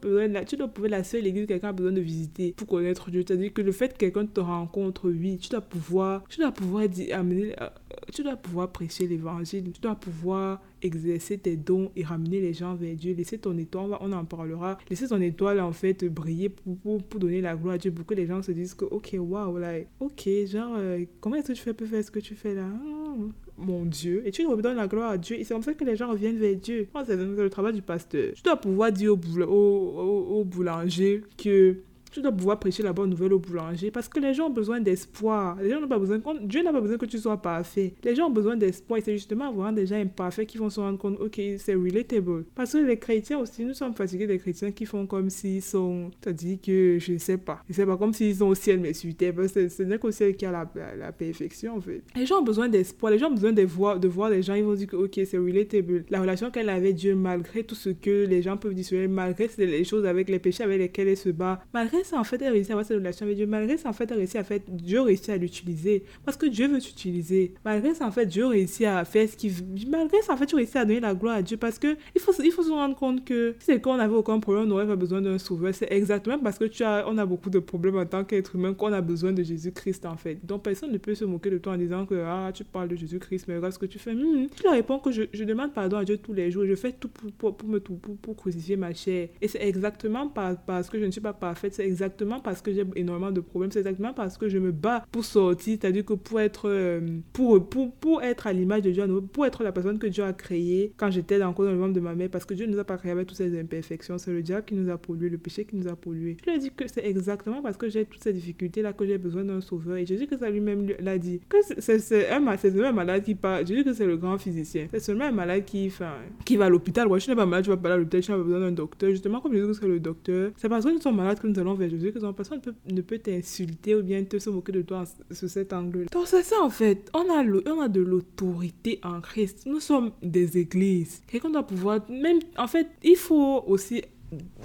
tu 0.47 0.55
dois 0.55 0.67
pouvoir 0.67 0.87
être 0.87 0.97
la 0.97 1.03
seule 1.03 1.27
église 1.27 1.43
que 1.43 1.49
quelqu'un 1.49 1.69
a 1.69 1.73
besoin 1.73 1.91
de 1.91 2.01
visiter 2.01 2.53
pour 2.55 2.67
connaître 2.67 3.11
Dieu. 3.11 3.23
C'est-à-dire 3.27 3.53
que 3.53 3.61
le 3.61 3.71
fait 3.71 3.93
que 3.93 3.97
quelqu'un 3.97 4.25
te 4.25 4.39
rencontre, 4.39 5.09
oui, 5.09 5.37
tu 5.37 5.49
dois 5.49 5.61
pouvoir 5.61 5.96
tu 6.29 6.39
dois 6.39 6.51
pouvoir 6.51 6.83
amener, 7.13 7.53
euh, 7.61 7.69
tu 8.13 8.23
dois 8.23 8.35
pouvoir 8.35 8.71
prêcher 8.71 9.07
l'évangile, 9.07 9.71
tu 9.71 9.81
dois 9.81 9.95
pouvoir 9.95 10.61
exercer 10.81 11.37
tes 11.37 11.55
dons 11.55 11.91
et 11.95 12.03
ramener 12.03 12.39
les 12.39 12.53
gens 12.53 12.75
vers 12.75 12.95
Dieu. 12.95 13.13
Laisser 13.13 13.37
ton 13.37 13.57
étoile, 13.57 13.97
on 13.99 14.11
en 14.11 14.25
parlera. 14.25 14.77
Laisser 14.89 15.07
ton 15.07 15.21
étoile 15.21 15.59
en 15.59 15.71
fait 15.71 16.05
briller 16.05 16.49
pour, 16.49 16.77
pour, 17.01 17.19
donner 17.19 17.41
la 17.41 17.55
gloire 17.55 17.75
à 17.75 17.77
Dieu, 17.77 17.91
pour 17.91 18.05
que 18.05 18.13
les 18.13 18.25
gens 18.25 18.41
se 18.41 18.51
disent 18.51 18.73
que, 18.73 18.85
ok, 18.85 19.15
waouh, 19.17 19.57
là, 19.57 19.79
ok, 19.99 20.29
genre, 20.45 20.75
euh, 20.77 21.05
comment 21.19 21.35
est-ce 21.35 21.47
que 21.49 21.53
tu 21.53 21.61
fais 21.61 21.73
pour 21.73 21.87
faire 21.87 22.03
ce 22.03 22.11
que 22.11 22.19
tu 22.19 22.35
fais 22.35 22.53
là? 22.53 22.67
Oh, 22.85 23.29
Mon 23.57 23.85
Dieu. 23.85 24.21
Et 24.25 24.31
tu 24.31 24.45
redonnes 24.45 24.77
la 24.77 24.87
gloire 24.87 25.11
à 25.11 25.17
Dieu. 25.17 25.39
Et 25.39 25.43
c'est 25.43 25.53
comme 25.53 25.63
ça 25.63 25.73
que 25.73 25.83
les 25.83 25.95
gens 25.95 26.09
reviennent 26.09 26.37
vers 26.37 26.55
Dieu. 26.55 26.87
C'est 27.05 27.15
le 27.15 27.49
travail 27.49 27.73
du 27.73 27.81
pasteur. 27.81 28.33
Tu 28.35 28.43
dois 28.43 28.57
pouvoir 28.57 28.91
dire 28.91 29.13
au, 29.13 29.19
au, 29.47 30.39
au 30.39 30.43
boulanger 30.43 31.23
que 31.37 31.77
tu 32.17 32.23
dois 32.23 32.31
pouvoir 32.31 32.59
prêcher 32.59 32.83
la 32.83 32.93
bonne 32.93 33.11
nouvelle 33.11 33.33
au 33.33 33.39
boulanger 33.39 33.91
parce 33.91 34.09
que 34.09 34.19
les 34.19 34.33
gens 34.33 34.47
ont 34.47 34.53
besoin 34.53 34.79
d'espoir. 34.79 35.57
Les 35.61 35.69
gens 35.69 35.79
n'ont 35.79 35.87
pas 35.87 35.99
besoin, 35.99 36.19
Dieu 36.41 36.63
n'a 36.63 36.71
pas 36.71 36.81
besoin 36.81 36.97
que 36.97 37.05
tu 37.05 37.17
sois 37.17 37.37
parfait. 37.37 37.93
Les 38.03 38.15
gens 38.15 38.27
ont 38.27 38.31
besoin 38.31 38.57
d'espoir 38.57 38.97
et 38.99 39.01
c'est 39.01 39.13
justement 39.13 39.49
avoir 39.49 39.71
des 39.71 39.85
gens 39.85 39.97
imparfaits 39.97 40.47
qui 40.47 40.57
vont 40.57 40.69
se 40.69 40.79
rendre 40.79 40.97
compte, 40.97 41.19
ok, 41.19 41.39
c'est 41.57 41.75
relatable. 41.75 42.45
Parce 42.55 42.73
que 42.73 42.79
les 42.79 42.97
chrétiens 42.97 43.39
aussi, 43.39 43.63
nous 43.63 43.73
sommes 43.73 43.93
fatigués 43.93 44.25
des 44.25 44.39
chrétiens 44.39 44.71
qui 44.71 44.85
font 44.85 45.05
comme 45.05 45.29
s'ils 45.29 45.61
sont, 45.61 46.09
c'est-à-dire 46.21 46.57
que 46.61 46.97
je 46.99 47.13
ne 47.13 47.17
sais 47.19 47.37
pas, 47.37 47.61
je 47.69 47.73
sais 47.73 47.85
pas, 47.85 47.97
comme 47.97 48.13
s'ils 48.13 48.35
sont 48.35 48.47
au 48.47 48.55
ciel 48.55 48.79
mais 48.79 48.93
sur 48.93 49.13
terre. 49.15 49.33
Ce 49.47 49.83
n'est 49.83 49.99
qu'au 49.99 50.11
ciel 50.11 50.35
qui 50.35 50.45
a 50.45 50.51
la, 50.51 50.67
la, 50.97 51.11
perfection 51.11 51.77
en 51.77 51.81
fait. 51.81 52.01
Les 52.15 52.25
gens 52.25 52.39
ont 52.39 52.43
besoin 52.43 52.67
d'espoir, 52.67 53.11
les 53.11 53.19
gens 53.19 53.27
ont 53.27 53.35
besoin 53.35 53.53
de 53.53 53.63
voir, 53.63 53.99
de 53.99 54.07
voir 54.07 54.29
les 54.29 54.41
gens, 54.41 54.55
ils 54.55 54.63
vont 54.63 54.73
dire 54.73 54.87
que, 54.87 54.95
ok, 54.95 55.19
c'est 55.25 55.37
relatable. 55.37 56.05
La 56.09 56.21
relation 56.21 56.49
qu'elle 56.49 56.69
avait 56.69 56.93
Dieu, 56.93 57.15
malgré 57.15 57.63
tout 57.63 57.75
ce 57.75 57.89
que 57.89 58.25
les 58.25 58.41
gens 58.41 58.57
peuvent 58.57 58.73
dire 58.73 59.07
malgré 59.07 59.49
les 59.57 59.83
choses 59.83 60.05
avec 60.05 60.29
les 60.29 60.39
péchés 60.39 60.63
avec 60.63 60.79
lesquels 60.79 61.09
elle 61.09 61.17
se 61.17 61.29
bat, 61.29 61.61
malgré 61.73 62.03
en 62.15 62.23
fait, 62.23 62.41
elle 62.41 62.53
réussit 62.53 62.71
à 62.71 62.73
avoir 62.73 62.85
cette 62.85 62.97
relation 62.97 63.25
avec 63.25 63.37
Dieu. 63.37 63.45
Malgré 63.45 63.77
ça, 63.77 63.89
en 63.89 63.93
fait, 63.93 64.09
elle 64.11 64.17
réussit 64.17 64.37
à 64.37 64.43
faire, 64.43 64.59
Dieu 64.67 65.01
réussit 65.01 65.29
à 65.29 65.37
l'utiliser. 65.37 66.03
Parce 66.25 66.37
que 66.37 66.45
Dieu 66.45 66.67
veut 66.67 66.79
t'utiliser. 66.79 67.53
Malgré 67.65 67.93
ça, 67.93 68.07
en 68.07 68.11
fait, 68.11 68.25
Dieu 68.25 68.45
réussit 68.45 68.85
à 68.85 69.03
faire 69.05 69.27
ce 69.29 69.35
qu'il 69.35 69.51
veut. 69.51 69.65
Malgré 69.89 70.21
ça, 70.21 70.33
en 70.33 70.37
fait, 70.37 70.45
tu 70.45 70.55
réussis 70.55 70.77
à 70.77 70.85
donner 70.85 70.99
la 70.99 71.13
gloire 71.13 71.37
à 71.37 71.41
Dieu. 71.41 71.57
Parce 71.57 71.79
que 71.79 71.97
il 72.15 72.21
faut, 72.21 72.31
il 72.43 72.51
faut 72.51 72.63
se 72.63 72.71
rendre 72.71 72.95
compte 72.95 73.25
que 73.25 73.55
si 73.59 73.65
c'est 73.67 73.81
qu'on 73.81 73.97
n'avait 73.97 74.15
aucun 74.15 74.39
problème, 74.39 74.65
on 74.65 74.67
n'aurait 74.67 74.87
pas 74.87 74.95
besoin 74.95 75.21
d'un 75.21 75.37
sauveur. 75.37 75.73
C'est 75.73 75.91
exactement 75.91 76.39
parce 76.39 76.57
que 76.57 76.65
tu 76.65 76.83
as, 76.83 77.05
on 77.07 77.17
a 77.17 77.25
beaucoup 77.25 77.49
de 77.49 77.59
problèmes 77.59 77.97
en 77.97 78.05
tant 78.05 78.23
qu'être 78.23 78.55
humain 78.55 78.73
qu'on 78.73 78.93
a 78.93 79.01
besoin 79.01 79.31
de 79.33 79.43
Jésus-Christ, 79.43 80.05
en 80.05 80.17
fait. 80.17 80.45
Donc, 80.45 80.63
personne 80.63 80.91
ne 80.91 80.97
peut 80.97 81.15
se 81.15 81.25
moquer 81.25 81.49
de 81.49 81.57
toi 81.57 81.73
en 81.73 81.77
disant 81.77 82.05
que, 82.05 82.15
ah, 82.15 82.51
tu 82.53 82.63
parles 82.63 82.89
de 82.89 82.95
Jésus-Christ, 82.95 83.45
mais 83.47 83.55
regarde 83.55 83.73
ce 83.73 83.79
que 83.79 83.85
tu 83.85 83.99
fais. 83.99 84.13
Hmm. 84.13 84.47
Tu 84.55 84.63
leur 84.63 84.73
réponds 84.73 84.99
que 84.99 85.11
je, 85.11 85.23
je, 85.33 85.43
demande 85.43 85.73
pardon 85.73 85.97
à 85.97 86.05
Dieu 86.05 86.17
tous 86.17 86.33
les 86.33 86.51
jours. 86.51 86.65
Je 86.65 86.75
fais 86.75 86.91
tout 86.91 87.09
pour, 87.09 87.55
pour, 87.55 87.69
me, 87.69 87.79
pour, 87.79 87.97
pour, 87.97 88.35
crucifier 88.35 88.75
ma 88.75 88.93
chair. 88.93 89.29
Et 89.41 89.47
c'est 89.47 89.63
exactement 89.65 90.27
parce 90.27 90.89
que 90.89 90.99
je 90.99 91.05
ne 91.05 91.11
suis 91.11 91.21
pas 91.21 91.33
parfaite. 91.33 91.73
Exactement 91.87 92.39
parce 92.39 92.61
que 92.61 92.71
j'ai 92.71 92.85
énormément 92.95 93.31
de 93.31 93.41
problèmes. 93.41 93.71
C'est 93.71 93.79
exactement 93.79 94.13
parce 94.13 94.37
que 94.37 94.49
je 94.49 94.57
me 94.57 94.71
bats 94.71 95.05
pour 95.11 95.25
sortir, 95.25 95.77
c'est-à-dire 95.79 96.05
que 96.05 96.13
pour 96.13 96.39
être, 96.39 96.69
euh, 96.69 96.99
pour, 97.33 97.67
pour, 97.67 97.91
pour 97.93 98.21
être 98.23 98.47
à 98.47 98.53
l'image 98.53 98.81
de 98.81 98.91
Dieu, 98.91 99.05
pour 99.33 99.45
être 99.45 99.63
la 99.63 99.71
personne 99.71 99.99
que 99.99 100.07
Dieu 100.07 100.23
a 100.23 100.33
créée 100.33 100.93
quand 100.97 101.09
j'étais 101.11 101.41
encore 101.43 101.65
dans 101.65 101.71
le 101.71 101.77
ventre 101.77 101.93
de 101.93 101.99
ma 101.99 102.15
mère, 102.15 102.29
parce 102.29 102.45
que 102.45 102.53
Dieu 102.53 102.65
ne 102.65 102.73
nous 102.73 102.79
a 102.79 102.83
pas 102.83 102.97
créé 102.97 103.11
avec 103.11 103.27
toutes 103.27 103.37
ces 103.37 103.59
imperfections. 103.59 104.17
C'est 104.17 104.31
le 104.31 104.41
diable 104.41 104.65
qui 104.65 104.75
nous 104.75 104.89
a 104.91 104.97
pollué, 104.97 105.29
le 105.29 105.37
péché 105.37 105.65
qui 105.65 105.75
nous 105.75 105.87
a 105.87 105.95
pollué. 105.95 106.37
Je 106.39 106.49
lui 106.49 106.57
ai 106.57 106.59
dit 106.59 106.71
que 106.75 106.87
c'est 106.87 107.05
exactement 107.05 107.61
parce 107.61 107.77
que 107.77 107.89
j'ai 107.89 108.05
toutes 108.05 108.23
ces 108.23 108.33
difficultés-là 108.33 108.93
que 108.93 109.05
j'ai 109.05 109.17
besoin 109.17 109.43
d'un 109.43 109.61
sauveur. 109.61 109.97
Et 109.97 110.05
Jésus 110.05 110.27
que 110.27 110.37
ça 110.37 110.49
lui-même 110.49 110.87
l'a 110.99 111.17
dit. 111.17 111.39
Que 111.49 111.57
c'est 111.79 112.31
un, 112.31 112.45
un 112.45 112.91
malade 112.91 113.23
qui 113.23 113.35
parle. 113.35 113.65
Jésus 113.65 113.83
que 113.83 113.93
c'est 113.93 114.05
le 114.05 114.17
grand 114.17 114.37
physicien. 114.37 114.87
C'est 114.91 114.99
seulement 114.99 115.25
un 115.25 115.31
malade 115.31 115.65
qui, 115.65 115.87
enfin, 115.87 116.13
qui 116.45 116.57
va 116.57 116.65
à 116.65 116.69
l'hôpital. 116.69 117.07
Ouais, 117.07 117.19
je 117.19 117.29
n'ai 117.29 117.35
pas 117.35 117.45
malade, 117.45 117.65
je 117.65 117.71
vais 117.71 117.77
pas 117.77 117.93
à 117.93 117.97
l'hôpital, 117.97 118.21
je 118.21 118.31
n'ai 118.31 118.37
pas 118.37 118.43
besoin 118.43 118.59
d'un 118.59 118.71
docteur. 118.71 119.09
Justement, 119.11 119.39
comme 119.41 119.53
Jésus 119.53 119.67
que 119.67 119.73
c'est 119.73 119.87
le 119.87 119.99
docteur, 119.99 120.51
c'est 120.57 120.69
parce 120.69 120.85
que 120.85 120.91
nous 120.91 121.01
sommes 121.01 121.15
malades 121.15 121.39
que 121.39 121.47
nous 121.47 121.59
allons 121.59 121.75
vers 121.77 121.89
Jésus 121.89 122.11
que 122.11 122.31
personne 122.31 122.61
ne 122.91 123.01
peut 123.01 123.19
t'insulter 123.19 123.95
ou 123.95 124.03
bien 124.03 124.23
te 124.23 124.39
se 124.39 124.49
moquer 124.49 124.71
de 124.71 124.81
toi 124.81 125.03
sous 125.31 125.47
cet 125.47 125.73
angle. 125.73 126.05
Donc 126.11 126.27
c'est 126.27 126.43
ça 126.43 126.61
en 126.61 126.69
fait. 126.69 127.09
On 127.13 127.21
a, 127.31 127.43
on 127.69 127.81
a 127.81 127.87
de 127.87 128.01
l'autorité 128.01 128.99
en 129.03 129.21
Christ. 129.21 129.63
Nous 129.65 129.79
sommes 129.79 130.11
des 130.21 130.57
églises. 130.57 131.21
Quelqu'un 131.27 131.49
doit 131.49 131.65
pouvoir... 131.65 131.99
Même, 132.09 132.39
en 132.57 132.67
fait, 132.67 132.87
il 133.03 133.15
faut 133.15 133.63
aussi 133.67 134.01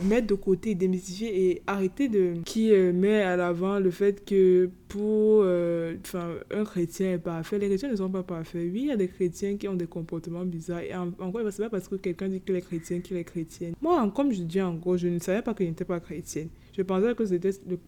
mettre 0.02 0.26
de 0.26 0.34
côté, 0.34 0.74
démystifier 0.74 1.50
et 1.50 1.62
arrêter 1.66 2.08
de 2.08 2.34
qui 2.44 2.72
euh, 2.72 2.92
met 2.92 3.22
à 3.22 3.36
l'avant 3.36 3.78
le 3.78 3.90
fait 3.90 4.24
que 4.24 4.68
pour 4.88 5.42
euh, 5.44 5.96
un 6.50 6.64
chrétien 6.64 7.12
est 7.12 7.18
parfait 7.18 7.58
les 7.58 7.68
chrétiens 7.68 7.90
ne 7.90 7.96
sont 7.96 8.10
pas 8.10 8.24
parfaits 8.24 8.68
oui 8.72 8.80
il 8.82 8.86
y 8.86 8.90
a 8.90 8.96
des 8.96 9.08
chrétiens 9.08 9.56
qui 9.56 9.68
ont 9.68 9.74
des 9.74 9.86
comportements 9.86 10.44
bizarres 10.44 10.80
et 10.80 10.94
en, 10.94 11.12
encore 11.20 11.42
c'est 11.50 11.62
pas 11.62 11.70
parce 11.70 11.88
que 11.88 11.94
quelqu'un 11.94 12.28
dit 12.28 12.40
qu'il 12.40 12.56
est 12.56 12.60
chrétien 12.60 13.00
qu'il 13.00 13.16
est 13.16 13.24
chrétienne 13.24 13.74
moi 13.80 14.10
comme 14.14 14.32
je 14.32 14.42
dis 14.42 14.60
en 14.60 14.74
gros 14.74 14.96
je 14.96 15.08
ne 15.08 15.20
savais 15.20 15.42
pas 15.42 15.54
que 15.54 15.64
je 15.64 15.70
pas 15.84 16.00
chrétienne 16.00 16.48
je 16.76 16.82
pensais 16.82 17.14
que 17.14 17.24
c'était 17.24 17.50
le, 17.68 17.78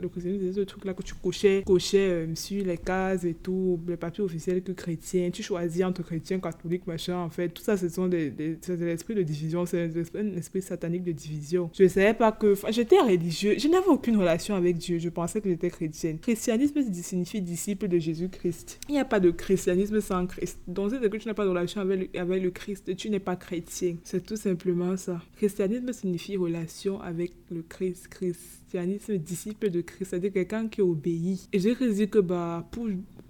le, 0.00 0.08
christianisme, 0.08 0.52
ce 0.52 0.60
truc-là 0.60 0.94
que 0.94 1.02
tu 1.02 1.14
cochais, 1.14 1.62
cochais 1.66 2.10
euh, 2.10 2.34
sur 2.34 2.64
les 2.64 2.78
cases 2.78 3.24
et 3.24 3.34
tout, 3.34 3.80
les 3.86 3.96
papiers 3.96 4.24
officiels 4.24 4.62
que 4.62 4.72
chrétien. 4.72 5.30
Tu 5.30 5.42
choisis 5.42 5.84
entre 5.84 6.02
chrétien, 6.02 6.38
catholique, 6.38 6.86
machin. 6.86 7.18
En 7.18 7.30
fait, 7.30 7.48
tout 7.48 7.62
ça, 7.62 7.76
ce 7.76 7.88
sont 7.88 8.08
des, 8.08 8.30
des 8.30 8.58
l'esprit 8.68 9.14
de 9.14 9.22
division, 9.22 9.66
c'est 9.66 9.90
un 10.14 10.36
esprit 10.36 10.62
satanique 10.62 11.04
de 11.04 11.12
division. 11.12 11.70
Je 11.74 11.84
ne 11.84 11.88
savais 11.88 12.14
pas 12.14 12.32
que. 12.32 12.54
J'étais 12.70 13.00
religieux, 13.00 13.56
je 13.58 13.68
n'avais 13.68 13.88
aucune 13.88 14.16
relation 14.16 14.54
avec 14.54 14.78
Dieu. 14.78 14.98
Je 14.98 15.08
pensais 15.08 15.40
que 15.40 15.48
j'étais 15.48 15.70
chrétienne. 15.70 16.18
Christianisme 16.18 16.82
signifie 16.92 17.40
disciple 17.40 17.88
de 17.88 17.98
Jésus-Christ. 17.98 18.80
Il 18.88 18.92
n'y 18.92 19.00
a 19.00 19.04
pas 19.04 19.20
de 19.20 19.30
christianisme 19.30 20.00
sans 20.00 20.26
Christ. 20.26 20.58
Donc, 20.66 20.90
c'est 20.90 21.10
que 21.10 21.16
tu 21.16 21.28
n'as 21.28 21.34
pas 21.34 21.44
de 21.44 21.50
relation 21.50 21.80
avec 21.80 22.12
le, 22.12 22.20
avec 22.20 22.42
le 22.42 22.50
Christ, 22.50 22.94
tu 22.96 23.10
n'es 23.10 23.20
pas 23.20 23.36
chrétien. 23.36 23.96
C'est 24.02 24.24
tout 24.24 24.36
simplement 24.36 24.96
ça. 24.96 25.20
Christianisme 25.36 25.92
signifie 25.92 26.36
relation 26.36 27.00
avec 27.00 27.32
le. 27.50 27.62
Christ 27.68 28.08
christianisme 28.32 29.18
disciple 29.18 29.70
de 29.70 29.80
Christ, 29.80 30.10
c'est-à-dire 30.10 30.32
quelqu'un 30.32 30.68
qui 30.68 30.80
obéit. 30.80 31.48
Et 31.52 31.58
j'ai 31.58 31.74
dit 31.74 32.08
que 32.08 32.20
bah, 32.20 32.68
pour 32.70 32.86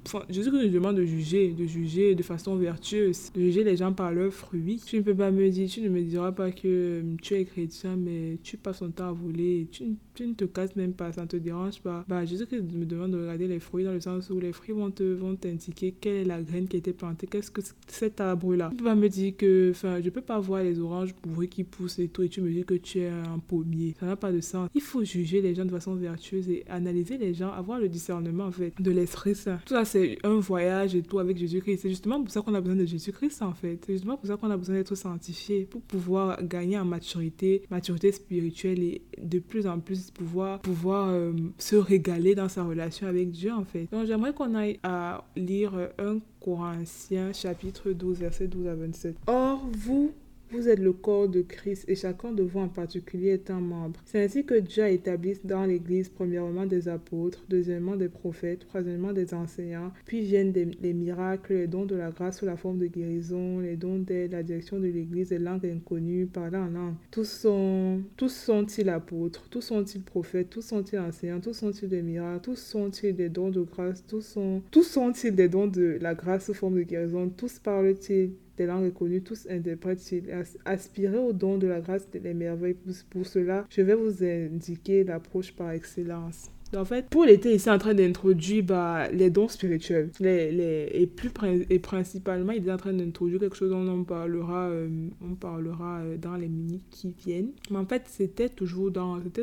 Enfin, 0.07 0.25
Jésus 0.29 0.51
nous 0.51 0.69
demande 0.69 0.97
de 0.97 1.05
juger, 1.05 1.51
de 1.51 1.65
juger 1.65 2.15
de 2.15 2.23
façon 2.23 2.57
vertueuse, 2.57 3.33
de 3.35 3.41
juger 3.41 3.65
les 3.65 3.77
gens 3.77 3.93
par 3.93 4.13
leurs 4.13 4.33
fruits. 4.33 4.81
Tu 4.85 4.97
ne 4.97 5.03
peux 5.03 5.15
pas 5.15 5.31
me 5.31 5.49
dire, 5.49 5.69
tu 5.69 5.81
ne 5.81 5.89
me 5.89 6.03
diras 6.03 6.33
pas 6.33 6.51
que 6.51 6.67
euh, 6.67 7.03
tu 7.23 7.35
es 7.35 7.45
chrétien, 7.45 7.97
mais 7.97 8.39
tu 8.43 8.57
passes 8.57 8.79
ton 8.79 8.91
temps 8.91 9.09
à 9.09 9.13
voler, 9.13 9.69
tu, 9.71 9.85
tu 10.15 10.27
ne 10.27 10.35
te 10.35 10.45
casses 10.45 10.77
même 10.77 10.93
pas, 10.93 11.13
ça 11.13 11.23
ne 11.23 11.27
te 11.27 11.37
dérange 11.37 11.81
pas. 11.81 12.05
Bah, 12.09 12.25
Jésus 12.25 12.47
me 12.51 12.85
demande 12.85 13.13
de 13.13 13.19
regarder 13.19 13.49
les 13.49 13.61
fruits 13.61 13.85
dans 13.85 13.93
le 13.93 14.01
sens 14.01 14.31
où 14.31 14.39
les 14.39 14.53
fruits 14.53 14.75
vont 14.75 14.91
te 14.91 15.03
vont 15.03 15.37
t'indiquer 15.37 15.95
quelle 16.01 16.17
est 16.17 16.25
la 16.25 16.43
graine 16.43 16.67
qui 16.67 16.77
a 16.77 16.79
été 16.79 16.93
plantée, 16.93 17.27
qu'est-ce 17.27 17.51
que 17.51 17.61
cet 17.87 18.21
arbre-là. 18.21 18.69
Tu 18.69 18.75
ne 18.75 18.79
peux 18.79 18.85
pas 18.85 18.95
me 18.95 19.09
dire 19.09 19.35
que, 19.37 19.71
enfin, 19.71 20.01
je 20.03 20.11
peux 20.11 20.21
pas 20.21 20.39
voir 20.39 20.63
les 20.63 20.79
oranges 20.81 21.15
pourries 21.15 21.49
qui 21.49 21.65
poussent 21.65 21.99
et 21.99 22.09
tout, 22.09 22.23
et 22.23 22.29
tu 22.29 22.41
me 22.41 22.51
dis 22.51 22.65
que 22.65 22.75
tu 22.75 23.01
es 23.01 23.09
un 23.09 23.39
pommier. 23.39 23.95
Ça 23.99 24.07
n'a 24.07 24.17
pas 24.17 24.33
de 24.33 24.41
sens. 24.41 24.69
Il 24.75 24.81
faut 24.81 25.05
juger 25.05 25.41
les 25.41 25.55
gens 25.55 25.65
de 25.65 25.71
façon 25.71 25.95
vertueuse 25.95 26.49
et 26.49 26.65
analyser 26.69 27.19
les 27.19 27.35
gens, 27.35 27.51
avoir 27.51 27.79
le 27.79 27.89
discernement 27.89 28.45
en 28.45 28.53
fait 28.53 28.73
de 28.81 28.91
l'Esprit 28.91 29.35
Saint. 29.35 29.59
Ça, 29.67 29.85
c'est 29.91 30.19
un 30.25 30.39
voyage 30.39 30.95
et 30.95 31.03
tout 31.03 31.19
avec 31.19 31.37
Jésus-Christ. 31.37 31.79
C'est 31.83 31.89
justement 31.89 32.21
pour 32.21 32.31
ça 32.31 32.43
qu'on 32.43 32.55
a 32.55 32.61
besoin 32.61 32.77
de 32.77 32.87
Jésus-Christ 32.87 33.43
en 33.43 33.53
fait. 33.53 33.79
C'est 33.85 33.95
justement 33.95 34.17
pour 34.17 34.27
ça 34.27 34.37
qu'on 34.37 34.51
a 34.51 34.57
besoin 34.57 34.77
d'être 34.77 34.95
sanctifié, 34.95 35.65
pour 35.65 35.83
pouvoir 35.83 36.43
gagner 36.43 36.79
en 36.79 36.85
maturité, 36.85 37.63
maturité 37.71 38.13
spirituelle 38.13 38.83
et 38.83 39.03
de 39.21 39.39
plus 39.39 39.67
en 39.67 39.81
plus 39.81 40.11
pouvoir, 40.11 40.61
pouvoir 40.61 41.09
euh, 41.09 41.33
se 41.59 41.77
régaler 41.77 42.35
dans 42.35 42.49
sa 42.49 42.63
relation 42.63 43.07
avec 43.07 43.31
Dieu 43.31 43.53
en 43.53 43.65
fait. 43.65 43.89
Donc 43.91 44.07
j'aimerais 44.07 44.33
qu'on 44.33 44.55
aille 44.55 44.79
à 44.83 45.25
lire 45.37 45.73
un 45.99 46.19
Corinthiens 46.41 47.33
chapitre 47.33 47.91
12 47.91 48.19
verset 48.19 48.49
12 48.49 48.67
à 48.69 48.75
27. 48.75 49.17
Or 49.27 49.69
vous 49.73 50.13
vous 50.53 50.69
êtes 50.69 50.81
le 50.81 50.93
corps 50.93 51.29
de 51.29 51.43
Christ 51.43 51.85
et 51.89 51.95
chacun 51.95 52.33
de 52.33 52.43
vous 52.43 52.59
en 52.59 52.69
particulier 52.69 53.31
est 53.31 53.51
un 53.51 53.61
membre. 53.61 54.01
C'est 54.05 54.23
ainsi 54.23 54.45
que 54.45 54.55
Dieu 54.55 54.83
a 54.83 54.91
établi 54.91 55.39
dans 55.45 55.65
l'Église 55.65 56.09
premièrement 56.09 56.67
des 56.67 56.89
apôtres, 56.89 57.45
deuxièmement 57.49 57.97
des 57.97 58.09
prophètes, 58.09 58.67
troisièmement 58.69 59.13
des 59.13 59.33
enseignants, 59.35 59.93
puis 60.05 60.21
viennent 60.23 60.53
les 60.53 60.93
miracles, 60.93 61.55
les 61.55 61.67
dons 61.67 61.85
de 61.85 61.95
la 61.95 62.11
grâce 62.11 62.39
sous 62.39 62.47
la 62.47 62.57
forme 62.57 62.79
de 62.79 62.87
guérison, 62.87 63.61
les 63.61 63.77
dons 63.77 63.99
d'aide, 63.99 64.33
la 64.33 64.43
direction 64.43 64.79
de 64.79 64.87
l'Église, 64.87 65.31
les 65.31 65.39
langues 65.39 65.67
inconnues, 65.67 66.27
parler 66.27 66.59
en 66.59 66.69
langue. 66.69 66.95
Tous 67.11 67.29
sont, 67.29 68.01
tous 68.17 68.33
sont-ils 68.33 68.89
apôtres, 68.89 69.49
tous 69.51 69.61
sont-ils 69.61 70.03
prophètes, 70.03 70.51
tous 70.51 70.63
sont-ils 70.63 70.99
enseignants, 70.99 71.41
tous 71.41 71.55
sont-ils 71.55 71.89
des 71.89 72.03
miracles, 72.03 72.43
tous 72.43 72.59
sont-ils 72.59 73.15
des 73.15 73.29
dons 73.29 73.51
de 73.51 73.63
grâce, 73.63 74.05
tous 74.07 74.23
sont, 74.23 74.63
tous 74.71 74.83
sont-ils 74.83 75.35
des 75.35 75.49
dons 75.49 75.67
de 75.67 75.99
la 76.01 76.15
grâce 76.15 76.47
sous 76.47 76.55
forme 76.55 76.77
de 76.77 76.83
guérison, 76.83 77.29
tous 77.29 77.59
parlent-ils 77.59 78.33
des 78.61 78.67
langues 78.67 78.85
reconnues, 78.85 79.23
tous 79.23 79.47
interprètent-ils. 79.49 80.25
Aspirez 80.67 81.17
au 81.17 81.33
don 81.33 81.57
de 81.57 81.67
la 81.67 81.81
grâce 81.81 82.11
des 82.11 82.35
merveilles. 82.35 82.77
Pour 83.09 83.27
cela, 83.27 83.65
je 83.71 83.81
vais 83.81 83.95
vous 83.95 84.23
indiquer 84.23 85.03
l'approche 85.03 85.53
par 85.53 85.71
excellence. 85.71 86.51
En 86.77 86.85
fait, 86.85 87.07
l'été, 87.27 87.51
il 87.51 87.55
est 87.57 87.69
en 87.69 87.79
train 87.79 87.95
d'introduire 87.95 88.65
bah, 88.65 89.09
les 89.11 89.31
dons 89.31 89.49
spirituels. 89.49 90.11
Les, 90.21 90.53
les, 90.53 90.89
et, 90.93 91.07
plus, 91.07 91.31
et 91.69 91.79
principalement, 91.79 92.53
il 92.53 92.67
est 92.67 92.73
en 92.73 92.77
train 92.77 92.93
d'introduire 92.93 93.41
quelque 93.41 93.57
chose 93.57 93.71
dont 93.71 93.89
on 93.89 94.05
parlera, 94.05 94.69
euh, 94.69 94.89
on 95.21 95.35
parlera 95.35 96.01
euh, 96.01 96.17
dans 96.17 96.37
les 96.37 96.49
minutes 96.49 96.85
qui 96.91 97.13
viennent. 97.25 97.51
Mais 97.71 97.79
en 97.79 97.87
fait, 97.87 98.05
c'était 98.07 98.49
toujours, 98.49 98.93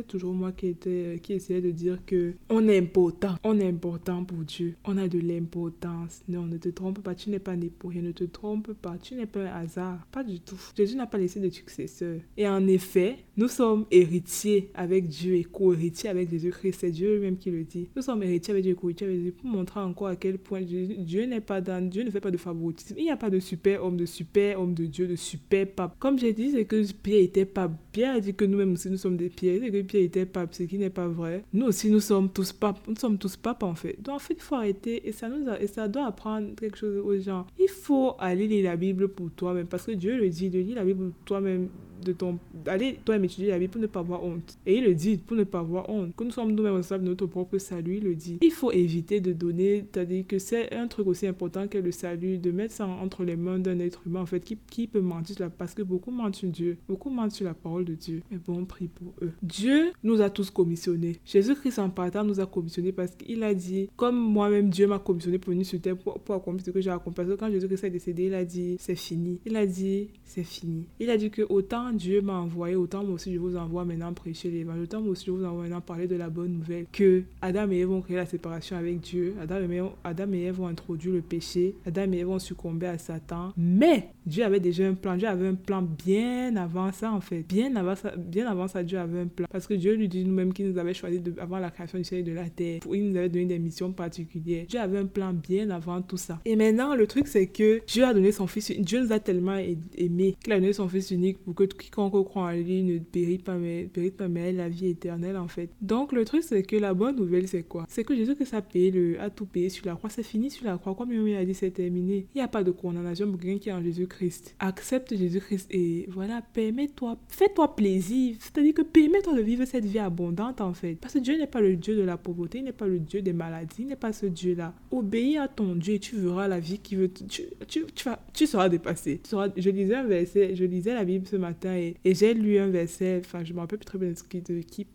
toujours 0.08 0.34
moi 0.34 0.52
qui, 0.54 0.68
était, 0.68 1.20
qui 1.22 1.34
essayais 1.34 1.62
de 1.62 1.72
dire 1.72 2.00
que 2.06 2.34
on 2.50 2.68
est 2.68 2.78
important. 2.78 3.36
On 3.44 3.60
est 3.60 3.68
important 3.68 4.24
pour 4.24 4.40
Dieu. 4.40 4.76
On 4.86 4.98
a 4.98 5.08
de 5.08 5.20
l'importance. 5.20 6.22
Non, 6.30 6.44
ne 6.44 6.58
te 6.58 6.70
trompe 6.70 7.00
pas. 7.00 7.16
Tu 7.16 7.30
n'es 7.30 7.40
pas 7.40 7.56
né 7.56 7.70
pour 7.78 7.92
rien. 7.92 8.02
Ne 8.02 8.12
te 8.12 8.24
trompe 8.24 8.74
pas. 8.74 8.98
Tu 9.02 9.16
n'es 9.16 9.26
pas 9.26 9.42
un 9.42 9.64
hasard. 9.64 10.00
Pas 10.12 10.24
du 10.24 10.40
tout. 10.40 10.60
Jésus 10.76 10.96
n'a 10.96 11.08
pas 11.08 11.18
laissé 11.18 11.40
de 11.40 11.50
successeur. 11.50 12.20
Et 12.38 12.48
en 12.48 12.66
effet, 12.68 13.18
nous 13.36 13.48
sommes 13.50 13.86
héritiers 13.92 14.70
avec 14.74 15.08
Dieu 15.08 15.36
et 15.36 15.44
co-héritiers 15.44 16.10
avec 16.10 16.30
Jésus-Christ. 16.30 16.78
C'est 16.80 16.92
Dieu 16.92 17.17
lui-même 17.18 17.38
qui 17.38 17.52
le 17.52 17.64
dit. 17.64 17.90
Nous 17.96 18.02
sommes 18.02 18.24
héritiers 18.24 18.54
avec 18.54 18.64
Dieu, 18.64 18.78
avec 18.82 19.22
Dieu, 19.22 19.32
pour 19.32 19.50
montrer 19.50 19.80
encore 19.80 20.08
à 20.08 20.16
quel 20.16 20.38
point 20.38 20.62
Dieu, 20.62 21.26
n'est 21.26 21.42
pas 21.42 21.62
dans, 21.62 21.88
Dieu 21.88 22.04
ne 22.04 22.12
fait 22.12 22.22
pas 22.22 22.32
de 22.32 22.38
favoritisme. 22.38 22.96
Il 22.98 23.04
n'y 23.04 23.12
a 23.12 23.18
pas 23.18 23.30
de 23.30 23.40
super 23.40 23.84
homme, 23.84 23.98
de 23.98 24.06
super 24.06 24.60
homme 24.60 24.74
de 24.74 24.86
Dieu, 24.86 25.08
de 25.08 25.16
super 25.16 25.68
pape. 25.68 25.96
Comme 26.00 26.18
j'ai 26.20 26.34
dit, 26.34 26.52
c'est 26.52 26.66
que 26.66 26.92
Pierre 26.94 27.24
était 27.24 27.46
pape. 27.46 27.72
Pierre 27.92 28.16
a 28.16 28.20
dit 28.20 28.34
que 28.34 28.46
nous-mêmes 28.46 28.74
aussi 28.74 28.90
nous 28.90 28.98
sommes 28.98 29.18
des 29.18 29.30
pierres. 29.30 29.60
C'est 29.64 29.72
que 29.72 29.82
Pierre 29.82 30.04
était 30.04 30.26
pape, 30.26 30.54
ce 30.54 30.64
qui 30.64 30.78
n'est 30.78 30.90
pas 30.90 31.08
vrai. 31.08 31.44
Nous 31.54 31.66
aussi 31.66 31.90
nous 31.90 32.00
sommes 32.00 32.30
tous 32.30 32.54
papes. 32.54 32.80
Nous 32.88 32.96
sommes 32.96 33.18
tous 33.18 33.36
papes 33.36 33.64
en 33.64 33.76
fait. 33.76 33.98
Donc 34.02 34.16
en 34.16 34.20
fait, 34.20 34.36
il 34.36 34.42
faut 34.42 34.56
arrêter 34.56 35.08
et 35.08 35.12
ça 35.12 35.30
nous 35.30 35.46
et 35.60 35.68
ça 35.68 35.88
doit 35.88 36.06
apprendre 36.06 36.56
quelque 36.56 36.78
chose 36.78 36.98
aux 36.98 37.20
gens. 37.20 37.48
Il 37.60 37.70
faut 37.70 38.16
aller 38.20 38.48
lire 38.48 38.66
la 38.66 38.76
Bible 38.76 39.08
pour 39.10 39.32
toi-même 39.32 39.68
parce 39.68 39.86
que 39.86 39.92
Dieu 39.92 40.18
le 40.18 40.30
dit 40.30 40.50
de 40.50 40.60
lire 40.60 40.76
la 40.76 40.86
Bible 40.86 41.12
pour 41.12 41.26
toi-même 41.26 41.70
de 42.04 42.14
ton 42.14 42.40
allez 42.66 43.00
toi-même 43.06 43.26
étudier 43.26 43.50
la 43.50 43.60
Bible 43.60 43.72
pour 43.72 43.82
ne 43.82 43.88
pas 43.88 44.00
avoir 44.00 44.24
honte. 44.24 44.58
Et 44.66 44.78
il 44.78 44.86
le 44.86 44.94
dit 44.94 45.18
pour 45.18 45.38
ne 45.38 45.44
pas 45.44 45.60
avoir 45.60 45.90
honte. 45.90 46.16
Que 46.16 46.24
nous 46.24 46.32
sommes 46.32 46.52
nous-mêmes 46.52 46.76
responsables 46.76 47.04
de 47.04 47.10
notre 47.10 47.26
propre 47.26 47.58
salut, 47.58 47.98
il 47.98 48.04
le 48.04 48.16
dit. 48.16 48.38
Il 48.42 48.52
faut 48.52 48.72
éviter 48.72 49.20
de 49.20 49.34
donner, 49.34 49.86
c'est-à-dire 49.92 50.26
que 50.28 50.40
c'est 50.40 50.74
un 50.74 50.88
truc 50.88 51.08
aussi 51.08 51.28
important 51.28 51.68
que 51.68 51.78
le 51.78 51.92
salut, 51.92 52.38
de 52.38 52.52
mettre 52.52 52.74
ça 52.74 52.88
entre 52.88 53.24
les 53.24 53.36
mains 53.36 53.60
d'un 53.60 53.80
être 53.80 54.02
humain 54.06 54.22
en 54.22 54.26
fait 54.26 54.44
qui, 54.44 54.88
peut 54.88 55.02
mentir 55.02 55.36
parce 55.58 55.74
que 55.74 55.82
beaucoup 55.82 56.12
mentent 56.12 56.36
sur 56.36 56.50
Dieu, 56.50 56.78
beaucoup 56.88 57.10
mentent 57.10 57.32
sur 57.32 57.46
la 57.46 57.54
parole 57.54 57.86
de 57.86 57.94
Dieu. 57.94 58.22
Mais 58.32 58.38
bon, 58.38 58.60
on 58.60 58.66
prie 58.66 58.88
pour 58.88 59.14
eux. 59.22 59.32
Dieu 59.42 59.92
nous 60.04 60.22
a 60.22 60.30
tous 60.30 60.50
commissionnés. 60.50 61.20
Jésus-Christ 61.26 61.80
en 61.80 61.90
partant 61.90 62.24
nous 62.24 62.40
a 62.40 62.46
commissionnés 62.46 62.92
parce 62.92 63.16
qu'il 63.16 63.44
a 63.44 63.54
dit, 63.54 63.90
comme 63.96 64.18
moi-même 64.18 64.70
Dieu 64.70 64.88
m'a 64.88 65.00
commissionné 65.00 65.38
pour 65.40 65.52
venir 65.52 65.66
sur 65.66 65.80
terre 65.82 65.98
pour, 65.98 66.20
pour 66.20 66.36
accomplir 66.36 66.66
ce 66.66 66.72
que 66.72 66.82
j'ai 66.82 66.90
accompli. 66.90 67.16
Parce 67.16 67.30
que 67.30 67.34
quand 67.36 67.52
Jésus-Christ 67.52 67.84
est 67.84 67.90
décédé, 67.90 68.24
il 68.26 68.34
a 68.34 68.46
dit, 68.46 68.78
c'est 68.80 68.96
fini. 68.96 69.40
Il 69.46 69.56
a 69.56 69.66
dit, 69.66 70.10
c'est 70.24 70.44
fini. 70.44 70.86
Il 71.00 71.10
a 71.10 71.18
dit 71.18 71.30
que 71.30 71.42
autant 71.50 71.87
Dieu 71.94 72.22
m'a 72.22 72.34
envoyé, 72.40 72.76
autant 72.76 73.04
moi 73.04 73.16
aussi 73.16 73.34
je 73.34 73.40
vous 73.40 73.56
envoie 73.56 73.86
maintenant 73.86 74.14
prêcher 74.14 74.50
l'évangile, 74.50 74.84
autant 74.84 75.02
moi 75.02 75.12
aussi 75.12 75.26
je 75.26 75.32
vous 75.32 75.44
envoie 75.46 75.64
maintenant 75.64 75.82
parler 75.82 76.08
de 76.08 76.16
la 76.16 76.30
bonne 76.30 76.54
nouvelle, 76.54 76.86
que 76.92 77.24
Adam 77.42 77.70
et 77.72 77.80
Ève 77.80 77.92
ont 77.92 78.02
créé 78.02 78.16
la 78.16 78.26
séparation 78.26 78.78
avec 78.78 79.00
Dieu, 79.02 79.36
Adam 79.42 79.70
et, 79.70 79.76
Ève, 79.76 79.90
Adam 80.04 80.32
et 80.34 80.52
ont 80.52 80.68
introduit 80.68 81.12
le 81.12 81.22
péché, 81.22 81.76
Adam 81.86 82.12
et 82.12 82.20
Ève 82.20 82.30
ont 82.30 82.40
succombé 82.40 82.88
à 82.88 82.98
Satan, 82.98 83.54
mais 83.58 84.10
Dieu 84.26 84.44
avait 84.44 84.60
déjà 84.60 84.88
un 84.88 84.94
plan, 84.94 85.16
Dieu 85.16 85.28
avait 85.28 85.48
un 85.48 85.56
plan 85.56 85.82
bien 85.82 86.56
avant 86.56 86.92
ça 86.92 87.12
en 87.12 87.22
fait, 87.22 87.44
bien 87.44 87.76
avant 87.76 87.96
ça, 87.96 88.14
bien 88.18 88.48
avant 88.48 88.68
ça 88.68 88.84
Dieu 88.84 88.98
avait 88.98 89.22
un 89.22 89.28
plan, 89.28 89.48
parce 89.52 89.68
que 89.68 89.74
Dieu 89.74 89.96
lui 89.96 90.08
dit 90.08 90.26
nous-mêmes 90.26 90.54
qu'il 90.54 90.70
nous 90.70 90.78
avait 90.78 90.94
choisi 90.94 91.22
avant 91.40 91.60
la 91.60 91.72
création 91.72 91.98
du 91.98 92.04
ciel 92.04 92.22
et 92.22 92.24
de 92.24 92.34
la 92.34 92.50
terre, 92.50 92.80
il 92.92 93.12
nous 93.12 93.18
avait 93.18 93.30
donné 93.30 93.46
des 93.46 93.60
missions 93.60 93.92
particulières, 93.92 94.66
Dieu 94.68 94.80
avait 94.80 95.00
un 95.00 95.06
plan 95.06 95.34
bien 95.34 95.70
avant 95.70 96.02
tout 96.02 96.18
ça. 96.18 96.40
Et 96.46 96.56
maintenant 96.56 96.96
le 96.96 97.08
truc 97.08 97.28
c'est 97.28 97.48
que 97.48 97.82
Dieu 97.88 98.04
a 98.04 98.14
donné 98.14 98.32
son 98.32 98.48
fils, 98.48 98.72
Dieu 98.72 99.04
nous 99.04 99.12
a 99.12 99.20
tellement 99.20 99.58
aimé 99.98 100.36
qu'il 100.44 100.54
a 100.54 100.60
donné 100.60 100.74
son 100.74 100.90
fils 100.90 101.12
unique 101.12 101.38
pour 101.40 101.56
que 101.56 101.64
quiconque 101.78 102.26
croit 102.26 102.44
en 102.44 102.52
lui 102.52 102.84
ne 102.84 103.00
périt 103.00 103.38
pas, 103.38 103.56
mais, 103.56 103.84
périt 103.84 104.12
pas, 104.12 104.28
mais 104.28 104.52
la 104.52 104.70
vie 104.70 104.88
éternelle 104.88 105.38
en 105.38 105.48
fait. 105.48 105.70
Donc 105.82 106.12
le 106.12 106.26
truc 106.26 106.44
c'est 106.44 106.64
que 106.64 106.76
la 106.76 106.94
bonne 106.94 107.16
nouvelle 107.16 107.48
c'est 107.48 107.64
quoi? 107.64 107.86
C'est 107.90 108.04
que 108.04 108.16
Jésus 108.16 108.36
que 108.36 108.46
ça 108.46 108.62
paye 108.62 108.92
le, 108.92 109.20
a 109.20 109.30
tout 109.30 109.46
payé 109.46 109.70
sur 109.70 109.86
la 109.86 109.96
croix, 109.96 110.10
c'est 110.10 110.24
fini 110.24 110.50
sur 110.50 110.66
la 110.66 110.78
croix, 110.78 110.96
comme 110.96 111.12
il 111.12 111.36
a 111.36 111.46
dit 111.46 111.54
c'est 111.54 111.72
terminé. 111.72 112.28
Il 112.34 112.38
n'y 112.38 112.42
a 112.42 112.48
pas 112.48 112.64
de 112.64 112.72
condamnation 112.72 113.30
pour 113.30 113.40
quelqu'un 113.40 113.60
qui 113.60 113.70
est 113.70 113.74
en 113.74 113.84
Jésus-Christ. 113.84 114.56
Accepte 114.60 115.16
Jésus-Christ 115.16 115.68
et 115.72 116.08
voilà, 116.10 116.42
permets-toi, 116.54 117.18
fais-toi 117.28 117.76
plaisir. 117.76 118.36
C'est-à-dire 118.40 118.74
que 118.74 118.82
permets-toi 118.82 119.34
de 119.34 119.42
vivre 119.42 119.66
cette 119.66 119.86
vie 119.86 120.00
abondante 120.00 120.62
en 120.62 120.74
fait. 120.74 120.96
Parce 120.96 121.14
que 121.14 121.20
Dieu 121.20 121.38
n'est 121.38 121.48
pas 121.48 121.62
le 121.62 121.76
Dieu 121.76 121.96
de 121.96 122.04
la 122.04 122.18
pauvreté, 122.18 122.60
il 122.60 122.66
n'est 122.66 122.72
pas 122.72 122.88
le 122.88 123.00
Dieu 123.00 123.22
des 123.22 123.34
maladies, 123.34 123.82
il 123.82 123.88
n'est 123.88 123.96
pas 123.96 124.14
ce 124.14 124.26
Dieu-là. 124.26 124.74
Obéis 124.92 125.38
à 125.38 125.48
ton 125.48 125.76
Dieu 125.76 125.96
et 125.96 126.00
tu 126.00 126.18
verras 126.18 126.48
la 126.48 126.60
vie 126.60 126.80
qui 126.80 126.96
veut. 126.96 127.10
Tu, 127.10 127.44
tu, 127.68 127.86
tu, 127.94 128.04
vas, 128.06 128.20
tu 128.34 128.48
seras 128.48 128.70
dépassé. 128.70 129.22
Je 129.58 129.70
lisais 129.70 129.96
un 129.96 130.04
verset, 130.04 130.56
je 130.56 130.66
lisais 130.66 130.94
la 130.94 131.04
Bible 131.04 131.28
ce 131.28 131.36
matin 131.36 131.67
et, 131.76 131.96
j'ai 132.06 132.34
lu 132.34 132.58
un 132.60 132.68
verset, 132.68 133.22
enfin 133.26 133.44
je 133.44 133.54
me 133.54 133.60
rappelle 133.60 133.80
plus 133.80 133.86
très 133.86 133.98
bien 133.98 134.10
de 134.10 134.62
qui, 134.62 134.88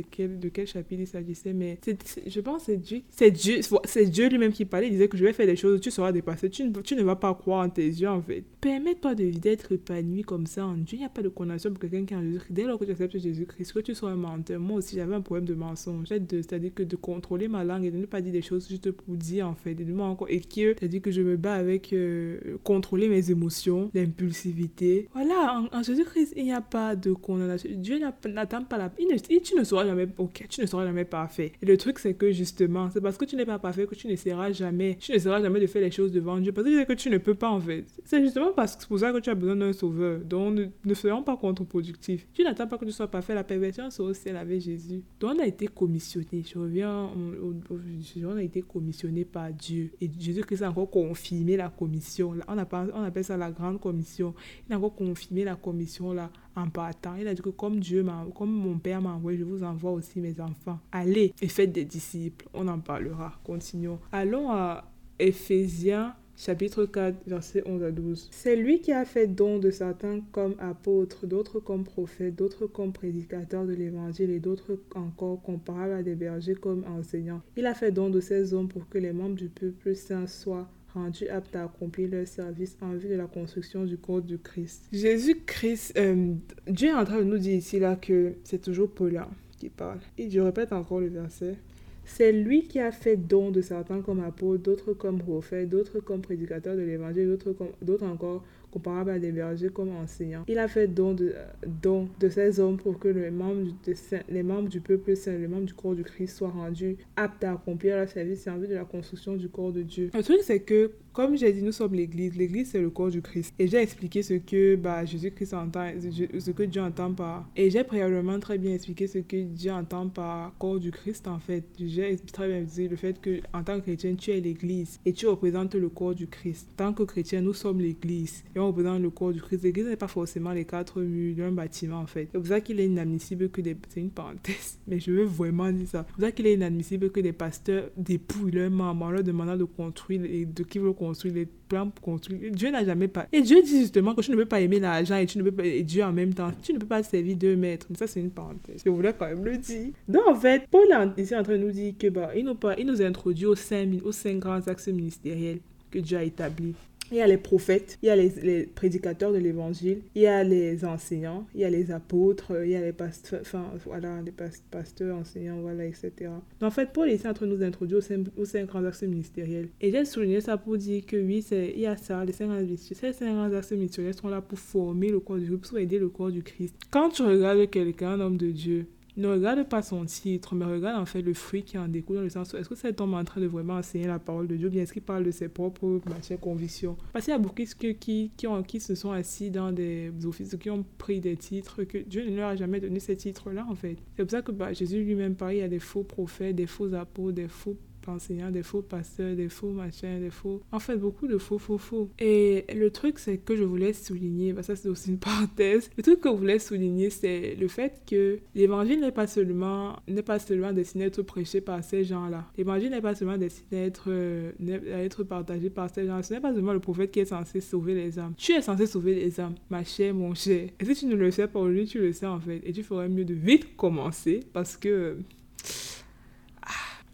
quel, 0.00 0.38
de 0.38 0.48
quel 0.48 0.66
chapitre 0.66 1.02
il 1.02 1.06
s'agissait, 1.06 1.52
mais 1.52 1.78
je 2.26 2.40
pense 2.40 2.64
que 2.64 2.72
c'est 2.72 2.76
Dieu, 2.78 3.02
c'est 3.10 3.30
Dieu, 3.30 3.60
c'est 3.84 4.06
Dieu 4.06 4.28
lui-même 4.28 4.52
qui 4.52 4.64
parlait, 4.64 4.86
il 4.86 4.92
disait 4.92 5.08
que 5.08 5.16
je 5.16 5.24
vais 5.24 5.32
faire 5.32 5.46
des 5.46 5.56
choses, 5.56 5.80
tu 5.80 5.90
seras 5.90 6.12
dépassé, 6.12 6.48
tu 6.48 6.64
ne, 6.64 6.80
tu 6.80 6.96
ne 6.96 7.02
vas 7.02 7.16
pas 7.16 7.34
croire 7.34 7.66
en 7.66 7.68
tes 7.68 7.86
yeux 7.86 8.08
en 8.08 8.22
fait. 8.22 8.44
Permets-toi 8.60 9.14
d'être 9.14 9.72
épanoui 9.72 10.22
comme 10.22 10.46
ça 10.46 10.66
en 10.66 10.76
Dieu, 10.76 10.96
il 10.96 11.00
n'y 11.00 11.04
a 11.04 11.10
pas 11.10 11.22
de 11.22 11.28
condamnation 11.28 11.70
pour 11.70 11.80
quelqu'un 11.80 12.04
qui 12.04 12.14
est 12.14 12.16
en 12.16 12.22
Jésus-Christ. 12.22 12.52
Dès 12.52 12.64
lors 12.64 12.78
que 12.78 12.84
tu 12.84 12.92
acceptes 12.92 13.18
Jésus-Christ, 13.18 13.72
que 13.72 13.80
tu 13.80 13.94
sois 13.94 14.10
un 14.10 14.16
menteur, 14.16 14.60
moi 14.60 14.78
aussi 14.78 14.96
j'avais 14.96 15.14
un 15.14 15.20
problème 15.20 15.46
de 15.46 15.54
mensonge, 15.54 16.06
c'est-à-dire 16.08 16.72
que 16.74 16.82
de 16.82 16.96
contrôler 16.96 17.48
ma 17.48 17.64
langue 17.64 17.84
et 17.84 17.90
de 17.90 17.98
ne 17.98 18.06
pas 18.06 18.20
dire 18.20 18.32
des 18.32 18.42
choses 18.42 18.68
juste 18.68 18.90
pour 18.90 19.16
dire 19.16 19.48
en 19.48 19.54
fait, 19.54 19.72
et 19.72 19.84
de 19.84 19.92
encore, 20.00 20.28
et 20.30 20.40
que, 20.40 20.74
c'est-à-dire 20.78 21.02
que 21.02 21.10
je 21.10 21.22
me 21.22 21.36
bats 21.36 21.54
avec 21.54 21.92
euh, 21.92 22.56
contrôler 22.62 23.08
mes 23.08 23.30
émotions, 23.30 23.90
l'impulsivité. 23.94 25.08
Voilà, 25.12 25.62
en, 25.72 25.82
Jésus-Christ, 25.82 26.34
il 26.36 26.44
n'y 26.44 26.52
a 26.52 26.60
pas 26.60 26.96
de 26.96 27.12
condamnation. 27.12 27.70
Dieu 27.74 27.98
n'attend 27.98 28.64
pas 28.64 28.78
la... 28.78 28.92
Il 28.98 29.08
ne, 29.08 29.38
tu 29.38 29.56
ne 29.56 29.64
seras 29.64 29.81
jamais, 29.84 30.08
ok, 30.18 30.46
tu 30.48 30.60
ne 30.60 30.66
seras 30.66 30.84
jamais 30.84 31.04
parfait. 31.04 31.52
Et 31.62 31.66
le 31.66 31.76
truc, 31.76 31.98
c'est 31.98 32.14
que 32.14 32.32
justement, 32.32 32.90
c'est 32.90 33.00
parce 33.00 33.16
que 33.16 33.24
tu 33.24 33.36
n'es 33.36 33.44
pas 33.44 33.58
parfait 33.58 33.86
que 33.86 33.94
tu 33.94 34.06
ne 34.08 34.16
seras 34.16 34.52
jamais, 34.52 34.96
tu 35.00 35.12
ne 35.12 35.18
seras 35.18 35.40
jamais 35.40 35.60
de 35.60 35.66
faire 35.66 35.82
les 35.82 35.90
choses 35.90 36.12
devant 36.12 36.38
Dieu. 36.38 36.52
Parce 36.52 36.66
que 36.66 36.92
tu 36.94 37.10
ne 37.10 37.18
peux 37.18 37.34
pas, 37.34 37.50
en 37.50 37.60
fait. 37.60 37.84
C'est 38.04 38.22
justement 38.22 38.52
parce 38.52 38.76
que 38.76 38.86
pour 38.86 38.98
ça 38.98 39.12
que 39.12 39.18
tu 39.18 39.30
as 39.30 39.34
besoin 39.34 39.56
d'un 39.56 39.72
sauveur. 39.72 40.20
Donc, 40.20 40.54
ne, 40.54 40.66
ne 40.84 40.94
soyons 40.94 41.22
pas 41.22 41.36
contre-productifs. 41.36 42.26
Tu 42.32 42.42
n'attends 42.42 42.66
pas 42.66 42.78
que 42.78 42.84
tu 42.84 42.92
sois 42.92 43.08
parfait. 43.08 43.34
La 43.34 43.44
perversion 43.44 43.90
c'est 43.90 44.02
aussi 44.02 44.28
avec 44.30 44.60
Jésus. 44.60 45.02
Donc, 45.20 45.34
on 45.36 45.38
a 45.40 45.46
été 45.46 45.66
commissionné. 45.68 46.42
Je 46.44 46.58
reviens, 46.58 47.10
on, 47.14 48.36
a 48.36 48.42
été 48.42 48.62
commissionné 48.62 49.24
par 49.24 49.52
Dieu. 49.52 49.90
Et 50.00 50.10
Jésus-Christ 50.18 50.62
a 50.62 50.70
encore 50.70 50.90
confirmé 50.90 51.56
la 51.56 51.68
commission. 51.68 52.34
On, 52.48 52.56
on 52.56 53.04
appelle 53.04 53.24
ça 53.24 53.36
la 53.36 53.50
grande 53.50 53.80
commission. 53.80 54.34
Il 54.68 54.72
a 54.72 54.78
encore 54.78 54.94
confirmé 54.94 55.44
la 55.44 55.56
commission 55.56 56.12
là 56.12 56.30
en 56.56 56.68
partant. 56.68 57.14
Il 57.16 57.26
a 57.28 57.34
dit 57.34 57.42
que 57.42 57.50
comme 57.50 57.80
Dieu 57.80 58.02
m'a, 58.02 58.26
comme 58.34 58.52
mon 58.52 58.78
Père 58.78 59.00
m'a 59.00 59.12
envoyé, 59.12 59.38
je 59.38 59.44
vous 59.44 59.62
envoie 59.62 59.92
aussi 59.92 60.20
mes 60.20 60.40
enfants. 60.40 60.78
Allez 60.92 61.32
et 61.40 61.48
faites 61.48 61.72
des 61.72 61.84
disciples. 61.84 62.46
On 62.54 62.68
en 62.68 62.78
parlera. 62.78 63.32
Continuons. 63.44 63.98
Allons 64.12 64.50
à 64.50 64.84
Éphésiens 65.18 66.14
chapitre 66.36 66.86
4, 66.86 67.18
versets 67.26 67.62
11 67.66 67.82
à 67.84 67.90
12. 67.90 68.28
C'est 68.32 68.56
lui 68.56 68.80
qui 68.80 68.92
a 68.92 69.04
fait 69.04 69.26
don 69.26 69.58
de 69.58 69.70
certains 69.70 70.20
comme 70.32 70.54
apôtres, 70.58 71.26
d'autres 71.26 71.60
comme 71.60 71.84
prophètes, 71.84 72.34
d'autres 72.34 72.66
comme 72.66 72.92
prédicateurs 72.92 73.66
de 73.66 73.72
l'évangile 73.72 74.30
et 74.30 74.40
d'autres 74.40 74.78
encore 74.94 75.40
comparables 75.42 75.94
à 75.94 76.02
des 76.02 76.14
bergers 76.14 76.54
comme 76.54 76.84
enseignants. 76.84 77.42
Il 77.56 77.66
a 77.66 77.74
fait 77.74 77.92
don 77.92 78.10
de 78.10 78.20
ces 78.20 78.54
hommes 78.54 78.68
pour 78.68 78.88
que 78.88 78.98
les 78.98 79.12
membres 79.12 79.36
du 79.36 79.48
peuple 79.48 79.94
saint 79.94 80.26
soient 80.26 80.68
rendus 80.94 81.28
aptes 81.28 81.54
à 81.56 81.64
accomplir 81.64 82.10
leur 82.10 82.26
service 82.26 82.76
en 82.80 82.92
vue 82.92 83.08
de 83.08 83.14
la 83.14 83.26
construction 83.26 83.84
du 83.84 83.96
corps 83.96 84.22
du 84.22 84.38
Christ. 84.38 84.84
Jésus-Christ, 84.92 85.94
euh, 85.98 86.34
Dieu 86.66 86.88
est 86.88 86.94
en 86.94 87.04
train 87.04 87.18
de 87.18 87.24
nous 87.24 87.38
dire 87.38 87.56
ici 87.56 87.78
là 87.78 87.96
que 87.96 88.34
c'est 88.44 88.60
toujours 88.60 88.90
Paul 88.90 89.20
qui 89.58 89.68
parle. 89.68 90.00
Et 90.18 90.30
je 90.30 90.40
répète 90.40 90.72
encore 90.72 91.00
le 91.00 91.08
verset. 91.08 91.56
C'est 92.04 92.32
lui 92.32 92.66
qui 92.66 92.80
a 92.80 92.90
fait 92.90 93.16
don 93.16 93.50
de 93.50 93.60
certains 93.60 94.00
comme 94.00 94.20
apôtres, 94.20 94.62
d'autres 94.62 94.92
comme 94.92 95.18
prophètes, 95.18 95.68
d'autres 95.68 96.00
comme 96.00 96.20
prédicateurs 96.20 96.76
de 96.76 96.82
l'évangile, 96.82 97.38
d'autres 97.80 98.06
encore 98.06 98.44
comparables 98.72 99.10
à 99.10 99.18
des 99.18 99.32
bergers 99.32 99.68
comme 99.68 99.90
enseignants. 99.90 100.44
Il 100.48 100.58
a 100.58 100.68
fait 100.68 100.88
don 100.88 101.14
de, 101.14 101.34
don 101.66 102.08
de 102.18 102.28
ces 102.28 102.58
hommes 102.58 102.76
pour 102.76 102.98
que 102.98 103.08
les 103.08 103.30
membres, 103.30 103.66
de, 103.86 103.94
les 104.28 104.42
membres 104.42 104.68
du 104.68 104.80
peuple 104.80 105.14
saint, 105.14 105.36
les 105.36 105.48
membres 105.48 105.66
du 105.66 105.74
corps 105.74 105.94
du 105.94 106.04
Christ 106.04 106.36
soient 106.36 106.50
rendus 106.50 106.96
aptes 107.16 107.44
à 107.44 107.52
accomplir 107.52 107.96
leur 107.96 108.08
service 108.08 108.46
en 108.48 108.58
vue 108.58 108.68
de 108.68 108.74
la 108.74 108.84
construction 108.84 109.36
du 109.36 109.48
corps 109.48 109.72
de 109.72 109.82
Dieu. 109.82 110.10
Le 110.14 110.22
truc, 110.22 110.38
c'est 110.42 110.60
que 110.60 110.90
comme 111.12 111.36
j'ai 111.36 111.52
dit, 111.52 111.62
nous 111.62 111.72
sommes 111.72 111.94
l'Église. 111.94 112.34
L'Église, 112.36 112.70
c'est 112.70 112.80
le 112.80 112.88
corps 112.88 113.10
du 113.10 113.20
Christ. 113.20 113.52
Et 113.58 113.68
j'ai 113.68 113.82
expliqué 113.82 114.22
ce 114.22 114.34
que 114.34 114.76
bah, 114.76 115.04
Jésus-Christ 115.04 115.52
entend, 115.52 115.90
ce 116.00 116.50
que 116.50 116.62
Dieu 116.62 116.80
entend 116.80 117.12
par... 117.12 117.46
Et 117.54 117.70
j'ai 117.70 117.84
préalablement 117.84 118.40
très 118.40 118.56
bien 118.56 118.72
expliqué 118.72 119.06
ce 119.06 119.18
que 119.18 119.42
Dieu 119.42 119.72
entend 119.72 120.08
par 120.08 120.56
corps 120.58 120.80
du 120.80 120.90
Christ, 120.90 121.28
en 121.28 121.38
fait. 121.38 121.64
J'ai 121.78 122.16
très 122.32 122.48
bien 122.48 122.62
dit 122.62 122.88
le 122.88 122.96
fait 122.96 123.20
que 123.20 123.40
en 123.52 123.62
tant 123.62 123.76
que 123.76 123.82
chrétien, 123.82 124.14
tu 124.14 124.30
es 124.30 124.40
l'Église 124.40 125.00
et 125.04 125.12
tu 125.12 125.26
représentes 125.26 125.74
le 125.74 125.90
corps 125.90 126.14
du 126.14 126.26
Christ. 126.26 126.70
Tant 126.78 126.94
que 126.94 127.02
chrétien, 127.02 127.42
nous 127.42 127.54
sommes 127.54 127.80
l'Église 127.80 128.42
et 128.56 128.58
représente 128.68 129.00
le 129.00 129.10
corps 129.10 129.32
du 129.32 129.40
Christ. 129.40 129.64
L'Église 129.64 129.86
n'est 129.86 129.96
pas 129.96 130.08
forcément 130.08 130.52
les 130.52 130.64
quatre 130.64 131.00
murs 131.00 131.36
d'un 131.36 131.52
bâtiment, 131.52 131.98
en 131.98 132.06
fait. 132.06 132.28
C'est 132.32 132.38
pour 132.38 132.46
ça 132.46 132.60
qu'il 132.60 132.80
est 132.80 132.86
inadmissible 132.86 133.50
que 133.50 133.60
des... 133.60 133.76
C'est 133.88 134.00
une 134.00 134.10
parenthèse, 134.10 134.78
mais 134.86 135.00
je 135.00 135.10
veux 135.10 135.24
vraiment 135.24 135.70
dire 135.70 135.88
ça. 135.88 136.06
C'est 136.08 136.26
pour 136.26 136.34
qu'il 136.34 136.46
est 136.46 136.54
inadmissible 136.54 137.10
que 137.10 137.20
des 137.20 137.32
pasteurs 137.32 137.90
dépouillent 137.96 138.52
leurs 138.52 138.70
membres 138.70 139.06
en 139.06 139.10
leur 139.10 139.22
demandant 139.22 139.56
de 139.56 139.64
construire 139.64 140.24
et 140.24 140.44
de 140.44 140.62
qui 140.62 140.78
veulent 140.78 140.94
construire 140.94 141.34
les 141.34 141.48
plans 141.68 141.88
pour 141.88 142.04
construire. 142.04 142.52
Dieu 142.52 142.70
n'a 142.70 142.84
jamais 142.84 143.08
pas. 143.08 143.26
Et 143.32 143.42
Dieu 143.42 143.62
dit 143.62 143.80
justement 143.80 144.14
que 144.14 144.20
tu 144.20 144.30
ne 144.30 144.36
peux 144.36 144.46
pas 144.46 144.60
aimer 144.60 144.80
l'argent 144.80 145.16
et 145.16 145.26
pas 145.26 145.64
et 145.64 145.82
Dieu 145.82 146.04
en 146.04 146.12
même 146.12 146.34
temps. 146.34 146.52
Tu 146.62 146.72
ne 146.72 146.78
peux 146.78 146.86
pas 146.86 147.02
servir 147.02 147.36
deux 147.36 147.56
maîtres. 147.56 147.86
Ça, 147.96 148.06
c'est 148.06 148.20
une 148.20 148.30
parenthèse. 148.30 148.82
Je 148.84 148.90
voulais 148.90 149.14
quand 149.18 149.26
même 149.26 149.44
le 149.44 149.58
dire. 149.58 149.92
Donc, 150.08 150.22
en 150.26 150.34
fait, 150.34 150.66
Paul 150.70 150.86
est 151.16 151.34
en 151.34 151.42
train 151.42 151.52
de 151.52 151.58
nous 151.58 151.70
dire 151.70 151.94
que 151.98 152.08
bah, 152.08 152.30
il 152.36 152.44
nous, 152.44 152.58
il 152.78 152.86
nous 152.86 153.02
introduit 153.02 153.46
aux 153.46 153.54
cinq, 153.54 153.88
aux 154.04 154.12
cinq 154.12 154.38
grands 154.38 154.66
axes 154.66 154.88
ministériels 154.88 155.60
que 155.90 155.98
Dieu 155.98 156.18
a 156.18 156.24
établis. 156.24 156.74
Il 157.12 157.18
y 157.18 157.20
a 157.20 157.26
les 157.26 157.36
prophètes, 157.36 157.98
il 158.02 158.06
y 158.06 158.10
a 158.10 158.16
les, 158.16 158.64
prédicateurs 158.74 159.32
de 159.32 159.36
l'évangile, 159.38 160.00
il 160.14 160.22
y 160.22 160.26
a 160.26 160.42
les 160.42 160.82
enseignants, 160.86 161.46
il 161.54 161.60
y 161.60 161.64
a 161.64 161.68
les 161.68 161.90
apôtres, 161.90 162.52
il 162.64 162.70
y 162.70 162.74
a 162.74 162.80
les 162.80 162.94
pasteurs, 162.94 163.42
enfin 163.42 163.66
voilà, 163.84 164.22
les 164.22 164.32
pasteurs, 164.32 165.18
enseignants, 165.18 165.60
voilà, 165.60 165.84
etc. 165.84 166.10
Donc, 166.18 166.32
en 166.62 166.70
fait, 166.70 166.90
Paul 166.90 167.10
est 167.10 167.26
en 167.26 167.34
train 167.34 167.46
de 167.46 167.54
nous 167.54 167.62
introduire 167.62 168.00
aux 168.38 168.44
cinq, 168.46 168.66
grands 168.66 168.84
axes 168.84 169.02
ministériels. 169.02 169.68
Et 169.82 169.90
j'ai 169.90 170.06
souligné 170.06 170.40
ça 170.40 170.56
pour 170.56 170.78
dire 170.78 171.04
que 171.04 171.16
oui, 171.16 171.44
il 171.50 171.80
y 171.80 171.86
a 171.86 171.98
ça, 171.98 172.24
les 172.24 172.32
cinq 172.32 172.46
grands 172.46 172.56
axes 172.56 172.94
Ces 172.94 173.12
cinq 173.12 173.34
grands 173.34 173.52
axes 173.52 173.72
ministériels 173.72 174.14
sont 174.14 174.28
là 174.28 174.40
pour 174.40 174.58
former 174.58 175.10
le 175.10 175.20
corps 175.20 175.36
du 175.36 175.46
Christ, 175.46 175.68
pour 175.68 175.78
aider 175.78 175.98
le 175.98 176.08
corps 176.08 176.30
du 176.30 176.42
Christ. 176.42 176.74
Quand 176.90 177.10
tu 177.10 177.22
regardes 177.22 177.68
quelqu'un, 177.68 178.12
un 178.12 178.20
homme 178.20 178.38
de 178.38 178.50
Dieu, 178.50 178.86
ne 179.16 179.28
regarde 179.28 179.68
pas 179.68 179.82
son 179.82 180.04
titre, 180.04 180.54
mais 180.54 180.64
regarde 180.64 181.00
en 181.00 181.06
fait 181.06 181.22
le 181.22 181.34
fruit 181.34 181.62
qui 181.62 181.76
en 181.76 181.88
découle 181.88 182.16
dans 182.16 182.22
le 182.22 182.30
sens 182.30 182.54
est-ce 182.54 182.68
que 182.68 182.74
cet 182.74 183.00
homme 183.00 183.12
est 183.12 183.16
en 183.16 183.24
train 183.24 183.40
de 183.40 183.46
vraiment 183.46 183.74
enseigner 183.74 184.06
la 184.06 184.18
parole 184.18 184.46
de 184.46 184.56
Dieu, 184.56 184.68
bien 184.68 184.82
est-ce 184.82 184.92
qu'il 184.92 185.02
parle 185.02 185.24
de 185.24 185.30
ses 185.30 185.48
propres 185.48 186.00
matières, 186.08 186.40
convictions? 186.40 186.96
Parce 187.12 187.24
qu'il 187.24 187.32
y 187.32 187.34
a 187.34 187.38
beaucoup 187.38 187.62
qui, 187.62 188.30
qui, 188.36 188.46
ont, 188.46 188.62
qui 188.62 188.80
se 188.80 188.94
sont 188.94 189.12
assis 189.12 189.50
dans 189.50 189.72
des 189.72 190.12
offices, 190.24 190.56
qui 190.58 190.70
ont 190.70 190.84
pris 190.98 191.20
des 191.20 191.36
titres, 191.36 191.84
que 191.84 191.98
Dieu 191.98 192.28
ne 192.28 192.36
leur 192.36 192.50
a 192.50 192.56
jamais 192.56 192.80
donné 192.80 193.00
ces 193.00 193.16
titres-là 193.16 193.66
en 193.68 193.74
fait. 193.74 193.96
C'est 194.16 194.22
pour 194.22 194.30
ça 194.30 194.42
que 194.42 194.52
bah, 194.52 194.72
Jésus 194.72 195.02
lui-même 195.02 195.34
parle, 195.34 195.54
il 195.54 195.58
y 195.58 195.62
a 195.62 195.68
des 195.68 195.78
faux 195.78 196.04
prophètes, 196.04 196.56
des 196.56 196.66
faux 196.66 196.94
apôtres, 196.94 197.34
des 197.34 197.48
faux 197.48 197.76
enseignants, 198.08 198.50
des 198.50 198.62
faux 198.62 198.82
pasteurs, 198.82 199.34
des 199.34 199.48
faux 199.48 199.70
machins, 199.70 200.20
des 200.20 200.30
faux... 200.30 200.62
En 200.72 200.78
fait, 200.78 200.96
beaucoup 200.96 201.26
de 201.26 201.38
faux, 201.38 201.58
faux, 201.58 201.78
faux. 201.78 202.10
Et 202.18 202.64
le 202.74 202.90
truc, 202.90 203.18
c'est 203.18 203.38
que 203.38 203.56
je 203.56 203.64
voulais 203.64 203.92
souligner, 203.92 204.52
bah 204.52 204.62
ça 204.62 204.76
c'est 204.76 204.88
aussi 204.88 205.10
une 205.10 205.18
parenthèse, 205.32 205.90
le 205.96 206.02
truc 206.02 206.20
que 206.20 206.28
je 206.28 206.34
voulais 206.34 206.58
souligner, 206.58 207.10
c'est 207.10 207.54
le 207.54 207.68
fait 207.68 208.02
que 208.06 208.38
l'évangile 208.54 209.00
n'est 209.00 209.12
pas 209.12 209.26
seulement 209.26 209.96
n'est 210.08 210.22
pas 210.22 210.38
seulement 210.38 210.72
destiné 210.72 211.04
à 211.04 211.06
être 211.08 211.22
prêché 211.22 211.60
par 211.60 211.82
ces 211.82 212.04
gens-là. 212.04 212.46
L'évangile 212.56 212.90
n'est 212.90 213.00
pas 213.00 213.14
seulement 213.14 213.38
destiné 213.38 213.82
à 213.82 213.86
être, 213.86 214.04
euh, 214.08 214.52
à 214.92 215.02
être 215.02 215.24
partagé 215.24 215.70
par 215.70 215.90
ces 215.90 216.06
gens. 216.06 216.22
Ce 216.22 216.34
n'est 216.34 216.40
pas 216.40 216.52
seulement 216.52 216.72
le 216.72 216.80
prophète 216.80 217.10
qui 217.10 217.20
est 217.20 217.24
censé 217.24 217.60
sauver 217.60 217.94
les 217.94 218.18
âmes. 218.18 218.34
Tu 218.36 218.52
es 218.52 218.62
censé 218.62 218.86
sauver 218.86 219.14
les 219.14 219.40
âmes, 219.40 219.54
ma 219.70 219.84
chère, 219.84 220.14
mon 220.14 220.34
cher. 220.34 220.68
Et 220.78 220.84
si 220.84 220.94
tu 220.94 221.06
ne 221.06 221.14
le 221.16 221.30
sais 221.30 221.48
pas 221.48 221.60
aujourd'hui, 221.60 221.86
tu 221.86 221.98
le 221.98 222.12
sais 222.12 222.26
en 222.26 222.40
fait. 222.40 222.60
Et 222.64 222.72
tu 222.72 222.82
ferais 222.82 223.08
mieux 223.08 223.24
de 223.24 223.34
vite 223.34 223.76
commencer 223.76 224.40
parce 224.52 224.76
que 224.76 225.16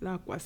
Là, 0.00 0.20
quoi, 0.24 0.36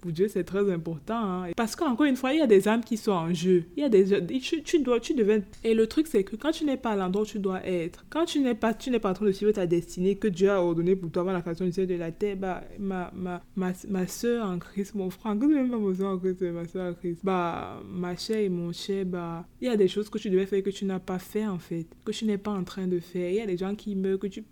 pour 0.00 0.12
Dieu, 0.12 0.28
c'est 0.28 0.44
très 0.44 0.70
important. 0.72 1.14
Hein. 1.16 1.50
Parce 1.56 1.76
qu'encore 1.76 2.06
une 2.06 2.16
fois, 2.16 2.32
il 2.32 2.38
y 2.38 2.42
a 2.42 2.46
des 2.46 2.68
âmes 2.68 2.82
qui 2.82 2.96
sont 2.96 3.12
en 3.12 3.34
jeu. 3.34 3.64
Il 3.76 3.82
y 3.82 3.84
a 3.84 3.88
des, 3.88 4.22
tu, 4.40 4.62
tu 4.62 4.80
dois, 4.80 4.98
tu 5.00 5.14
devais... 5.14 5.42
Et 5.62 5.74
le 5.74 5.86
truc, 5.86 6.06
c'est 6.06 6.24
que 6.24 6.36
quand 6.36 6.52
tu 6.52 6.64
n'es 6.64 6.76
pas 6.76 6.92
à 6.92 6.96
l'endroit 6.96 7.22
où 7.22 7.26
tu 7.26 7.38
dois 7.38 7.64
être, 7.66 8.06
quand 8.08 8.24
tu 8.24 8.40
n'es 8.40 8.54
pas, 8.54 8.72
tu 8.72 8.90
n'es 8.90 8.98
pas 8.98 9.10
en 9.10 9.14
train 9.14 9.26
de 9.26 9.32
suivre 9.32 9.52
ta 9.52 9.66
destinée 9.66 10.16
que 10.16 10.28
Dieu 10.28 10.50
a 10.50 10.62
ordonnée 10.62 10.96
pour 10.96 11.10
toi 11.10 11.22
avant 11.22 11.32
la 11.32 11.42
création 11.42 11.66
du 11.66 11.72
ciel 11.72 11.86
de 11.86 11.94
la 11.94 12.12
terre, 12.12 12.36
bah, 12.36 12.64
ma, 12.78 13.10
ma, 13.14 13.42
ma, 13.56 13.72
ma 13.88 14.06
soeur 14.06 14.46
en 14.46 14.58
Christ, 14.58 14.94
mon 14.94 15.10
frère, 15.10 15.38
que 15.38 15.44
même 15.44 15.70
pas 15.70 15.76
mon 15.76 15.94
soeur 15.94 16.12
en 16.12 16.18
Christ, 16.18 16.40
ma 16.42 16.66
soeur 16.66 16.92
en 16.92 16.94
Christ, 16.94 17.20
bah, 17.22 17.82
ma 17.86 18.16
chère 18.16 18.38
et 18.38 18.48
mon 18.48 18.72
cher, 18.72 19.04
bah, 19.04 19.46
il 19.60 19.68
y 19.68 19.70
a 19.70 19.76
des 19.76 19.88
choses 19.88 20.08
que 20.08 20.18
tu 20.18 20.30
devais 20.30 20.46
faire 20.46 20.62
que 20.62 20.70
tu 20.70 20.84
n'as 20.84 20.98
pas 20.98 21.18
fait, 21.18 21.46
en 21.46 21.58
fait, 21.58 21.86
que 22.04 22.12
tu 22.12 22.24
n'es 22.24 22.38
pas 22.38 22.52
en 22.52 22.64
train 22.64 22.86
de 22.86 23.00
faire. 23.00 23.30
Il 23.30 23.36
y 23.36 23.40
a 23.40 23.46
des 23.46 23.56
gens 23.56 23.74
qui 23.74 23.94
meurent, 23.94 24.18
que 24.18 24.28
tu 24.28 24.44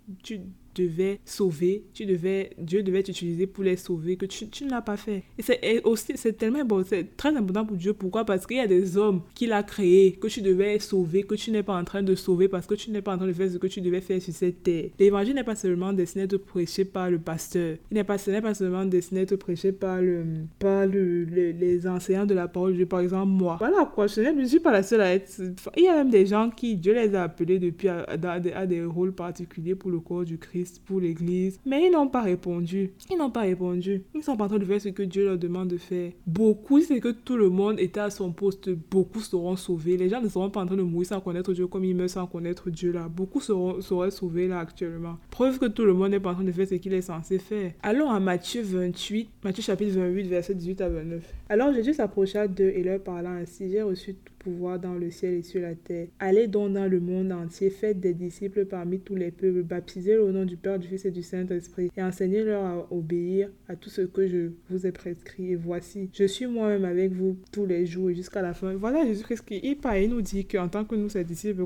devais 0.73 1.19
sauver, 1.25 1.83
tu 1.93 2.05
devais, 2.05 2.51
Dieu 2.57 2.83
devait 2.83 3.03
t'utiliser 3.03 3.47
pour 3.47 3.63
les 3.63 3.77
sauver, 3.77 4.17
que 4.17 4.25
tu, 4.25 4.47
tu 4.47 4.65
ne 4.65 4.71
l'as 4.71 4.81
pas 4.81 4.97
fait. 4.97 5.23
Et 5.37 5.41
c'est 5.41 5.83
aussi, 5.83 6.13
c'est 6.15 6.33
tellement 6.33 6.65
bon, 6.65 6.83
c'est 6.85 7.15
très 7.15 7.35
important 7.35 7.65
pour 7.65 7.77
Dieu. 7.77 7.93
Pourquoi? 7.93 8.25
Parce 8.25 8.45
qu'il 8.45 8.57
y 8.57 8.59
a 8.61 8.67
des 8.67 8.97
hommes 8.97 9.21
qu'il 9.35 9.51
a 9.51 9.63
créés, 9.63 10.13
que 10.13 10.27
tu 10.27 10.41
devais 10.41 10.79
sauver, 10.79 11.23
que 11.23 11.35
tu 11.35 11.51
n'es 11.51 11.63
pas 11.63 11.79
en 11.79 11.83
train 11.83 12.03
de 12.03 12.15
sauver, 12.15 12.47
parce 12.47 12.65
que 12.65 12.75
tu 12.75 12.91
n'es 12.91 13.01
pas 13.01 13.13
en 13.13 13.17
train 13.17 13.27
de 13.27 13.33
faire 13.33 13.49
ce 13.51 13.57
que 13.57 13.67
tu 13.67 13.81
devais 13.81 14.01
faire 14.01 14.21
sur 14.21 14.33
cette 14.33 14.63
terre. 14.63 14.89
L'évangile 14.99 15.35
n'est 15.35 15.43
pas 15.43 15.55
seulement 15.55 15.93
destiné 15.93 16.23
à 16.23 16.25
être 16.25 16.37
prêché 16.37 16.85
par 16.85 17.09
le 17.09 17.19
pasteur. 17.19 17.77
Il 17.91 17.95
n'est 17.95 18.03
pas, 18.03 18.17
pas 18.17 18.53
seulement 18.53 18.85
destiné 18.85 19.21
à 19.21 19.23
être 19.23 19.35
prêché 19.35 19.71
par, 19.71 20.01
le, 20.01 20.23
par 20.59 20.85
le, 20.87 21.23
les 21.23 21.87
enseignants 21.87 22.25
de 22.25 22.33
la 22.33 22.47
parole 22.47 22.71
de 22.71 22.77
Dieu, 22.77 22.85
par 22.85 23.01
exemple 23.01 23.27
moi. 23.27 23.57
Voilà 23.59 23.85
quoi, 23.93 24.07
je 24.07 24.21
ne 24.21 24.45
suis 24.45 24.59
pas 24.59 24.71
la 24.71 24.83
seule 24.83 25.01
à 25.01 25.13
être... 25.13 25.29
Il 25.77 25.83
y 25.83 25.87
a 25.87 25.95
même 25.95 26.09
des 26.09 26.25
gens 26.25 26.49
qui, 26.49 26.75
Dieu 26.75 26.93
les 26.93 27.13
a 27.15 27.23
appelés 27.23 27.59
depuis 27.59 27.87
à, 27.87 28.05
à 28.09 28.65
des 28.65 28.83
rôles 28.83 29.13
particuliers 29.13 29.75
pour 29.75 29.91
le 29.91 29.99
corps 29.99 30.25
du 30.25 30.37
Christ 30.37 30.62
pour 30.85 30.99
l'Église. 30.99 31.59
Mais 31.65 31.87
ils 31.87 31.91
n'ont 31.91 32.07
pas 32.07 32.21
répondu. 32.21 32.91
Ils 33.11 33.17
n'ont 33.17 33.29
pas 33.29 33.41
répondu. 33.41 34.03
Ils 34.13 34.23
sont 34.23 34.37
pas 34.37 34.45
en 34.45 34.49
train 34.49 34.59
de 34.59 34.65
faire 34.65 34.81
ce 34.81 34.89
que 34.89 35.03
Dieu 35.03 35.25
leur 35.25 35.37
demande 35.37 35.69
de 35.69 35.77
faire. 35.77 36.11
Beaucoup, 36.25 36.79
c'est 36.81 36.99
que 36.99 37.09
tout 37.09 37.37
le 37.37 37.49
monde 37.49 37.79
était 37.79 37.99
à 37.99 38.09
son 38.09 38.31
poste. 38.31 38.69
Beaucoup 38.69 39.19
seront 39.19 39.55
sauvés. 39.55 39.97
Les 39.97 40.09
gens 40.09 40.21
ne 40.21 40.29
seront 40.29 40.49
pas 40.49 40.61
en 40.61 40.65
train 40.65 40.75
de 40.75 40.81
mourir 40.81 41.07
sans 41.07 41.21
connaître 41.21 41.53
Dieu 41.53 41.67
comme 41.67 41.85
ils 41.85 41.95
meurent 41.95 42.09
sans 42.09 42.27
connaître 42.27 42.69
Dieu 42.69 42.91
là. 42.91 43.07
Beaucoup 43.07 43.41
seront, 43.41 43.81
sauvés 43.81 44.47
là 44.47 44.59
actuellement. 44.59 45.17
Preuve 45.29 45.59
que 45.59 45.65
tout 45.65 45.85
le 45.85 45.93
monde 45.93 46.11
n'est 46.11 46.19
pas 46.19 46.31
en 46.31 46.35
train 46.35 46.43
de 46.43 46.51
faire 46.51 46.67
ce 46.67 46.75
qu'il 46.75 46.93
est 46.93 47.01
censé 47.01 47.39
faire. 47.39 47.71
Allons 47.81 48.09
à 48.09 48.19
Matthieu 48.19 48.61
28, 48.63 49.29
Matthieu 49.43 49.63
chapitre 49.63 49.97
28, 49.97 50.23
verset 50.27 50.55
18 50.55 50.81
à 50.81 50.89
29. 50.89 51.33
Alors 51.49 51.73
Jésus 51.73 51.93
s'approcha 51.93 52.47
d'eux 52.47 52.71
et 52.75 52.83
leur 52.83 52.99
parla 52.99 53.31
ainsi 53.31 53.69
J'ai 53.69 53.81
reçu 53.81 54.15
tout 54.15 54.32
pouvoir 54.43 54.79
dans 54.79 54.93
le 54.93 55.09
ciel 55.09 55.35
et 55.35 55.41
sur 55.41 55.61
la 55.61 55.75
terre. 55.75 56.07
Allez 56.19 56.47
donc 56.47 56.73
dans 56.73 56.89
le 56.89 56.99
monde 56.99 57.31
entier, 57.31 57.69
faites 57.69 57.99
des 57.99 58.13
disciples 58.13 58.65
parmi 58.65 58.99
tous 58.99 59.15
les 59.15 59.31
peuples, 59.31 59.63
baptisez 59.63 60.17
au 60.17 60.31
nom 60.31 60.45
du 60.45 60.57
Père, 60.57 60.79
du 60.79 60.87
Fils 60.87 61.05
et 61.05 61.11
du 61.11 61.23
Saint-Esprit, 61.23 61.89
et 61.95 62.03
enseignez-leur 62.03 62.63
à 62.63 62.87
obéir 62.91 63.49
à 63.67 63.75
tout 63.75 63.89
ce 63.89 64.01
que 64.01 64.27
je 64.27 64.51
vous 64.69 64.85
ai 64.85 64.91
prescrit. 64.91 65.51
Et 65.51 65.55
voici, 65.55 66.09
je 66.13 66.25
suis 66.25 66.45
moi-même 66.45 66.85
avec 66.85 67.13
vous 67.13 67.37
tous 67.51 67.65
les 67.65 67.85
jours 67.85 68.09
et 68.09 68.15
jusqu'à 68.15 68.41
la 68.41 68.53
fin. 68.53 68.73
Voilà 68.75 69.05
Jésus-Christ 69.05 69.45
qui 69.45 69.59
il 69.63 69.77
il 70.01 70.09
nous 70.09 70.21
dit 70.21 70.45
qu'en 70.45 70.67
tant 70.67 70.85
que 70.85 70.95
nous, 70.95 71.09
ses 71.09 71.23
disciples, 71.23 71.63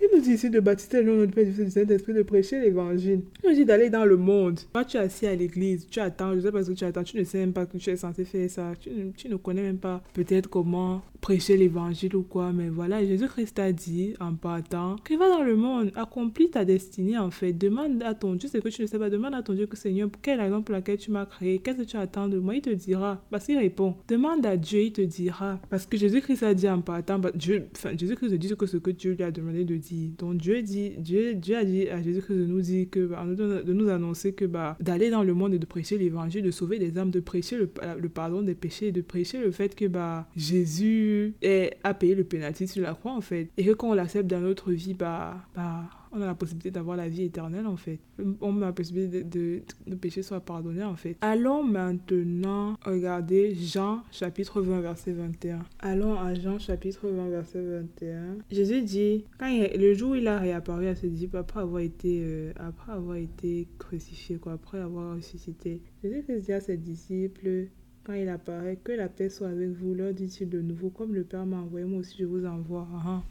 il 0.00 0.08
nous 0.14 0.20
dit 0.20 0.32
ici 0.32 0.50
de 0.50 0.60
baptiser 0.60 1.02
le 1.02 1.16
nom 1.16 1.24
du 1.24 1.32
Père, 1.32 1.44
du 1.44 1.52
Fils 1.52 1.60
et 1.60 1.64
du 1.64 1.70
Saint-Esprit, 1.70 2.14
de 2.14 2.22
prêcher 2.22 2.60
l'évangile. 2.60 3.22
Il 3.42 3.50
nous 3.50 3.54
dit 3.54 3.64
d'aller 3.64 3.90
dans 3.90 4.04
le 4.04 4.16
monde. 4.16 4.60
Toi, 4.72 4.84
tu 4.84 4.96
es 4.96 5.00
assis 5.00 5.26
à 5.26 5.34
l'église, 5.34 5.86
tu 5.86 6.00
attends, 6.00 6.34
je 6.34 6.40
sais 6.40 6.52
pas 6.52 6.64
ce 6.64 6.70
que 6.70 6.76
tu 6.76 6.84
attends, 6.84 7.04
tu 7.04 7.16
ne 7.16 7.24
sais 7.24 7.38
même 7.38 7.52
pas 7.52 7.66
que 7.66 7.76
tu 7.76 7.90
es 7.90 7.96
censé 7.96 8.24
faire 8.24 8.50
ça, 8.50 8.72
tu, 8.80 8.90
tu 9.16 9.28
ne 9.28 9.36
connais 9.36 9.62
même 9.62 9.78
pas 9.78 10.02
peut-être 10.14 10.48
comment 10.48 11.02
prêcher 11.20 11.56
l'évangile 11.56 11.91
ou 12.14 12.22
quoi, 12.22 12.52
mais 12.52 12.68
voilà, 12.68 13.04
Jésus-Christ 13.04 13.58
a 13.58 13.72
dit 13.72 14.14
en 14.20 14.34
partant 14.34 14.96
que 15.04 15.14
va 15.14 15.28
dans 15.28 15.42
le 15.42 15.56
monde, 15.56 15.92
accomplis 15.94 16.50
ta 16.50 16.64
destinée 16.64 17.18
en 17.18 17.30
fait. 17.30 17.52
Demande 17.52 18.02
à 18.02 18.14
ton 18.14 18.34
Dieu 18.34 18.48
ce 18.48 18.58
que 18.58 18.68
tu 18.68 18.82
ne 18.82 18.86
sais 18.86 18.98
pas, 18.98 19.10
demande 19.10 19.34
à 19.34 19.42
ton 19.42 19.54
Dieu 19.54 19.66
que 19.66 19.76
Seigneur, 19.76 20.08
quelle 20.22 20.40
raison 20.40 20.62
pour 20.62 20.72
laquelle 20.72 20.98
tu 20.98 21.10
m'as 21.10 21.26
créé, 21.26 21.58
qu'est-ce 21.58 21.78
que 21.78 21.82
tu 21.82 21.96
attends 21.96 22.28
de 22.28 22.38
moi, 22.38 22.54
il 22.54 22.62
te 22.62 22.70
dira. 22.70 23.22
Parce 23.30 23.46
qu'il 23.46 23.58
répond, 23.58 23.96
demande 24.08 24.44
à 24.46 24.56
Dieu, 24.56 24.82
il 24.82 24.92
te 24.92 25.02
dira. 25.02 25.60
Parce 25.70 25.86
que 25.86 25.96
Jésus-Christ 25.96 26.42
a 26.42 26.54
dit 26.54 26.68
en 26.68 26.80
partant, 26.80 27.18
bah, 27.18 27.30
Dieu, 27.34 27.66
Jésus-Christ 27.96 28.34
dit 28.34 28.48
ce 28.48 28.76
que 28.76 28.90
Dieu 28.90 29.12
lui 29.12 29.24
a 29.24 29.30
demandé 29.30 29.64
de 29.64 29.76
dire. 29.76 30.10
Donc 30.18 30.36
Dieu 30.36 30.62
dit, 30.62 30.90
Dieu, 30.98 31.34
Dieu 31.34 31.56
a 31.56 31.64
dit 31.64 31.88
à 31.88 32.02
Jésus-Christ 32.02 32.36
de 32.36 32.46
nous 32.46 32.60
dire 32.60 32.86
que, 32.90 33.06
bah, 33.06 33.24
de 33.26 33.72
nous 33.72 33.88
annoncer 33.88 34.32
que 34.32 34.44
bah, 34.44 34.76
d'aller 34.80 35.10
dans 35.10 35.22
le 35.22 35.34
monde 35.34 35.54
et 35.54 35.58
de 35.58 35.66
prêcher 35.66 35.98
l'évangile, 35.98 36.42
de 36.42 36.50
sauver 36.50 36.78
des 36.78 36.98
âmes, 36.98 37.10
de 37.10 37.20
prêcher 37.20 37.56
le, 37.56 37.66
pardon 38.08 38.42
des 38.42 38.54
péchés, 38.54 38.92
de 38.92 39.00
prêcher 39.00 39.38
le 39.38 39.50
fait 39.50 39.74
que 39.74 39.86
bah, 39.86 40.28
Jésus 40.36 41.34
et 41.42 41.70
a 41.84 41.94
payé 41.94 42.14
le 42.14 42.24
pénalty 42.24 42.68
sur 42.68 42.82
la 42.82 42.94
croix 42.94 43.12
en 43.12 43.20
fait. 43.20 43.48
Et 43.56 43.64
que 43.64 43.72
quand 43.72 43.90
on 43.90 43.94
l'accepte 43.94 44.28
dans 44.28 44.40
notre 44.40 44.72
vie, 44.72 44.94
bah, 44.94 45.36
bah, 45.54 45.84
on 46.12 46.20
a 46.20 46.26
la 46.26 46.34
possibilité 46.34 46.70
d'avoir 46.70 46.96
la 46.96 47.08
vie 47.08 47.24
éternelle 47.24 47.66
en 47.66 47.76
fait. 47.76 47.98
On 48.40 48.56
a 48.62 48.66
la 48.66 48.72
possibilité 48.72 49.24
de, 49.24 49.62
nos 49.86 49.96
péchés 49.96 50.22
soient 50.22 50.40
pardonnés 50.40 50.84
en 50.84 50.96
fait. 50.96 51.16
Allons 51.20 51.64
maintenant 51.64 52.76
regarder 52.84 53.54
Jean 53.54 54.02
chapitre 54.10 54.60
20 54.60 54.80
verset 54.80 55.12
21. 55.12 55.60
Allons 55.80 56.18
à 56.18 56.34
Jean 56.34 56.58
chapitre 56.58 57.08
20 57.08 57.28
verset 57.30 57.62
21. 57.62 58.36
Jésus 58.50 58.82
dit, 58.82 59.24
quand 59.38 59.48
le 59.48 59.94
jour 59.94 60.12
où 60.12 60.14
il 60.14 60.28
a 60.28 60.38
réapparu 60.38 60.86
à 60.86 60.94
ses 60.94 61.08
disciples 61.08 61.38
après 61.38 61.60
avoir 61.60 61.80
été, 61.80 62.20
euh, 62.22 62.52
après 62.56 62.92
avoir 62.92 63.16
été 63.16 63.66
crucifié, 63.78 64.36
quoi, 64.36 64.52
après 64.52 64.78
avoir 64.78 65.16
ressuscité, 65.16 65.80
Jésus 66.04 66.24
dit 66.40 66.52
à 66.52 66.60
ses 66.60 66.76
disciples, 66.76 67.68
quand 68.04 68.14
il 68.14 68.28
apparaît, 68.28 68.78
que 68.82 68.92
la 68.92 69.08
paix 69.08 69.28
soit 69.28 69.48
avec 69.48 69.70
vous, 69.70 69.94
leur 69.94 70.12
dit-il 70.12 70.48
de 70.48 70.60
nouveau, 70.60 70.90
comme 70.90 71.14
le 71.14 71.24
Père 71.24 71.46
m'a 71.46 71.58
envoyé, 71.58 71.86
moi 71.86 72.00
aussi 72.00 72.16
je 72.18 72.24
vous 72.24 72.44
envoie. 72.44 72.86
Ah, 72.94 73.02
ah. 73.06 73.22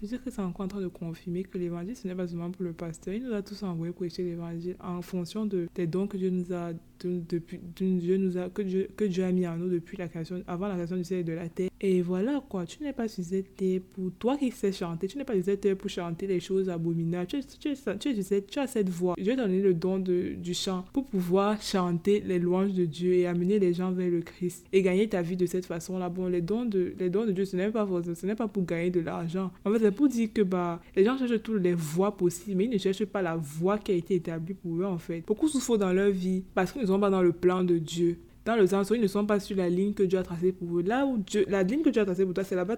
Que 0.00 0.06
c'est 0.06 0.38
encore 0.40 0.66
en 0.66 0.68
train 0.68 0.80
de 0.80 0.86
confirmer 0.86 1.42
que 1.42 1.58
l'évangile, 1.58 1.96
ce 1.96 2.06
n'est 2.06 2.14
pas 2.14 2.28
seulement 2.28 2.52
pour 2.52 2.62
le 2.62 2.72
pasteur. 2.72 3.14
Il 3.14 3.24
nous 3.24 3.32
a 3.32 3.42
tous 3.42 3.64
envoyé 3.64 3.92
prêcher 3.92 4.22
l'évangile 4.22 4.76
en 4.78 5.02
fonction 5.02 5.44
de, 5.44 5.66
des 5.74 5.88
dons 5.88 6.06
que 6.06 6.16
Dieu 6.16 6.30
nous 6.30 6.52
a, 6.52 6.70
depuis, 7.06 7.60
que, 7.74 8.62
Dieu, 8.62 8.88
que 8.96 9.04
Dieu 9.04 9.24
a 9.24 9.32
mis 9.32 9.46
en 9.46 9.56
nous 9.56 9.68
depuis 9.68 9.96
la 9.96 10.08
création, 10.08 10.42
avant 10.46 10.68
la 10.68 10.74
création 10.74 10.96
du 10.96 11.04
ciel 11.04 11.20
et 11.20 11.24
de 11.24 11.32
la 11.32 11.48
terre. 11.48 11.70
Et 11.80 12.02
voilà 12.02 12.42
quoi, 12.48 12.66
tu 12.66 12.82
n'es 12.82 12.92
pas 12.92 13.06
sur 13.06 13.22
cette 13.22 13.62
pour 13.92 14.10
toi 14.18 14.36
qui 14.36 14.50
sais 14.50 14.72
chanter, 14.72 15.06
tu 15.06 15.16
n'es 15.16 15.24
pas 15.24 15.34
sur 15.34 15.44
cette 15.44 15.74
pour 15.74 15.88
chanter 15.88 16.26
les 16.26 16.40
choses 16.40 16.68
abominables. 16.68 17.26
Tu, 17.28 17.40
tu, 17.40 17.74
tu, 17.74 18.14
tu, 18.14 18.42
tu 18.48 18.58
as 18.58 18.66
cette 18.66 18.88
voix. 18.88 19.14
Dieu 19.18 19.32
a 19.32 19.36
donné 19.36 19.60
le 19.60 19.74
don 19.74 19.98
de, 19.98 20.34
du 20.36 20.54
chant 20.54 20.84
pour 20.92 21.04
pouvoir 21.06 21.60
chanter 21.62 22.20
les 22.26 22.38
louanges 22.38 22.72
de 22.72 22.84
Dieu 22.84 23.12
et 23.12 23.26
amener 23.26 23.58
les 23.58 23.74
gens 23.74 23.92
vers 23.92 24.10
le 24.10 24.20
Christ 24.20 24.66
et 24.72 24.82
gagner 24.82 25.08
ta 25.08 25.22
vie 25.22 25.36
de 25.36 25.46
cette 25.46 25.66
façon-là. 25.66 26.08
Bon, 26.08 26.26
les 26.26 26.40
dons 26.40 26.64
de, 26.64 26.94
les 26.98 27.10
dons 27.10 27.26
de 27.26 27.32
Dieu, 27.32 27.44
ce 27.44 27.56
n'est 27.56 27.70
pas, 27.70 27.86
ce 28.14 28.26
n'est 28.26 28.34
pas 28.34 28.48
pour 28.48 28.64
gagner 28.64 28.90
de 28.90 29.00
l'argent. 29.00 29.50
En 29.64 29.72
fait, 29.72 29.78
c'est 29.78 29.92
pour 29.92 30.08
dire 30.08 30.32
que 30.32 30.42
bah, 30.42 30.80
les 30.96 31.04
gens 31.04 31.16
cherchent 31.16 31.42
toutes 31.42 31.62
les 31.62 31.74
voies 31.74 32.16
possibles, 32.16 32.56
mais 32.58 32.64
ils 32.64 32.70
ne 32.70 32.78
cherchent 32.78 33.04
pas 33.04 33.22
la 33.22 33.36
voie 33.36 33.78
qui 33.78 33.92
a 33.92 33.94
été 33.94 34.16
établie 34.16 34.54
pour 34.54 34.76
eux 34.76 34.84
en 34.84 34.98
fait. 34.98 35.22
Beaucoup 35.26 35.48
souffrent 35.48 35.78
dans 35.78 35.92
leur 35.92 36.10
vie 36.10 36.42
parce 36.54 36.72
qu'ils 36.72 36.87
pas 36.98 37.10
dans 37.10 37.22
le 37.22 37.32
plan 37.32 37.64
de 37.64 37.76
Dieu 37.76 38.18
dans 38.48 38.56
le 38.56 38.66
sens 38.66 38.90
où 38.90 38.94
ils 38.94 39.00
ne 39.02 39.06
sont 39.06 39.26
pas 39.26 39.40
sur 39.40 39.58
la 39.58 39.68
ligne 39.68 39.92
que 39.92 40.02
Dieu 40.02 40.18
a 40.18 40.22
tracée 40.22 40.52
pour 40.52 40.78
eux. 40.78 40.82
Là 40.82 41.04
où 41.04 41.18
Dieu, 41.18 41.44
la 41.48 41.62
ligne 41.62 41.82
que 41.82 41.90
Dieu 41.90 42.00
a 42.00 42.06
tracée 42.06 42.24
pour 42.24 42.32
toi, 42.32 42.44
c'est 42.44 42.56
là-bas 42.56 42.76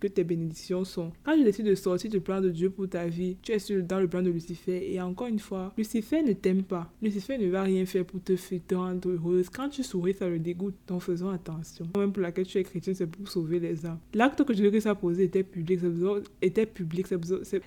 que 0.00 0.06
tes 0.06 0.24
bénédictions 0.24 0.86
sont. 0.86 1.12
Quand 1.22 1.36
tu 1.36 1.44
décides 1.44 1.66
de 1.66 1.74
sortir 1.74 2.10
du 2.10 2.18
plan 2.18 2.40
de 2.40 2.48
Dieu 2.48 2.70
pour 2.70 2.88
ta 2.88 3.06
vie, 3.06 3.36
tu 3.42 3.52
es 3.52 3.58
sur, 3.58 3.82
dans 3.82 4.00
le 4.00 4.08
plan 4.08 4.22
de 4.22 4.30
Lucifer. 4.30 4.90
Et 4.90 4.98
encore 5.02 5.26
une 5.26 5.38
fois, 5.38 5.74
Lucifer 5.76 6.22
ne 6.22 6.32
t'aime 6.32 6.62
pas. 6.62 6.90
Lucifer 7.02 7.36
ne 7.36 7.46
va 7.50 7.62
rien 7.62 7.84
faire 7.84 8.06
pour 8.06 8.22
te 8.22 8.36
faire 8.36 8.60
rendre 8.72 9.10
heureuse. 9.10 9.50
Quand 9.50 9.68
tu 9.68 9.82
souris, 9.82 10.14
ça 10.14 10.26
le 10.30 10.38
dégoûte. 10.38 10.76
Donc 10.88 11.02
faisons 11.02 11.28
attention. 11.28 11.88
Même 11.94 12.10
pour 12.10 12.22
laquelle 12.22 12.46
tu 12.46 12.56
es 12.56 12.64
chrétien, 12.64 12.94
c'est 12.94 13.06
pour 13.06 13.28
sauver 13.28 13.60
les 13.60 13.84
âmes. 13.84 13.98
L'acte 14.14 14.42
que 14.44 14.54
Jésus-Christ 14.54 14.86
a 14.86 14.94
posé 14.94 15.24
était 15.24 15.42
public. 15.42 15.78
Était 16.40 16.64
public. 16.64 17.06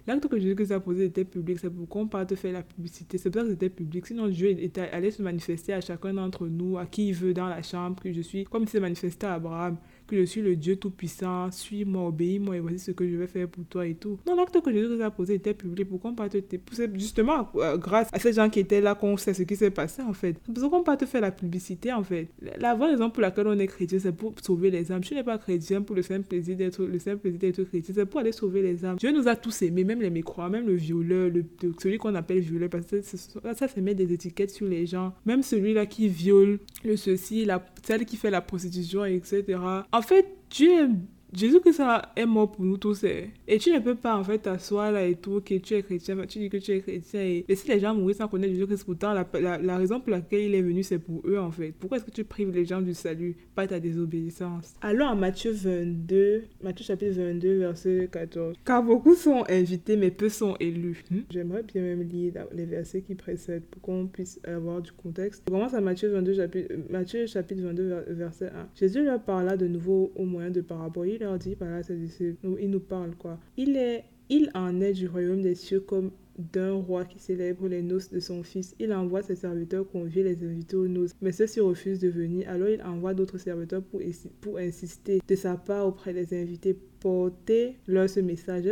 L'acte 0.07 0.27
que 0.27 0.39
Jésus-Christ 0.39 0.71
a 0.71 0.79
posé 0.79 1.05
était 1.05 1.25
public. 1.25 1.59
C'est 1.59 1.69
pour 1.69 1.87
qu'on 1.87 2.07
parte 2.07 2.33
faire 2.33 2.53
la 2.53 2.63
publicité. 2.63 3.19
C'est 3.19 3.29
pour 3.29 3.41
ça 3.41 3.45
que 3.45 3.51
c'était 3.53 3.69
public. 3.69 4.07
Sinon, 4.07 4.29
Dieu 4.29 4.49
était, 4.49 4.89
allait 4.89 5.11
se 5.11 5.21
manifester 5.21 5.73
à 5.73 5.81
chacun 5.81 6.15
d'entre 6.15 6.47
nous, 6.47 6.79
à 6.79 6.87
qui 6.87 7.09
il 7.09 7.13
veut 7.13 7.34
dans 7.35 7.47
la 7.47 7.61
chambre, 7.61 8.01
que 8.01 8.11
je 8.11 8.21
suis, 8.21 8.45
comme 8.45 8.65
s'est 8.65 8.79
manifesté 8.79 9.27
à 9.27 9.33
Abraham. 9.33 9.77
Que 10.07 10.17
je 10.17 10.23
suis 10.23 10.41
le 10.41 10.55
Dieu 10.55 10.75
Tout-Puissant, 10.75 11.51
suis-moi, 11.51 12.07
obéis-moi 12.07 12.57
et 12.57 12.59
voici 12.59 12.79
ce 12.79 12.91
que 12.91 13.07
je 13.07 13.15
vais 13.15 13.27
faire 13.27 13.47
pour 13.47 13.65
toi 13.65 13.85
et 13.85 13.95
tout. 13.95 14.19
Non, 14.27 14.35
l'acte 14.35 14.59
que 14.61 14.71
Jésus 14.71 15.01
a 15.01 15.11
posé 15.11 15.35
était 15.35 15.53
public. 15.53 15.89
Pourquoi 15.89 16.13
pas 16.13 16.29
te 16.29 16.37
C'est 16.71 16.93
justement 16.95 17.49
euh, 17.55 17.77
grâce 17.77 18.09
à 18.13 18.19
ces 18.19 18.33
gens 18.33 18.49
qui 18.49 18.59
étaient 18.59 18.81
là 18.81 18.95
qu'on 18.95 19.17
sait 19.17 19.33
ce 19.33 19.43
qui 19.43 19.55
s'est 19.55 19.71
passé 19.71 20.01
en 20.01 20.13
fait. 20.13 20.37
Pourquoi 20.53 20.83
pas 20.83 20.97
te 20.97 21.05
faire 21.05 21.21
la 21.21 21.31
publicité 21.31 21.91
en 21.93 22.03
fait 22.03 22.29
La 22.59 22.75
vraie 22.75 22.91
raison 22.91 23.09
pour 23.09 23.21
laquelle 23.21 23.47
on 23.47 23.57
est 23.57 23.67
chrétien, 23.67 23.99
c'est 23.99 24.15
pour 24.15 24.33
sauver 24.41 24.71
les 24.71 24.91
âmes. 24.91 25.01
Tu 25.01 25.15
n'es 25.15 25.23
pas 25.23 25.37
chrétien 25.37 25.81
pour 25.81 25.95
le 25.95 26.01
simple 26.01 26.27
plaisir 26.27 26.55
d'être 26.55 26.83
le 26.83 26.99
simple 26.99 27.17
plaisir 27.17 27.39
d'être 27.39 27.63
chrétien, 27.63 27.93
c'est 27.95 28.05
pour 28.05 28.19
aller 28.19 28.31
sauver 28.31 28.61
les 28.61 28.85
âmes. 28.85 28.97
Dieu 28.97 29.11
nous 29.11 29.27
a 29.27 29.35
tous 29.35 29.61
aimés, 29.61 29.83
même 29.83 30.01
les 30.01 30.09
mécroix, 30.09 30.49
même 30.49 30.67
le 30.67 30.75
violeur, 30.75 31.29
le, 31.29 31.45
celui 31.79 31.97
qu'on 31.97 32.15
appelle 32.15 32.39
violeur, 32.39 32.69
parce 32.69 32.85
que 32.85 33.01
ça, 33.01 33.17
ça, 33.53 33.67
ça 33.67 33.81
met 33.81 33.95
des 33.95 34.13
étiquettes 34.13 34.51
sur 34.51 34.67
les 34.67 34.85
gens. 34.85 35.13
Même 35.25 35.43
celui-là 35.43 35.85
qui 35.85 36.07
viole, 36.07 36.59
le 36.83 36.95
ceci, 36.95 37.45
la, 37.45 37.65
celle 37.83 38.05
qui 38.05 38.17
fait 38.17 38.29
la 38.29 38.41
prostitution, 38.41 39.05
etc. 39.05 39.59
En 39.95 40.01
fait, 40.01 40.27
Dieu 40.49 40.77
aime 40.77 41.05
Jésus-Christ 41.33 41.81
est 42.15 42.25
mort 42.25 42.51
pour 42.51 42.63
nous 42.63 42.77
tous. 42.77 43.03
Eh. 43.03 43.29
Et 43.47 43.57
tu 43.57 43.71
ne 43.71 43.79
peux 43.79 43.95
pas 43.95 44.17
en 44.17 44.23
fait 44.23 44.39
t'asseoir 44.39 44.91
là 44.91 45.05
et 45.05 45.15
tout, 45.15 45.41
que 45.41 45.55
tu 45.55 45.73
es 45.73 45.81
chrétien, 45.81 46.15
tu 46.27 46.39
dis 46.39 46.49
que 46.49 46.57
tu 46.57 46.71
es 46.71 46.81
chrétien 46.81 47.21
et 47.21 47.45
laisser 47.47 47.73
les 47.73 47.79
gens 47.79 47.93
mourir 47.93 48.15
sans 48.15 48.27
connaître 48.27 48.53
Jésus-Christ. 48.53 48.83
Pourtant, 48.85 49.13
la, 49.13 49.57
la, 49.57 49.77
raison 49.77 49.99
pour 49.99 50.11
laquelle 50.11 50.43
il 50.43 50.55
est 50.55 50.61
venu, 50.61 50.83
c'est 50.83 50.99
pour 50.99 51.21
eux 51.25 51.37
en 51.37 51.51
fait. 51.51 51.73
Pourquoi 51.79 51.97
est-ce 51.97 52.05
que 52.05 52.11
tu 52.11 52.23
prives 52.23 52.51
les 52.51 52.65
gens 52.65 52.81
du 52.81 52.93
salut, 52.93 53.35
pas 53.55 53.67
ta 53.67 53.79
désobéissance? 53.79 54.73
Alors 54.81 55.11
en 55.11 55.15
Matthieu 55.15 55.51
22, 55.51 56.43
Matthieu 56.63 56.85
chapitre 56.85 57.15
22, 57.15 57.59
verset 57.59 58.09
14. 58.11 58.55
Car 58.65 58.83
beaucoup 58.83 59.15
sont 59.15 59.43
invités, 59.49 59.97
mais 59.97 60.11
peu 60.11 60.29
sont 60.29 60.55
élus. 60.59 61.03
Hmm? 61.11 61.21
J'aimerais 61.29 61.63
bien 61.63 61.81
même 61.81 62.03
lire 62.03 62.33
les 62.53 62.65
versets 62.65 63.01
qui 63.01 63.15
précèdent 63.15 63.65
pour 63.65 63.81
qu'on 63.81 64.07
puisse 64.07 64.39
avoir 64.45 64.81
du 64.81 64.91
contexte. 64.91 65.43
On 65.49 65.53
commence 65.53 65.73
à 65.73 65.81
Matthieu, 65.81 66.09
22, 66.09 66.33
chapitre, 66.33 66.75
Matthieu 66.89 67.25
chapitre 67.27 67.61
22, 67.63 68.05
verset 68.09 68.47
1. 68.47 68.69
Jésus 68.75 69.03
leur 69.03 69.21
parla 69.21 69.57
de 69.57 69.67
nouveau 69.67 70.11
au 70.15 70.25
moyen 70.25 70.49
de 70.49 70.61
paraboles 70.61 71.14
leur 71.17 71.37
dit 71.37 71.55
par 71.55 71.69
là, 71.69 71.81
il 71.89 72.69
nous 72.69 72.79
parle 72.79 73.15
quoi. 73.15 73.39
Il 73.57 73.75
est, 73.77 74.05
il 74.29 74.49
en 74.53 74.81
est 74.81 74.93
du 74.93 75.07
royaume 75.07 75.41
des 75.41 75.55
cieux 75.55 75.79
comme 75.79 76.11
d'un 76.37 76.73
roi 76.73 77.05
qui 77.05 77.19
célèbre 77.19 77.67
les 77.67 77.81
noces 77.81 78.09
de 78.09 78.19
son 78.19 78.43
fils. 78.43 78.75
Il 78.79 78.93
envoie 78.93 79.21
ses 79.21 79.35
serviteurs 79.35 79.87
convier 79.87 80.23
les 80.23 80.43
invités 80.43 80.75
aux 80.75 80.87
noces, 80.87 81.11
mais 81.21 81.31
ceux-ci 81.31 81.59
refusent 81.59 81.99
de 81.99 82.09
venir. 82.09 82.49
Alors 82.49 82.69
il 82.69 82.81
envoie 82.83 83.13
d'autres 83.13 83.37
serviteurs 83.37 83.81
pour, 83.81 84.01
pour 84.41 84.57
insister 84.57 85.21
de 85.25 85.35
sa 85.35 85.55
part 85.55 85.87
auprès 85.87 86.13
des 86.13 86.39
invités. 86.39 86.77
Portez-leur 86.99 88.09
ce 88.09 88.19
message. 88.19 88.63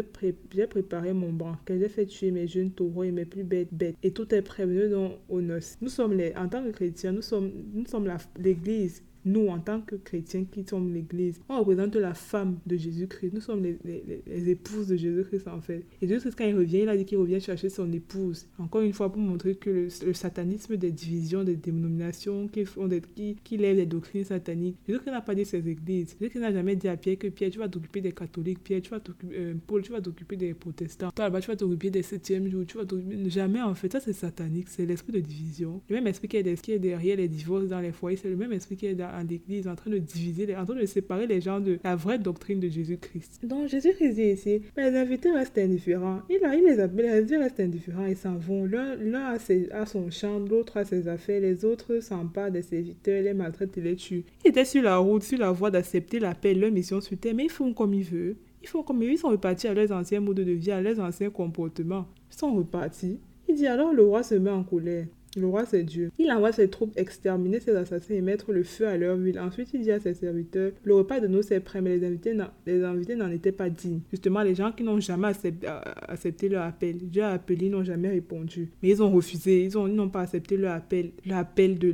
J'ai 0.53 0.67
préparé 0.67 1.13
mon 1.13 1.31
banquet. 1.31 1.79
J'ai 1.79 1.89
fait 1.89 2.05
tuer 2.05 2.31
mes 2.31 2.47
jeunes 2.47 2.71
taureaux 2.71 3.03
et 3.03 3.11
mes 3.11 3.25
plus 3.25 3.43
bêtes 3.43 3.69
bêtes. 3.71 3.95
Et 4.01 4.11
tout 4.11 4.33
est 4.33 4.41
prêt. 4.41 4.65
Venez 4.65 5.15
aux 5.29 5.41
noces. 5.41 5.77
Nous 5.81 5.89
sommes 5.89 6.13
les, 6.13 6.33
en 6.35 6.47
tant 6.49 6.63
que 6.63 6.71
chrétiens, 6.71 7.11
nous 7.11 7.21
sommes, 7.21 7.51
nous 7.73 7.85
sommes 7.85 8.09
l'église 8.37 9.03
nous, 9.25 9.47
en 9.47 9.59
tant 9.59 9.81
que 9.81 9.95
chrétiens 9.95 10.45
qui 10.45 10.63
sommes 10.63 10.93
l'Église, 10.93 11.41
on 11.49 11.59
représente 11.59 11.95
la 11.95 12.13
femme 12.13 12.57
de 12.65 12.77
Jésus-Christ. 12.77 13.31
Nous 13.33 13.41
sommes 13.41 13.63
les, 13.63 13.77
les, 13.83 14.49
épouses 14.49 14.87
de 14.87 14.95
Jésus-Christ, 14.95 15.47
en 15.47 15.61
fait. 15.61 15.83
Et 16.01 16.07
Jésus-Christ, 16.07 16.35
quand 16.37 16.45
il 16.45 16.55
revient, 16.55 16.79
il 16.79 16.89
a 16.89 16.97
dit 16.97 17.05
qu'il 17.05 17.17
revient 17.17 17.39
chercher 17.39 17.69
son 17.69 17.91
épouse. 17.91 18.47
Encore 18.59 18.81
une 18.81 18.93
fois, 18.93 19.11
pour 19.11 19.21
montrer 19.21 19.55
que 19.55 19.87
le, 20.05 20.13
satanisme 20.13 20.77
des 20.77 20.91
divisions, 20.91 21.43
des 21.43 21.55
dénominations 21.55 22.47
qui, 22.47 22.65
font 22.65 22.87
des, 22.87 23.01
qui, 23.01 23.37
qui 23.43 23.57
lèvent 23.57 23.77
les 23.77 23.85
doctrines 23.85 24.23
sataniques, 24.23 24.77
Jésus-Christ 24.87 25.11
n'a 25.11 25.21
pas 25.21 25.35
dit 25.35 25.45
ses 25.45 25.67
églises. 25.67 26.15
Jésus-Christ 26.19 26.39
n'a 26.39 26.51
jamais 26.51 26.75
dit 26.75 26.87
à 26.87 26.97
Pierre 26.97 27.17
que 27.17 27.27
Pierre, 27.27 27.51
tu 27.51 27.59
vas 27.59 27.69
t'occuper 27.69 28.01
des 28.01 28.11
catholiques, 28.11 28.63
Pierre, 28.63 28.81
tu 28.81 28.91
vas 28.91 28.99
t'occuper, 28.99 29.35
euh, 29.37 29.53
Paul, 29.65 29.81
tu 29.81 29.91
vas 29.91 30.01
t'occuper 30.01 30.35
des 30.35 30.53
protestants, 30.53 31.11
toi 31.11 31.25
là-bas, 31.25 31.41
tu 31.41 31.47
vas 31.47 31.55
t'occuper 31.55 31.89
des 31.89 32.03
septièmes 32.03 32.47
jours, 32.49 32.65
tu 32.65 32.77
vas 32.77 32.83
Jamais, 33.27 33.61
en 33.61 33.75
fait. 33.75 33.91
Ça, 33.91 33.99
c'est 33.99 34.13
satanique. 34.13 34.69
C'est 34.69 34.85
l'esprit 34.85 35.13
de 35.13 35.19
division. 35.19 35.81
Le 35.89 35.95
même 35.95 36.07
esprit 36.07 36.27
qui 36.27 36.37
est, 36.37 36.61
qui 36.61 36.71
est 36.71 36.79
derrière 36.79 37.17
les 37.17 37.27
divorces 37.27 37.67
dans 37.67 37.79
les 37.79 37.91
foyers, 37.91 38.17
c'est 38.17 38.29
le 38.29 38.35
même 38.35 38.53
esprit 38.53 38.75
qui 38.75 38.85
est 38.85 38.95
dans 38.95 39.12
l'église, 39.21 39.67
en 39.67 39.75
train 39.75 39.91
de 39.91 39.99
diviser, 39.99 40.55
en 40.55 40.65
train 40.65 40.75
de 40.75 40.85
séparer 40.85 41.27
les 41.27 41.41
gens 41.41 41.59
de 41.59 41.77
la 41.83 41.95
vraie 41.95 42.17
doctrine 42.17 42.59
de 42.59 42.67
Jésus-Christ. 42.67 43.41
Donc 43.43 43.67
Jésus-Christ 43.67 44.15
dit 44.15 44.23
ici, 44.23 44.61
mais 44.75 44.89
les 44.89 44.97
invités 44.97 45.31
restent 45.31 45.57
indifférents. 45.59 46.21
Il, 46.29 46.43
a, 46.43 46.55
il 46.55 46.63
les 46.63 46.79
appelle, 46.79 47.05
les 47.05 47.11
invités 47.11 47.37
restent 47.37 47.59
indifférents, 47.59 48.05
ils 48.05 48.17
s'en 48.17 48.37
vont. 48.37 48.65
L'un 48.65 49.35
a, 49.71 49.85
son 49.85 50.09
champ, 50.09 50.39
l'autre 50.39 50.77
a 50.77 50.85
ses 50.85 51.07
affaires, 51.07 51.41
les 51.41 51.63
autres 51.65 51.99
s'emparent 51.99 52.51
des 52.51 52.63
serviteurs, 52.63 53.21
les 53.21 53.33
maltraitent 53.33 53.77
et 53.77 53.81
les 53.81 53.95
tuent. 53.95 54.25
Ils 54.43 54.49
étaient 54.49 54.65
sur 54.65 54.81
la 54.81 54.97
route, 54.97 55.23
sur 55.23 55.37
la 55.37 55.51
voie 55.51 55.69
d'accepter 55.69 56.19
l'appel, 56.19 56.59
leur 56.59 56.71
mission 56.71 57.01
sur 57.01 57.17
terre, 57.17 57.35
mais 57.35 57.45
ils 57.45 57.51
font 57.51 57.73
comme 57.73 57.93
ils 57.93 58.03
veulent. 58.03 58.35
Ils 58.63 58.69
font 58.69 58.81
comme 58.81 59.03
ils 59.03 59.11
ils 59.11 59.17
sont 59.17 59.27
repartis 59.27 59.67
à 59.67 59.73
leurs 59.73 59.91
anciens 59.91 60.21
modes 60.21 60.37
de 60.37 60.51
vie, 60.51 60.71
à 60.71 60.81
leurs 60.81 60.99
anciens 60.99 61.29
comportements. 61.29 62.07
Ils 62.31 62.37
sont 62.37 62.55
repartis. 62.55 63.19
Il 63.49 63.55
dit 63.55 63.67
alors 63.67 63.93
le 63.93 64.03
roi 64.03 64.23
se 64.23 64.35
met 64.35 64.49
en 64.49 64.63
colère. 64.63 65.05
Le 65.35 65.47
roi, 65.47 65.65
c'est 65.65 65.83
Dieu. 65.83 66.11
Il 66.19 66.31
envoie 66.31 66.51
ses 66.51 66.69
troupes 66.69 66.93
exterminer 66.95 67.59
ses 67.59 67.75
assassins 67.75 68.13
et 68.13 68.21
mettre 68.21 68.53
le 68.53 68.63
feu 68.63 68.87
à 68.87 68.97
leur 68.97 69.17
ville. 69.17 69.39
Ensuite, 69.39 69.69
il 69.73 69.81
dit 69.81 69.91
à 69.91 69.99
ses 69.99 70.13
serviteurs, 70.13 70.71
le 70.83 70.95
repas 70.95 71.19
de 71.19 71.27
nous 71.27 71.41
c'est 71.41 71.59
prêt, 71.59 71.81
mais 71.81 71.97
les 71.97 72.05
invités, 72.05 73.15
n'en 73.15 73.31
étaient 73.31 73.51
pas 73.51 73.69
dignes. 73.69 74.01
Justement, 74.11 74.41
les 74.43 74.55
gens 74.55 74.71
qui 74.71 74.83
n'ont 74.83 74.99
jamais 74.99 75.31
euh, 75.45 75.81
accepté, 76.07 76.49
leur 76.49 76.63
appel, 76.63 76.97
Dieu 76.97 77.23
a 77.23 77.31
appelé, 77.31 77.65
ils 77.67 77.71
n'ont 77.71 77.83
jamais 77.83 78.09
répondu. 78.09 78.69
Mais 78.81 78.89
ils 78.89 79.01
ont 79.01 79.11
refusé, 79.11 79.65
ils 79.65 79.73
n'ont 79.73 80.09
pas 80.09 80.21
accepté 80.21 80.57
leur 80.57 80.73
appel, 80.73 81.11
l'appel 81.25 81.79
de 81.79 81.89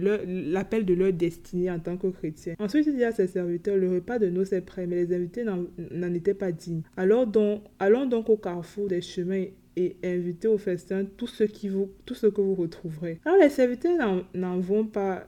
leur, 0.93 1.13
destinée 1.13 1.71
en 1.71 1.79
tant 1.79 1.97
que 1.97 2.07
chrétiens. 2.07 2.55
Ensuite, 2.59 2.87
il 2.87 2.95
dit 2.95 3.03
à 3.03 3.11
ses 3.11 3.27
serviteurs, 3.27 3.77
le 3.77 3.89
repas 3.89 4.19
de 4.19 4.29
nous 4.29 4.45
c'est 4.45 4.61
prêt, 4.61 4.85
mais 4.85 5.05
les 5.05 5.15
invités 5.15 5.43
n'en 5.43 6.13
étaient 6.13 6.33
pas 6.33 6.51
dignes. 6.51 6.81
Alors 6.97 7.27
allons 7.79 8.05
donc 8.05 8.29
au 8.29 8.37
carrefour 8.37 8.87
des 8.87 9.01
chemins 9.01 9.45
et 9.75 9.97
invitez 10.03 10.47
au 10.47 10.57
festin 10.57 11.05
tout 11.05 11.27
ce, 11.27 11.43
qui 11.43 11.69
vous, 11.69 11.89
tout 12.05 12.15
ce 12.15 12.27
que 12.27 12.41
vous 12.41 12.55
retrouverez. 12.55 13.19
Alors 13.25 13.39
les 13.39 13.49
serviteurs 13.49 14.25
n'en 14.33 14.59
vont 14.59 14.85
pas 14.85 15.27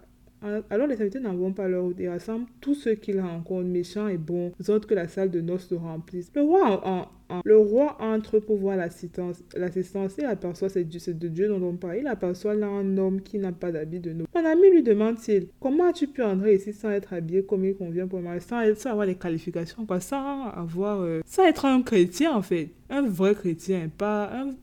alors 0.69 0.87
les 0.87 0.99
invités 1.01 1.19
n'en 1.19 1.35
vont 1.35 1.53
pas 1.53 1.67
leur 1.67 1.91
et 1.99 2.09
rassemblent 2.09 2.47
tous 2.61 2.73
ceux 2.73 2.95
qu'ils 2.95 3.19
rencontrent, 3.19 3.67
méchants 3.67 4.07
et 4.07 4.17
bons, 4.17 4.51
autres 4.69 4.87
que 4.87 4.95
la 4.95 5.07
salle 5.07 5.29
de 5.29 5.39
noces 5.39 5.67
se 5.67 5.75
remplisse. 5.75 6.31
Le 6.33 6.41
roi 6.41 6.81
en, 6.83 7.07
le 7.45 7.57
roi 7.57 7.97
entre 7.99 8.39
pour 8.39 8.57
voir 8.57 8.75
l'assistance. 8.75 9.43
L'assistance, 9.55 10.15
il 10.17 10.25
aperçoit, 10.25 10.69
c'est 10.69 10.83
de 10.83 11.27
Dieu 11.27 11.47
dont 11.47 11.61
on 11.61 11.75
parle. 11.75 11.97
Il 11.99 12.07
aperçoit 12.07 12.55
là 12.55 12.67
un 12.67 12.97
homme 12.97 13.21
qui 13.21 13.37
n'a 13.37 13.51
pas 13.51 13.71
d'habit 13.71 13.99
de 13.99 14.13
nous. 14.13 14.25
Mon 14.33 14.45
ami 14.45 14.71
lui 14.71 14.83
demande-t-il, 14.83 15.47
comment 15.59 15.85
as-tu 15.89 16.07
pu 16.07 16.23
entrer 16.23 16.55
ici 16.55 16.73
sans 16.73 16.89
être 16.89 17.13
habillé 17.13 17.43
comme 17.43 17.63
il 17.63 17.75
convient 17.75 18.07
pour 18.07 18.19
moi, 18.19 18.39
sans, 18.39 18.63
sans 18.75 18.89
avoir 18.89 19.05
les 19.05 19.15
qualifications, 19.15 19.85
quoi, 19.85 19.99
sans 19.99 20.47
avoir, 20.47 21.01
euh, 21.01 21.21
sans 21.25 21.45
être 21.45 21.65
un 21.65 21.83
chrétien 21.83 22.35
en 22.35 22.41
fait? 22.41 22.69
Un 22.91 23.07
vrai 23.07 23.33
chrétien, 23.33 23.89
pas 23.97 24.29
un... 24.33 24.53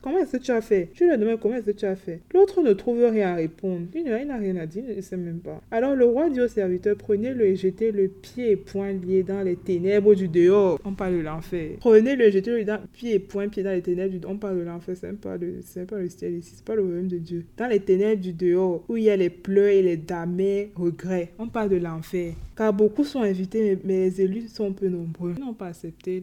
Comment 0.00 0.18
est-ce 0.18 0.36
que 0.36 0.42
tu 0.42 0.50
as 0.52 0.60
fait? 0.60 0.90
Je 0.94 1.04
lui 1.04 1.18
demande 1.18 1.40
comment 1.40 1.56
est-ce 1.56 1.66
que 1.66 1.70
tu 1.72 1.84
as 1.86 1.96
fait. 1.96 2.20
L'autre 2.32 2.62
ne 2.62 2.72
trouve 2.72 3.04
rien 3.04 3.32
à 3.32 3.34
répondre. 3.34 3.86
Il 3.94 4.04
n'a 4.04 4.36
rien 4.36 4.56
à 4.56 4.66
dire, 4.66 4.84
il 4.88 4.96
ne 4.96 5.00
sait 5.00 5.16
même 5.16 5.40
pas. 5.40 5.60
Alors 5.70 5.94
le 5.94 6.04
roi 6.04 6.30
dit 6.30 6.40
au 6.40 6.48
serviteur, 6.48 6.96
prenez-le 6.96 7.46
et 7.46 7.56
jetez-le 7.56 8.08
pied 8.08 8.52
et 8.52 8.56
poing 8.56 8.92
lié 8.92 9.22
dans 9.22 9.42
les 9.42 9.56
ténèbres 9.56 10.14
du 10.14 10.28
dehors. 10.28 10.78
On 10.84 10.92
parle 10.92 11.16
de 11.16 11.22
l'enfer. 11.22 11.72
Prenez-le 11.80 12.26
et 12.26 12.30
jetez-le 12.30 12.64
dans 12.64 12.80
pied 12.92 13.14
et 13.14 13.18
poing 13.18 13.48
pied 13.48 13.62
dans 13.62 13.72
les 13.72 13.82
ténèbres 13.82 14.12
du 14.12 14.18
dehors. 14.18 14.32
On 14.32 14.38
parle 14.38 14.58
de 14.58 14.64
l'enfer, 14.64 14.96
c'est 14.98 15.18
pas, 15.18 15.36
le... 15.36 15.60
pas 15.86 15.98
le 15.98 16.08
ciel 16.08 16.34
ici, 16.34 16.52
c'est 16.56 16.64
pas 16.64 16.76
le 16.76 16.82
royaume 16.82 17.08
de 17.08 17.18
Dieu. 17.18 17.44
Dans 17.56 17.66
les 17.66 17.80
ténèbres 17.80 18.22
du 18.22 18.32
dehors, 18.32 18.84
où 18.88 18.96
il 18.96 19.04
y 19.04 19.10
a 19.10 19.16
les 19.16 19.30
pleurs 19.30 19.68
et 19.68 19.82
les 19.82 19.96
damnés 19.96 20.70
regrets. 20.76 21.32
On 21.38 21.48
parle 21.48 21.70
de 21.70 21.76
l'enfer. 21.76 22.34
Car 22.56 22.72
beaucoup 22.72 23.04
sont 23.04 23.22
invités, 23.22 23.78
mais 23.84 24.04
les 24.04 24.20
élus 24.20 24.48
sont 24.48 24.72
peu 24.72 24.88
nombreux. 24.88 25.34
Ils 25.36 25.44
n'ont 25.44 25.54
pas 25.54 25.68
accepté 25.68 26.22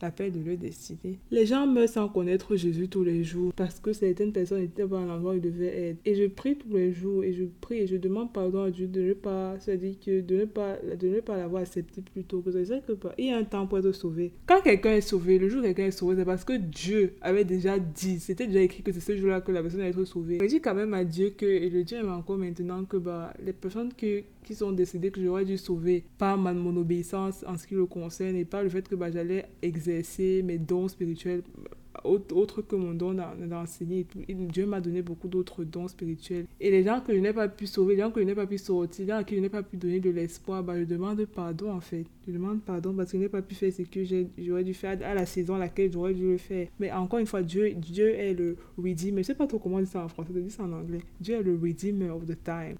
l'appel 0.00 0.32
de 0.32 0.40
leur 0.46 0.56
destinée. 0.56 1.18
Les 1.30 1.46
gens 1.46 1.66
meurent 1.66 1.88
sans 1.88 2.08
connaître 2.08 2.56
Jésus 2.56 2.88
tous 2.88 3.04
les 3.04 3.24
jours 3.24 3.52
parce 3.54 3.80
que 3.80 3.92
certaines 3.92 4.32
personnes 4.32 4.60
n'étaient 4.60 4.86
pas 4.86 5.00
à 5.00 5.06
l'endroit 5.06 5.32
où 5.32 5.36
ils 5.36 5.40
devaient 5.40 5.90
être. 5.90 5.98
Et 6.04 6.14
je 6.14 6.26
prie 6.26 6.56
tous 6.56 6.76
les 6.76 6.92
jours 6.92 7.24
et 7.24 7.32
je 7.32 7.44
prie 7.60 7.78
et 7.78 7.86
je 7.86 7.96
demande 7.96 8.32
pardon 8.32 8.64
à 8.64 8.70
Dieu 8.70 8.86
de 8.86 9.00
ne 9.00 9.12
pas, 9.14 9.58
se 9.58 9.70
dire 9.70 9.94
que 10.04 10.20
de 10.20 10.36
ne 10.36 10.44
pas, 10.44 10.76
de 11.00 11.08
ne 11.08 11.20
pas 11.20 11.36
l'avoir 11.36 11.62
accepté 11.62 12.02
plus 12.02 12.24
tôt. 12.24 12.40
Que 12.40 12.50
que 12.50 13.08
il 13.18 13.26
y 13.26 13.30
a 13.30 13.36
un 13.36 13.44
temps 13.44 13.66
pour 13.66 13.78
être 13.78 13.92
sauvé. 13.92 14.32
Quand 14.46 14.60
quelqu'un 14.60 14.92
est 14.92 15.00
sauvé, 15.00 15.38
le 15.38 15.48
jour 15.48 15.60
où 15.60 15.62
quelqu'un 15.62 15.86
est 15.86 15.90
sauvé, 15.90 16.16
c'est 16.16 16.24
parce 16.24 16.44
que 16.44 16.54
Dieu 16.54 17.14
avait 17.20 17.44
déjà 17.44 17.78
dit, 17.78 18.18
c'était 18.20 18.46
déjà 18.46 18.60
écrit 18.60 18.82
que 18.82 18.92
c'est 18.92 19.00
ce 19.00 19.16
jour-là 19.16 19.40
que 19.40 19.52
la 19.52 19.62
personne 19.62 19.80
allait 19.80 19.90
être 19.90 20.04
sauvée. 20.04 20.38
Je 20.40 20.46
dis 20.46 20.60
quand 20.60 20.74
même 20.74 20.94
à 20.94 21.04
Dieu 21.04 21.30
que, 21.36 21.46
et 21.46 21.70
le 21.70 21.84
Dieu 21.84 21.98
encore 22.08 22.38
maintenant 22.38 22.84
que 22.84 22.96
bah, 22.96 23.32
les 23.44 23.52
personnes 23.52 23.92
que, 23.96 24.22
qui 24.44 24.54
sont 24.54 24.72
décédées 24.72 25.10
que 25.10 25.22
j'aurais 25.22 25.44
dû 25.44 25.58
sauver 25.58 26.04
par 26.18 26.38
ma, 26.38 26.52
mon 26.52 26.76
obéissance 26.76 27.44
en 27.46 27.56
ce 27.56 27.66
qui 27.66 27.74
le 27.74 27.86
concerne 27.86 28.36
et 28.36 28.44
par 28.44 28.62
le 28.62 28.68
fait 28.68 28.88
que 28.88 28.94
bah, 28.94 29.10
j'allais 29.10 29.46
exercer 29.62 30.42
mes 30.42 30.58
dons 30.58 30.88
spirituels 30.88 31.42
autre 32.04 32.62
que 32.62 32.76
mon 32.76 32.92
don 32.92 33.14
d'enseigner. 33.14 34.06
Dieu 34.28 34.66
m'a 34.66 34.80
donné 34.80 35.02
beaucoup 35.02 35.28
d'autres 35.28 35.64
dons 35.64 35.88
spirituels. 35.88 36.46
Et 36.60 36.70
les 36.70 36.84
gens 36.84 37.00
que 37.00 37.14
je 37.14 37.18
n'ai 37.18 37.32
pas 37.32 37.48
pu 37.48 37.66
sauver, 37.66 37.96
les 37.96 38.02
gens 38.02 38.10
que 38.10 38.20
je 38.20 38.26
n'ai 38.26 38.34
pas 38.34 38.46
pu 38.46 38.58
sortir, 38.58 39.04
les 39.04 39.12
gens 39.12 39.18
à 39.18 39.24
qui 39.24 39.36
je 39.36 39.40
n'ai 39.40 39.48
pas 39.48 39.62
pu 39.62 39.76
donner 39.76 40.00
de 40.00 40.10
l'espoir, 40.10 40.62
bah, 40.62 40.78
je 40.78 40.84
demande 40.84 41.24
pardon 41.26 41.72
en 41.72 41.80
fait. 41.80 42.04
Je 42.26 42.32
demande 42.32 42.60
pardon 42.62 42.94
parce 42.94 43.10
que 43.10 43.18
je 43.18 43.22
n'ai 43.22 43.28
pas 43.28 43.42
pu 43.42 43.54
faire 43.54 43.72
ce 43.72 43.82
que 43.82 44.04
j'aurais 44.38 44.64
dû 44.64 44.74
faire 44.74 44.98
à 45.02 45.14
la 45.14 45.26
saison 45.26 45.54
à 45.54 45.58
laquelle 45.58 45.92
j'aurais 45.92 46.14
dû 46.14 46.28
le 46.28 46.38
faire. 46.38 46.68
Mais 46.78 46.90
encore 46.92 47.18
une 47.18 47.26
fois, 47.26 47.42
Dieu, 47.42 47.72
Dieu 47.74 48.10
est 48.10 48.34
le 48.34 48.56
redeemer. 48.78 49.16
Je 49.16 49.18
ne 49.18 49.22
sais 49.22 49.34
pas 49.34 49.46
trop 49.46 49.58
comment 49.58 49.80
dit 49.80 49.86
ça 49.86 50.04
en 50.04 50.08
français, 50.08 50.32
je 50.34 50.40
dis 50.40 50.50
ça 50.50 50.64
en 50.64 50.72
anglais. 50.72 51.00
Dieu 51.20 51.36
est 51.36 51.42
le 51.42 51.58
redeemer 51.60 52.10
of 52.10 52.26
the 52.26 52.36
time. 52.42 52.76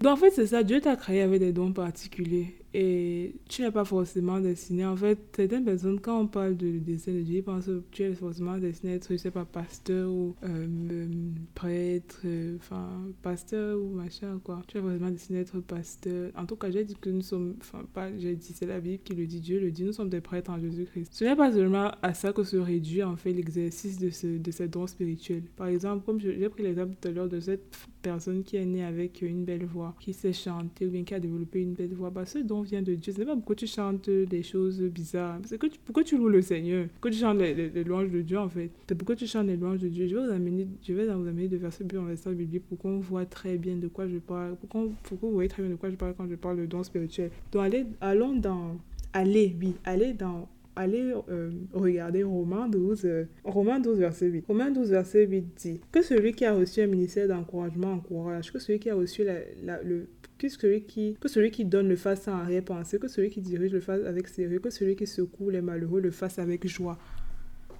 Donc 0.00 0.12
en 0.12 0.16
fait, 0.16 0.30
c'est 0.30 0.46
ça. 0.46 0.62
Dieu 0.62 0.80
t'a 0.80 0.96
créé 0.96 1.22
avec 1.22 1.40
des 1.40 1.52
dons 1.52 1.72
particuliers 1.72 2.54
et 2.74 3.34
tu 3.48 3.62
n'es 3.62 3.70
pas 3.70 3.84
forcément 3.84 4.40
destiné. 4.40 4.86
En 4.86 4.96
fait, 4.96 5.18
certaines 5.36 5.64
personnes, 5.64 6.00
quand 6.00 6.20
on 6.20 6.26
parle 6.26 6.56
de 6.56 6.78
destin 6.78 7.12
de 7.12 7.20
Dieu, 7.20 7.38
ils 7.38 7.42
pensent 7.42 7.66
que 7.66 7.82
tu 7.90 8.02
es 8.02 8.14
forcément 8.14 8.56
destiné 8.56 8.92
à 8.92 8.96
être, 8.96 9.08
je 9.10 9.16
sais 9.16 9.30
pas, 9.30 9.44
pasteur 9.44 10.10
ou 10.10 10.34
euh, 10.44 11.06
prêtre, 11.54 12.20
euh, 12.24 12.56
enfin, 12.56 12.88
pasteur 13.20 13.78
ou 13.78 13.90
machin, 13.90 14.40
quoi. 14.42 14.62
Tu 14.66 14.78
es 14.78 14.80
forcément 14.80 15.10
destiné 15.10 15.40
à 15.40 15.42
être 15.42 15.60
pasteur. 15.60 16.30
En 16.34 16.46
tout 16.46 16.56
cas, 16.56 16.70
j'ai 16.70 16.84
dit 16.84 16.96
que 16.98 17.10
nous 17.10 17.20
sommes, 17.20 17.56
enfin, 17.60 17.84
pas, 17.92 18.08
j'ai 18.16 18.36
dit, 18.36 18.52
c'est 18.54 18.66
la, 18.66 18.80
Bible 18.80 19.02
qui 19.04 19.14
le 19.14 19.26
dit, 19.26 19.40
Dieu 19.40 19.60
le 19.60 19.70
dit, 19.70 19.84
nous 19.84 19.92
sommes 19.92 20.08
des 20.08 20.22
prêtres 20.22 20.50
en 20.50 20.58
Jésus-Christ. 20.58 21.10
Ce 21.12 21.24
n'est 21.24 21.36
pas 21.36 21.52
seulement 21.52 21.90
à 22.00 22.14
ça 22.14 22.32
que 22.32 22.42
se 22.42 22.56
réduit 22.56 23.02
en 23.02 23.16
fait 23.16 23.32
l'exercice 23.32 23.98
de, 23.98 24.10
ce, 24.10 24.38
de 24.38 24.50
ces 24.50 24.68
dons 24.68 24.86
spirituels. 24.86 25.44
Par 25.56 25.66
exemple, 25.66 26.04
comme 26.06 26.20
j'ai 26.20 26.48
pris 26.48 26.62
l'exemple 26.62 26.94
tout 27.00 27.08
à 27.08 27.10
l'heure 27.10 27.28
de 27.28 27.38
cette 27.38 27.76
personne 28.02 28.42
qui 28.42 28.56
est 28.56 28.64
née 28.64 28.84
avec 28.84 29.22
une 29.22 29.44
belle 29.44 29.64
voix, 29.64 29.94
qui 30.00 30.12
sait 30.12 30.32
chanter 30.32 30.86
ou 30.86 30.90
bien 30.90 31.04
qui 31.04 31.14
a 31.14 31.20
développé 31.20 31.60
une 31.60 31.74
belle 31.74 31.94
voix, 31.94 32.10
bah, 32.10 32.26
ce 32.26 32.38
don 32.38 32.62
vient 32.62 32.82
de 32.82 32.94
Dieu. 32.94 33.12
Ce 33.12 33.18
n'est 33.18 33.26
pas 33.26 33.34
pourquoi 33.34 33.56
tu 33.56 33.66
chantes 33.66 34.10
des 34.10 34.42
choses 34.42 34.80
bizarres. 34.82 35.38
C'est 35.44 35.58
que 35.58 35.66
tu, 35.66 35.78
pourquoi 35.84 36.04
tu 36.04 36.18
loues 36.18 36.28
le 36.28 36.42
Seigneur? 36.42 36.88
Pourquoi 36.88 37.10
tu 37.10 37.18
chantes 37.18 37.38
les, 37.38 37.84
louanges 37.84 38.10
de 38.10 38.20
Dieu 38.22 38.38
en 38.38 38.48
fait? 38.48 38.70
C'est 38.88 38.94
pourquoi 38.94 39.16
tu 39.16 39.26
chantes 39.26 39.46
les 39.46 39.56
louanges 39.56 39.80
de 39.80 39.88
Dieu. 39.88 40.06
Je 40.06 40.16
vais 40.16 40.26
vous 40.26 40.32
amener, 40.32 40.68
je 40.82 40.92
vais 40.92 41.04
vous 41.06 41.10
amener 41.28 41.48
de 41.48 41.56
verset 41.56 41.84
en 41.96 42.04
verset 42.04 42.34
biblique 42.34 42.66
pour 42.68 42.78
qu'on 42.78 42.98
voit 42.98 43.26
très 43.26 43.56
bien 43.56 43.76
de 43.76 43.88
quoi 43.88 44.08
je 44.08 44.18
parle, 44.18 44.56
pour, 44.56 44.68
que 44.68 45.26
vous 45.26 45.32
voyez 45.32 45.48
très 45.48 45.62
bien 45.62 45.70
de 45.70 45.76
quoi 45.76 45.90
je 45.90 45.96
parle 45.96 46.14
quand 46.16 46.28
je 46.28 46.34
parle 46.34 46.58
de 46.58 46.66
don 46.66 46.82
spirituel. 46.82 47.30
Donc 47.52 47.62
allez, 47.62 47.86
allons 48.00 48.36
dans, 48.36 48.76
allez, 49.12 49.56
oui, 49.60 49.74
allez 49.84 50.12
dans 50.12 50.48
allez 50.82 51.14
euh, 51.28 51.50
regarder 51.72 52.22
Romains 52.22 52.68
12, 52.68 53.02
euh, 53.04 53.24
Romains 53.44 53.80
12, 53.80 53.98
verset 53.98 54.26
8. 54.26 54.44
Romains 54.46 54.70
12, 54.70 54.90
verset 54.90 55.26
8 55.26 55.44
dit 55.56 55.80
que 55.90 56.02
celui 56.02 56.32
qui 56.32 56.44
a 56.44 56.54
reçu 56.54 56.82
un 56.82 56.86
ministère 56.86 57.28
d'encouragement 57.28 57.92
encourage, 57.92 58.52
que 58.52 58.58
celui 58.58 58.78
qui 58.78 58.90
a 58.90 58.94
reçu 58.94 59.24
la, 59.24 59.82
le 59.82 60.08
que 60.38 60.48
celui, 60.48 60.82
qui, 60.82 61.16
que 61.20 61.28
celui 61.28 61.52
qui 61.52 61.64
donne 61.64 61.88
le 61.88 61.94
fasse 61.94 62.22
sans 62.22 62.32
arrière-pensée, 62.32 62.98
que 62.98 63.06
celui 63.06 63.30
qui 63.30 63.40
dirige 63.40 63.72
le 63.72 63.80
fasse 63.80 64.04
avec 64.04 64.26
sérieux, 64.26 64.58
que 64.58 64.70
celui 64.70 64.96
qui 64.96 65.06
secoue 65.06 65.50
les 65.50 65.60
malheureux 65.60 66.00
le 66.00 66.10
fasse 66.10 66.40
avec 66.40 66.66
joie. 66.66 66.98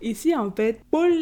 Ici, 0.02 0.34
en 0.34 0.50
fait, 0.50 0.80
Paul 0.90 1.12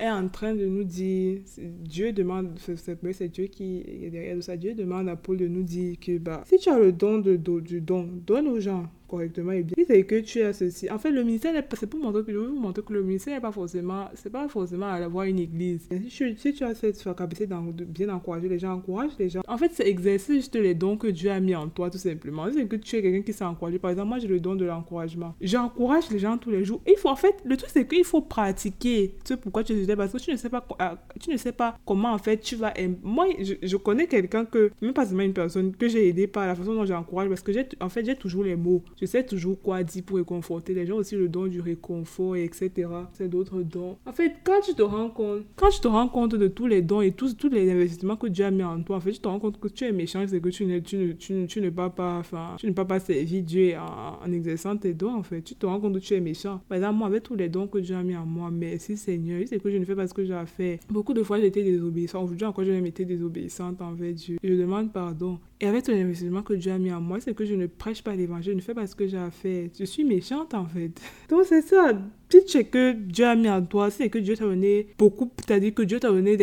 est 0.00 0.10
en 0.10 0.28
train 0.28 0.52
de 0.52 0.66
nous 0.66 0.82
dire, 0.82 1.38
Dieu 1.58 2.12
demande, 2.12 2.58
c'est 2.58 3.28
Dieu 3.28 3.46
qui 3.46 3.84
est 4.02 4.10
derrière 4.10 4.42
ça, 4.42 4.56
Dieu 4.56 4.74
demande 4.74 5.08
à 5.08 5.14
Paul 5.14 5.36
de 5.36 5.46
nous 5.46 5.62
dire 5.62 5.96
que 6.00 6.18
bah, 6.18 6.42
si 6.44 6.58
tu 6.58 6.68
as 6.68 6.78
le 6.78 6.90
don 6.90 7.18
de, 7.18 7.36
du 7.36 7.80
don, 7.80 8.08
donne 8.26 8.48
aux 8.48 8.58
gens 8.58 8.86
correctement 9.06 9.52
et 9.52 9.62
bien. 9.62 9.84
c'est 9.86 10.04
que 10.04 10.20
tu 10.20 10.42
as 10.42 10.52
ceci. 10.52 10.90
En 10.90 10.98
fait, 10.98 11.10
le 11.10 11.22
ministère, 11.22 11.54
c'est 11.78 11.88
pour 11.88 12.00
montrer 12.00 12.24
que 12.24 12.32
je 12.32 12.38
veux 12.38 12.48
vous 12.48 12.60
montrer 12.60 12.82
que 12.82 12.92
le 12.92 13.02
ministère 13.02 13.34
n'est 13.34 13.40
pas 13.40 13.52
forcément, 13.52 14.06
c'est 14.14 14.30
pas 14.30 14.48
forcément 14.48 14.86
à 14.86 14.94
avoir 14.94 15.24
une 15.24 15.38
église. 15.38 15.88
Si 15.90 16.08
tu, 16.08 16.36
si 16.36 16.52
tu 16.54 16.64
as 16.64 16.74
cette 16.74 17.02
capacité 17.16 17.46
de 17.46 17.84
bien 17.84 18.08
encourager 18.08 18.48
les 18.48 18.58
gens, 18.58 18.72
encourage 18.72 19.12
les 19.18 19.28
gens. 19.28 19.42
En 19.48 19.56
fait, 19.58 19.70
c'est 19.72 19.86
exercer 19.86 20.34
juste 20.34 20.56
les 20.56 20.74
dons 20.74 20.96
que 20.96 21.06
Dieu 21.08 21.30
a 21.30 21.40
mis 21.40 21.54
en 21.54 21.68
toi, 21.68 21.90
tout 21.90 21.98
simplement. 21.98 22.46
C'est 22.52 22.66
que 22.66 22.76
tu 22.76 22.96
es 22.96 23.02
quelqu'un 23.02 23.22
qui 23.22 23.32
s'est 23.32 23.44
encouragé. 23.44 23.78
Par 23.78 23.90
exemple, 23.90 24.08
moi, 24.08 24.18
j'ai 24.18 24.28
le 24.28 24.40
don 24.40 24.54
de 24.54 24.64
l'encouragement. 24.64 25.34
J'encourage 25.40 26.10
les 26.10 26.18
gens 26.18 26.38
tous 26.38 26.50
les 26.50 26.64
jours. 26.64 26.80
il 26.86 26.96
faut, 26.96 27.08
en 27.08 27.16
fait, 27.16 27.36
le 27.44 27.56
truc, 27.56 27.70
c'est 27.72 27.86
qu'il 27.86 28.04
faut 28.04 28.22
pratiquer. 28.22 29.14
Tu 29.24 29.34
sais 29.34 29.36
pourquoi 29.36 29.64
tu 29.64 29.72
es 29.72 29.96
parce 29.96 30.12
que 30.12 30.18
tu 30.18 30.30
ne 30.32 30.36
sais 30.36 30.50
pas, 30.50 30.66
ah, 30.78 30.98
tu 31.20 31.30
ne 31.30 31.36
sais 31.36 31.52
pas 31.52 31.78
comment, 31.86 32.12
en 32.12 32.18
fait, 32.18 32.38
tu 32.38 32.56
vas. 32.56 32.74
Moi, 33.02 33.26
je, 33.40 33.54
je 33.62 33.76
connais 33.76 34.06
quelqu'un 34.06 34.44
que, 34.44 34.70
même 34.80 34.92
pas 34.92 35.06
seulement 35.06 35.22
une 35.22 35.32
personne, 35.32 35.74
que 35.74 35.88
j'ai 35.88 36.08
aidé 36.08 36.26
par 36.26 36.46
la 36.46 36.54
façon 36.54 36.74
dont 36.74 36.84
j'encourage, 36.84 37.28
parce 37.28 37.42
que 37.42 37.52
j'ai, 37.52 37.66
en 37.80 37.88
fait, 37.88 38.04
j'ai 38.04 38.16
toujours 38.16 38.44
les 38.44 38.56
mots. 38.56 38.82
Je 39.00 39.06
sais 39.06 39.24
toujours 39.24 39.60
quoi 39.60 39.82
dire 39.82 40.02
pour 40.04 40.16
réconforter 40.16 40.74
les 40.74 40.86
gens, 40.86 40.96
aussi 40.96 41.16
le 41.16 41.28
don 41.28 41.46
du 41.46 41.60
réconfort, 41.60 42.36
etc. 42.36 42.88
C'est 43.12 43.28
d'autres 43.28 43.62
dons. 43.62 43.98
En 44.06 44.12
fait, 44.12 44.36
quand 44.42 44.60
tu 44.64 44.74
te 44.74 44.82
rends 44.82 45.10
compte, 45.10 45.42
quand 45.56 45.68
tu 45.68 45.80
te 45.80 45.88
rends 45.88 46.08
compte 46.08 46.34
de 46.34 46.48
tous 46.48 46.66
les 46.66 46.82
dons 46.82 47.02
et 47.02 47.12
tous, 47.12 47.36
tous 47.36 47.48
les 47.48 47.70
investissements 47.70 48.16
que 48.16 48.26
Dieu 48.26 48.44
a 48.44 48.50
mis 48.50 48.62
en 48.62 48.82
toi, 48.82 48.96
en 48.96 49.00
fait, 49.00 49.12
tu 49.12 49.20
te 49.20 49.28
rends 49.28 49.38
compte 49.38 49.60
que 49.60 49.68
tu 49.68 49.84
es 49.84 49.92
méchant, 49.92 50.24
c'est 50.26 50.40
que 50.40 50.48
tu 50.48 50.64
ne, 50.64 50.78
tu, 50.78 50.96
ne, 50.96 51.12
tu, 51.12 51.32
ne, 51.34 51.46
tu 51.46 51.60
ne 51.60 51.70
pas, 51.70 51.92
enfin, 51.98 52.56
tu 52.58 52.66
ne 52.66 52.72
pas, 52.72 52.84
pas 52.84 52.98
servir 53.00 53.42
Dieu 53.42 53.74
en, 53.76 54.32
exerçant 54.32 54.76
tes 54.76 54.94
dons, 54.94 55.14
en 55.14 55.22
fait. 55.22 55.42
Tu 55.42 55.54
te 55.54 55.66
rends 55.66 55.80
compte 55.80 55.94
que 55.94 55.98
tu 55.98 56.14
es 56.14 56.20
méchant. 56.20 56.60
Par 56.68 56.76
exemple, 56.76 56.96
moi, 56.96 57.08
avec 57.08 57.22
tous 57.22 57.36
les 57.36 57.48
dons 57.48 57.66
que 57.66 57.78
Dieu 57.78 57.96
a 57.96 58.02
mis 58.02 58.16
en 58.16 58.24
moi, 58.24 58.50
merci 58.50 58.96
Seigneur, 58.96 59.42
c'est 59.46 59.60
que 59.62 59.70
je 59.70 59.76
ne 59.76 59.84
fais 59.84 59.94
pas 59.94 60.06
ce 60.06 60.14
que 60.14 60.24
j'ai 60.24 60.34
à 60.34 60.46
faire. 60.46 60.78
Beaucoup 60.88 61.14
de 61.14 61.22
fois, 61.22 61.38
j'étais 61.40 61.62
désobéissante. 61.62 62.24
Aujourd'hui 62.24 62.46
encore, 62.46 62.64
je 62.64 62.72
même 62.72 62.86
été 62.86 63.04
désobéissante 63.04 63.80
envers 63.82 64.12
Dieu. 64.12 64.38
je 64.42 64.54
demande 64.54 64.92
pardon. 64.92 65.38
Et 65.58 65.66
avec 65.66 65.84
tout 65.84 65.90
l'investissement 65.90 66.42
que 66.42 66.52
Dieu 66.52 66.70
a 66.70 66.78
mis 66.78 66.92
en 66.92 67.00
moi, 67.00 67.18
c'est 67.18 67.34
que 67.34 67.46
je 67.46 67.54
ne 67.54 67.66
prêche 67.66 68.02
pas 68.02 68.14
l'évangile, 68.14 68.52
je 68.52 68.56
ne 68.56 68.60
fais 68.60 68.74
pas 68.74 68.86
ce 68.86 68.94
que 68.94 69.06
j'ai 69.06 69.16
à 69.16 69.30
faire. 69.30 69.68
Je 69.78 69.84
suis 69.84 70.04
méchante 70.04 70.52
en 70.52 70.66
fait. 70.66 70.90
Donc 71.30 71.44
c'est 71.46 71.62
ça. 71.62 71.92
Si 72.28 72.44
tu 72.44 72.64
que 72.64 72.92
Dieu 72.92 73.24
a 73.24 73.36
mis 73.36 73.48
en 73.48 73.62
toi, 73.62 73.90
c'est 73.90 74.10
que 74.10 74.18
Dieu 74.18 74.36
t'a 74.36 74.44
donné 74.44 74.88
beaucoup, 74.98 75.30
c'est-à-dire 75.38 75.72
que 75.72 75.82
Dieu 75.82 75.98
t'a 75.98 76.08
donné 76.10 76.36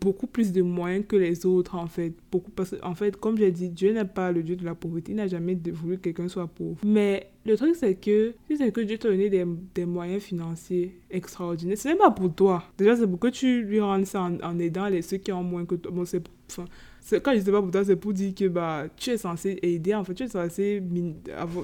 beaucoup 0.00 0.26
plus 0.26 0.52
de 0.52 0.62
moyens 0.62 1.04
que 1.06 1.16
les 1.16 1.44
autres 1.44 1.74
en 1.74 1.86
fait. 1.86 2.14
Beaucoup, 2.32 2.50
parce 2.52 2.74
en 2.82 2.94
fait, 2.94 3.16
comme 3.16 3.36
j'ai 3.36 3.50
dit, 3.50 3.68
Dieu 3.68 3.92
n'est 3.92 4.04
pas 4.06 4.32
le 4.32 4.42
Dieu 4.42 4.56
de 4.56 4.64
la 4.64 4.74
pauvreté, 4.74 5.12
il 5.12 5.16
n'a 5.16 5.26
jamais 5.26 5.58
voulu 5.72 5.96
que 5.96 6.04
quelqu'un 6.04 6.28
soit 6.28 6.46
pauvre. 6.46 6.78
Mais 6.84 7.28
le 7.44 7.56
truc 7.56 7.74
c'est 7.74 7.96
que 7.96 8.34
c'est 8.56 8.72
que 8.72 8.80
Dieu 8.80 8.96
t'a 8.96 9.10
donné 9.10 9.28
des, 9.28 9.84
moyens 9.84 10.22
financiers 10.22 10.98
extraordinaires, 11.10 11.76
ce 11.76 11.88
n'est 11.88 11.96
pas 11.96 12.10
pour 12.10 12.32
toi. 12.32 12.64
Déjà, 12.78 12.96
c'est 12.96 13.06
pour 13.06 13.18
que 13.18 13.28
tu 13.28 13.62
lui 13.62 13.80
rendes 13.80 14.06
ça 14.06 14.22
en, 14.22 14.58
aidant 14.58 14.88
les 14.88 15.02
ceux 15.02 15.18
qui 15.18 15.30
ont 15.32 15.42
moins 15.42 15.66
que 15.66 15.74
toi. 15.74 15.92
Bon, 15.92 16.04
c'est 16.06 16.22
quand 17.10 17.34
je 17.34 17.40
dis 17.40 17.50
pas 17.50 17.60
pour 17.60 17.70
toi, 17.70 17.84
c'est 17.84 17.96
pour 17.96 18.12
dire 18.12 18.34
que 18.34 18.48
bah, 18.48 18.86
tu 18.96 19.10
es 19.10 19.18
censé 19.18 19.58
aider, 19.62 19.94
en 19.94 20.04
fait, 20.04 20.14
tu 20.14 20.22
es 20.22 20.28
censé, 20.28 20.82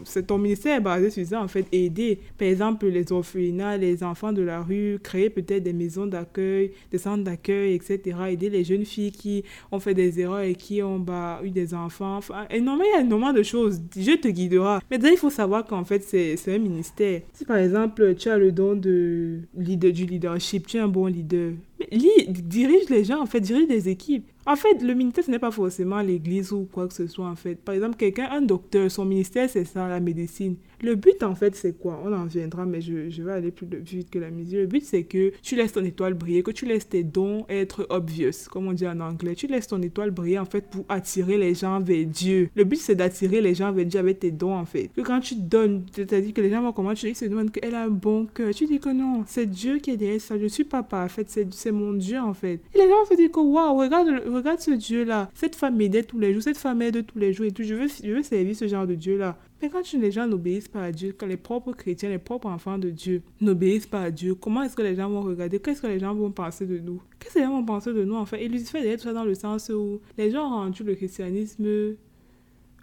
c'est 0.04 0.26
ton 0.26 0.38
ministère 0.38 0.76
est 0.76 0.82
basé 0.82 1.10
sur 1.10 1.26
ça, 1.26 1.40
en 1.40 1.48
fait, 1.48 1.66
aider, 1.72 2.18
par 2.36 2.48
exemple, 2.48 2.86
les 2.86 3.10
orphelinats, 3.10 3.76
les 3.76 4.02
enfants 4.02 4.32
de 4.32 4.42
la 4.42 4.60
rue, 4.60 4.98
créer 5.02 5.30
peut-être 5.30 5.62
des 5.62 5.72
maisons 5.72 6.06
d'accueil, 6.06 6.72
des 6.90 6.98
centres 6.98 7.24
d'accueil, 7.24 7.74
etc., 7.74 8.00
aider 8.28 8.50
les 8.50 8.64
jeunes 8.64 8.84
filles 8.84 9.12
qui 9.12 9.44
ont 9.72 9.80
fait 9.80 9.94
des 9.94 10.20
erreurs 10.20 10.40
et 10.40 10.54
qui 10.54 10.82
ont 10.82 10.98
bah, 10.98 11.40
eu 11.42 11.50
des 11.50 11.72
enfants, 11.72 12.18
enfin, 12.18 12.46
énormément, 12.50 12.84
il 12.92 12.98
y 12.98 13.00
a 13.00 13.04
énormément 13.04 13.32
de 13.32 13.42
choses, 13.42 13.80
Dieu 13.80 14.18
te 14.18 14.28
guidera. 14.28 14.80
Mais 14.90 14.98
déjà, 14.98 15.12
il 15.12 15.18
faut 15.18 15.30
savoir 15.30 15.64
qu'en 15.64 15.84
fait, 15.84 16.02
c'est 16.02 16.36
un 16.54 16.58
ministère. 16.58 17.22
Si 17.32 17.44
par 17.44 17.56
exemple, 17.56 18.14
tu 18.14 18.28
as 18.28 18.36
le 18.36 18.52
don 18.52 18.74
de 18.74 19.38
leader, 19.56 19.92
du 19.92 20.04
leadership, 20.04 20.66
tu 20.66 20.76
es 20.76 20.80
un 20.80 20.88
bon 20.88 21.06
leader, 21.06 21.52
dirige 21.90 22.88
les 22.90 23.04
gens, 23.04 23.20
en 23.20 23.26
fait, 23.26 23.40
dirige 23.40 23.68
des 23.68 23.88
équipes. 23.88 24.26
En 24.50 24.56
fait, 24.56 24.82
le 24.82 24.94
ministère, 24.94 25.22
ce 25.22 25.30
n'est 25.30 25.38
pas 25.38 25.52
forcément 25.52 26.00
l'église 26.00 26.50
ou 26.50 26.68
quoi 26.72 26.88
que 26.88 26.94
ce 26.94 27.06
soit, 27.06 27.28
en 27.28 27.36
fait. 27.36 27.54
Par 27.54 27.72
exemple, 27.72 27.96
quelqu'un, 27.96 28.28
un 28.32 28.42
docteur, 28.42 28.90
son 28.90 29.04
ministère, 29.04 29.48
c'est 29.48 29.64
ça, 29.64 29.86
la 29.86 30.00
médecine. 30.00 30.56
Le 30.82 30.94
but, 30.94 31.22
en 31.22 31.34
fait, 31.34 31.54
c'est 31.54 31.78
quoi? 31.78 32.00
On 32.04 32.12
en 32.12 32.24
viendra, 32.24 32.64
mais 32.64 32.80
je, 32.80 33.22
vais 33.22 33.32
aller 33.32 33.50
plus, 33.50 33.66
vite 33.66 34.10
que 34.10 34.18
la 34.18 34.30
musique. 34.30 34.56
Le 34.56 34.66
but, 34.66 34.82
c'est 34.82 35.04
que 35.04 35.32
tu 35.42 35.56
laisses 35.56 35.72
ton 35.72 35.84
étoile 35.84 36.14
briller, 36.14 36.42
que 36.42 36.50
tu 36.50 36.66
laisses 36.66 36.88
tes 36.88 37.04
dons 37.04 37.44
être 37.48 37.86
obvious, 37.90 38.48
comme 38.50 38.68
on 38.68 38.72
dit 38.72 38.86
en 38.86 38.98
anglais. 39.00 39.34
Tu 39.34 39.46
laisses 39.46 39.66
ton 39.66 39.82
étoile 39.82 40.10
briller, 40.10 40.38
en 40.38 40.44
fait, 40.44 40.62
pour 40.70 40.84
attirer 40.88 41.38
les 41.38 41.54
gens 41.54 41.80
vers 41.80 42.06
Dieu. 42.06 42.50
Le 42.54 42.64
but, 42.64 42.76
c'est 42.76 42.94
d'attirer 42.94 43.40
les 43.40 43.54
gens 43.54 43.72
vers 43.72 43.84
Dieu 43.84 44.00
avec 44.00 44.20
tes 44.20 44.30
dons, 44.30 44.54
en 44.54 44.64
fait. 44.64 44.90
Que 44.94 45.02
quand 45.02 45.20
tu 45.20 45.34
donnes, 45.34 45.84
c'est-à-dire 45.92 46.32
que 46.32 46.40
les 46.40 46.50
gens 46.50 46.62
vont 46.62 46.72
comment 46.72 46.94
tu 46.94 47.06
dis, 47.06 47.14
se 47.14 47.26
demandent 47.26 47.50
qu'elle 47.50 47.74
a 47.74 47.84
un 47.84 47.90
bon 47.90 48.26
cœur. 48.26 48.54
Tu 48.54 48.66
dis 48.66 48.80
que 48.80 48.90
non, 48.90 49.24
c'est 49.26 49.46
Dieu 49.46 49.78
qui 49.78 49.90
est 49.90 49.96
derrière 49.96 50.20
ça. 50.20 50.38
Je 50.38 50.46
suis 50.46 50.64
pas 50.64 50.82
parfaite, 50.82 51.28
c'est 51.50 51.72
mon 51.72 51.92
Dieu, 51.92 52.18
en 52.18 52.34
fait. 52.34 52.60
Et 52.74 52.78
les 52.78 52.88
gens 52.88 53.04
se 53.08 53.16
disent 53.16 53.30
que, 53.30 53.40
waouh, 53.40 53.76
regarde, 53.76 54.08
regarde 54.26 54.60
ce 54.60 54.72
Dieu-là. 54.72 55.30
Cette 55.34 55.56
femme 55.56 55.80
aide 55.80 56.06
tous 56.06 56.18
les 56.18 56.32
jours, 56.32 56.42
cette 56.42 56.58
femme 56.58 56.82
aide 56.82 57.04
tous 57.06 57.18
les 57.18 57.32
jours 57.32 57.46
et 57.46 57.52
tout. 57.52 57.62
Veux, 57.62 57.88
je 58.02 58.12
veux 58.12 58.22
servir 58.22 58.56
ce 58.56 58.66
genre 58.66 58.86
de 58.86 58.94
Dieu-là. 58.94 59.36
Mais 59.60 59.68
quand 59.68 59.92
les 59.92 60.10
gens 60.10 60.26
n'obéissent 60.26 60.68
pas 60.68 60.84
à 60.84 60.92
Dieu, 60.92 61.14
quand 61.16 61.26
les 61.26 61.36
propres 61.36 61.72
chrétiens, 61.72 62.08
les 62.08 62.18
propres 62.18 62.48
enfants 62.48 62.78
de 62.78 62.90
Dieu 62.90 63.22
n'obéissent 63.40 63.86
pas 63.86 64.02
à 64.02 64.10
Dieu, 64.10 64.34
comment 64.34 64.62
est-ce 64.62 64.76
que 64.76 64.82
les 64.82 64.94
gens 64.94 65.08
vont 65.08 65.22
regarder? 65.22 65.58
Qu'est-ce 65.60 65.82
que 65.82 65.86
les 65.86 65.98
gens 65.98 66.14
vont 66.14 66.30
penser 66.30 66.66
de 66.66 66.78
nous? 66.78 67.02
Qu'est-ce 67.18 67.34
que 67.34 67.38
les 67.40 67.44
gens 67.44 67.52
vont 67.52 67.64
penser 67.64 67.92
de 67.92 68.04
nous 68.04 68.16
en 68.16 68.26
fait? 68.26 68.42
Et 68.42 68.48
Lucifer 68.48 68.80
derrière 68.80 68.98
tout 68.98 69.04
ça 69.04 69.12
dans 69.12 69.24
le 69.24 69.34
sens 69.34 69.70
où 69.70 70.00
les 70.16 70.30
gens 70.30 70.46
ont 70.46 70.56
rendu 70.56 70.82
le 70.84 70.94
christianisme 70.94 71.96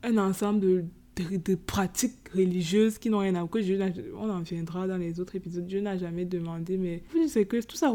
un 0.04 0.18
ensemble 0.18 0.60
de 0.60 0.86
de, 1.24 1.56
pratiques 1.56 2.27
religieuses 2.30 2.98
qui 2.98 3.10
n'ont 3.10 3.20
rien 3.20 3.36
à 3.36 3.44
voir. 3.44 3.64
on 4.16 4.30
en 4.30 4.42
viendra 4.42 4.88
dans 4.88 4.98
les 4.98 5.20
autres 5.20 5.36
épisodes. 5.36 5.66
Dieu 5.66 5.82
n'a 5.82 5.98
jamais 5.98 6.26
demandé, 6.26 6.78
mais 6.78 7.04
c'est 7.28 7.46
que 7.46 7.62
tout 7.66 7.76
ça, 7.76 7.94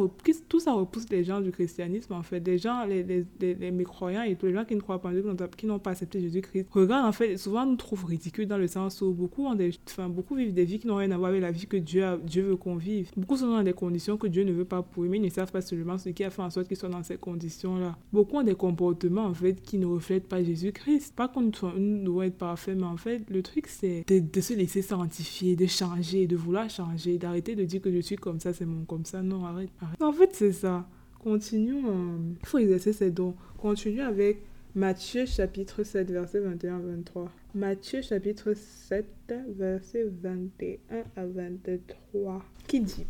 tout 0.49 0.61
ça 0.61 0.73
repousse 0.73 1.09
les 1.11 1.25
gens 1.25 1.41
du 1.41 1.51
christianisme, 1.51 2.13
en 2.13 2.23
fait. 2.23 2.47
Les 2.47 2.59
gens, 2.59 2.85
les, 2.85 3.03
les, 3.03 3.55
les, 3.55 3.71
mécroyants 3.71 4.23
et 4.23 4.37
tous 4.37 4.47
les 4.47 4.55
gens 4.55 4.65
qui 4.65 4.75
ne 4.75 4.81
croient 4.81 5.01
pas 5.01 5.09
en 5.09 5.13
Dieu, 5.13 5.25
qui 5.57 5.67
n'ont 5.67 5.79
pas 5.79 5.91
accepté 5.91 6.21
Jésus-Christ. 6.21 6.67
Regarde, 6.71 7.07
en 7.07 7.13
fait, 7.13 7.37
souvent 7.37 7.67
nous 7.67 7.77
trouvent 7.77 8.05
ridicules 8.05 8.47
dans 8.47 8.59
le 8.59 8.67
sens 8.67 9.01
où 9.01 9.13
beaucoup, 9.13 9.47
ont 9.47 9.55
des, 9.55 9.71
enfin, 9.89 10.09
beaucoup 10.09 10.35
vivent 10.35 10.55
des 10.55 10.65
vies 10.65 10.79
qui 10.79 10.87
n'ont 10.87 10.97
rien 10.97 11.11
à 11.11 11.17
voir 11.17 11.31
avec 11.31 11.43
la 11.43 11.51
vie 11.51 11.67
que 11.67 11.77
Dieu, 11.77 12.05
Dieu 12.25 12.43
veut 12.43 12.57
qu'on 12.57 12.77
vive. 12.77 13.11
Beaucoup 13.17 13.37
sont 13.37 13.51
dans 13.51 13.63
des 13.63 13.73
conditions 13.73 14.17
que 14.17 14.27
Dieu 14.27 14.45
ne 14.45 14.53
veut 14.53 14.65
pas 14.65 14.83
pour 14.83 15.05
eux, 15.05 15.09
mais 15.09 15.19
ils 15.19 15.23
ne 15.23 15.31
savent 15.31 15.53
pas 15.53 15.61
seulement 15.61 15.99
ce 15.99 16.11
qui 16.11 16.25
a 16.25 16.31
fait 16.31 16.43
en 16.43 16.51
sorte 16.51 16.69
qu'ils 16.69 16.77
soient 16.77 16.89
dans 16.89 17.03
ces 17.03 17.17
conditions-là. 17.17 17.97
Beaucoup 18.13 18.37
ont 18.37 18.43
des 18.43 18.55
comportements, 18.55 19.25
en 19.25 19.35
fait, 19.35 19.61
qui 19.63 19.79
ne 19.79 19.87
reflètent 19.87 20.29
pas 20.29 20.43
Jésus-Christ. 20.43 21.15
Pas 21.15 21.29
qu'on 21.29 21.51
doit 22.05 22.27
être 22.27 22.39
parfait, 22.39 22.75
mais 22.75 22.85
en 22.85 22.97
fait, 22.97 23.23
le 23.29 23.43
truc, 23.43 23.67
c'est 23.67 24.05
de, 24.31 24.41
se 24.41 24.55
laisser 24.55 24.83
sanctifier, 24.83 25.57
de 25.57 25.67
changer, 25.67 26.27
de 26.27 26.37
vouloir 26.37 26.69
changer, 26.71 27.19
d'arrêter 27.19 27.55
de 27.55 27.65
dire 27.65 27.81
que 27.81 27.93
je 27.93 28.01
suis 28.01 28.17
comme 28.17 28.41
ça, 28.41 28.53
c'est 28.53 28.67
mon 28.67 28.85
comme 28.85 29.05
ça. 29.05 29.23
Non, 29.23 29.45
arrête, 29.45 29.71
arrête. 29.81 30.01
En 30.03 30.13
fait, 30.13 30.31
c'est 30.33 30.53
ça. 30.53 30.87
Continuons. 31.23 32.37
Il 32.41 32.47
faut 32.47 32.59
exercer 32.59 32.93
ses 32.93 33.11
dons. 33.11 33.35
Continuons 33.59 34.07
avec 34.07 34.43
Matthieu 34.75 35.27
chapitre 35.27 35.85
7, 35.85 36.11
verset 36.11 36.41
21-23. 36.41 37.29
Matthieu 37.55 38.01
chapitre 38.01 38.55
7, 38.55 39.07
verset 39.49 40.07
21 40.23 40.79
à 41.15 41.27
23. 41.27 42.43
Qui 42.67 42.81
dit? 42.81 43.07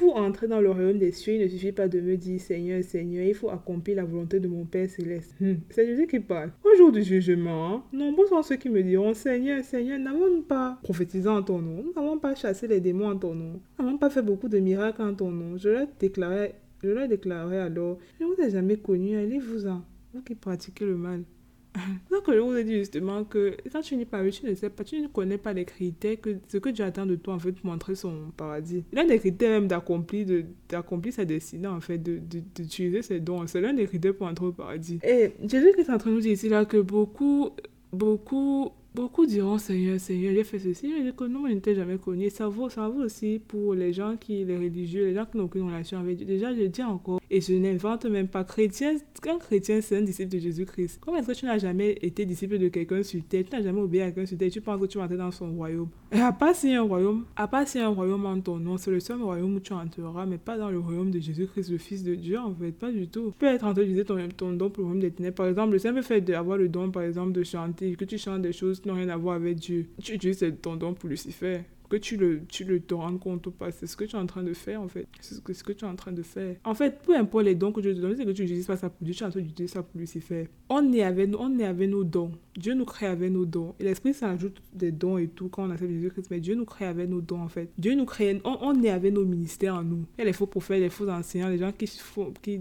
Pour 0.00 0.16
entrer 0.16 0.48
dans 0.48 0.62
le 0.62 0.70
royaume 0.70 0.96
des 0.96 1.12
cieux, 1.12 1.34
il 1.34 1.42
ne 1.42 1.48
suffit 1.48 1.72
pas 1.72 1.86
de 1.86 2.00
me 2.00 2.16
dire 2.16 2.40
Seigneur, 2.40 2.82
Seigneur, 2.82 3.22
il 3.22 3.34
faut 3.34 3.50
accomplir 3.50 3.96
la 3.96 4.04
volonté 4.04 4.40
de 4.40 4.48
mon 4.48 4.64
Père 4.64 4.88
céleste. 4.88 5.34
Hmm. 5.38 5.56
C'est 5.68 5.86
Jésus 5.86 6.06
qui 6.06 6.20
parle. 6.20 6.52
Au 6.64 6.74
jour 6.74 6.90
du 6.90 7.02
jugement, 7.02 7.74
hein, 7.74 7.82
nombreux 7.92 8.26
sont 8.26 8.42
ceux 8.42 8.56
qui 8.56 8.70
me 8.70 8.82
diront 8.82 9.12
Seigneur, 9.12 9.62
Seigneur, 9.62 9.98
n'avons-nous 9.98 10.40
pas 10.40 10.78
prophétisé 10.82 11.28
en 11.28 11.42
ton 11.42 11.58
nom 11.58 11.84
Nous 11.84 11.92
n'avons 11.94 12.18
pas 12.18 12.34
chassé 12.34 12.66
les 12.66 12.80
démons 12.80 13.10
en 13.10 13.18
ton 13.18 13.34
nom 13.34 13.60
Nous 13.78 13.84
n'avons 13.84 13.98
pas 13.98 14.08
fait 14.08 14.22
beaucoup 14.22 14.48
de 14.48 14.58
miracles 14.58 15.02
en 15.02 15.12
ton 15.12 15.30
nom 15.30 15.58
Je 15.58 15.68
leur 15.68 15.86
déclarais, 15.98 16.54
je 16.82 16.88
leur 16.88 17.06
déclarais 17.06 17.58
alors 17.58 17.98
Je 18.18 18.24
ne 18.24 18.30
vous 18.30 18.40
ai 18.40 18.48
jamais 18.48 18.78
connu, 18.78 19.18
allez-vous-en, 19.18 19.82
vous 20.14 20.22
qui 20.22 20.34
pratiquez 20.34 20.86
le 20.86 20.96
mal. 20.96 21.24
Donc, 22.10 22.24
je 22.26 22.38
vous 22.38 22.56
ai 22.56 22.64
dit 22.64 22.78
justement 22.78 23.24
que 23.24 23.56
quand 23.72 23.80
tu 23.80 23.96
n'es 23.96 24.04
pas 24.04 24.28
tu 24.30 24.46
ne 24.46 24.54
sais 24.54 24.70
pas, 24.70 24.84
tu 24.84 25.00
ne 25.00 25.08
connais 25.08 25.38
pas 25.38 25.52
les 25.52 25.64
critères, 25.64 26.20
que 26.20 26.36
ce 26.48 26.58
que 26.58 26.68
Dieu 26.68 26.84
attend 26.84 27.06
de 27.06 27.16
toi, 27.16 27.34
en 27.34 27.38
fait, 27.38 27.52
pour 27.52 27.70
montrer 27.70 27.94
son 27.94 28.32
paradis. 28.36 28.84
L'un 28.92 29.04
des 29.04 29.18
critères 29.18 29.50
même 29.50 29.68
d'accomplir 29.68 30.26
de, 30.26 30.44
d'accomplir 30.68 31.12
sa 31.12 31.24
destinée, 31.24 31.68
en 31.68 31.80
fait, 31.80 31.98
de, 31.98 32.18
d'utiliser 32.18 33.02
ses 33.02 33.20
dons. 33.20 33.46
C'est 33.46 33.60
l'un 33.60 33.72
des 33.72 33.86
critères 33.86 34.14
pour 34.14 34.26
entrer 34.26 34.46
au 34.46 34.52
paradis. 34.52 34.98
Et 35.04 35.32
Jésus 35.42 35.68
est 35.78 35.90
en 35.90 35.98
train 35.98 36.10
de 36.10 36.16
nous 36.16 36.20
dire 36.20 36.32
ici 36.32 36.48
là 36.48 36.64
que 36.64 36.78
beaucoup, 36.78 37.50
beaucoup 37.92 38.72
Beaucoup 38.92 39.24
diront 39.24 39.56
Seigneur, 39.56 40.00
Seigneur, 40.00 40.34
j'ai 40.34 40.42
fait 40.42 40.58
ceci. 40.58 40.90
Je 40.90 41.02
dis 41.02 41.14
que 41.14 41.22
non, 41.24 41.46
je 41.46 41.54
ne 41.54 41.60
t'ai 41.60 41.76
jamais 41.76 41.96
connu. 41.96 42.28
Ça 42.28 42.48
vaut, 42.48 42.68
ça 42.68 42.88
vaut 42.88 43.04
aussi 43.04 43.40
pour 43.46 43.74
les 43.74 43.92
gens 43.92 44.16
qui, 44.16 44.44
les 44.44 44.56
religieux, 44.56 45.04
les 45.06 45.14
gens 45.14 45.26
qui 45.26 45.36
n'ont 45.36 45.44
aucune 45.44 45.62
relation 45.62 46.00
avec 46.00 46.16
Dieu. 46.16 46.26
Déjà, 46.26 46.52
je 46.52 46.62
dis 46.62 46.82
encore, 46.82 47.20
et 47.30 47.40
je 47.40 47.54
n'invente 47.54 48.06
même 48.06 48.26
pas. 48.26 48.42
Chrétien, 48.42 48.96
qu'un 49.22 49.38
chrétien, 49.38 49.80
c'est 49.80 49.96
un 49.96 50.02
disciple 50.02 50.32
de 50.32 50.40
Jésus-Christ. 50.40 50.98
Comment 51.00 51.18
est-ce 51.18 51.28
que 51.28 51.32
tu 51.32 51.46
n'as 51.46 51.58
jamais 51.58 51.92
été 52.02 52.26
disciple 52.26 52.58
de 52.58 52.66
quelqu'un 52.66 53.04
sur 53.04 53.22
terre? 53.22 53.44
Tu 53.48 53.54
n'as 53.54 53.62
jamais 53.62 53.80
obéi 53.80 54.00
à 54.00 54.06
quelqu'un 54.10 54.26
sur 54.26 54.36
terre 54.36 54.50
tu 54.50 54.60
penses 54.60 54.80
que 54.80 54.86
tu 54.86 54.98
vas 54.98 55.04
entrer 55.04 55.16
dans 55.16 55.30
son 55.30 55.52
royaume. 55.52 55.88
Et 56.10 56.18
à 56.18 56.32
part 56.32 56.56
si 56.56 56.74
un 56.74 56.82
royaume, 56.82 57.24
à 57.36 57.46
part 57.46 57.68
si 57.68 57.78
un 57.78 57.88
royaume 57.88 58.26
en 58.26 58.40
ton 58.40 58.58
nom, 58.58 58.76
c'est 58.76 58.90
le 58.90 58.98
seul 58.98 59.22
royaume 59.22 59.54
où 59.54 59.60
tu 59.60 59.72
entreras, 59.72 60.26
mais 60.26 60.38
pas 60.38 60.58
dans 60.58 60.70
le 60.70 60.80
royaume 60.80 61.12
de 61.12 61.20
Jésus-Christ, 61.20 61.70
le 61.70 61.78
Fils 61.78 62.02
de 62.02 62.16
Dieu, 62.16 62.40
en 62.40 62.52
fait. 62.52 62.72
Pas 62.72 62.90
du 62.90 63.06
tout. 63.06 63.30
Tu 63.30 63.38
peux 63.38 63.46
être 63.46 63.64
en 63.64 63.72
train 63.72 63.82
d'utiliser 63.82 64.04
ton, 64.04 64.16
ton 64.36 64.52
don 64.52 64.68
pour 64.68 64.82
le 64.82 64.86
royaume 64.86 65.00
des 65.00 65.12
ténèbres. 65.12 65.36
Par 65.36 65.46
exemple, 65.46 65.74
le 65.74 65.78
simple 65.78 66.02
fait 66.02 66.20
d'avoir 66.20 66.58
le 66.58 66.68
don, 66.68 66.90
par 66.90 67.04
exemple, 67.04 67.30
de 67.30 67.44
chanter, 67.44 67.94
que 67.94 68.04
tu 68.04 68.18
chantes 68.18 68.42
des 68.42 68.52
choses 68.52 68.79
qui 68.80 68.88
n'ont 68.88 68.94
rien 68.94 69.08
à 69.08 69.16
voir 69.16 69.36
avec 69.36 69.56
Dieu. 69.56 69.88
Tu 70.02 70.14
utilises 70.14 70.44
ton 70.62 70.76
don 70.76 70.94
pour 70.94 71.08
Lucifer 71.08 71.60
que 71.90 71.96
tu 71.96 72.16
le, 72.16 72.42
tu 72.46 72.64
le 72.64 72.80
te 72.80 72.94
rends 72.94 73.18
compte 73.18 73.46
ou 73.48 73.50
pas. 73.50 73.70
C'est 73.72 73.86
ce 73.86 73.96
que 73.96 74.04
tu 74.04 74.16
es 74.16 74.18
en 74.18 74.26
train 74.26 74.42
de 74.42 74.54
faire, 74.54 74.80
en 74.80 74.88
fait. 74.88 75.06
C'est 75.20 75.34
ce 75.34 75.40
que, 75.40 75.52
ce 75.52 75.62
que 75.62 75.72
tu 75.72 75.84
es 75.84 75.88
en 75.88 75.96
train 75.96 76.12
de 76.12 76.22
faire. 76.22 76.56
En 76.64 76.74
fait, 76.74 77.02
peu 77.02 77.16
importe 77.16 77.44
les 77.44 77.56
dons 77.56 77.72
que 77.72 77.80
Dieu 77.80 77.94
te 77.94 78.00
donne, 78.00 78.16
c'est 78.16 78.24
que 78.24 78.30
tu 78.30 78.42
n'utilises 78.42 78.66
pas 78.66 78.76
ça 78.76 78.88
pour 78.88 79.04
Dieu, 79.04 79.12
tu 79.12 79.22
es 79.22 79.26
en 79.26 79.30
train 79.30 79.40
d'utiliser 79.40 79.74
ça 79.74 79.82
pour 79.82 80.00
Lucifer. 80.00 80.48
On 80.68 80.92
est, 80.92 81.02
avec, 81.02 81.30
on 81.38 81.58
est 81.58 81.64
avec 81.64 81.90
nos 81.90 82.04
dons. 82.04 82.30
Dieu 82.56 82.74
nous 82.74 82.84
crée 82.84 83.06
avec 83.06 83.32
nos 83.32 83.44
dons. 83.44 83.74
Et 83.80 83.84
l'Esprit 83.84 84.14
s'ajoute 84.14 84.62
des 84.72 84.92
dons 84.92 85.18
et 85.18 85.28
tout 85.28 85.48
quand 85.48 85.64
on 85.66 85.70
accepte 85.70 85.90
Jésus-Christ. 85.90 86.30
Mais 86.30 86.40
Dieu 86.40 86.54
nous 86.54 86.64
crée 86.64 86.86
avec 86.86 87.10
nos 87.10 87.20
dons, 87.20 87.42
en 87.42 87.48
fait. 87.48 87.70
Dieu 87.76 87.94
nous 87.94 88.06
crée, 88.06 88.40
on, 88.44 88.56
on 88.60 88.82
est 88.82 88.90
avec 88.90 89.12
nos 89.12 89.24
ministères 89.24 89.74
en 89.74 89.82
nous. 89.82 90.06
Il 90.16 90.20
y 90.20 90.22
a 90.22 90.24
les 90.26 90.32
faux 90.32 90.46
prophètes, 90.46 90.80
les 90.80 90.90
faux 90.90 91.08
enseignants, 91.08 91.48
les 91.48 91.58
gens 91.58 91.72
qui, 91.72 91.88
font, 91.88 92.32
qui 92.40 92.60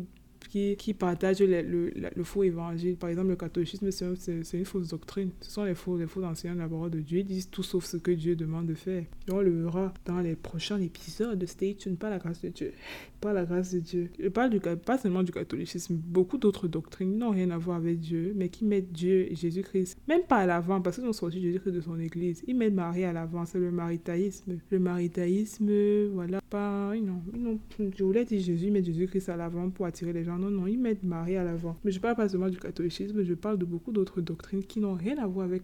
qui, 0.50 0.76
qui 0.78 0.94
partagent 0.94 1.42
le, 1.42 1.62
le, 1.62 2.24
faux 2.24 2.44
évangile. 2.44 2.96
Par 2.96 3.10
exemple, 3.10 3.30
le 3.30 3.36
catholicisme, 3.36 3.92
c'est 3.92 4.58
une 4.58 4.66
fausse 4.66 4.90
doctrine. 4.90 5.30
Ce 5.42 5.52
sont 5.52 5.64
les 5.64 5.76
faux, 5.76 5.98
les 5.98 6.08
faux 6.08 6.24
enseignants 6.24 6.56
de 6.56 6.60
la 6.60 6.68
parole 6.68 6.90
de 6.90 7.00
Dieu. 7.00 7.20
Ils 7.20 7.26
disent 7.26 7.50
tout 7.50 7.64
sauf 7.64 7.86
ce 7.86 7.98
que 7.98 8.12
Dieu 8.12 8.36
demande 8.36 8.66
de 8.66 8.74
faire. 8.74 9.04
Et 9.28 9.32
on 9.32 9.42
le 9.42 9.64
verra 9.64 9.94
dans 10.06 10.20
les 10.20 10.36
prochains 10.36 10.80
épisodes 10.80 11.38
de 11.38 11.46
Stay 11.46 11.76
Tuned, 11.76 11.98
pas 11.98 12.10
la 12.10 12.18
grâce 12.18 12.42
de 12.42 12.50
Dieu. 12.50 12.74
Pas 13.20 13.34
la 13.34 13.44
grâce 13.44 13.74
de 13.74 13.80
Dieu. 13.80 14.10
Je 14.18 14.30
parle 14.30 14.50
du, 14.50 14.62
pas 14.62 14.98
seulement 14.98 15.24
du 15.24 15.34
catholicisme, 15.34 15.94
beaucoup 15.94 16.38
d'autres 16.38 16.70
doctrines 16.70 17.18
n'ont 17.18 17.32
rien 17.32 17.50
à 17.50 17.58
voir 17.58 17.76
avec 17.76 18.00
Dieu, 18.00 18.32
mais 18.34 18.48
qui 18.48 18.64
mettent 18.64 18.94
Dieu 18.94 19.30
et 19.30 19.36
Jésus-Christ, 19.36 19.98
même 20.08 20.22
pas 20.22 20.38
à 20.38 20.46
l'avant, 20.46 20.80
parce 20.80 20.96
qu'ils 20.96 21.06
ont 21.06 21.12
sorti 21.12 21.42
Jésus-Christ 21.42 21.74
de 21.74 21.82
son 21.82 22.00
église. 22.00 22.42
Ils 22.48 22.56
mettent 22.56 22.74
Marie 22.74 23.04
à 23.04 23.12
l'avant, 23.12 23.46
c'est 23.46 23.60
le 23.60 23.72
maritaïsme. 23.72 24.60
Le 24.72 24.80
maritaïsme, 24.80 25.70
voilà, 26.14 26.40
pas. 26.50 26.94
Non, 26.96 27.22
non, 27.38 27.60
je 27.78 28.04
voulais 28.06 28.24
dire 28.24 28.40
Jésus, 28.40 28.72
mettent 28.72 28.86
Jésus-Christ 28.86 29.28
à 29.28 29.36
l'avant 29.36 29.70
pour 29.70 29.86
attirer 29.86 30.14
les 30.14 30.24
gens. 30.24 30.39
Non, 30.40 30.49
non, 30.49 30.68
ils 30.68 30.80
mettent 30.80 31.03
Marie 31.03 31.36
à 31.36 31.44
l'avant. 31.44 31.76
Mais 31.84 31.91
je 31.91 31.99
parle 31.99 32.16
pas 32.16 32.30
seulement 32.30 32.49
du 32.49 32.57
catholicisme, 32.57 33.24
je 33.24 33.34
parle 33.34 33.57
de 33.57 33.66
beaucoup 33.66 33.91
d'autres 33.91 34.22
doctrines 34.22 34.64
qui 34.64 34.80
n'ont 34.80 34.95
rien 34.95 35.18
à 35.18 35.28
voir 35.28 35.45
avec 35.45 35.64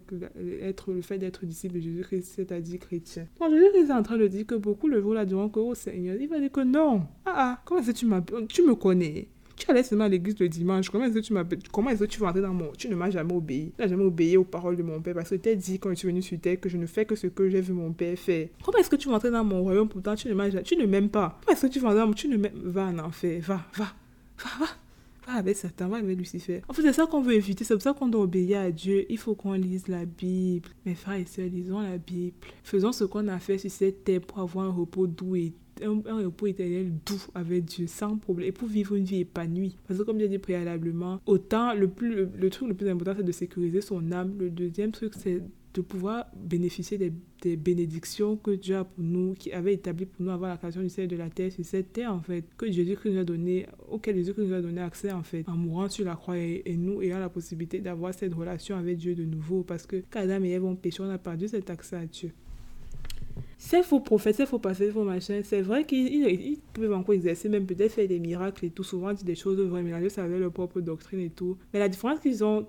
être, 0.62 0.92
le 0.92 1.02
fait 1.02 1.18
d'être 1.18 1.44
disciple 1.46 1.76
de 1.76 1.80
Jésus-Christ, 1.80 2.32
c'est-à-dire 2.36 2.78
chrétien. 2.78 3.26
Quand 3.38 3.50
Jésus-Christ 3.50 3.90
est 3.90 3.92
en 3.92 4.02
train 4.02 4.18
de 4.18 4.26
dire 4.26 4.46
que 4.46 4.54
beaucoup 4.54 4.88
le 4.88 5.00
jour-là 5.00 5.24
diront 5.24 5.48
que, 5.48 5.60
oh 5.60 5.74
Seigneur, 5.74 6.16
il 6.20 6.28
va 6.28 6.38
dire 6.38 6.52
que 6.52 6.60
non. 6.60 7.02
Ah 7.24 7.34
ah, 7.36 7.62
comment 7.64 7.80
est-ce 7.80 7.92
que 7.92 7.96
tu 7.96 8.06
Tu 8.48 8.62
me 8.62 8.74
connais. 8.74 9.28
Tu 9.56 9.70
allais 9.70 9.82
seulement 9.82 10.04
à 10.04 10.08
l'église 10.08 10.38
le 10.38 10.48
dimanche. 10.48 10.90
Comment 10.90 11.06
est-ce 11.06 11.14
que 11.14 11.20
tu 11.20 11.32
m'appelles? 11.32 11.60
Comment 11.72 11.90
est-ce 11.90 12.00
que 12.00 12.10
tu 12.10 12.20
vas 12.20 12.28
entrer 12.28 12.42
dans 12.42 12.52
mon. 12.52 12.72
Tu 12.76 12.88
ne 12.88 12.94
m'as 12.94 13.10
jamais 13.10 13.32
obéi. 13.32 13.72
Tu 13.76 13.82
n'as 13.82 13.88
jamais 13.88 14.04
obéi 14.04 14.36
aux 14.36 14.44
paroles 14.44 14.76
de 14.76 14.82
mon 14.82 15.00
père 15.00 15.14
parce 15.14 15.30
que 15.30 15.36
tu 15.36 15.48
as 15.48 15.54
dit 15.54 15.78
quand 15.78 15.88
je 15.90 15.94
suis 15.94 16.08
venu 16.08 16.20
sur 16.20 16.38
terre 16.38 16.60
que 16.60 16.68
je 16.68 16.76
ne 16.76 16.86
fais 16.86 17.06
que 17.06 17.16
ce 17.16 17.26
que 17.26 17.48
j'ai 17.48 17.62
vu 17.62 17.72
mon 17.72 17.92
père 17.92 18.18
faire. 18.18 18.48
Comment 18.62 18.78
est-ce 18.78 18.90
que 18.90 18.96
tu 18.96 19.08
vas 19.08 19.14
entrer 19.14 19.30
dans 19.30 19.44
mon 19.44 19.62
royaume? 19.62 19.88
Pourtant 19.88 20.14
tu 20.14 20.28
ne 20.28 20.60
Tu 20.60 20.76
ne 20.76 20.84
m'aimes 20.84 21.08
pas. 21.08 21.38
Comment 21.44 21.56
est-ce 21.56 21.66
que 21.66 21.72
tu 21.72 21.80
vas 21.80 21.88
entrer 21.88 22.00
dans 22.00 22.06
mon. 22.08 22.12
Tu 22.12 22.28
ne 22.28 22.36
m'aimes. 22.36 22.52
Va 22.64 22.86
en 22.86 22.98
enfer. 22.98 23.40
Va, 23.42 23.62
va, 23.76 23.86
va, 24.38 24.66
avec 25.38 25.56
Satan, 25.56 25.88
va 25.88 25.96
avec 25.98 26.18
Lucifer. 26.18 26.62
En 26.68 26.72
fait, 26.72 26.82
c'est 26.82 26.92
ça 26.92 27.06
qu'on 27.06 27.22
veut 27.22 27.34
éviter. 27.34 27.64
C'est 27.64 27.74
pour 27.74 27.82
ça 27.82 27.94
qu'on 27.94 28.08
doit 28.08 28.22
obéir 28.22 28.60
à 28.60 28.70
Dieu. 28.70 29.06
Il 29.10 29.18
faut 29.18 29.34
qu'on 29.34 29.52
lise 29.54 29.88
la 29.88 30.04
Bible. 30.04 30.68
Mes 30.84 30.94
frères 30.94 31.18
et 31.18 31.24
sœurs, 31.24 31.48
lisons 31.48 31.80
la 31.80 31.98
Bible. 31.98 32.36
Faisons 32.62 32.92
ce 32.92 33.04
qu'on 33.04 33.28
a 33.28 33.38
fait 33.38 33.58
sur 33.58 33.70
cette 33.70 34.04
terre 34.04 34.20
pour 34.20 34.38
avoir 34.38 34.66
un 34.66 34.72
repos 34.72 35.06
doux 35.06 35.36
et 35.36 35.52
un, 35.82 36.24
repos 36.24 36.46
éternel 36.46 36.92
doux 37.04 37.22
avec 37.34 37.64
Dieu, 37.64 37.86
sans 37.86 38.16
problème, 38.16 38.48
et 38.48 38.52
pour 38.52 38.68
vivre 38.68 38.94
une 38.94 39.04
vie 39.04 39.20
épanouie. 39.20 39.76
Parce 39.86 40.00
que 40.00 40.04
comme 40.04 40.18
j'ai 40.18 40.28
dit 40.28 40.38
préalablement, 40.38 41.20
autant 41.26 41.74
le, 41.74 41.88
plus, 41.88 42.26
le, 42.26 42.50
truc 42.50 42.68
le 42.68 42.74
plus 42.74 42.88
important, 42.88 43.14
c'est 43.16 43.24
de 43.24 43.32
sécuriser 43.32 43.80
son 43.80 44.12
âme. 44.12 44.34
Le 44.38 44.50
deuxième 44.50 44.92
truc, 44.92 45.12
c'est 45.16 45.42
de 45.76 45.82
pouvoir 45.82 46.26
bénéficier 46.34 46.96
des, 46.96 47.12
bénédictions 47.56 48.36
que 48.36 48.50
Dieu 48.50 48.76
a 48.76 48.84
pour 48.84 49.04
nous, 49.04 49.34
qui 49.34 49.52
avait 49.52 49.74
établi 49.74 50.06
pour 50.06 50.24
nous 50.24 50.32
avant 50.32 50.48
la 50.48 50.56
création 50.56 50.80
du 50.80 50.88
ciel 50.88 51.04
et 51.04 51.08
de 51.08 51.16
la 51.16 51.30
terre, 51.30 51.52
sur 51.52 51.64
cette 51.64 51.92
terre 51.92 52.12
en 52.12 52.20
fait, 52.20 52.44
que 52.56 52.70
Jésus-Christ 52.70 53.10
nous 53.12 53.20
a 53.20 53.24
donné, 53.24 53.66
auquel 53.88 54.16
Jésus-Christ 54.16 54.46
nous 54.46 54.54
a 54.54 54.62
donné 54.62 54.80
accès 54.80 55.12
en 55.12 55.22
fait, 55.22 55.44
en 55.46 55.56
mourant 55.56 55.88
sur 55.88 56.04
la 56.04 56.16
croix 56.16 56.38
et, 56.38 56.62
nous 56.76 57.02
ayant 57.02 57.18
la 57.20 57.28
possibilité 57.28 57.80
d'avoir 57.80 58.14
cette 58.14 58.34
relation 58.34 58.76
avec 58.76 58.96
Dieu 58.96 59.14
de 59.14 59.24
nouveau, 59.24 59.62
parce 59.62 59.86
que 59.86 60.02
quand 60.10 60.20
Adam 60.20 60.42
et 60.44 60.50
Ève 60.50 60.64
ont 60.64 60.76
péché, 60.76 61.02
on 61.02 61.10
a 61.10 61.18
perdu 61.18 61.46
cet 61.46 61.70
accès 61.70 61.96
à 61.96 62.06
Dieu. 62.06 62.32
Ces 63.58 63.82
faux 63.82 64.00
prophètes, 64.00 64.36
ces 64.36 64.46
faux 64.46 64.58
pasteurs, 64.58 64.88
ces 64.88 64.92
faux 64.92 65.04
machins, 65.04 65.40
c'est 65.42 65.62
vrai 65.62 65.84
qu'ils 65.84 66.58
peuvent 66.72 66.92
encore 66.92 67.14
exercer, 67.14 67.48
même 67.48 67.66
peut-être 67.66 67.92
faire 67.92 68.06
des 68.06 68.18
miracles 68.18 68.66
et 68.66 68.70
tout, 68.70 68.84
souvent 68.84 69.12
dire 69.12 69.24
des 69.24 69.34
choses 69.34 69.58
vraies, 69.58 69.82
mélanger 69.82 70.08
ça 70.08 70.24
avec 70.24 70.38
leur 70.38 70.52
propre 70.52 70.80
doctrine 70.80 71.20
et 71.20 71.30
tout. 71.30 71.56
Mais 71.72 71.80
la 71.80 71.88
différence 71.88 72.20
qu'ils 72.20 72.44
ont, 72.44 72.66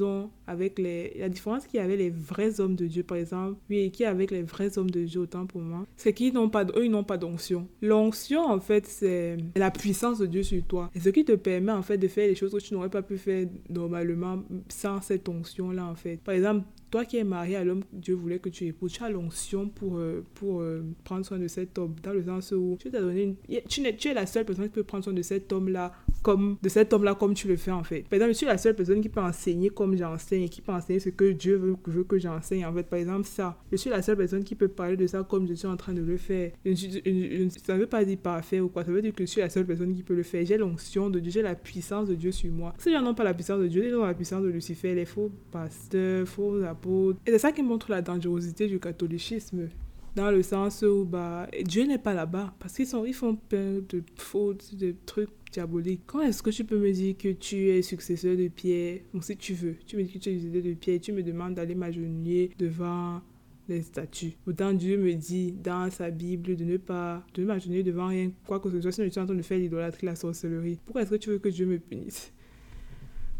ont 0.00 0.30
avec 0.46 0.78
les. 0.78 1.16
La 1.18 1.28
différence 1.28 1.66
qu'il 1.66 1.80
y 1.80 1.82
avait 1.82 1.96
les 1.96 2.10
vrais 2.10 2.60
hommes 2.60 2.76
de 2.76 2.86
Dieu, 2.86 3.02
par 3.02 3.18
exemple, 3.18 3.58
oui, 3.68 3.78
et 3.78 3.90
qu'il 3.90 4.04
y 4.04 4.06
avec 4.06 4.30
les 4.30 4.42
vrais 4.42 4.78
hommes 4.78 4.90
de 4.90 5.04
Dieu, 5.04 5.20
autant 5.20 5.46
pour 5.46 5.60
moi, 5.60 5.86
c'est 5.96 6.12
qu'ils 6.12 6.34
n'ont 6.34 6.48
pas, 6.48 6.64
eux, 6.64 6.84
ils 6.84 6.90
n'ont 6.90 7.04
pas 7.04 7.18
d'onction. 7.18 7.66
L'onction, 7.80 8.44
en 8.44 8.60
fait, 8.60 8.86
c'est 8.86 9.36
la 9.56 9.70
puissance 9.70 10.18
de 10.18 10.26
Dieu 10.26 10.42
sur 10.42 10.62
toi. 10.64 10.90
Et 10.94 11.00
ce 11.00 11.08
qui 11.08 11.24
te 11.24 11.32
permet, 11.32 11.72
en 11.72 11.82
fait, 11.82 11.98
de 11.98 12.08
faire 12.08 12.28
les 12.28 12.34
choses 12.34 12.52
que 12.52 12.58
tu 12.58 12.74
n'aurais 12.74 12.90
pas 12.90 13.02
pu 13.02 13.18
faire 13.18 13.46
normalement 13.68 14.42
sans 14.68 15.00
cette 15.00 15.28
onction-là, 15.28 15.84
en 15.84 15.94
fait. 15.94 16.18
Par 16.22 16.34
exemple, 16.34 16.64
toi 16.92 17.06
qui 17.06 17.16
es 17.16 17.24
marié 17.24 17.56
à 17.56 17.64
l'homme 17.64 17.82
que 17.82 17.96
Dieu 17.96 18.14
voulait 18.14 18.38
que 18.38 18.50
tu 18.50 18.66
épouses, 18.66 18.92
tu 18.92 19.02
as 19.02 19.08
l'onction 19.08 19.66
pour, 19.66 19.96
euh, 19.96 20.22
pour 20.34 20.60
euh, 20.60 20.84
prendre 21.04 21.24
soin 21.24 21.38
de 21.38 21.48
cet 21.48 21.78
homme, 21.78 21.96
dans 22.02 22.12
le 22.12 22.22
sens 22.22 22.52
où 22.52 22.76
tu 22.78 22.90
t'as 22.90 23.00
donné 23.00 23.22
une... 23.22 23.36
tu, 23.66 23.80
es, 23.84 23.96
tu 23.96 24.08
es 24.08 24.14
la 24.14 24.26
seule 24.26 24.44
personne 24.44 24.66
qui 24.66 24.72
peut 24.72 24.84
prendre 24.84 25.02
soin 25.02 25.14
de 25.14 25.22
cet 25.22 25.50
homme-là 25.54 25.92
comme 26.22 26.56
de 26.62 26.68
cet 26.68 26.92
homme-là 26.92 27.14
comme 27.14 27.34
tu 27.34 27.48
le 27.48 27.56
fais 27.56 27.70
en 27.70 27.82
fait. 27.82 28.02
Par 28.02 28.14
exemple, 28.14 28.32
je 28.32 28.38
suis 28.38 28.46
la 28.46 28.58
seule 28.58 28.74
personne 28.74 29.00
qui 29.00 29.08
peut 29.08 29.20
enseigner 29.20 29.70
comme 29.70 29.96
j'enseigne 29.96 30.48
qui 30.48 30.60
peut 30.60 30.72
enseigner 30.72 31.00
ce 31.00 31.10
que 31.10 31.32
Dieu 31.32 31.56
veut, 31.56 32.04
que 32.04 32.18
j'enseigne 32.18 32.64
en 32.64 32.72
fait. 32.72 32.84
Par 32.84 32.98
exemple, 32.98 33.26
ça. 33.26 33.56
Je 33.70 33.76
suis 33.76 33.90
la 33.90 34.02
seule 34.02 34.16
personne 34.16 34.44
qui 34.44 34.54
peut 34.54 34.68
parler 34.68 34.96
de 34.96 35.06
ça 35.06 35.22
comme 35.28 35.46
je 35.46 35.54
suis 35.54 35.68
en 35.68 35.76
train 35.76 35.92
de 35.92 36.02
le 36.02 36.16
faire. 36.16 36.52
ça 36.64 37.74
ne 37.74 37.78
veut 37.78 37.86
pas 37.86 38.04
dire 38.04 38.18
parfait 38.18 38.60
ou 38.60 38.68
quoi. 38.68 38.84
Ça 38.84 38.90
veut 38.90 39.02
dire 39.02 39.14
que 39.14 39.24
je 39.24 39.30
suis 39.30 39.40
la 39.40 39.50
seule 39.50 39.66
personne 39.66 39.94
qui 39.94 40.02
peut 40.02 40.14
le 40.14 40.22
faire. 40.22 40.44
J'ai 40.44 40.56
l'onction 40.56 41.10
de 41.10 41.18
Dieu, 41.18 41.30
j'ai 41.30 41.42
la 41.42 41.54
puissance 41.54 42.08
de 42.08 42.14
Dieu 42.14 42.32
sur 42.32 42.52
moi. 42.52 42.74
Si 42.78 42.92
gens 42.92 43.02
n'ont 43.02 43.14
pas 43.14 43.24
la 43.24 43.34
puissance 43.34 43.60
de 43.60 43.68
Dieu, 43.68 43.86
ils 43.86 43.94
ont 43.94 44.04
la 44.04 44.14
puissance 44.14 44.42
de 44.42 44.48
Lucifer, 44.48 44.94
les 44.94 45.04
faux 45.04 45.30
pasteurs, 45.50 46.26
faux 46.26 46.62
apôtres 46.62 47.18
et 47.26 47.30
c'est 47.30 47.38
ça 47.38 47.52
qui 47.52 47.62
montre 47.62 47.90
la 47.90 48.02
dangerosité 48.02 48.66
du 48.66 48.78
catholicisme. 48.78 49.68
Dans 50.14 50.30
le 50.30 50.42
sens 50.42 50.82
où 50.82 51.04
bah, 51.04 51.48
Dieu 51.64 51.84
n'est 51.84 51.98
pas 51.98 52.14
là-bas. 52.14 52.54
Parce 52.58 52.74
qu'ils 52.74 52.86
ils 53.06 53.14
font 53.14 53.36
plein 53.36 53.80
de 53.88 54.02
fautes, 54.16 54.74
de 54.74 54.94
trucs 55.06 55.30
diaboliques. 55.52 56.02
Quand 56.06 56.20
est-ce 56.20 56.42
que 56.42 56.50
tu 56.50 56.64
peux 56.64 56.78
me 56.78 56.92
dire 56.92 57.16
que 57.16 57.28
tu 57.28 57.68
es 57.68 57.82
successeur 57.82 58.36
de 58.36 58.48
Pierre? 58.48 59.00
Bon, 59.12 59.20
si 59.20 59.36
tu 59.36 59.54
veux. 59.54 59.76
Tu 59.86 59.96
me 59.96 60.02
dis 60.02 60.12
que 60.12 60.18
tu 60.18 60.30
es 60.30 60.38
successeur 60.38 60.62
de 60.62 60.74
Pierre. 60.74 61.00
Tu 61.00 61.12
me 61.12 61.22
demandes 61.22 61.54
d'aller 61.54 61.74
m'agenouiller 61.74 62.50
devant 62.58 63.22
les 63.68 63.82
statues. 63.82 64.36
Autant 64.46 64.72
Dieu 64.72 64.98
me 64.98 65.14
dit 65.14 65.52
dans 65.52 65.90
sa 65.90 66.10
Bible 66.10 66.56
de 66.56 66.64
ne 66.64 66.76
pas 66.76 67.24
de 67.34 67.44
m'agenouiller 67.44 67.82
devant 67.82 68.08
rien, 68.08 68.30
quoi 68.46 68.60
que 68.60 68.70
ce 68.70 68.80
soit, 68.80 68.92
si 68.92 69.04
je 69.04 69.08
suis 69.08 69.20
en 69.20 69.26
train 69.26 69.34
de 69.34 69.42
faire 69.42 69.58
l'idolâtrie, 69.58 70.06
la 70.06 70.16
sorcellerie. 70.16 70.78
Pourquoi 70.84 71.02
est-ce 71.02 71.10
que 71.10 71.16
tu 71.16 71.30
veux 71.30 71.38
que 71.38 71.48
Dieu 71.48 71.66
me 71.66 71.78
punisse? 71.78 72.32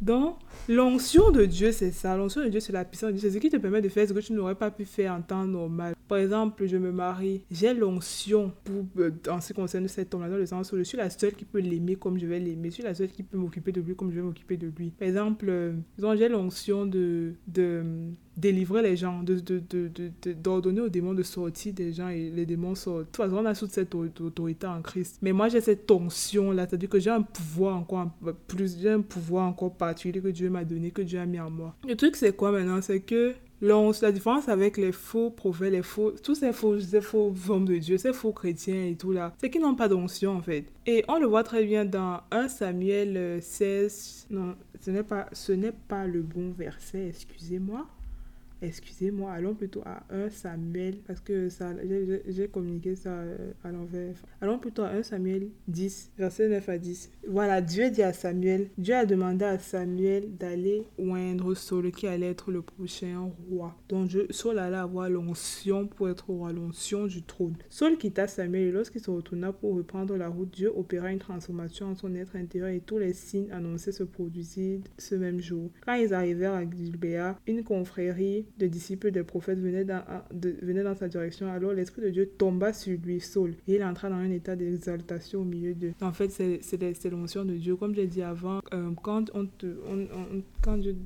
Donc, 0.03 0.37
l'onction 0.69 1.31
de 1.31 1.45
Dieu, 1.45 1.71
c'est 1.71 1.93
ça. 1.93 2.17
L'onction 2.17 2.43
de 2.43 2.49
Dieu, 2.49 2.59
c'est 2.59 2.73
la 2.73 2.85
puissance 2.85 3.13
de 3.13 3.19
Dieu. 3.19 3.29
C'est 3.29 3.37
ce 3.37 3.41
qui 3.41 3.49
te 3.49 3.57
permet 3.57 3.81
de 3.81 3.89
faire 3.89 4.09
ce 4.09 4.13
que 4.13 4.19
tu 4.19 4.33
n'aurais 4.33 4.57
pas 4.57 4.73
pu 4.73 4.85
faire 4.85 5.13
en 5.13 5.23
temps 5.23 5.45
normal. 5.45 5.95
Par 6.09 6.19
exemple, 6.19 6.67
je 6.67 6.77
me 6.77 6.91
marie. 6.91 7.45
J'ai 7.53 7.73
l'onction 7.73 8.53
pour, 8.65 8.85
euh, 8.99 9.13
en 9.31 9.41
ce 9.41 9.49
qui 9.49 9.55
concerne 9.55 9.87
cet 9.87 10.13
homme-là, 10.13 10.29
dans 10.29 10.37
le 10.37 10.47
sens 10.47 10.73
où 10.73 10.77
je 10.77 10.83
suis 10.83 10.99
la 10.99 11.09
seule 11.09 11.35
qui 11.35 11.45
peut 11.45 11.61
l'aimer 11.61 11.95
comme 11.95 12.19
je 12.19 12.27
vais 12.27 12.41
l'aimer. 12.41 12.71
Je 12.71 12.75
suis 12.75 12.83
la 12.83 12.95
seule 12.95 13.11
qui 13.11 13.23
peut 13.23 13.39
m'occuper 13.39 13.71
de 13.71 13.81
lui 13.81 13.95
comme 13.95 14.11
je 14.11 14.17
vais 14.17 14.23
m'occuper 14.23 14.57
de 14.57 14.73
lui. 14.77 14.91
Par 14.91 15.07
exemple, 15.07 15.47
euh, 15.49 15.73
j'ai 16.17 16.29
l'onction 16.29 16.85
de, 16.85 17.35
de 17.47 17.85
délivrer 18.37 18.83
les 18.83 18.97
gens, 18.97 19.23
de, 19.23 19.39
de, 19.39 19.61
de, 19.69 20.33
d'ordonner 20.33 20.81
aux 20.81 20.89
démons 20.89 21.15
de 21.15 21.23
sortir 21.23 21.73
des 21.75 21.93
gens 21.93 22.09
et 22.09 22.31
les 22.31 22.47
démons 22.47 22.75
sortent. 22.75 23.01
De 23.01 23.05
toute 23.05 23.17
façon, 23.17 23.37
on 23.37 23.45
a 23.45 23.55
toute 23.55 23.73
cette 23.73 23.95
autorité 23.95 24.67
en 24.67 24.81
Christ. 24.83 25.19
Mais 25.23 25.33
moi, 25.33 25.49
j'ai 25.49 25.61
cette 25.61 25.91
onction-là, 25.91 26.67
c'est-à-dire 26.67 26.89
que 26.89 26.99
j'ai 26.99 27.11
un 27.11 27.23
pouvoir 27.23 27.77
encore 27.77 28.11
plus, 28.47 28.79
j'ai 28.81 28.91
un 28.91 29.01
pouvoir 29.01 29.47
encore 29.47 29.75
particulier 29.75 30.21
que 30.21 30.29
Dieu 30.29 30.51
m'a 30.51 30.65
donné, 30.65 30.91
que 30.91 31.03
Dieu 31.03 31.19
a 31.19 31.27
mis 31.27 31.41
en 31.41 31.51
moi. 31.51 31.75
Le 31.87 31.95
truc, 31.95 32.17
c'est 32.17 32.35
quoi 32.35 32.53
maintenant? 32.53 32.81
C'est 32.81 33.01
que 33.01 33.35
la 33.63 34.13
différence 34.13 34.49
avec 34.49 34.77
les 34.77 34.91
faux 34.91 35.31
prophètes, 35.31 35.73
les 35.73 35.83
faux, 35.83 36.13
tous 36.23 36.35
ces 36.35 36.53
faux, 36.53 36.81
ces 36.81 37.01
faux 37.01 37.33
hommes 37.49 37.65
de 37.65 37.77
Dieu, 37.77 37.97
ces 37.97 38.13
faux 38.13 38.33
chrétiens 38.33 38.87
et 38.87 38.97
tout 38.97 39.13
là, 39.13 39.33
c'est 39.39 39.51
qu'ils 39.51 39.63
n'ont 39.63 39.77
pas 39.77 39.89
d'onction 39.89 40.33
en 40.33 40.43
fait. 40.43 40.65
Et 40.85 41.05
on 41.07 41.19
le 41.19 41.27
voit 41.27 41.45
très 41.45 41.65
bien 41.65 41.85
dans 41.85 42.21
1 42.33 42.49
Samuel 42.49 43.41
16. 43.41 44.27
Non, 44.31 44.57
ce 44.81 44.91
n'est 44.91 45.05
pas, 45.05 45.29
ce 45.33 45.53
n'est 45.53 45.73
pas 45.73 46.07
le 46.07 46.23
bon 46.23 46.51
verset, 46.51 47.07
excusez-moi. 47.09 47.87
Excusez-moi, 48.63 49.33
allons 49.33 49.55
plutôt 49.55 49.83
à 49.85 50.05
1 50.11 50.31
Samuel, 50.31 50.99
parce 51.05 51.21
que 51.21 51.49
ça, 51.49 51.73
j'ai 52.29 52.47
communiqué 52.47 52.95
ça 52.95 53.11
euh, 53.11 53.37
à 53.65 53.73
l'envers. 53.73 54.15
Allons 54.41 54.61
plutôt 54.61 54.83
à 54.83 54.91
1 54.91 55.03
Samuel 55.03 55.49
10, 55.67 56.13
verset 56.17 56.49
9 56.49 56.69
à 56.69 56.79
10. 56.79 57.11
Voilà, 57.29 57.61
Dieu 57.61 57.91
dit 57.91 58.05
à 58.05 58.13
Samuel, 58.13 58.69
Dieu 58.79 58.95
a 58.95 59.05
demandé 59.05 59.45
à 59.45 59.59
Samuel 59.59 60.37
d'aller 60.37 60.85
oindre 60.97 61.55
Saul, 61.55 61.91
qui 61.91 62.07
allait 62.07 62.31
être 62.31 62.53
le 62.53 62.63
prochain 62.63 63.33
roi. 63.51 63.77
Donc 63.89 64.11
Saul 64.31 64.61
allait 64.61 64.77
avoir 64.77 65.11
l'onction 65.11 65.89
pour 65.89 66.09
être 66.09 66.31
roi, 66.31 66.53
l'onction 66.53 67.07
du 67.07 67.23
trône. 67.23 67.57
Saul 67.69 67.99
quitta 67.99 68.29
Samuel 68.29 68.69
et 68.69 68.71
lorsqu'il 68.71 69.03
se 69.03 69.11
retourna 69.11 69.53
pour 69.53 69.75
reprendre 69.75 70.17
la 70.17 70.29
route, 70.29 70.51
Dieu 70.51 70.71
opéra 70.77 71.11
une 71.11 71.19
transformation 71.19 71.87
en 71.87 71.95
son 71.97 72.15
être 72.15 72.37
intérieur 72.37 72.69
et 72.69 72.81
tous 72.81 72.99
les 72.99 73.13
signes 73.13 73.51
annoncés 73.51 73.91
se 73.91 74.05
produisirent 74.05 74.81
ce 74.99 75.17
même 75.17 75.41
jour. 75.41 75.71
Quand 75.85 75.95
ils 75.95 76.15
arrivèrent 76.15 76.55
à 76.55 76.65
Gilbéa, 76.65 77.37
une 77.49 77.65
confrérie 77.65 78.47
de 78.59 78.67
disciples 78.67 79.11
des 79.11 79.23
prophètes 79.23 79.59
venaient 79.59 79.85
dans, 79.85 80.03
de, 80.33 80.83
dans 80.83 80.95
sa 80.95 81.09
direction, 81.09 81.51
alors 81.51 81.73
l'Esprit 81.73 82.03
de 82.03 82.11
Dieu 82.11 82.31
tomba 82.39 82.73
sur 82.73 82.99
lui, 82.99 83.21
Saul, 83.21 83.55
et 83.67 83.77
il 83.77 83.85
entra 83.85 84.09
dans 84.09 84.17
un 84.17 84.31
état 84.31 84.57
d'exaltation 84.57 85.41
au 85.41 85.45
milieu 85.45 85.75
d'eux. 85.75 85.93
En 86.01 86.13
fait, 86.13 86.31
c'est 86.31 87.11
l'onction 87.11 87.45
de 87.45 87.55
Dieu. 87.55 87.77
Comme 87.77 87.95
j'ai 87.95 88.07
dit 88.07 88.23
avant, 88.23 88.61
euh, 88.73 88.91
quand, 89.03 89.31
on 89.35 89.47
te, 89.47 89.67
on, 89.89 90.43
quand 90.63 90.79
Dieu 90.79 90.97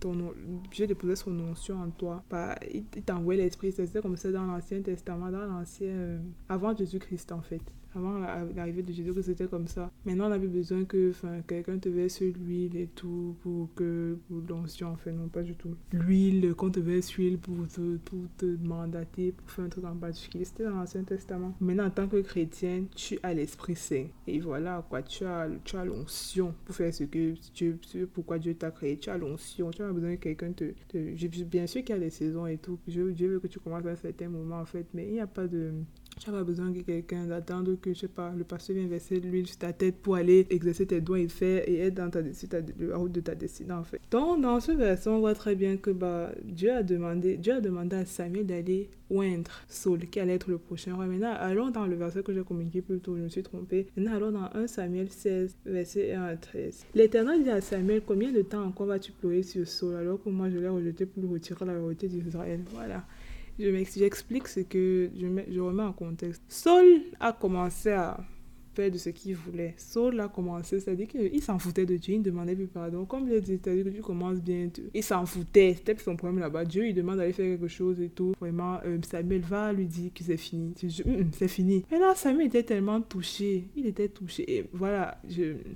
ton, 0.00 0.32
Dieu 0.72 0.86
déposait 0.86 1.16
son 1.16 1.38
onction 1.40 1.78
en 1.78 1.90
toi. 1.90 2.24
Bah, 2.30 2.58
il 2.72 2.84
t'envoie 3.02 3.36
l'esprit. 3.36 3.70
C'était 3.70 4.00
comme 4.00 4.16
ça 4.16 4.32
dans 4.32 4.46
l'Ancien 4.46 4.80
Testament, 4.80 5.30
dans 5.30 5.44
l'Ancien. 5.44 5.88
Euh, 5.88 6.18
avant 6.48 6.74
Jésus-Christ, 6.74 7.30
en 7.32 7.42
fait 7.42 7.60
avant 7.94 8.18
l'arrivée 8.54 8.82
de 8.82 8.92
Jésus 8.92 9.12
que 9.12 9.22
c'était 9.22 9.46
comme 9.46 9.66
ça. 9.66 9.90
Maintenant, 10.04 10.28
on 10.28 10.32
avait 10.32 10.46
besoin 10.46 10.84
que 10.84 11.12
quelqu'un 11.46 11.78
te 11.78 11.88
verse 11.88 12.20
l'huile 12.20 12.76
et 12.76 12.86
tout 12.86 13.36
pour 13.42 13.68
que 13.74 14.18
l'onction, 14.48 14.88
en 14.88 14.96
fait, 14.96 15.12
non, 15.12 15.28
pas 15.28 15.42
du 15.42 15.54
tout. 15.54 15.74
L'huile, 15.92 16.54
qu'on 16.54 16.70
te 16.70 16.80
verse 16.80 17.14
l'huile 17.14 17.38
pour 17.38 17.66
te, 17.68 17.96
pour 17.98 18.20
te 18.36 18.56
mandater, 18.62 19.32
pour 19.32 19.50
faire 19.50 19.64
un 19.64 19.68
truc 19.68 19.84
en 19.84 19.96
particulier. 19.96 20.44
C'était 20.44 20.64
dans 20.64 20.76
l'Ancien 20.76 21.04
Testament. 21.04 21.54
Maintenant, 21.60 21.86
en 21.86 21.90
tant 21.90 22.08
que 22.08 22.20
chrétien, 22.20 22.84
tu 22.94 23.18
as 23.22 23.34
l'Esprit 23.34 23.76
Saint. 23.76 24.06
Et 24.26 24.40
voilà, 24.40 24.84
quoi, 24.88 25.02
tu 25.02 25.24
as, 25.24 25.48
tu 25.64 25.76
as 25.76 25.84
l'onction 25.84 26.54
pour 26.64 26.74
faire 26.74 26.92
ce 26.94 27.04
que 27.04 27.34
Dieu, 27.54 27.78
pourquoi 28.12 28.38
Dieu 28.38 28.54
t'a 28.54 28.70
créé. 28.70 28.98
Tu 28.98 29.10
as 29.10 29.18
l'onction, 29.18 29.70
tu 29.70 29.82
as 29.82 29.92
besoin 29.92 30.16
que 30.16 30.22
quelqu'un 30.22 30.52
te, 30.52 30.72
te, 30.88 31.44
Bien 31.44 31.66
sûr 31.66 31.82
qu'il 31.82 31.94
y 31.94 31.98
a 31.98 32.00
des 32.00 32.10
saisons 32.10 32.46
et 32.46 32.58
tout. 32.58 32.78
Dieu 32.86 33.12
veut 33.12 33.40
que 33.40 33.46
tu 33.46 33.58
commences 33.58 33.86
à 33.86 33.90
un 33.90 33.96
certain 33.96 34.28
moment, 34.28 34.60
en 34.60 34.64
fait, 34.64 34.86
mais 34.94 35.06
il 35.06 35.12
n'y 35.14 35.20
a 35.20 35.26
pas 35.26 35.46
de 35.46 35.72
tu 36.20 36.30
n'as 36.30 36.36
pas 36.36 36.44
besoin 36.44 36.70
que 36.70 36.80
quelqu'un 36.80 37.24
d'attendre 37.24 37.74
que, 37.80 37.94
je 37.94 38.00
sais 38.00 38.08
pas, 38.08 38.32
le 38.36 38.44
pasteur 38.44 38.76
vienne 38.76 38.88
verser 38.88 39.20
l'huile 39.20 39.46
sur 39.46 39.56
ta 39.56 39.72
tête 39.72 39.96
pour 39.96 40.16
aller 40.16 40.46
exercer 40.50 40.86
tes 40.86 41.00
doigts 41.00 41.18
et 41.18 41.28
faire 41.28 41.66
et 41.66 41.78
être 41.78 41.94
dans 41.94 42.10
ta, 42.10 42.20
la 42.20 42.96
route 42.96 43.12
de 43.12 43.20
ta 43.20 43.34
destinée, 43.34 43.72
en 43.72 43.84
fait. 43.84 44.00
Donc, 44.10 44.42
dans 44.42 44.60
ce 44.60 44.72
verset, 44.72 45.08
on 45.08 45.20
voit 45.20 45.34
très 45.34 45.54
bien 45.54 45.78
que 45.78 45.90
bah, 45.90 46.30
Dieu, 46.44 46.72
a 46.72 46.82
demandé, 46.82 47.38
Dieu 47.38 47.54
a 47.54 47.60
demandé 47.60 47.96
à 47.96 48.04
Samuel 48.04 48.46
d'aller 48.46 48.90
oindre 49.08 49.50
Saul, 49.66 50.00
qui 50.06 50.20
allait 50.20 50.34
être 50.34 50.50
le 50.50 50.58
prochain 50.58 50.94
roi. 50.94 51.06
Maintenant, 51.06 51.34
allons 51.38 51.70
dans 51.70 51.86
le 51.86 51.96
verset 51.96 52.22
que 52.22 52.34
j'ai 52.34 52.44
communiqué 52.44 52.82
plus 52.82 53.00
tôt, 53.00 53.16
je 53.16 53.22
me 53.22 53.28
suis 53.28 53.42
trompée. 53.42 53.86
Maintenant, 53.96 54.16
allons 54.16 54.32
dans 54.32 54.50
1 54.54 54.66
Samuel 54.66 55.08
16, 55.10 55.56
verset 55.64 56.12
1 56.12 56.22
à 56.22 56.36
13. 56.36 56.84
L'Éternel 56.94 57.42
dit 57.42 57.50
à 57.50 57.62
Samuel, 57.62 58.02
combien 58.06 58.30
de 58.30 58.42
temps 58.42 58.62
encore 58.62 58.86
vas-tu 58.86 59.12
pleurer 59.12 59.42
sur 59.42 59.66
Saul 59.66 59.96
alors 59.96 60.22
que 60.22 60.28
moi 60.28 60.50
je 60.50 60.58
l'ai 60.58 60.68
rejeté 60.68 61.06
pour 61.06 61.22
lui 61.22 61.32
retirer 61.32 61.64
la 61.64 61.78
royauté 61.78 62.08
d'Israël 62.08 62.60
Voilà. 62.74 63.04
J'explique 63.60 64.48
ce 64.48 64.60
que 64.60 65.10
je, 65.14 65.60
remets 65.60 65.82
en 65.82 65.92
contexte. 65.92 66.42
Saul 66.48 67.02
a 67.18 67.32
commencé 67.32 67.90
à 67.90 68.18
faire 68.74 68.90
de 68.90 68.98
ce 68.98 69.10
qu'il 69.10 69.34
voulait. 69.34 69.74
Saul 69.76 70.20
a 70.20 70.28
commencé, 70.28 70.80
c'est-à-dire 70.80 71.08
qu'il 71.08 71.42
s'en 71.42 71.58
foutait 71.58 71.86
de 71.86 71.96
Dieu, 71.96 72.14
il 72.14 72.20
ne 72.20 72.24
demandait 72.24 72.54
plus 72.54 72.66
pardon. 72.66 73.04
Comme 73.04 73.26
je 73.28 73.34
l'ai 73.34 73.40
dit, 73.40 73.58
c'est-à-dire 73.62 73.84
que 73.84 73.90
tu 73.90 74.00
commences 74.00 74.40
bien, 74.40 74.68
il 74.94 75.02
s'en 75.02 75.26
foutait, 75.26 75.74
c'était 75.76 75.96
son 76.00 76.16
problème 76.16 76.38
là-bas. 76.38 76.64
Dieu, 76.64 76.86
il 76.86 76.94
demande 76.94 77.18
d'aller 77.18 77.32
faire 77.32 77.46
quelque 77.46 77.68
chose 77.68 78.00
et 78.00 78.08
tout. 78.08 78.32
Vraiment, 78.40 78.78
euh, 78.86 78.98
Samuel 79.02 79.42
va 79.42 79.72
lui 79.72 79.86
dire 79.86 80.10
que 80.14 80.24
c'est 80.24 80.36
fini. 80.36 80.74
Hum, 80.82 81.14
hum, 81.14 81.30
c'est 81.36 81.48
fini. 81.48 81.84
Mais 81.90 81.98
là, 81.98 82.14
Samuel 82.14 82.46
était 82.46 82.62
tellement 82.62 83.00
touché, 83.00 83.68
il 83.76 83.86
était 83.86 84.08
touché. 84.08 84.58
Et 84.58 84.64
voilà, 84.72 85.20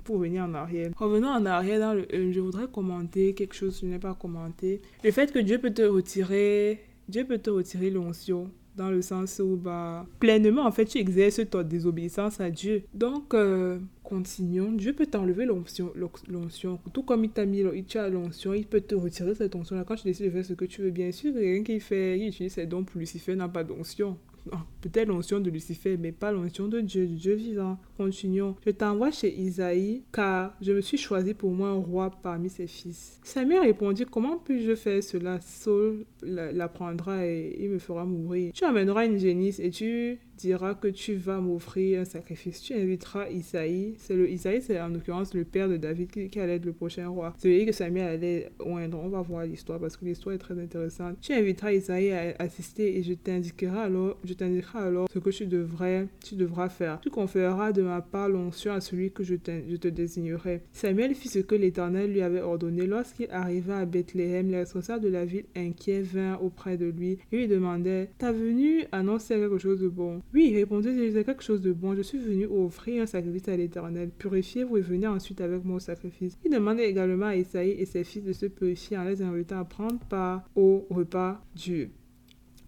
pour 0.03 0.15
revenir 0.15 0.43
en 0.43 0.53
arrière. 0.53 0.91
Revenons 0.95 1.29
en 1.29 1.45
arrière, 1.45 1.79
dans 1.79 1.93
le, 1.93 2.07
euh, 2.13 2.31
je 2.31 2.39
voudrais 2.39 2.67
commenter 2.67 3.33
quelque 3.33 3.55
chose 3.55 3.79
que 3.79 3.85
je 3.85 3.91
n'ai 3.91 3.99
pas 3.99 4.13
commenté. 4.13 4.81
Le 5.03 5.11
fait 5.11 5.31
que 5.31 5.39
Dieu 5.39 5.59
peut 5.59 5.73
te 5.73 5.81
retirer 5.81 6.79
Dieu 7.07 7.25
peut 7.25 7.37
te 7.37 7.49
retirer 7.49 7.89
l'onction 7.89 8.49
dans 8.75 8.89
le 8.89 9.01
sens 9.01 9.39
où 9.39 9.55
bah, 9.55 10.05
pleinement 10.19 10.65
en 10.65 10.71
fait 10.71 10.85
tu 10.85 10.97
exerces 10.97 11.41
ta 11.49 11.63
désobéissance 11.63 12.39
à 12.39 12.49
Dieu. 12.49 12.83
Donc 12.93 13.33
euh, 13.33 13.79
continuons, 14.03 14.71
Dieu 14.71 14.93
peut 14.93 15.05
t'enlever 15.05 15.45
l'onction, 15.45 16.79
tout 16.93 17.03
comme 17.03 17.23
il 17.23 17.29
t'a 17.29 17.45
mis 17.45 17.63
l'onction, 17.63 18.53
il 18.53 18.65
peut 18.65 18.81
te 18.81 18.95
retirer 18.95 19.35
cette 19.35 19.55
onction 19.55 19.75
là 19.75 19.83
quand 19.85 19.95
tu 19.95 20.03
décides 20.03 20.25
de 20.25 20.31
faire 20.31 20.45
ce 20.45 20.53
que 20.53 20.65
tu 20.65 20.81
veux. 20.81 20.91
Bien 20.91 21.11
sûr, 21.11 21.33
quelqu'un 21.33 21.63
qui 21.63 21.79
fait, 21.79 22.17
qui 22.19 22.27
utilise 22.27 22.53
ses 22.53 22.65
dons 22.65 22.83
pour 22.83 22.99
Lucifer 22.99 23.35
n'a 23.35 23.47
pas 23.47 23.63
d'onction. 23.63 24.17
Ah, 24.51 24.65
peut-être 24.81 25.07
l'onction 25.07 25.39
de 25.39 25.49
Lucifer, 25.49 25.97
mais 25.97 26.11
pas 26.11 26.31
l'onction 26.31 26.67
de 26.67 26.79
Dieu, 26.81 27.07
du 27.07 27.15
Dieu 27.15 27.33
vivant. 27.33 27.77
Continuons. 27.97 28.55
Je 28.65 28.71
t'envoie 28.71 29.11
chez 29.11 29.33
Isaïe, 29.33 30.03
car 30.11 30.55
je 30.61 30.71
me 30.73 30.81
suis 30.81 30.97
choisi 30.97 31.33
pour 31.33 31.51
moi 31.51 31.69
un 31.69 31.79
roi 31.79 32.11
parmi 32.21 32.49
ses 32.49 32.67
fils. 32.67 33.19
Samuel 33.23 33.61
répondit, 33.61 34.05
comment 34.05 34.37
puis-je 34.37 34.75
faire 34.75 35.03
cela? 35.03 35.39
Saul 35.41 36.05
l'apprendra 36.21 37.25
et 37.25 37.55
il 37.59 37.69
me 37.69 37.79
fera 37.79 38.05
mourir. 38.05 38.51
Tu 38.53 38.63
amèneras 38.63 39.05
une 39.05 39.17
génisse 39.17 39.59
et 39.59 39.71
tu 39.71 40.19
diras 40.37 40.75
que 40.75 40.87
tu 40.87 41.15
vas 41.15 41.39
m'offrir 41.39 42.01
un 42.01 42.05
sacrifice. 42.05 42.61
Tu 42.61 42.73
inviteras 42.73 43.29
Isaïe. 43.29 43.95
C'est 43.97 44.15
le 44.15 44.29
Isaïe, 44.29 44.61
c'est 44.61 44.79
en 44.79 44.89
l'occurrence 44.89 45.33
le 45.33 45.43
père 45.43 45.69
de 45.69 45.77
David 45.77 46.09
qui, 46.29 46.39
allait 46.39 46.55
être 46.55 46.65
le 46.65 46.73
prochain 46.73 47.07
roi. 47.07 47.33
Celui 47.37 47.65
que 47.65 47.71
Samuel 47.71 48.07
allait 48.07 48.51
oindre. 48.59 48.99
On 49.03 49.09
va 49.09 49.21
voir 49.21 49.45
l'histoire 49.45 49.79
parce 49.79 49.97
que 49.97 50.05
l'histoire 50.05 50.35
est 50.35 50.39
très 50.39 50.59
intéressante. 50.59 51.17
Tu 51.21 51.33
inviteras 51.33 51.73
Isaïe 51.73 52.11
à 52.11 52.35
assister 52.39 52.97
et 52.97 53.03
je 53.03 53.13
t'indiquerai 53.13 53.79
alors, 53.79 54.17
je 54.23 54.33
t'indiquerai 54.33 54.79
alors 54.79 55.07
ce 55.11 55.19
que 55.19 55.29
tu 55.29 55.45
devrais, 55.45 56.07
tu 56.23 56.35
devras 56.35 56.69
faire. 56.69 56.99
Tu 57.01 57.09
conféreras 57.09 57.71
de 57.71 57.81
ma 57.81 58.01
part 58.01 58.29
l'onction 58.29 58.73
à 58.73 58.81
celui 58.81 59.11
que 59.11 59.23
je, 59.23 59.35
te 59.35 59.87
désignerai. 59.87 60.61
Samuel 60.71 61.15
fit 61.15 61.29
ce 61.29 61.39
que 61.39 61.55
l'Éternel 61.55 62.11
lui 62.11 62.21
avait 62.21 62.41
ordonné. 62.41 62.85
Lorsqu'il 62.85 63.29
arriva 63.31 63.79
à 63.79 63.85
Bethléem, 63.85 64.49
les 64.49 64.57
responsables 64.57 65.03
de 65.03 65.09
la 65.09 65.25
ville 65.25 65.45
inquiets 65.55 66.01
vinrent 66.01 66.43
auprès 66.43 66.77
de 66.77 66.85
lui 66.85 67.17
et 67.31 67.37
lui 67.37 67.47
demandaient 67.47 68.09
Ta 68.17 68.31
venue 68.31 68.85
annonçait 68.91 69.37
quelque 69.37 69.57
chose 69.57 69.79
de 69.79 69.87
bon? 69.87 70.21
Oui, 70.33 70.49
il 70.51 70.55
répondait, 70.55 71.11
c'est 71.11 71.23
quelque 71.23 71.43
chose 71.43 71.61
de 71.61 71.71
bon. 71.71 71.95
Je 71.95 72.01
suis 72.01 72.17
venu 72.17 72.45
offrir 72.45 73.03
un 73.03 73.05
sacrifice 73.05 73.47
à 73.47 73.55
l'Éternel. 73.55 74.09
Purifiez-vous 74.17 74.77
et 74.77 74.81
venez 74.81 75.07
ensuite 75.07 75.39
avec 75.39 75.63
mon 75.63 75.79
sacrifice. 75.79 76.37
Il 76.43 76.51
demandait 76.51 76.89
également 76.89 77.27
à 77.27 77.35
Isaïe 77.35 77.71
et 77.71 77.85
ses 77.85 78.03
fils 78.03 78.23
de 78.23 78.33
se 78.33 78.45
purifier 78.45 78.97
en 78.97 79.03
les 79.05 79.21
invitant 79.21 79.59
à 79.59 79.65
prendre 79.65 79.99
part 80.09 80.43
au 80.55 80.85
repas 80.89 81.41
du 81.55 81.89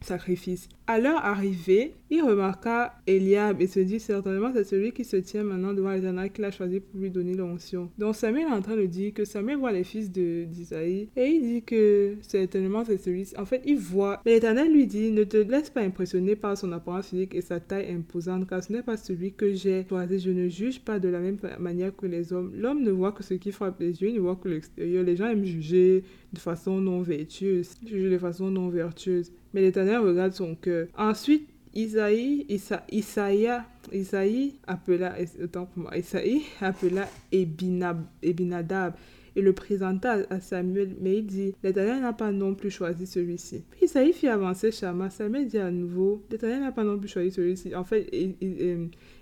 sacrifice. 0.02 0.69
À 0.90 0.99
leur 0.99 1.18
arrivée, 1.18 1.94
il 2.10 2.22
remarqua 2.22 2.94
Eliab 3.07 3.61
et 3.61 3.68
se 3.68 3.82
dit 3.82 3.99
certainement 3.99 4.52
c'est 4.53 4.64
celui 4.64 4.94
qui 4.94 5.03
se 5.03 5.18
tient 5.18 5.44
maintenant 5.44 5.74
devant 5.74 5.91
l'Éternel 5.91 6.32
qu'il 6.32 6.45
a 6.45 6.52
choisi 6.52 6.80
pour 6.80 6.99
lui 6.99 7.10
donner 7.10 7.34
l'onction. 7.34 7.90
Donc 7.98 8.15
Samuel 8.15 8.48
est 8.48 8.53
en 8.53 8.61
train 8.61 8.78
de 8.78 8.86
dire 8.86 9.14
que 9.14 9.26
Samuel 9.26 9.57
voit 9.57 9.74
les 9.74 9.84
fils 9.84 10.10
d'Isaïe 10.10 11.10
et 11.18 11.26
il 11.26 11.41
dit 11.41 11.64
que 11.64 12.15
certainement 12.22 12.86
c'est 12.86 12.98
celui 12.98 13.28
En 13.38 13.45
fait, 13.45 13.61
il 13.65 13.78
voit. 13.78 14.22
l'Éternel 14.26 14.72
lui 14.72 14.88
dit 14.88 15.11
ne 15.11 15.26
te 15.26 15.38
laisse 15.38 15.69
pas 15.69 15.82
impressionner 15.82 16.38
par 16.38 16.57
son 16.57 16.72
apparence 16.72 17.07
physique 17.07 17.36
et 17.36 17.41
sa 17.41 17.60
taille 17.60 17.91
imposante 17.91 18.48
car 18.48 18.64
ce 18.64 18.72
n'est 18.72 18.84
pas 18.84 18.95
celui 18.95 19.34
que 19.34 19.53
j'ai 19.53 19.86
choisi. 19.90 20.19
Je 20.19 20.32
ne 20.32 20.48
juge 20.48 20.80
pas 20.80 20.99
de 20.99 21.10
la 21.10 21.19
même 21.19 21.38
manière 21.60 21.94
que 21.94 22.06
les 22.06 22.32
hommes. 22.32 22.53
L'homme 22.56 22.82
ne 22.84 22.91
voit 22.91 23.11
que 23.11 23.24
ce 23.24 23.34
qui 23.34 23.52
frappe 23.52 23.82
les 23.82 24.02
yeux, 24.02 24.10
il 24.10 24.15
ne 24.15 24.19
voit 24.22 24.38
que 24.38 24.48
l'extérieur. 24.48 25.03
Les 25.03 25.18
gens 25.18 25.28
aiment 25.28 25.44
juger 25.44 26.03
de 26.34 26.40
façon 26.40 26.80
non 26.80 27.02
vertueuse, 27.02 27.76
juger 27.86 28.10
de 28.10 28.18
façon 28.18 28.52
non 28.52 28.69
vertueuse. 28.69 29.32
Mais 29.57 29.63
l'Éternel 29.63 29.97
regarde 30.01 30.34
son 30.34 30.53
cœur. 30.53 30.85
Ensuite, 30.95 31.49
Isaïe, 31.73 32.45
Isa, 32.47 32.84
Isaïa, 32.91 33.65
Isaïe 33.91 34.53
appela, 34.67 35.15
autant 35.43 35.65
pour 35.65 35.81
moi, 35.81 35.97
Isaïe 35.97 36.43
appela 36.61 37.09
Ebinadab 37.31 38.93
et 39.35 39.41
le 39.41 39.53
présenta 39.53 40.19
à 40.29 40.39
Samuel, 40.41 40.95
mais 41.01 41.17
il 41.17 41.25
dit, 41.25 41.55
l'Éternel 41.63 42.01
n'a 42.01 42.13
pas 42.13 42.31
non 42.31 42.53
plus 42.53 42.69
choisi 42.69 43.07
celui-ci. 43.07 43.63
Puis 43.71 43.85
Isaïe 43.85 44.13
fit 44.13 44.27
avancer 44.27 44.71
Shama. 44.71 45.09
Samuel 45.09 45.47
dit 45.47 45.57
à 45.57 45.71
nouveau, 45.71 46.21
l'Éternel 46.29 46.59
n'a 46.59 46.71
pas 46.71 46.84
non 46.84 46.99
plus 46.99 47.07
choisi 47.07 47.31
celui-ci. 47.31 47.73
En 47.73 47.84
fait, 47.84 48.07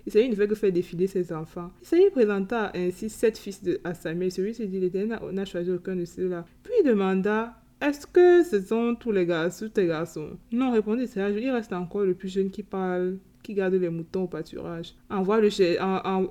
Isaïe 0.06 0.28
ne 0.28 0.34
fait 0.34 0.48
que 0.48 0.54
faire 0.54 0.70
défiler 0.70 1.06
ses 1.06 1.32
enfants. 1.32 1.70
Isaïe 1.82 2.10
présenta 2.10 2.72
ainsi 2.74 3.08
sept 3.08 3.38
fils 3.38 3.62
de, 3.62 3.80
à 3.84 3.94
Samuel. 3.94 4.30
Celui-ci 4.30 4.66
dit, 4.66 4.80
l'Éternel 4.80 5.18
n'a 5.32 5.46
choisi 5.46 5.70
aucun 5.70 5.96
de 5.96 6.04
ceux-là. 6.04 6.44
Puis 6.62 6.74
il 6.82 6.86
demanda, 6.86 7.54
est-ce 7.80 8.06
que 8.06 8.42
ce 8.42 8.60
sont 8.60 8.94
tous 8.98 9.12
les 9.12 9.26
garçons, 9.26 9.68
tous 9.72 10.38
Non, 10.52 10.72
répondit 10.72 11.06
il 11.14 11.50
reste 11.50 11.72
encore 11.72 12.02
le 12.02 12.14
plus 12.14 12.28
jeune 12.28 12.50
qui 12.50 12.62
parle, 12.62 13.18
qui 13.42 13.54
garde 13.54 13.74
les 13.74 13.90
moutons 13.90 14.22
au 14.22 14.26
pâturage. 14.26 14.94
Envoie 15.10 15.40
le, 15.40 15.50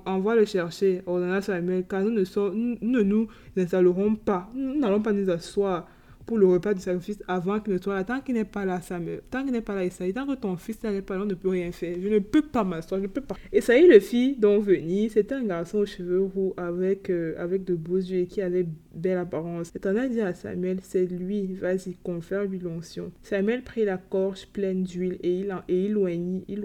envoie 0.08 0.34
le 0.34 0.44
chercher, 0.44 1.02
ordonna 1.06 1.40
Samuel, 1.40 1.84
car 1.88 2.02
nous 2.02 2.10
ne, 2.10 2.24
nous, 2.54 2.76
ne 2.82 3.02
nous 3.02 3.28
installerons 3.56 4.16
pas, 4.16 4.50
nous 4.54 4.78
n'allons 4.78 5.00
pas 5.00 5.12
nous 5.12 5.30
asseoir 5.30 5.86
pour 6.26 6.38
le 6.38 6.46
repas 6.46 6.74
du 6.74 6.80
sacrifice 6.80 7.22
avant 7.28 7.60
qu'il 7.60 7.72
ne 7.72 7.78
soit 7.78 7.94
là. 7.94 8.04
Tant 8.04 8.20
qu'il 8.20 8.34
n'est 8.34 8.44
pas 8.44 8.64
là, 8.64 8.80
Samuel, 8.80 9.22
tant 9.30 9.44
qu'il 9.44 9.52
n'est 9.52 9.60
pas 9.60 9.74
là, 9.74 9.84
Isaïe, 9.84 10.12
tant 10.12 10.26
que 10.26 10.34
ton 10.34 10.56
fils 10.56 10.82
n'est 10.82 11.00
pas 11.00 11.16
là, 11.16 11.22
on 11.22 11.26
ne 11.26 11.34
peut 11.34 11.48
rien 11.48 11.70
faire. 11.72 11.96
Je 12.00 12.08
ne 12.08 12.18
peux 12.18 12.42
pas 12.42 12.64
m'asseoir, 12.64 13.00
je 13.00 13.06
ne 13.06 13.10
peux 13.10 13.20
pas. 13.20 13.36
Isaïe, 13.52 13.86
le 13.86 14.00
fils 14.00 14.38
dont 14.38 14.58
venir, 14.58 15.10
c'était 15.10 15.36
un 15.36 15.44
garçon 15.44 15.78
aux 15.78 15.86
cheveux 15.86 16.22
roux 16.22 16.52
avec, 16.56 17.10
euh, 17.10 17.34
avec 17.38 17.64
de 17.64 17.74
beaux 17.74 17.96
yeux 17.96 18.20
et 18.20 18.26
qui 18.26 18.42
avait 18.42 18.66
belle 18.94 19.18
apparence. 19.18 19.72
L'Éternel 19.72 20.10
dit 20.10 20.20
à 20.20 20.34
Samuel, 20.34 20.78
c'est 20.82 21.06
lui, 21.06 21.54
vas-y, 21.54 21.94
confère-lui 22.02 22.58
l'onction. 22.58 23.12
Samuel 23.22 23.62
prit 23.62 23.84
la 23.84 23.98
corche 23.98 24.46
pleine 24.46 24.82
d'huile 24.82 25.18
et 25.22 25.40
il, 25.40 25.54
et 25.68 25.84
il 25.84 25.96
oignit, 25.96 26.44
il 26.48 26.64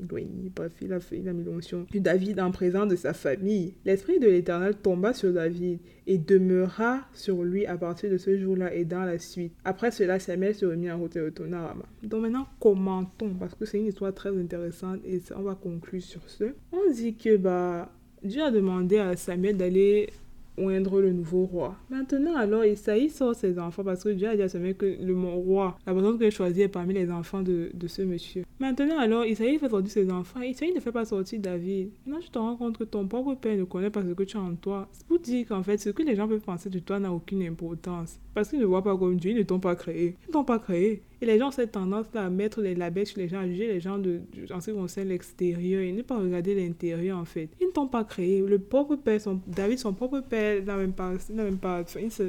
il 0.00 1.28
a, 1.28 1.32
mis 1.32 1.44
l'onction 1.44 1.86
David 1.92 2.40
en 2.40 2.50
présence 2.50 2.88
de 2.88 2.96
sa 2.96 3.12
famille. 3.12 3.74
L'Esprit 3.84 4.18
de 4.18 4.26
l'Éternel 4.26 4.74
tomba 4.76 5.12
sur 5.12 5.32
David 5.32 5.80
et 6.06 6.18
demeura 6.18 7.00
sur 7.12 7.42
lui 7.42 7.66
à 7.66 7.76
partir 7.76 8.10
de 8.10 8.16
ce 8.16 8.38
jour-là 8.38 8.74
et 8.74 8.84
dans 8.84 9.04
la 9.04 9.18
suite. 9.18 9.52
Après 9.64 9.90
cela, 9.90 10.18
Samuel 10.18 10.54
se 10.54 10.66
remit 10.66 10.90
en 10.90 10.98
route 10.98 11.16
et 11.16 11.20
retourna 11.20 11.64
à. 11.64 11.76
Donc 12.02 12.22
maintenant, 12.22 12.46
commentons, 12.60 13.34
parce 13.38 13.54
que 13.54 13.64
c'est 13.64 13.78
une 13.78 13.86
histoire 13.86 14.14
très 14.14 14.30
intéressante 14.30 15.00
et 15.04 15.20
on 15.36 15.42
va 15.42 15.54
conclure 15.54 16.02
sur 16.02 16.28
ce. 16.28 16.44
On 16.72 16.90
dit 16.92 17.14
que 17.14 17.36
bah, 17.36 17.90
Dieu 18.22 18.42
a 18.42 18.50
demandé 18.50 18.98
à 18.98 19.16
Samuel 19.16 19.56
d'aller 19.56 20.10
oindre 20.58 21.00
le 21.00 21.12
nouveau 21.12 21.44
roi. 21.44 21.76
Maintenant, 21.90 22.36
alors, 22.36 22.64
Isaïe 22.64 23.10
sort 23.10 23.34
ses 23.34 23.58
enfants 23.58 23.84
parce 23.84 24.04
que 24.04 24.10
Dieu 24.10 24.28
a 24.28 24.36
dit 24.36 24.42
à 24.42 24.48
Samuel 24.48 24.76
que 24.76 24.86
le 24.86 25.14
roi, 25.14 25.78
la 25.86 25.94
personne 25.94 26.18
qu'il 26.18 26.30
choisit 26.30 26.62
est 26.64 26.68
parmi 26.68 26.94
les 26.94 27.10
enfants 27.10 27.42
de, 27.42 27.70
de 27.74 27.86
ce 27.86 28.02
monsieur. 28.02 28.44
Maintenant, 28.58 28.98
alors, 28.98 29.24
Isaïe 29.24 29.58
fait 29.58 29.68
sortir 29.68 29.90
ses 29.90 30.10
enfants. 30.10 30.40
Isaïe 30.40 30.72
ne 30.74 30.80
fait 30.80 30.92
pas 30.92 31.04
sortir 31.04 31.40
David. 31.40 31.90
Maintenant, 32.06 32.20
tu 32.20 32.30
te 32.30 32.38
rends 32.38 32.56
compte 32.56 32.78
que 32.78 32.84
ton 32.84 33.06
propre 33.06 33.34
père 33.34 33.56
ne 33.56 33.64
connaît 33.64 33.90
pas 33.90 34.02
ce 34.02 34.12
que 34.12 34.22
tu 34.22 34.36
as 34.36 34.40
en 34.40 34.54
toi. 34.54 34.88
C'est 34.92 35.06
pour 35.06 35.18
dire 35.18 35.46
qu'en 35.48 35.62
fait, 35.62 35.78
ce 35.78 35.90
que 35.90 36.02
les 36.02 36.16
gens 36.16 36.28
peuvent 36.28 36.40
penser 36.40 36.70
de 36.70 36.78
toi 36.78 36.98
n'a 36.98 37.12
aucune 37.12 37.42
importance. 37.42 38.18
Parce 38.34 38.50
qu'ils 38.50 38.60
ne 38.60 38.66
voient 38.66 38.84
pas 38.84 38.96
comme 38.96 39.16
Dieu, 39.16 39.32
ils 39.32 39.38
ne 39.38 39.42
t'ont 39.42 39.60
pas 39.60 39.76
créé. 39.76 40.16
Ils 40.24 40.28
ne 40.28 40.32
t'ont 40.32 40.44
pas 40.44 40.58
créé. 40.58 41.02
Et 41.20 41.26
les 41.26 41.38
gens 41.38 41.48
ont 41.48 41.52
cette 41.52 41.72
tendance-là 41.72 42.26
à 42.26 42.30
mettre 42.30 42.60
les 42.60 42.74
labels 42.74 43.06
sur 43.06 43.18
les 43.18 43.28
gens, 43.28 43.40
à 43.40 43.46
juger 43.46 43.66
les 43.66 43.80
gens 43.80 43.98
de, 43.98 44.20
en 44.52 44.60
ce 44.60 44.70
qui 44.70 44.76
concerne 44.76 45.08
l'extérieur 45.08 45.82
et 45.82 45.92
ne 45.92 46.02
pas 46.02 46.18
regarder 46.18 46.54
l'intérieur 46.54 47.18
en 47.18 47.24
fait. 47.24 47.48
Ils 47.60 47.66
ne 47.66 47.72
t'ont 47.72 47.88
pas 47.88 48.04
créé. 48.04 48.40
Le 48.40 48.58
propre 48.58 48.96
père, 48.96 49.20
David, 49.46 49.78
son 49.78 49.92
propre 49.92 50.20
père, 50.20 50.62
n'a 50.64 50.76
même 50.76 50.92
pas. 50.92 51.12
N'a 51.30 51.44
même 51.44 51.58
pas 51.58 51.84
il, 52.00 52.10
se, 52.12 52.24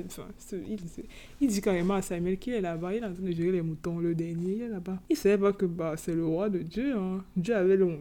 il, 1.42 1.48
dit 1.48 1.62
carrément 1.62 1.96
à 1.96 2.02
Samuel 2.02 2.38
qu'il 2.38 2.54
est 2.54 2.62
là-bas, 2.62 2.94
il 2.96 3.04
est 3.04 3.06
en 3.06 3.14
train 3.14 3.24
de 3.24 3.32
gérer 3.32 3.52
les 3.52 3.62
moutons, 3.62 4.00
le 4.00 4.16
dernier, 4.16 4.54
il 4.54 4.62
est 4.64 4.70
là-bas. 4.70 5.00
Il 5.10 5.14
ne 5.14 5.18
savait 5.18 5.38
pas 5.38 5.54
que 5.54 5.66
bah, 5.66 5.94
c'est 5.96 6.16
le 6.16 6.26
roi 6.26 6.50
de 6.50 6.60
Dieu. 6.60 6.96
Hein. 6.96 7.24
Dieu 7.36 7.56
avait 7.56 7.78
long, 7.78 8.00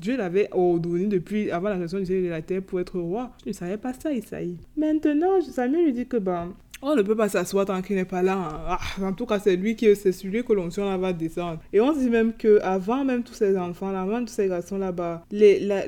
Dieu 0.00 0.16
l'avait 0.16 0.48
ordonné 0.52 1.06
depuis 1.06 1.50
avant 1.50 1.70
la 1.70 1.76
création 1.76 1.98
du 1.98 2.06
ciel 2.06 2.18
et 2.18 2.26
de 2.26 2.30
la 2.30 2.42
terre 2.42 2.62
pour 2.62 2.80
être 2.80 2.98
roi. 2.98 3.32
Je 3.44 3.50
ne 3.50 3.54
savais 3.54 3.76
pas 3.76 3.92
ça, 3.92 4.12
Isaïe. 4.12 4.58
Maintenant, 4.76 5.40
Samuel 5.40 5.86
lui 5.86 5.92
dit 5.92 6.06
que 6.06 6.16
bah, 6.16 6.48
on 6.92 6.96
ne 6.96 7.02
peut 7.02 7.16
pas 7.16 7.28
s'asseoir 7.28 7.66
tant 7.66 7.80
qu'il 7.82 7.96
n'est 7.96 8.04
pas 8.04 8.22
là. 8.22 8.34
Hein. 8.36 8.60
Ah, 8.68 9.06
en 9.06 9.12
tout 9.12 9.26
cas, 9.26 9.38
c'est 9.38 9.56
lui 9.56 9.76
qui 9.76 9.94
c'est 9.96 10.12
celui 10.12 10.44
que 10.44 10.52
l'onction 10.52 10.96
va 10.98 11.12
descendre. 11.12 11.60
Et 11.72 11.80
on 11.80 11.92
dit 11.92 12.10
même 12.10 12.32
que 12.32 12.60
avant 12.62 13.04
même 13.04 13.22
tous 13.22 13.34
ces 13.34 13.56
enfants 13.56 13.94
avant 13.94 14.24
tous 14.24 14.32
ces 14.32 14.48
garçons 14.48 14.78
là-bas, 14.78 15.24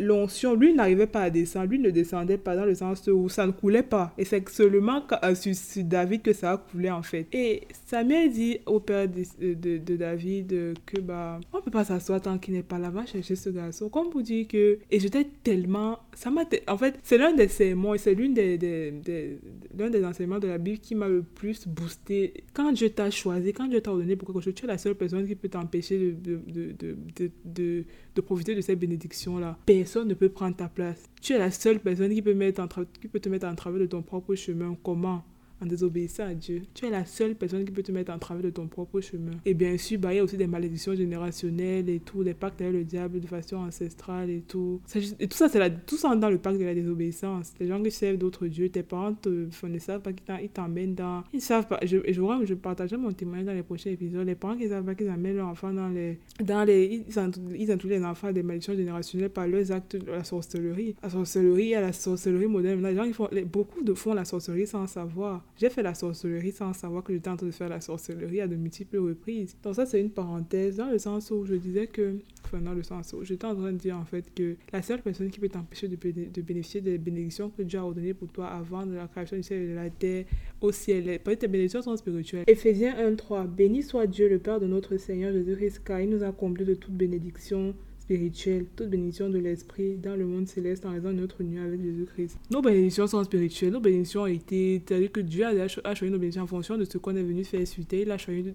l'onction, 0.00 0.54
lui 0.54 0.74
n'arrivait 0.74 1.06
pas 1.06 1.22
à 1.22 1.30
descendre, 1.30 1.68
lui 1.68 1.78
ne 1.78 1.90
descendait 1.90 2.38
pas 2.38 2.56
dans 2.56 2.64
le 2.64 2.74
sens 2.74 3.06
où 3.08 3.28
ça 3.28 3.46
ne 3.46 3.52
coulait 3.52 3.82
pas. 3.82 4.12
Et 4.18 4.24
c'est 4.24 4.48
seulement 4.48 5.02
euh, 5.22 5.34
sur, 5.34 5.52
David 5.84 6.22
que 6.22 6.32
ça 6.32 6.52
a 6.52 6.56
coulé 6.58 6.90
en 6.90 7.02
fait. 7.02 7.26
Et 7.32 7.62
Samuel 7.86 8.30
dit 8.30 8.58
au 8.66 8.80
père 8.80 9.08
de, 9.08 9.54
de, 9.54 9.96
David 9.96 10.74
que 10.84 11.00
bah 11.00 11.40
on 11.52 11.60
peut 11.60 11.70
pas 11.70 11.84
s'asseoir 11.84 12.20
tant 12.20 12.38
qu'il 12.38 12.54
n'est 12.54 12.62
pas 12.62 12.78
là, 12.78 12.90
va 12.90 13.06
chercher 13.06 13.36
ce 13.36 13.50
garçon. 13.50 13.88
Comme 13.88 14.10
vous 14.10 14.22
dire 14.22 14.46
que 14.48 14.78
et 14.90 15.00
j'étais 15.00 15.26
tellement 15.42 15.98
ça 16.14 16.30
m'a 16.30 16.42
en 16.68 16.78
fait 16.78 16.98
c'est 17.02 17.18
l'un 17.18 17.32
des 17.32 17.48
sermons 17.48 17.94
et 17.94 17.98
c'est 17.98 18.14
l'une 18.14 18.34
des, 18.34 18.58
des 18.58 19.38
l'un 19.76 19.90
des 19.90 20.04
enseignements 20.04 20.38
de 20.38 20.48
la 20.48 20.58
Bible 20.58 20.78
qui 20.86 20.94
m'a 20.94 21.08
le 21.08 21.22
plus 21.22 21.66
boosté. 21.66 22.44
Quand 22.54 22.70
Dieu 22.72 22.90
t'a 22.90 23.10
choisi, 23.10 23.52
quand 23.52 23.66
Dieu 23.66 23.80
t'a 23.80 23.90
ordonné 23.90 24.14
pour 24.14 24.28
quelque 24.28 24.40
chose, 24.40 24.54
tu 24.54 24.64
es 24.64 24.68
la 24.68 24.78
seule 24.78 24.94
personne 24.94 25.26
qui 25.26 25.34
peut 25.34 25.48
t'empêcher 25.48 26.12
de, 26.12 26.40
de, 26.46 26.72
de, 26.72 27.30
de, 27.44 27.84
de 28.14 28.20
profiter 28.20 28.54
de 28.54 28.60
cette 28.60 28.78
bénédiction-là. 28.78 29.58
Personne 29.66 30.06
ne 30.06 30.14
peut 30.14 30.28
prendre 30.28 30.56
ta 30.56 30.68
place. 30.68 31.02
Tu 31.20 31.32
es 31.32 31.38
la 31.38 31.50
seule 31.50 31.80
personne 31.80 32.14
qui 32.14 32.22
peut, 32.22 32.34
mettre 32.34 32.60
en 32.62 32.68
qui 32.68 33.08
peut 33.08 33.20
te 33.20 33.28
mettre 33.28 33.46
en 33.46 33.54
travers 33.56 33.80
de 33.80 33.86
ton 33.86 34.02
propre 34.02 34.34
chemin. 34.36 34.76
Comment? 34.82 35.24
En 35.60 35.66
désobéissant 35.66 36.24
à 36.24 36.34
Dieu. 36.34 36.62
Tu 36.74 36.86
es 36.86 36.90
la 36.90 37.04
seule 37.04 37.34
personne 37.34 37.64
qui 37.64 37.72
peut 37.72 37.82
te 37.82 37.92
mettre 37.92 38.12
en 38.12 38.18
travers 38.18 38.42
de 38.42 38.50
ton 38.50 38.66
propre 38.66 39.00
chemin. 39.00 39.32
Et 39.44 39.54
bien 39.54 39.76
sûr, 39.78 39.98
bah, 39.98 40.12
il 40.12 40.16
y 40.16 40.20
a 40.20 40.24
aussi 40.24 40.36
des 40.36 40.46
malédictions 40.46 40.94
générationnelles 40.94 41.88
et 41.88 42.00
tout, 42.00 42.22
des 42.24 42.34
pactes 42.34 42.60
avec 42.60 42.74
le 42.74 42.84
diable 42.84 43.20
de 43.20 43.26
façon 43.26 43.56
ancestrale 43.56 44.30
et 44.30 44.42
tout. 44.46 44.80
Et 45.18 45.28
tout 45.28 45.36
ça, 45.36 45.48
c'est 45.48 45.86
tout 45.86 45.96
ça 45.96 46.14
dans 46.14 46.30
le 46.30 46.38
pacte 46.38 46.58
de 46.58 46.64
la 46.64 46.74
désobéissance. 46.74 47.52
Les 47.58 47.66
gens 47.66 47.82
qui 47.82 47.90
servent 47.90 48.18
d'autres 48.18 48.46
dieux, 48.46 48.68
tes 48.68 48.82
parents 48.82 49.14
te, 49.14 49.48
ne 49.66 49.78
savent 49.78 50.02
pas 50.02 50.12
qu'ils 50.12 50.48
t'emmènent 50.50 50.94
dans... 50.94 51.24
Ils 51.32 51.40
savent 51.40 51.66
pas. 51.66 51.78
Je, 51.82 51.98
je, 52.06 52.44
je 52.44 52.54
partagerai 52.54 52.98
mon 52.98 53.12
témoignage 53.12 53.46
dans 53.46 53.54
les 53.54 53.62
prochains 53.62 53.90
épisodes. 53.90 54.26
Les 54.26 54.34
parents 54.34 54.56
qui 54.56 54.68
savent 54.68 54.84
pas 54.84 54.94
qu'ils 54.94 55.08
amènent 55.08 55.36
leurs 55.36 55.48
enfants 55.48 55.72
dans 55.72 55.88
les... 55.88 56.18
Dans 56.42 56.64
les 56.64 57.04
ils, 57.08 57.18
introduisent 57.18 57.98
les 57.98 58.04
enfants 58.04 58.32
des 58.32 58.42
malédictions 58.42 58.74
générationnelles 58.74 59.30
par 59.30 59.46
leurs 59.46 59.72
actes 59.72 59.96
de 59.96 60.10
la 60.10 60.24
sorcellerie. 60.24 60.96
La 61.02 61.10
sorcellerie, 61.10 61.74
à 61.74 61.80
la 61.80 61.92
sorcellerie 61.92 62.46
moderne. 62.46 62.82
Les 62.86 62.94
gens, 62.94 63.04
ils 63.04 63.14
font, 63.14 63.28
beaucoup 63.50 63.82
de 63.82 63.94
font 63.94 64.14
la 64.14 64.24
sorcellerie 64.24 64.66
sans 64.66 64.86
savoir. 64.86 65.44
J'ai 65.58 65.70
fait 65.70 65.82
la 65.82 65.94
sorcellerie 65.94 66.52
sans 66.52 66.74
savoir 66.74 67.02
que 67.02 67.14
j'étais 67.14 67.30
en 67.30 67.36
train 67.36 67.46
de 67.46 67.50
faire 67.50 67.70
la 67.70 67.80
sorcellerie 67.80 68.42
à 68.42 68.46
de 68.46 68.56
multiples 68.56 68.98
reprises. 68.98 69.56
Donc 69.62 69.74
ça, 69.74 69.86
c'est 69.86 70.00
une 70.00 70.10
parenthèse 70.10 70.76
dans 70.76 70.90
le 70.90 70.98
sens 70.98 71.30
où 71.30 71.46
je 71.46 71.54
disais 71.54 71.86
que, 71.86 72.18
enfin 72.44 72.60
dans 72.60 72.74
le 72.74 72.82
sens 72.82 73.14
où 73.14 73.24
j'étais 73.24 73.46
en 73.46 73.54
train 73.54 73.72
de 73.72 73.78
dire 73.78 73.96
en 73.96 74.04
fait 74.04 74.32
que 74.34 74.56
la 74.70 74.82
seule 74.82 75.00
personne 75.00 75.30
qui 75.30 75.40
peut 75.40 75.48
t'empêcher 75.48 75.88
de, 75.88 75.96
bénéficier 76.42 76.82
des 76.82 76.98
bénédictions 76.98 77.48
que 77.48 77.62
Dieu 77.62 77.78
a 77.78 77.84
ordonnées 77.84 78.12
pour 78.12 78.28
toi 78.28 78.48
avant 78.48 78.84
de 78.84 78.94
la 78.94 79.08
création 79.08 79.36
du 79.36 79.42
ciel 79.42 79.62
et 79.62 79.68
de 79.68 79.74
la 79.74 79.88
terre 79.88 80.26
au 80.60 80.72
ciel, 80.72 81.04
peut-être 81.24 81.40
tes 81.40 81.48
bénédictions 81.48 81.80
sont 81.80 81.96
spirituelles. 81.96 82.44
Éphésiens 82.46 82.94
1.3 83.10 83.46
Béni 83.46 83.82
soit 83.82 84.06
Dieu 84.06 84.28
le 84.28 84.38
Père 84.38 84.60
de 84.60 84.66
notre 84.66 84.98
Seigneur 84.98 85.32
Jésus-Christ 85.32 85.82
car 85.84 86.00
il 86.00 86.10
nous 86.10 86.22
a 86.22 86.32
comblés 86.32 86.66
de 86.66 86.74
toute 86.74 86.94
bénédiction 86.94 87.74
spirituelle, 88.06 88.66
toute 88.76 88.88
bénédiction 88.88 89.28
de 89.28 89.38
l'Esprit 89.38 89.96
dans 89.96 90.14
le 90.14 90.24
monde 90.26 90.46
céleste 90.46 90.86
en 90.86 90.92
raison 90.92 91.08
de 91.08 91.14
notre 91.14 91.40
union 91.40 91.64
avec 91.64 91.82
Jésus-Christ. 91.82 92.38
Nos 92.52 92.62
bénédictions 92.62 93.08
sont 93.08 93.24
spirituelles. 93.24 93.72
Nos 93.72 93.80
bénédictions 93.80 94.22
ont 94.22 94.26
été, 94.26 94.80
c'est-à-dire 94.86 95.10
que 95.10 95.20
Dieu 95.20 95.44
a, 95.44 95.66
choisi 95.66 96.04
nos 96.04 96.18
bénédictions 96.18 96.44
en 96.44 96.46
fonction 96.46 96.78
de 96.78 96.84
ce 96.84 96.98
qu'on 96.98 97.16
est 97.16 97.22
venu 97.22 97.42
faire 97.42 97.66
suite. 97.66 97.92
Il 97.94 98.10
a 98.12 98.16
choisi 98.16 98.54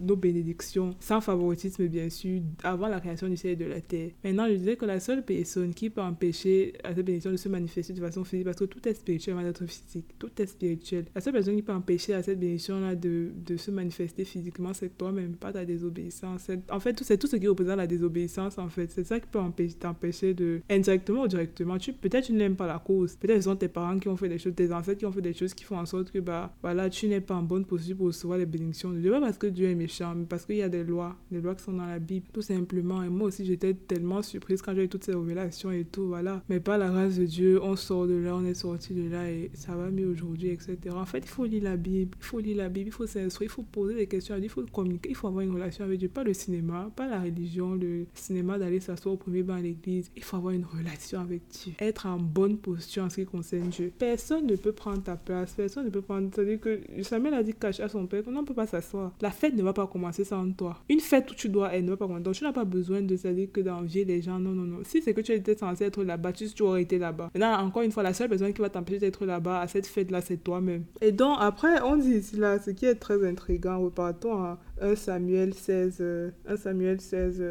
nos 0.00 0.14
bénédictions 0.14 0.94
sans 1.00 1.20
favoritisme, 1.20 1.88
bien 1.88 2.08
sûr, 2.08 2.40
avant 2.62 2.86
la 2.86 3.00
création 3.00 3.28
du 3.28 3.36
ciel 3.36 3.54
et 3.54 3.56
de 3.56 3.64
la 3.64 3.80
terre. 3.80 4.10
Maintenant, 4.22 4.46
je 4.48 4.54
disais 4.54 4.76
que 4.76 4.84
la 4.84 5.00
seule 5.00 5.24
personne 5.24 5.74
qui 5.74 5.90
peut 5.90 6.00
empêcher 6.00 6.74
à 6.84 6.94
cette 6.94 7.04
bénédiction 7.04 7.32
de 7.32 7.36
se 7.36 7.48
manifester 7.48 7.92
de 7.92 8.00
façon 8.00 8.22
physique, 8.22 8.44
parce 8.44 8.58
que 8.58 8.64
tout 8.66 8.88
est 8.88 8.94
spirituel 8.94 9.34
avant 9.34 9.44
d'être 9.44 9.66
physique, 9.66 10.06
tout 10.20 10.30
est 10.40 10.46
spirituel. 10.46 11.06
La 11.16 11.20
seule 11.20 11.32
personne 11.32 11.56
qui 11.56 11.62
peut 11.62 11.72
empêcher 11.72 12.14
à 12.14 12.22
cette 12.22 12.38
bénédiction-là 12.38 12.94
de, 12.94 13.32
se 13.56 13.72
manifester 13.72 14.24
physiquement, 14.24 14.72
c'est 14.72 14.96
toi-même, 14.96 15.32
pas 15.32 15.52
ta 15.52 15.64
désobéissance. 15.64 16.48
En 16.70 16.78
fait, 16.78 17.02
c'est 17.02 17.18
tout 17.18 17.26
ce 17.26 17.34
qui 17.34 17.48
représente 17.48 17.76
la 17.76 17.88
désobéissance 17.88 18.56
fait. 18.68 18.90
C'est 18.90 19.04
ça 19.04 19.20
qui 19.20 19.26
peut 19.26 19.40
t'empêcher 19.78 20.34
de, 20.34 20.60
indirectement 20.70 21.22
ou 21.22 21.28
directement, 21.28 21.78
tu, 21.78 21.92
peut-être 21.92 22.26
tu 22.26 22.32
n'aimes 22.32 22.56
pas 22.56 22.66
la 22.66 22.78
cause. 22.78 23.16
Peut-être 23.16 23.38
ce 23.38 23.50
sont 23.50 23.56
tes 23.56 23.68
parents 23.68 23.98
qui 23.98 24.08
ont 24.08 24.16
fait 24.16 24.28
des 24.28 24.38
choses, 24.38 24.54
tes 24.54 24.72
ancêtres 24.72 24.98
qui 24.98 25.06
ont 25.06 25.12
fait 25.12 25.22
des 25.22 25.34
choses 25.34 25.54
qui 25.54 25.64
font 25.64 25.78
en 25.78 25.86
sorte 25.86 26.10
que, 26.10 26.18
bah, 26.18 26.54
voilà, 26.62 26.90
tu 26.90 27.08
n'es 27.08 27.20
pas 27.20 27.34
en 27.34 27.42
bonne 27.42 27.64
position 27.64 27.96
pour 27.96 28.06
recevoir 28.06 28.38
les 28.38 28.46
bénédictions 28.46 28.90
de 28.90 28.98
Dieu. 28.98 29.10
Pas 29.10 29.20
parce 29.20 29.38
que 29.38 29.46
Dieu 29.46 29.68
est 29.68 29.74
méchant, 29.74 30.14
mais 30.14 30.26
parce 30.26 30.44
qu'il 30.44 30.56
y 30.56 30.62
a 30.62 30.68
des 30.68 30.84
lois, 30.84 31.16
des 31.30 31.40
lois 31.40 31.54
qui 31.54 31.64
sont 31.64 31.72
dans 31.72 31.86
la 31.86 31.98
Bible, 31.98 32.26
tout 32.32 32.42
simplement. 32.42 33.02
Et 33.02 33.08
moi 33.08 33.28
aussi, 33.28 33.44
j'étais 33.44 33.74
tellement 33.74 34.22
surprise 34.22 34.62
quand 34.62 34.74
j'ai 34.74 34.84
eu 34.84 34.88
toutes 34.88 35.04
ces 35.04 35.14
révélations 35.14 35.70
et 35.70 35.84
tout, 35.84 36.08
voilà. 36.08 36.42
Mais 36.48 36.60
par 36.60 36.78
la 36.78 36.88
grâce 36.88 37.16
de 37.16 37.24
Dieu, 37.24 37.62
on 37.62 37.76
sort 37.76 38.06
de 38.06 38.14
là, 38.14 38.34
on 38.34 38.44
est 38.44 38.54
sorti 38.54 38.94
de 38.94 39.08
là 39.08 39.30
et 39.30 39.50
ça 39.54 39.74
va 39.74 39.90
mieux 39.90 40.06
aujourd'hui, 40.06 40.48
etc. 40.48 40.76
En 40.94 41.06
fait, 41.06 41.18
il 41.18 41.28
faut 41.28 41.44
lire 41.44 41.64
la 41.64 41.76
Bible, 41.76 42.16
il 42.20 42.24
faut 42.24 42.40
lire 42.40 42.56
la 42.56 42.68
Bible, 42.68 42.88
il 42.88 42.92
faut 42.92 43.06
s'instruire, 43.06 43.50
il 43.50 43.54
faut 43.54 43.62
poser 43.62 43.94
des 43.94 44.06
questions, 44.06 44.36
il 44.36 44.48
faut 44.48 44.64
communiquer, 44.72 45.10
il 45.10 45.16
faut 45.16 45.28
avoir 45.28 45.42
une 45.42 45.52
relation 45.52 45.84
avec 45.84 45.98
Dieu, 45.98 46.08
pas 46.08 46.24
le 46.24 46.34
cinéma, 46.34 46.90
pas 46.94 47.08
la 47.08 47.20
religion, 47.20 47.74
le 47.74 48.06
cinéma 48.14 48.57
d'aller 48.58 48.80
s'asseoir 48.80 49.14
au 49.14 49.18
premier 49.18 49.42
banc 49.42 49.54
à 49.54 49.60
l'église. 49.60 50.10
Il 50.16 50.22
faut 50.22 50.36
avoir 50.36 50.52
une 50.52 50.64
relation 50.64 51.20
avec 51.20 51.42
Dieu. 51.48 51.72
Être 51.80 52.06
en 52.06 52.18
bonne 52.18 52.58
posture 52.58 53.04
en 53.04 53.10
ce 53.10 53.16
qui 53.16 53.26
concerne 53.26 53.68
Dieu. 53.68 53.92
Personne 53.98 54.46
ne 54.46 54.56
peut 54.56 54.72
prendre 54.72 55.02
ta 55.02 55.16
place. 55.16 55.54
Personne 55.54 55.84
ne 55.86 55.90
peut 55.90 56.02
prendre. 56.02 56.30
C'est-à-dire 56.34 56.60
que 56.60 56.80
Samuel 57.02 57.34
a 57.34 57.42
dit 57.42 57.54
caché 57.54 57.82
à 57.82 57.88
son 57.88 58.06
père 58.06 58.22
qu'on 58.22 58.32
ne 58.32 58.42
peut 58.42 58.54
pas 58.54 58.66
s'asseoir. 58.66 59.12
La 59.20 59.30
fête 59.30 59.54
ne 59.54 59.62
va 59.62 59.72
pas 59.72 59.86
commencer 59.86 60.24
sans 60.24 60.50
toi. 60.52 60.78
Une 60.88 61.00
fête 61.00 61.30
où 61.30 61.34
tu 61.34 61.48
dois 61.48 61.72
elle 61.72 61.84
ne 61.84 61.90
va 61.90 61.96
pas 61.96 62.06
commencer. 62.06 62.24
Donc 62.24 62.34
tu 62.34 62.44
n'as 62.44 62.52
pas 62.52 62.64
besoin 62.64 63.00
de 63.00 63.14
dire 63.14 63.48
que 63.52 63.60
d'envier 63.60 64.04
les 64.04 64.22
gens. 64.22 64.38
Non, 64.38 64.52
non, 64.52 64.64
non. 64.64 64.78
Si 64.84 65.02
c'est 65.02 65.14
que 65.14 65.20
tu 65.20 65.32
étais 65.32 65.56
censé 65.56 65.84
être 65.84 66.02
là-bas, 66.02 66.32
tu, 66.32 66.62
aurais 66.62 66.82
été 66.82 66.98
là-bas. 66.98 67.30
Maintenant, 67.34 67.64
encore 67.64 67.82
une 67.82 67.92
fois, 67.92 68.02
la 68.02 68.14
seule 68.14 68.28
personne 68.28 68.52
qui 68.52 68.60
va 68.60 68.70
t'empêcher 68.70 69.00
d'être 69.00 69.24
là-bas 69.26 69.60
à 69.60 69.68
cette 69.68 69.86
fête-là, 69.86 70.20
c'est 70.20 70.38
toi-même. 70.38 70.84
Et 71.00 71.12
donc, 71.12 71.36
après, 71.40 71.80
on 71.82 71.96
dit 71.96 72.14
ici 72.14 72.36
là, 72.36 72.58
ce 72.60 72.70
qui 72.70 72.86
est 72.86 72.94
très 72.94 73.26
intriguant, 73.26 73.80
repartons 73.80 74.42
à 74.42 74.58
1 74.80 74.94
Samuel 74.96 75.54
16. 75.54 76.02
1 76.46 76.56
Samuel 76.56 77.00
16. 77.00 77.42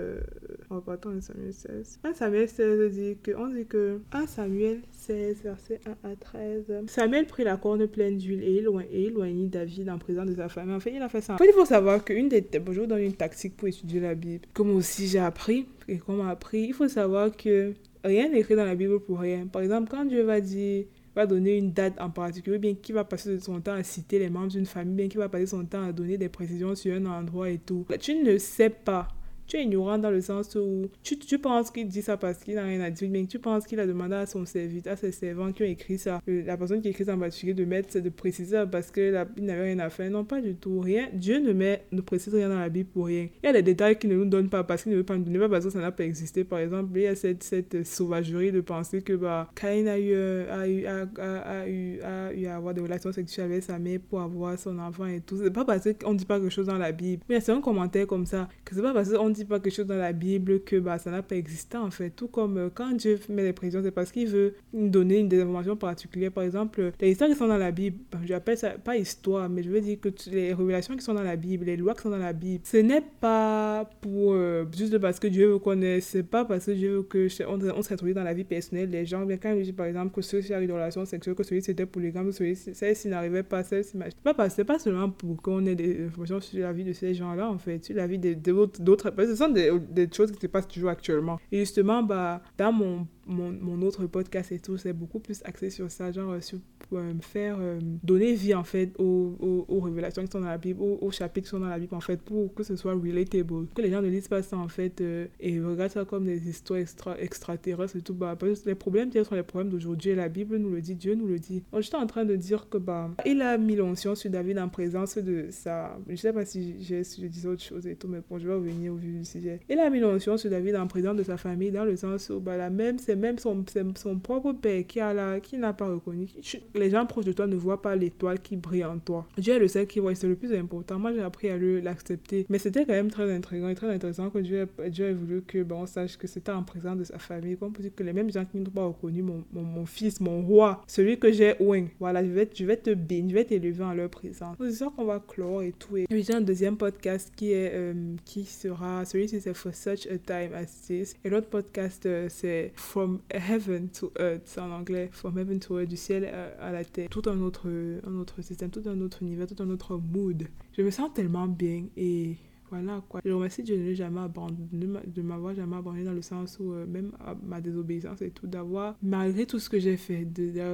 Repartons 0.69 1.09
à 1.09 1.13
1 1.13 1.21
Samuel 1.21 1.53
16. 1.53 1.99
1 2.03 2.13
Samuel 2.13 2.49
16 2.49 2.91
dit 2.91 3.17
que, 3.21 3.31
on 3.31 3.47
dit 3.47 3.65
que 3.65 4.01
1 4.11 4.27
Samuel 4.27 4.81
16, 4.91 5.43
verset 5.43 5.79
1 5.85 6.09
à 6.09 6.15
13. 6.15 6.85
Samuel 6.87 7.25
prit 7.25 7.43
la 7.43 7.57
corne 7.57 7.87
pleine 7.87 8.17
d'huile 8.17 8.43
et 8.43 8.51
il 8.51 9.05
éloignit 9.05 9.47
David 9.47 9.89
en 9.89 9.97
présence 9.97 10.27
de 10.27 10.35
sa 10.35 10.49
femme. 10.49 10.71
En 10.71 10.79
fait, 10.79 10.93
il 10.93 11.01
a 11.01 11.09
fait 11.09 11.21
ça. 11.21 11.35
En 11.35 11.37
fait, 11.37 11.47
il 11.47 11.53
faut 11.53 11.65
savoir 11.65 12.03
qu'une 12.03 12.29
des. 12.29 12.45
je 12.51 12.79
vous 12.79 12.85
donne 12.85 13.01
une 13.01 13.13
tactique 13.13 13.55
pour 13.55 13.67
étudier 13.67 13.99
la 13.99 14.15
Bible. 14.15 14.45
Comme 14.53 14.71
aussi 14.71 15.07
j'ai 15.07 15.19
appris, 15.19 15.67
et 15.87 15.97
comme 15.97 16.21
appris, 16.21 16.63
il 16.63 16.73
faut 16.73 16.87
savoir 16.87 17.35
que 17.35 17.73
rien 18.03 18.29
n'est 18.29 18.39
écrit 18.39 18.55
dans 18.55 18.65
la 18.65 18.75
Bible 18.75 18.99
pour 18.99 19.19
rien. 19.19 19.47
Par 19.47 19.61
exemple, 19.61 19.89
quand 19.89 20.05
Dieu 20.05 20.23
va 20.23 20.41
dire 20.41 20.85
va 21.17 21.25
donner 21.25 21.57
une 21.57 21.71
date 21.71 21.99
en 21.99 22.11
particulier, 22.11 22.59
bien 22.59 22.75
qui 22.75 22.91
va 22.91 23.03
passer 23.03 23.39
son 23.39 23.59
temps 23.59 23.73
à 23.73 23.83
citer 23.83 24.19
les 24.19 24.29
membres 24.29 24.51
d'une 24.51 24.67
famille, 24.67 24.95
bien 24.95 25.07
qui 25.07 25.17
va 25.17 25.27
passer 25.27 25.47
son 25.47 25.65
temps 25.65 25.83
à 25.83 25.91
donner 25.91 26.17
des 26.17 26.29
précisions 26.29 26.75
sur 26.75 26.95
un 26.95 27.05
endroit 27.07 27.49
et 27.49 27.57
tout. 27.57 27.85
Tu 27.99 28.15
ne 28.15 28.37
sais 28.37 28.69
pas 28.69 29.07
tu 29.47 29.57
es 29.57 29.63
ignorant 29.63 29.97
dans 29.97 30.11
le 30.11 30.21
sens 30.21 30.55
où 30.55 30.89
tu, 31.03 31.17
tu 31.17 31.39
penses 31.39 31.71
qu'il 31.71 31.87
dit 31.87 32.01
ça 32.01 32.17
parce 32.17 32.43
qu'il 32.43 32.55
n'a 32.55 32.63
rien 32.63 32.81
à 32.81 32.89
dire, 32.89 33.09
mais 33.09 33.25
tu 33.25 33.39
penses 33.39 33.65
qu'il 33.65 33.79
a 33.79 33.87
demandé 33.87 34.15
à 34.15 34.25
son 34.25 34.45
serviteur, 34.45 34.93
à 34.93 34.95
ses 34.95 35.11
servants 35.11 35.51
qui 35.51 35.63
ont 35.63 35.67
écrit 35.67 35.97
ça, 35.97 36.21
la 36.27 36.57
personne 36.57 36.81
qui 36.81 36.89
écrit 36.89 37.05
ça 37.05 37.15
en 37.15 37.19
particulier, 37.19 37.53
de 37.53 37.65
mettre, 37.65 37.99
de 37.99 38.09
préciser 38.09 38.63
parce 38.71 38.91
qu'il 38.91 39.11
n'avait 39.37 39.73
rien 39.73 39.79
à 39.79 39.89
faire. 39.89 40.09
Non, 40.09 40.25
pas 40.25 40.41
du 40.41 40.55
tout. 40.55 40.79
Rien. 40.79 41.07
Dieu 41.13 41.39
ne, 41.39 41.53
met, 41.53 41.83
ne 41.91 42.01
précise 42.01 42.33
rien 42.33 42.49
dans 42.49 42.59
la 42.59 42.69
Bible 42.69 42.89
pour 42.89 43.05
rien. 43.05 43.27
Il 43.43 43.47
y 43.47 43.49
a 43.49 43.53
des 43.53 43.63
détails 43.63 43.97
qu'il 43.97 44.09
ne 44.09 44.15
nous 44.15 44.25
donne 44.25 44.49
pas 44.49 44.63
parce 44.63 44.83
qu'il 44.83 44.91
ne 44.91 44.97
veut 44.97 45.03
pas 45.03 45.17
nous 45.17 45.23
donner, 45.23 45.39
pas 45.39 45.49
parce 45.49 45.65
que 45.65 45.71
ça 45.71 45.79
n'a 45.79 45.91
pas 45.91 46.03
existé. 46.03 46.43
Par 46.43 46.59
exemple, 46.59 46.91
il 46.95 47.03
y 47.03 47.07
a 47.07 47.15
cette, 47.15 47.43
cette 47.43 47.85
sauvagerie 47.85 48.51
de 48.51 48.61
penser 48.61 49.01
que 49.01 49.13
bah, 49.13 49.49
Caïn 49.55 49.87
a 49.87 49.97
eu, 49.97 50.13
a, 50.13 50.67
eu, 50.67 50.85
a, 50.85 51.07
a, 51.17 51.67
eu, 51.67 52.01
a 52.01 52.33
eu 52.33 52.45
à 52.45 52.55
avoir 52.55 52.73
des 52.73 52.81
relations 52.81 53.11
sexuelles 53.11 53.51
avec 53.51 53.63
sa 53.63 53.79
mère 53.79 53.99
pour 54.09 54.21
avoir 54.21 54.57
son 54.59 54.77
enfant 54.79 55.05
et 55.05 55.21
tout. 55.21 55.37
C'est 55.41 55.51
pas 55.51 55.65
parce 55.65 55.87
qu'on 56.01 56.13
ne 56.13 56.17
dit 56.17 56.25
pas 56.25 56.39
quelque 56.39 56.53
chose 56.53 56.67
dans 56.67 56.77
la 56.77 56.91
Bible. 56.91 57.23
Mais 57.29 57.39
c'est 57.39 57.51
un 57.51 57.61
commentaire 57.61 58.07
comme 58.07 58.25
ça 58.25 58.49
que 58.65 58.75
c'est 58.75 58.81
pas 58.81 58.93
parce 58.93 59.11
qu'on 59.11 59.29
pas 59.45 59.59
quelque 59.59 59.73
chose 59.73 59.85
dans 59.85 59.97
la 59.97 60.13
Bible 60.13 60.61
que 60.61 60.77
bah, 60.77 60.97
ça 60.97 61.11
n'a 61.11 61.21
pas 61.21 61.35
existé 61.35 61.77
en 61.77 61.91
fait. 61.91 62.09
Tout 62.11 62.27
comme 62.27 62.57
euh, 62.57 62.69
quand 62.73 62.91
Dieu 62.93 63.19
met 63.29 63.43
des 63.43 63.53
prévisions, 63.53 63.81
c'est 63.83 63.91
parce 63.91 64.11
qu'il 64.11 64.27
veut 64.27 64.55
donner 64.73 65.19
une 65.19 65.27
des 65.27 65.41
informations 65.41 65.75
particulières. 65.75 66.31
Par 66.31 66.43
exemple, 66.43 66.91
les 66.99 67.11
histoires 67.11 67.29
qui 67.29 67.35
sont 67.35 67.47
dans 67.47 67.57
la 67.57 67.71
Bible, 67.71 67.97
bah, 68.11 68.19
je 68.25 68.33
appelle 68.33 68.57
ça 68.57 68.71
pas 68.71 68.97
histoire, 68.97 69.49
mais 69.49 69.63
je 69.63 69.69
veux 69.69 69.81
dire 69.81 69.99
que 69.99 70.09
les 70.31 70.53
révélations 70.53 70.95
qui 70.95 71.03
sont 71.03 71.13
dans 71.13 71.23
la 71.23 71.35
Bible, 71.35 71.65
les 71.65 71.77
lois 71.77 71.93
qui 71.93 72.01
sont 72.01 72.09
dans 72.09 72.17
la 72.17 72.33
Bible, 72.33 72.63
ce 72.65 72.77
n'est 72.77 73.03
pas 73.19 73.89
pour 74.01 74.33
euh, 74.33 74.65
juste 74.75 74.97
parce 74.97 75.19
que 75.19 75.27
Dieu 75.27 75.47
veut 75.47 75.83
ait, 75.83 76.01
c'est 76.01 76.23
pas 76.23 76.45
parce 76.45 76.65
que 76.65 76.71
Dieu 76.71 76.97
veut 76.97 77.03
que 77.03 77.27
on, 77.47 77.59
on 77.77 77.81
se 77.81 77.89
retrouve 77.89 78.13
dans 78.13 78.23
la 78.23 78.33
vie 78.33 78.43
personnelle 78.43 78.89
des 78.89 79.05
gens. 79.05 79.25
Bien 79.25 79.37
quand 79.37 79.53
il 79.53 79.63
dit 79.63 79.73
par 79.73 79.85
exemple 79.85 80.13
que 80.13 80.21
ceux 80.21 80.41
qui 80.41 80.53
ont 80.53 80.59
une 80.59 80.71
relation 80.71 81.05
sexuelle, 81.05 81.35
que 81.35 81.43
celui 81.43 81.61
c'était 81.61 81.85
pour 81.85 82.01
les 82.01 82.11
gars, 82.11 82.23
celle-ci 82.31 83.07
n'arrivait 83.07 83.43
pas, 83.43 83.63
celle-ci 83.63 83.97
pas, 84.23 84.33
pas, 84.33 84.49
pas 84.49 84.79
seulement 84.79 85.09
pour 85.09 85.41
qu'on 85.41 85.65
ait 85.65 85.75
des 85.75 86.05
informations 86.05 86.41
sur 86.41 86.59
la 86.59 86.73
vie 86.73 86.83
de 86.83 86.93
ces 86.93 87.13
gens-là 87.13 87.49
en 87.49 87.57
fait, 87.57 87.83
sur 87.83 87.95
la 87.95 88.07
vie 88.07 88.19
d'autres 88.19 89.09
personnes. 89.11 89.26
Ce 89.27 89.35
sont 89.35 89.49
des 89.49 90.09
choses 90.11 90.31
qui 90.31 90.39
se 90.39 90.47
passent 90.47 90.67
toujours 90.67 90.89
actuellement. 90.89 91.39
Et 91.51 91.59
justement, 91.59 92.03
bah, 92.03 92.41
dans 92.57 92.71
mon 92.71 93.07
mon, 93.27 93.51
mon, 93.51 93.81
autre 93.85 94.05
podcast 94.07 94.51
et 94.51 94.59
tout, 94.59 94.77
c'est 94.77 94.93
beaucoup 94.93 95.19
plus 95.19 95.41
axé 95.45 95.69
sur 95.69 95.91
ça, 95.91 96.11
genre 96.11 96.31
euh, 96.31 96.41
sur 96.41 96.59
euh, 96.93 97.13
faire 97.21 97.57
euh, 97.59 97.79
donner 98.03 98.33
vie 98.33 98.53
en 98.53 98.63
fait 98.63 98.91
aux, 98.97 99.65
aux, 99.67 99.79
révélations 99.79 100.23
qui 100.23 100.31
sont 100.31 100.41
dans 100.41 100.47
la 100.47 100.57
Bible, 100.57 100.81
aux, 100.81 101.11
chapitres 101.11 101.45
qui 101.45 101.49
sont 101.49 101.59
dans 101.59 101.67
la 101.67 101.79
Bible 101.79 101.93
en 101.95 102.01
fait, 102.01 102.21
pour 102.21 102.53
que 102.53 102.63
ce 102.63 102.75
soit 102.75 102.93
relatable, 102.93 103.67
que 103.75 103.81
les 103.81 103.91
gens 103.91 104.01
ne 104.01 104.07
lisent 104.07 104.27
pas 104.27 104.41
ça 104.41 104.57
en 104.57 104.67
fait 104.67 105.01
et 105.39 105.59
regardent 105.59 105.91
ça 105.91 106.05
comme 106.05 106.25
des 106.25 106.47
histoires 106.49 106.79
extra, 106.79 107.19
extraterrestres 107.19 107.97
et 107.97 108.01
tout. 108.01 108.13
Bah, 108.13 108.35
parce 108.39 108.61
que 108.61 108.69
les 108.69 108.75
problèmes, 108.75 109.11
sont 109.11 109.35
les 109.35 109.43
problèmes 109.43 109.71
d'aujourd'hui 109.71 110.15
la 110.15 110.29
Bible 110.29 110.57
nous 110.57 110.69
le 110.69 110.81
dit, 110.81 110.95
Dieu 110.95 111.15
nous 111.15 111.27
le 111.27 111.39
dit. 111.39 111.63
Donc 111.71 111.81
j'étais 111.81 111.97
en 111.97 112.07
train 112.07 112.25
de 112.25 112.35
dire 112.35 112.69
que 112.69 112.77
bah, 112.77 113.11
il 113.25 113.41
a 113.41 113.57
mis 113.57 113.75
l'onction 113.75 114.15
sur 114.15 114.29
David 114.29 114.59
en 114.59 114.69
présence 114.69 115.17
de 115.17 115.47
ça. 115.51 115.97
Je 116.07 116.15
sais 116.15 116.33
pas 116.33 116.45
si, 116.45 116.75
si 117.03 117.21
je 117.21 117.27
disais 117.27 117.47
autre 117.47 117.63
chose 117.63 117.85
et 117.87 117.95
tout, 117.95 118.07
mais 118.07 118.19
bon, 118.29 118.39
je 118.39 118.47
vais 118.47 118.53
revenir 118.53 118.93
au 118.93 118.97
sujet. 119.23 119.59
Il 119.69 119.79
a 119.79 119.89
mis 119.89 119.99
l'onction 119.99 120.37
sur 120.37 120.49
David 120.49 120.75
en 120.75 120.87
présence 120.87 121.17
de 121.17 121.23
sa 121.23 121.37
famille 121.37 121.71
dans 121.71 121.85
le 121.85 121.95
sens 121.95 122.29
où 122.29 122.39
bah, 122.39 122.57
la 122.57 122.69
même, 122.69 122.97
c'est 122.99 123.16
même 123.17 123.37
son, 123.37 123.63
son 123.95 124.19
propre 124.19 124.53
père 124.53 124.85
qui 124.87 124.99
a 124.99 125.13
la, 125.13 125.39
qui 125.39 125.57
n'a 125.57 125.73
pas 125.73 125.87
reconnu. 125.87 126.27
Les 126.75 126.89
gens 126.89 127.05
proches 127.05 127.25
de 127.25 127.33
toi 127.33 127.47
ne 127.47 127.55
voient 127.55 127.81
pas 127.81 127.95
l'étoile 127.95 128.39
qui 128.39 128.55
brille 128.55 128.85
en 128.85 128.99
toi. 128.99 129.27
Dieu 129.37 129.55
est 129.55 129.59
le 129.59 129.67
seul 129.67 129.87
qui 129.87 129.99
voit, 129.99 130.15
c'est 130.15 130.27
le 130.27 130.35
plus 130.35 130.53
important. 130.53 130.99
Moi, 130.99 131.13
j'ai 131.13 131.21
appris 131.21 131.49
à 131.49 131.57
l'accepter. 131.57 132.45
Mais 132.49 132.59
c'était 132.59 132.85
quand 132.85 132.93
même 132.93 133.11
très 133.11 133.31
intriguant 133.33 133.69
et 133.69 133.75
très 133.75 133.93
intéressant 133.93 134.29
que 134.29 134.39
Dieu, 134.39 134.67
Dieu 134.89 135.07
ait 135.07 135.13
voulu 135.13 135.41
que 135.41 135.63
bon, 135.63 135.81
on 135.81 135.85
sache 135.85 136.17
que 136.17 136.27
c'était 136.27 136.51
en 136.51 136.63
présence 136.63 136.97
de 136.97 137.03
sa 137.03 137.17
famille. 137.17 137.57
Comme 137.57 137.73
pour 137.73 137.81
dire 137.81 137.91
que 137.95 138.03
les 138.03 138.13
mêmes 138.13 138.31
gens 138.31 138.45
qui 138.45 138.57
n'ont 138.57 138.69
pas 138.69 138.85
reconnu 138.85 139.21
mon, 139.21 139.43
mon, 139.53 139.85
fils, 139.85 140.19
mon 140.19 140.41
roi, 140.41 140.83
celui 140.87 141.17
que 141.17 141.31
j'ai 141.31 141.55
ouin, 141.59 141.85
voilà, 141.99 142.23
je 142.23 142.29
vais, 142.29 142.49
je 142.53 142.65
vais 142.65 142.77
te 142.77 142.93
bénir, 142.93 143.29
je 143.29 143.35
vais 143.35 143.45
t'élever 143.45 143.83
en 143.83 143.93
leur 143.93 144.09
présence. 144.09 144.55
C'est 144.59 144.71
ça 144.71 144.91
qu'on 144.95 145.05
va 145.05 145.19
clore 145.25 145.61
et 145.61 145.73
tout. 145.73 145.97
Et 145.97 146.05
j'ai 146.09 146.33
un 146.33 146.41
deuxième 146.41 146.77
podcast 146.77 147.31
qui 147.35 147.51
est, 147.51 147.71
euh, 147.73 147.93
qui 148.25 148.45
sera, 148.45 149.05
celui-ci 149.05 149.41
c'est 149.41 149.53
For 149.53 149.73
Such 149.73 150.07
a 150.07 150.17
Time 150.17 150.53
as 150.53 150.87
This. 150.87 151.15
Et 151.23 151.29
l'autre 151.29 151.47
podcast, 151.47 152.05
euh, 152.05 152.27
c'est 152.29 152.71
From 152.75 153.06
heaven 153.29 153.89
to 153.89 154.11
earth 154.19 154.57
en 154.57 154.71
anglais, 154.71 155.09
from 155.11 155.37
heaven 155.37 155.59
to 155.59 155.79
earth, 155.79 155.89
du 155.89 155.97
ciel 155.97 156.25
à, 156.59 156.71
la 156.71 156.83
terre, 156.83 157.09
tout 157.09 157.23
un 157.27 157.39
autre, 157.41 157.67
un 158.05 158.15
autre 158.15 158.41
système, 158.41 158.69
tout 158.69 158.83
un 158.85 158.99
autre 159.01 159.23
univers, 159.23 159.47
tout 159.47 159.61
un 159.61 159.69
autre 159.69 159.97
mood. 159.97 160.47
Je 160.77 160.81
me 160.81 160.91
sens 160.91 161.13
tellement 161.13 161.47
bien 161.47 161.85
et 161.95 162.37
voilà 162.69 163.01
quoi. 163.07 163.21
Je 163.23 163.31
remercie 163.31 163.63
Dieu 163.63 163.77
de 163.77 163.81
ne 163.81 163.93
jamais 163.93 164.19
abandonné, 164.19 164.87
de 165.05 165.21
m'avoir 165.21 165.53
jamais 165.53 165.77
abandonné 165.77 166.03
dans 166.03 166.13
le 166.13 166.21
sens 166.21 166.57
où 166.59 166.73
euh, 166.73 166.85
même 166.85 167.11
ma 167.43 167.61
désobéissance 167.61 168.21
et 168.21 168.31
tout, 168.31 168.47
d'avoir, 168.47 168.97
malgré 169.01 169.45
tout 169.45 169.59
ce 169.59 169.69
que 169.69 169.79
j'ai 169.79 169.97
fait, 169.97 170.25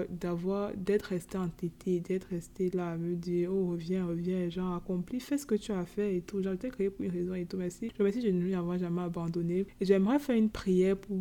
d'avoir, 0.10 0.72
d'être 0.76 1.04
resté 1.04 1.38
entêté, 1.38 2.00
d'être 2.00 2.26
resté 2.26 2.72
là 2.72 2.92
à 2.92 2.98
me 2.98 3.16
dire, 3.16 3.54
oh 3.54 3.68
reviens, 3.68 4.06
reviens, 4.06 4.50
genre 4.50 4.76
accomplis, 4.76 5.20
fais 5.20 5.38
ce 5.38 5.46
que 5.46 5.56
tu 5.56 5.72
as 5.72 5.86
fait 5.86 6.18
et 6.18 6.22
tout. 6.22 6.42
J'ai 6.42 6.54
été 6.54 6.70
créé 6.70 6.90
pour 6.90 7.06
une 7.06 7.12
raison 7.12 7.36
et 7.36 7.46
tout. 7.46 7.58
Merci. 7.58 7.92
Je 7.94 7.98
remercie 8.00 8.22
Dieu 8.22 8.32
de 8.32 8.38
ne 8.38 8.50
l'avoir 8.50 8.78
jamais 8.78 9.02
abandonné. 9.02 9.66
J'aimerais 9.80 10.20
faire 10.20 10.36
une 10.36 10.50
prière 10.50 10.98
pour 10.98 11.20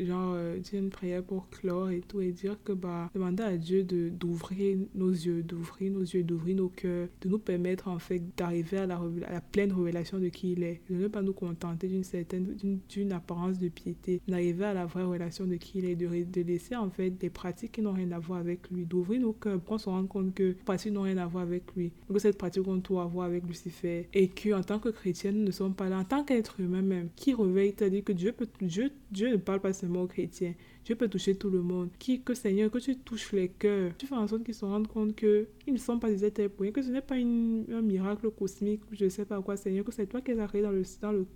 genre 0.00 0.34
euh, 0.36 0.58
dire 0.58 0.80
une 0.80 0.90
prière 0.90 1.22
pour 1.22 1.48
clore 1.50 1.90
et 1.90 2.00
tout 2.00 2.20
et 2.20 2.32
dire 2.32 2.56
que 2.64 2.72
bah 2.72 3.10
demander 3.14 3.42
à 3.42 3.56
Dieu 3.56 3.84
de 3.84 4.08
d'ouvrir 4.08 4.78
nos 4.94 5.10
yeux 5.10 5.42
d'ouvrir 5.42 5.92
nos 5.92 6.02
yeux 6.02 6.22
d'ouvrir 6.22 6.56
nos 6.56 6.68
cœurs 6.68 7.08
de 7.20 7.28
nous 7.28 7.38
permettre 7.38 7.88
en 7.88 7.98
fait 7.98 8.22
d'arriver 8.36 8.78
à 8.78 8.86
la, 8.86 9.00
à 9.26 9.32
la 9.32 9.40
pleine 9.40 9.72
révélation 9.72 10.18
de 10.18 10.28
qui 10.28 10.52
il 10.52 10.62
est. 10.62 10.80
De 10.88 10.96
ne 10.96 11.08
pas 11.08 11.22
nous 11.22 11.32
contenter 11.32 11.88
d'une 11.88 12.04
certaine 12.04 12.56
d'une 12.88 13.12
apparence 13.12 13.58
de 13.58 13.68
piété. 13.68 14.20
D'arriver 14.26 14.64
à 14.64 14.74
la 14.74 14.86
vraie 14.86 15.04
relation 15.04 15.46
de 15.46 15.56
qui 15.56 15.78
il 15.78 15.84
est 15.84 15.96
de, 15.96 16.06
de 16.06 16.40
laisser 16.42 16.76
en 16.76 16.90
fait 16.90 17.10
des 17.10 17.30
pratiques 17.30 17.72
qui 17.72 17.82
n'ont 17.82 17.92
rien 17.92 18.10
à 18.12 18.18
voir 18.18 18.40
avec 18.40 18.70
lui 18.70 18.84
d'ouvrir 18.84 19.20
nos 19.20 19.32
cœurs 19.32 19.60
pour 19.60 19.74
qu'on 19.74 19.78
se 19.78 19.88
rende 19.88 20.08
compte 20.08 20.34
que 20.34 20.42
les 20.42 20.54
pratiques 20.54 20.92
n'ont 20.92 21.02
rien 21.02 21.18
à 21.18 21.26
voir 21.26 21.44
avec 21.44 21.74
lui. 21.76 21.92
Que 22.12 22.18
cette 22.18 22.38
pratique 22.38 22.66
on 22.66 22.76
doit 22.76 23.02
avoir 23.02 23.26
avec 23.26 23.46
Lucifer 23.46 24.08
et 24.12 24.28
que 24.28 24.52
en 24.52 24.62
tant 24.62 24.78
que 24.78 24.88
chrétien 24.88 25.32
nous 25.32 25.44
ne 25.44 25.50
sommes 25.50 25.74
pas 25.74 25.88
là. 25.88 25.98
En 25.98 26.04
tant 26.04 26.24
qu'être 26.24 26.60
humain 26.60 26.82
même 26.82 27.08
qui 27.16 27.34
réveille 27.34 27.74
c'est-à-dire 27.76 28.04
que 28.04 28.12
Dieu 28.12 28.34
Dieu 28.60 28.90
Dieu 29.10 29.30
ne 29.30 29.36
parle 29.36 29.60
pas 29.60 29.72
seulement 29.84 30.02
aux 30.02 30.06
chrétiens. 30.06 30.54
Dieu 30.84 30.96
peut 30.96 31.08
toucher 31.08 31.34
tout 31.34 31.50
le 31.50 31.62
monde. 31.62 31.88
Qui, 31.98 32.20
que 32.20 32.34
Seigneur, 32.34 32.70
que 32.70 32.78
tu 32.78 32.96
touches 32.96 33.32
les 33.32 33.48
cœurs. 33.48 33.92
Tu 33.96 34.06
fais 34.06 34.14
en 34.14 34.26
sorte 34.26 34.44
qu'ils 34.44 34.54
se 34.54 34.64
rendent 34.64 34.86
compte 34.86 35.16
qu'ils 35.16 35.46
ne 35.66 35.78
sont 35.78 35.98
pas 35.98 36.08
des 36.08 36.24
êtres 36.24 36.46
pour 36.48 36.70
que 36.72 36.82
ce 36.82 36.90
n'est 36.90 37.00
pas 37.00 37.14
un 37.14 37.82
miracle 37.82 38.30
cosmique, 38.30 38.82
je 38.92 39.04
ne 39.04 39.08
sais 39.08 39.24
pas 39.24 39.40
quoi, 39.40 39.56
Seigneur, 39.56 39.84
que 39.84 39.92
c'est 39.92 40.06
toi 40.06 40.20
qui 40.20 40.32
les 40.32 40.40
as 40.40 40.46
créés 40.46 40.62
dans 40.62 40.70
le, 40.72 41.26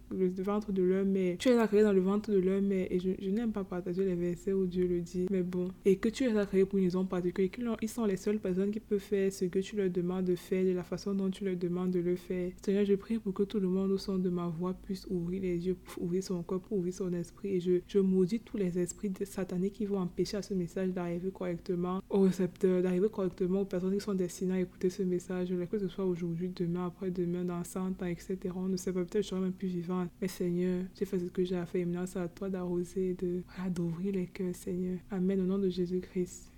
ventre 0.42 0.72
de 0.72 0.82
leur 0.82 1.04
mère. 1.04 1.36
Tu 1.38 1.48
les 1.48 1.56
as 1.56 1.66
créés 1.66 1.82
dans 1.82 1.92
le 1.92 2.00
ventre 2.00 2.30
de 2.30 2.38
leur 2.38 2.60
mère. 2.60 2.86
Et 2.90 2.98
je, 2.98 3.30
n'aime 3.30 3.52
pas 3.52 3.64
partager 3.64 4.04
les 4.04 4.14
versets 4.14 4.52
où 4.52 4.66
Dieu 4.66 4.86
le 4.86 5.00
dit. 5.00 5.26
Mais 5.30 5.42
bon. 5.42 5.68
Et 5.84 5.96
que 5.96 6.08
tu 6.08 6.28
les 6.28 6.36
as 6.36 6.46
créés 6.46 6.64
pour 6.64 6.78
une 6.78 6.84
raison 6.84 7.04
particulière. 7.04 7.76
Ils 7.80 7.88
sont 7.88 8.04
les 8.04 8.16
seules 8.16 8.38
personnes 8.38 8.70
qui 8.70 8.80
peuvent 8.80 8.98
faire 8.98 9.32
ce 9.32 9.44
que 9.46 9.60
tu 9.60 9.76
leur 9.76 9.90
demandes 9.90 10.24
de 10.24 10.34
faire 10.34 10.64
de 10.64 10.72
la 10.72 10.82
façon 10.82 11.14
dont 11.14 11.30
tu 11.30 11.44
leur 11.44 11.56
demandes 11.56 11.90
de 11.90 12.00
le 12.00 12.16
faire. 12.16 12.52
Seigneur, 12.62 12.84
je 12.84 12.94
prie 12.94 13.18
pour 13.18 13.32
que 13.32 13.44
tout 13.44 13.60
le 13.60 13.68
monde 13.68 13.92
au 13.92 13.98
son 13.98 14.18
de 14.18 14.28
ma 14.28 14.48
voix 14.48 14.74
puisse 14.74 15.06
ouvrir 15.08 15.42
les 15.42 15.66
yeux, 15.66 15.76
ouvrir 15.98 16.22
son 16.22 16.42
corps, 16.42 16.60
ouvrir 16.70 16.92
son 16.92 17.12
esprit. 17.12 17.56
Et 17.56 17.60
je, 17.60 17.80
je 17.86 17.98
maudis 17.98 18.40
tous 18.40 18.56
les 18.56 18.78
esprits 18.78 19.10
de 19.10 19.24
sataniques 19.38 19.74
qui 19.74 19.86
vont 19.86 20.00
empêcher 20.00 20.36
à 20.36 20.42
ce 20.42 20.52
message 20.52 20.90
d'arriver 20.90 21.30
correctement 21.30 22.02
au 22.10 22.22
récepteur, 22.22 22.82
d'arriver 22.82 23.08
correctement 23.08 23.60
aux 23.60 23.64
personnes 23.64 23.94
qui 23.94 24.00
sont 24.00 24.14
destinées 24.14 24.54
à 24.54 24.60
écouter 24.60 24.90
ce 24.90 25.02
message, 25.04 25.54
que 25.70 25.78
ce 25.78 25.88
soit 25.88 26.04
aujourd'hui, 26.04 26.50
demain, 26.54 26.86
après-demain, 26.86 27.44
dans 27.44 27.62
100 27.62 28.02
ans, 28.02 28.06
etc. 28.06 28.36
On 28.56 28.68
ne 28.68 28.76
sait 28.76 28.92
pas, 28.92 29.04
peut-être 29.04 29.22
je 29.22 29.28
serai 29.28 29.40
même 29.40 29.52
plus 29.52 29.68
vivante. 29.68 30.08
Mais 30.20 30.28
Seigneur, 30.28 30.84
j'ai 30.98 31.04
fait 31.04 31.20
ce 31.20 31.26
que 31.26 31.44
j'ai 31.44 31.56
à 31.56 31.66
faire. 31.66 31.86
Maintenant, 31.86 32.06
c'est 32.06 32.18
à 32.18 32.28
toi 32.28 32.50
d'arroser, 32.50 33.14
de, 33.14 33.42
d'ouvrir 33.70 34.14
les 34.14 34.26
cœurs, 34.26 34.54
Seigneur. 34.54 34.98
Amen. 35.10 35.40
Au 35.40 35.44
nom 35.44 35.58
de 35.58 35.68
Jésus-Christ. 35.68 36.50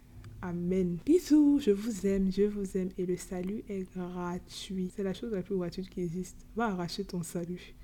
Amen. 0.43 0.97
Bisous, 1.05 1.59
je 1.61 1.71
vous 1.71 2.07
aime, 2.07 2.33
je 2.33 2.45
vous 2.45 2.79
aime 2.79 2.89
et 2.97 3.05
le 3.05 3.17
salut 3.19 3.63
est 3.69 3.87
gratuit. 3.95 4.91
C'est 4.97 5.03
la 5.03 5.13
chose 5.13 5.33
la 5.33 5.43
plus 5.43 5.57
gratuite 5.57 5.91
qui 5.91 6.01
existe. 6.01 6.47
Va 6.57 6.69
arracher 6.69 7.05
ton 7.05 7.23
salut. 7.23 7.75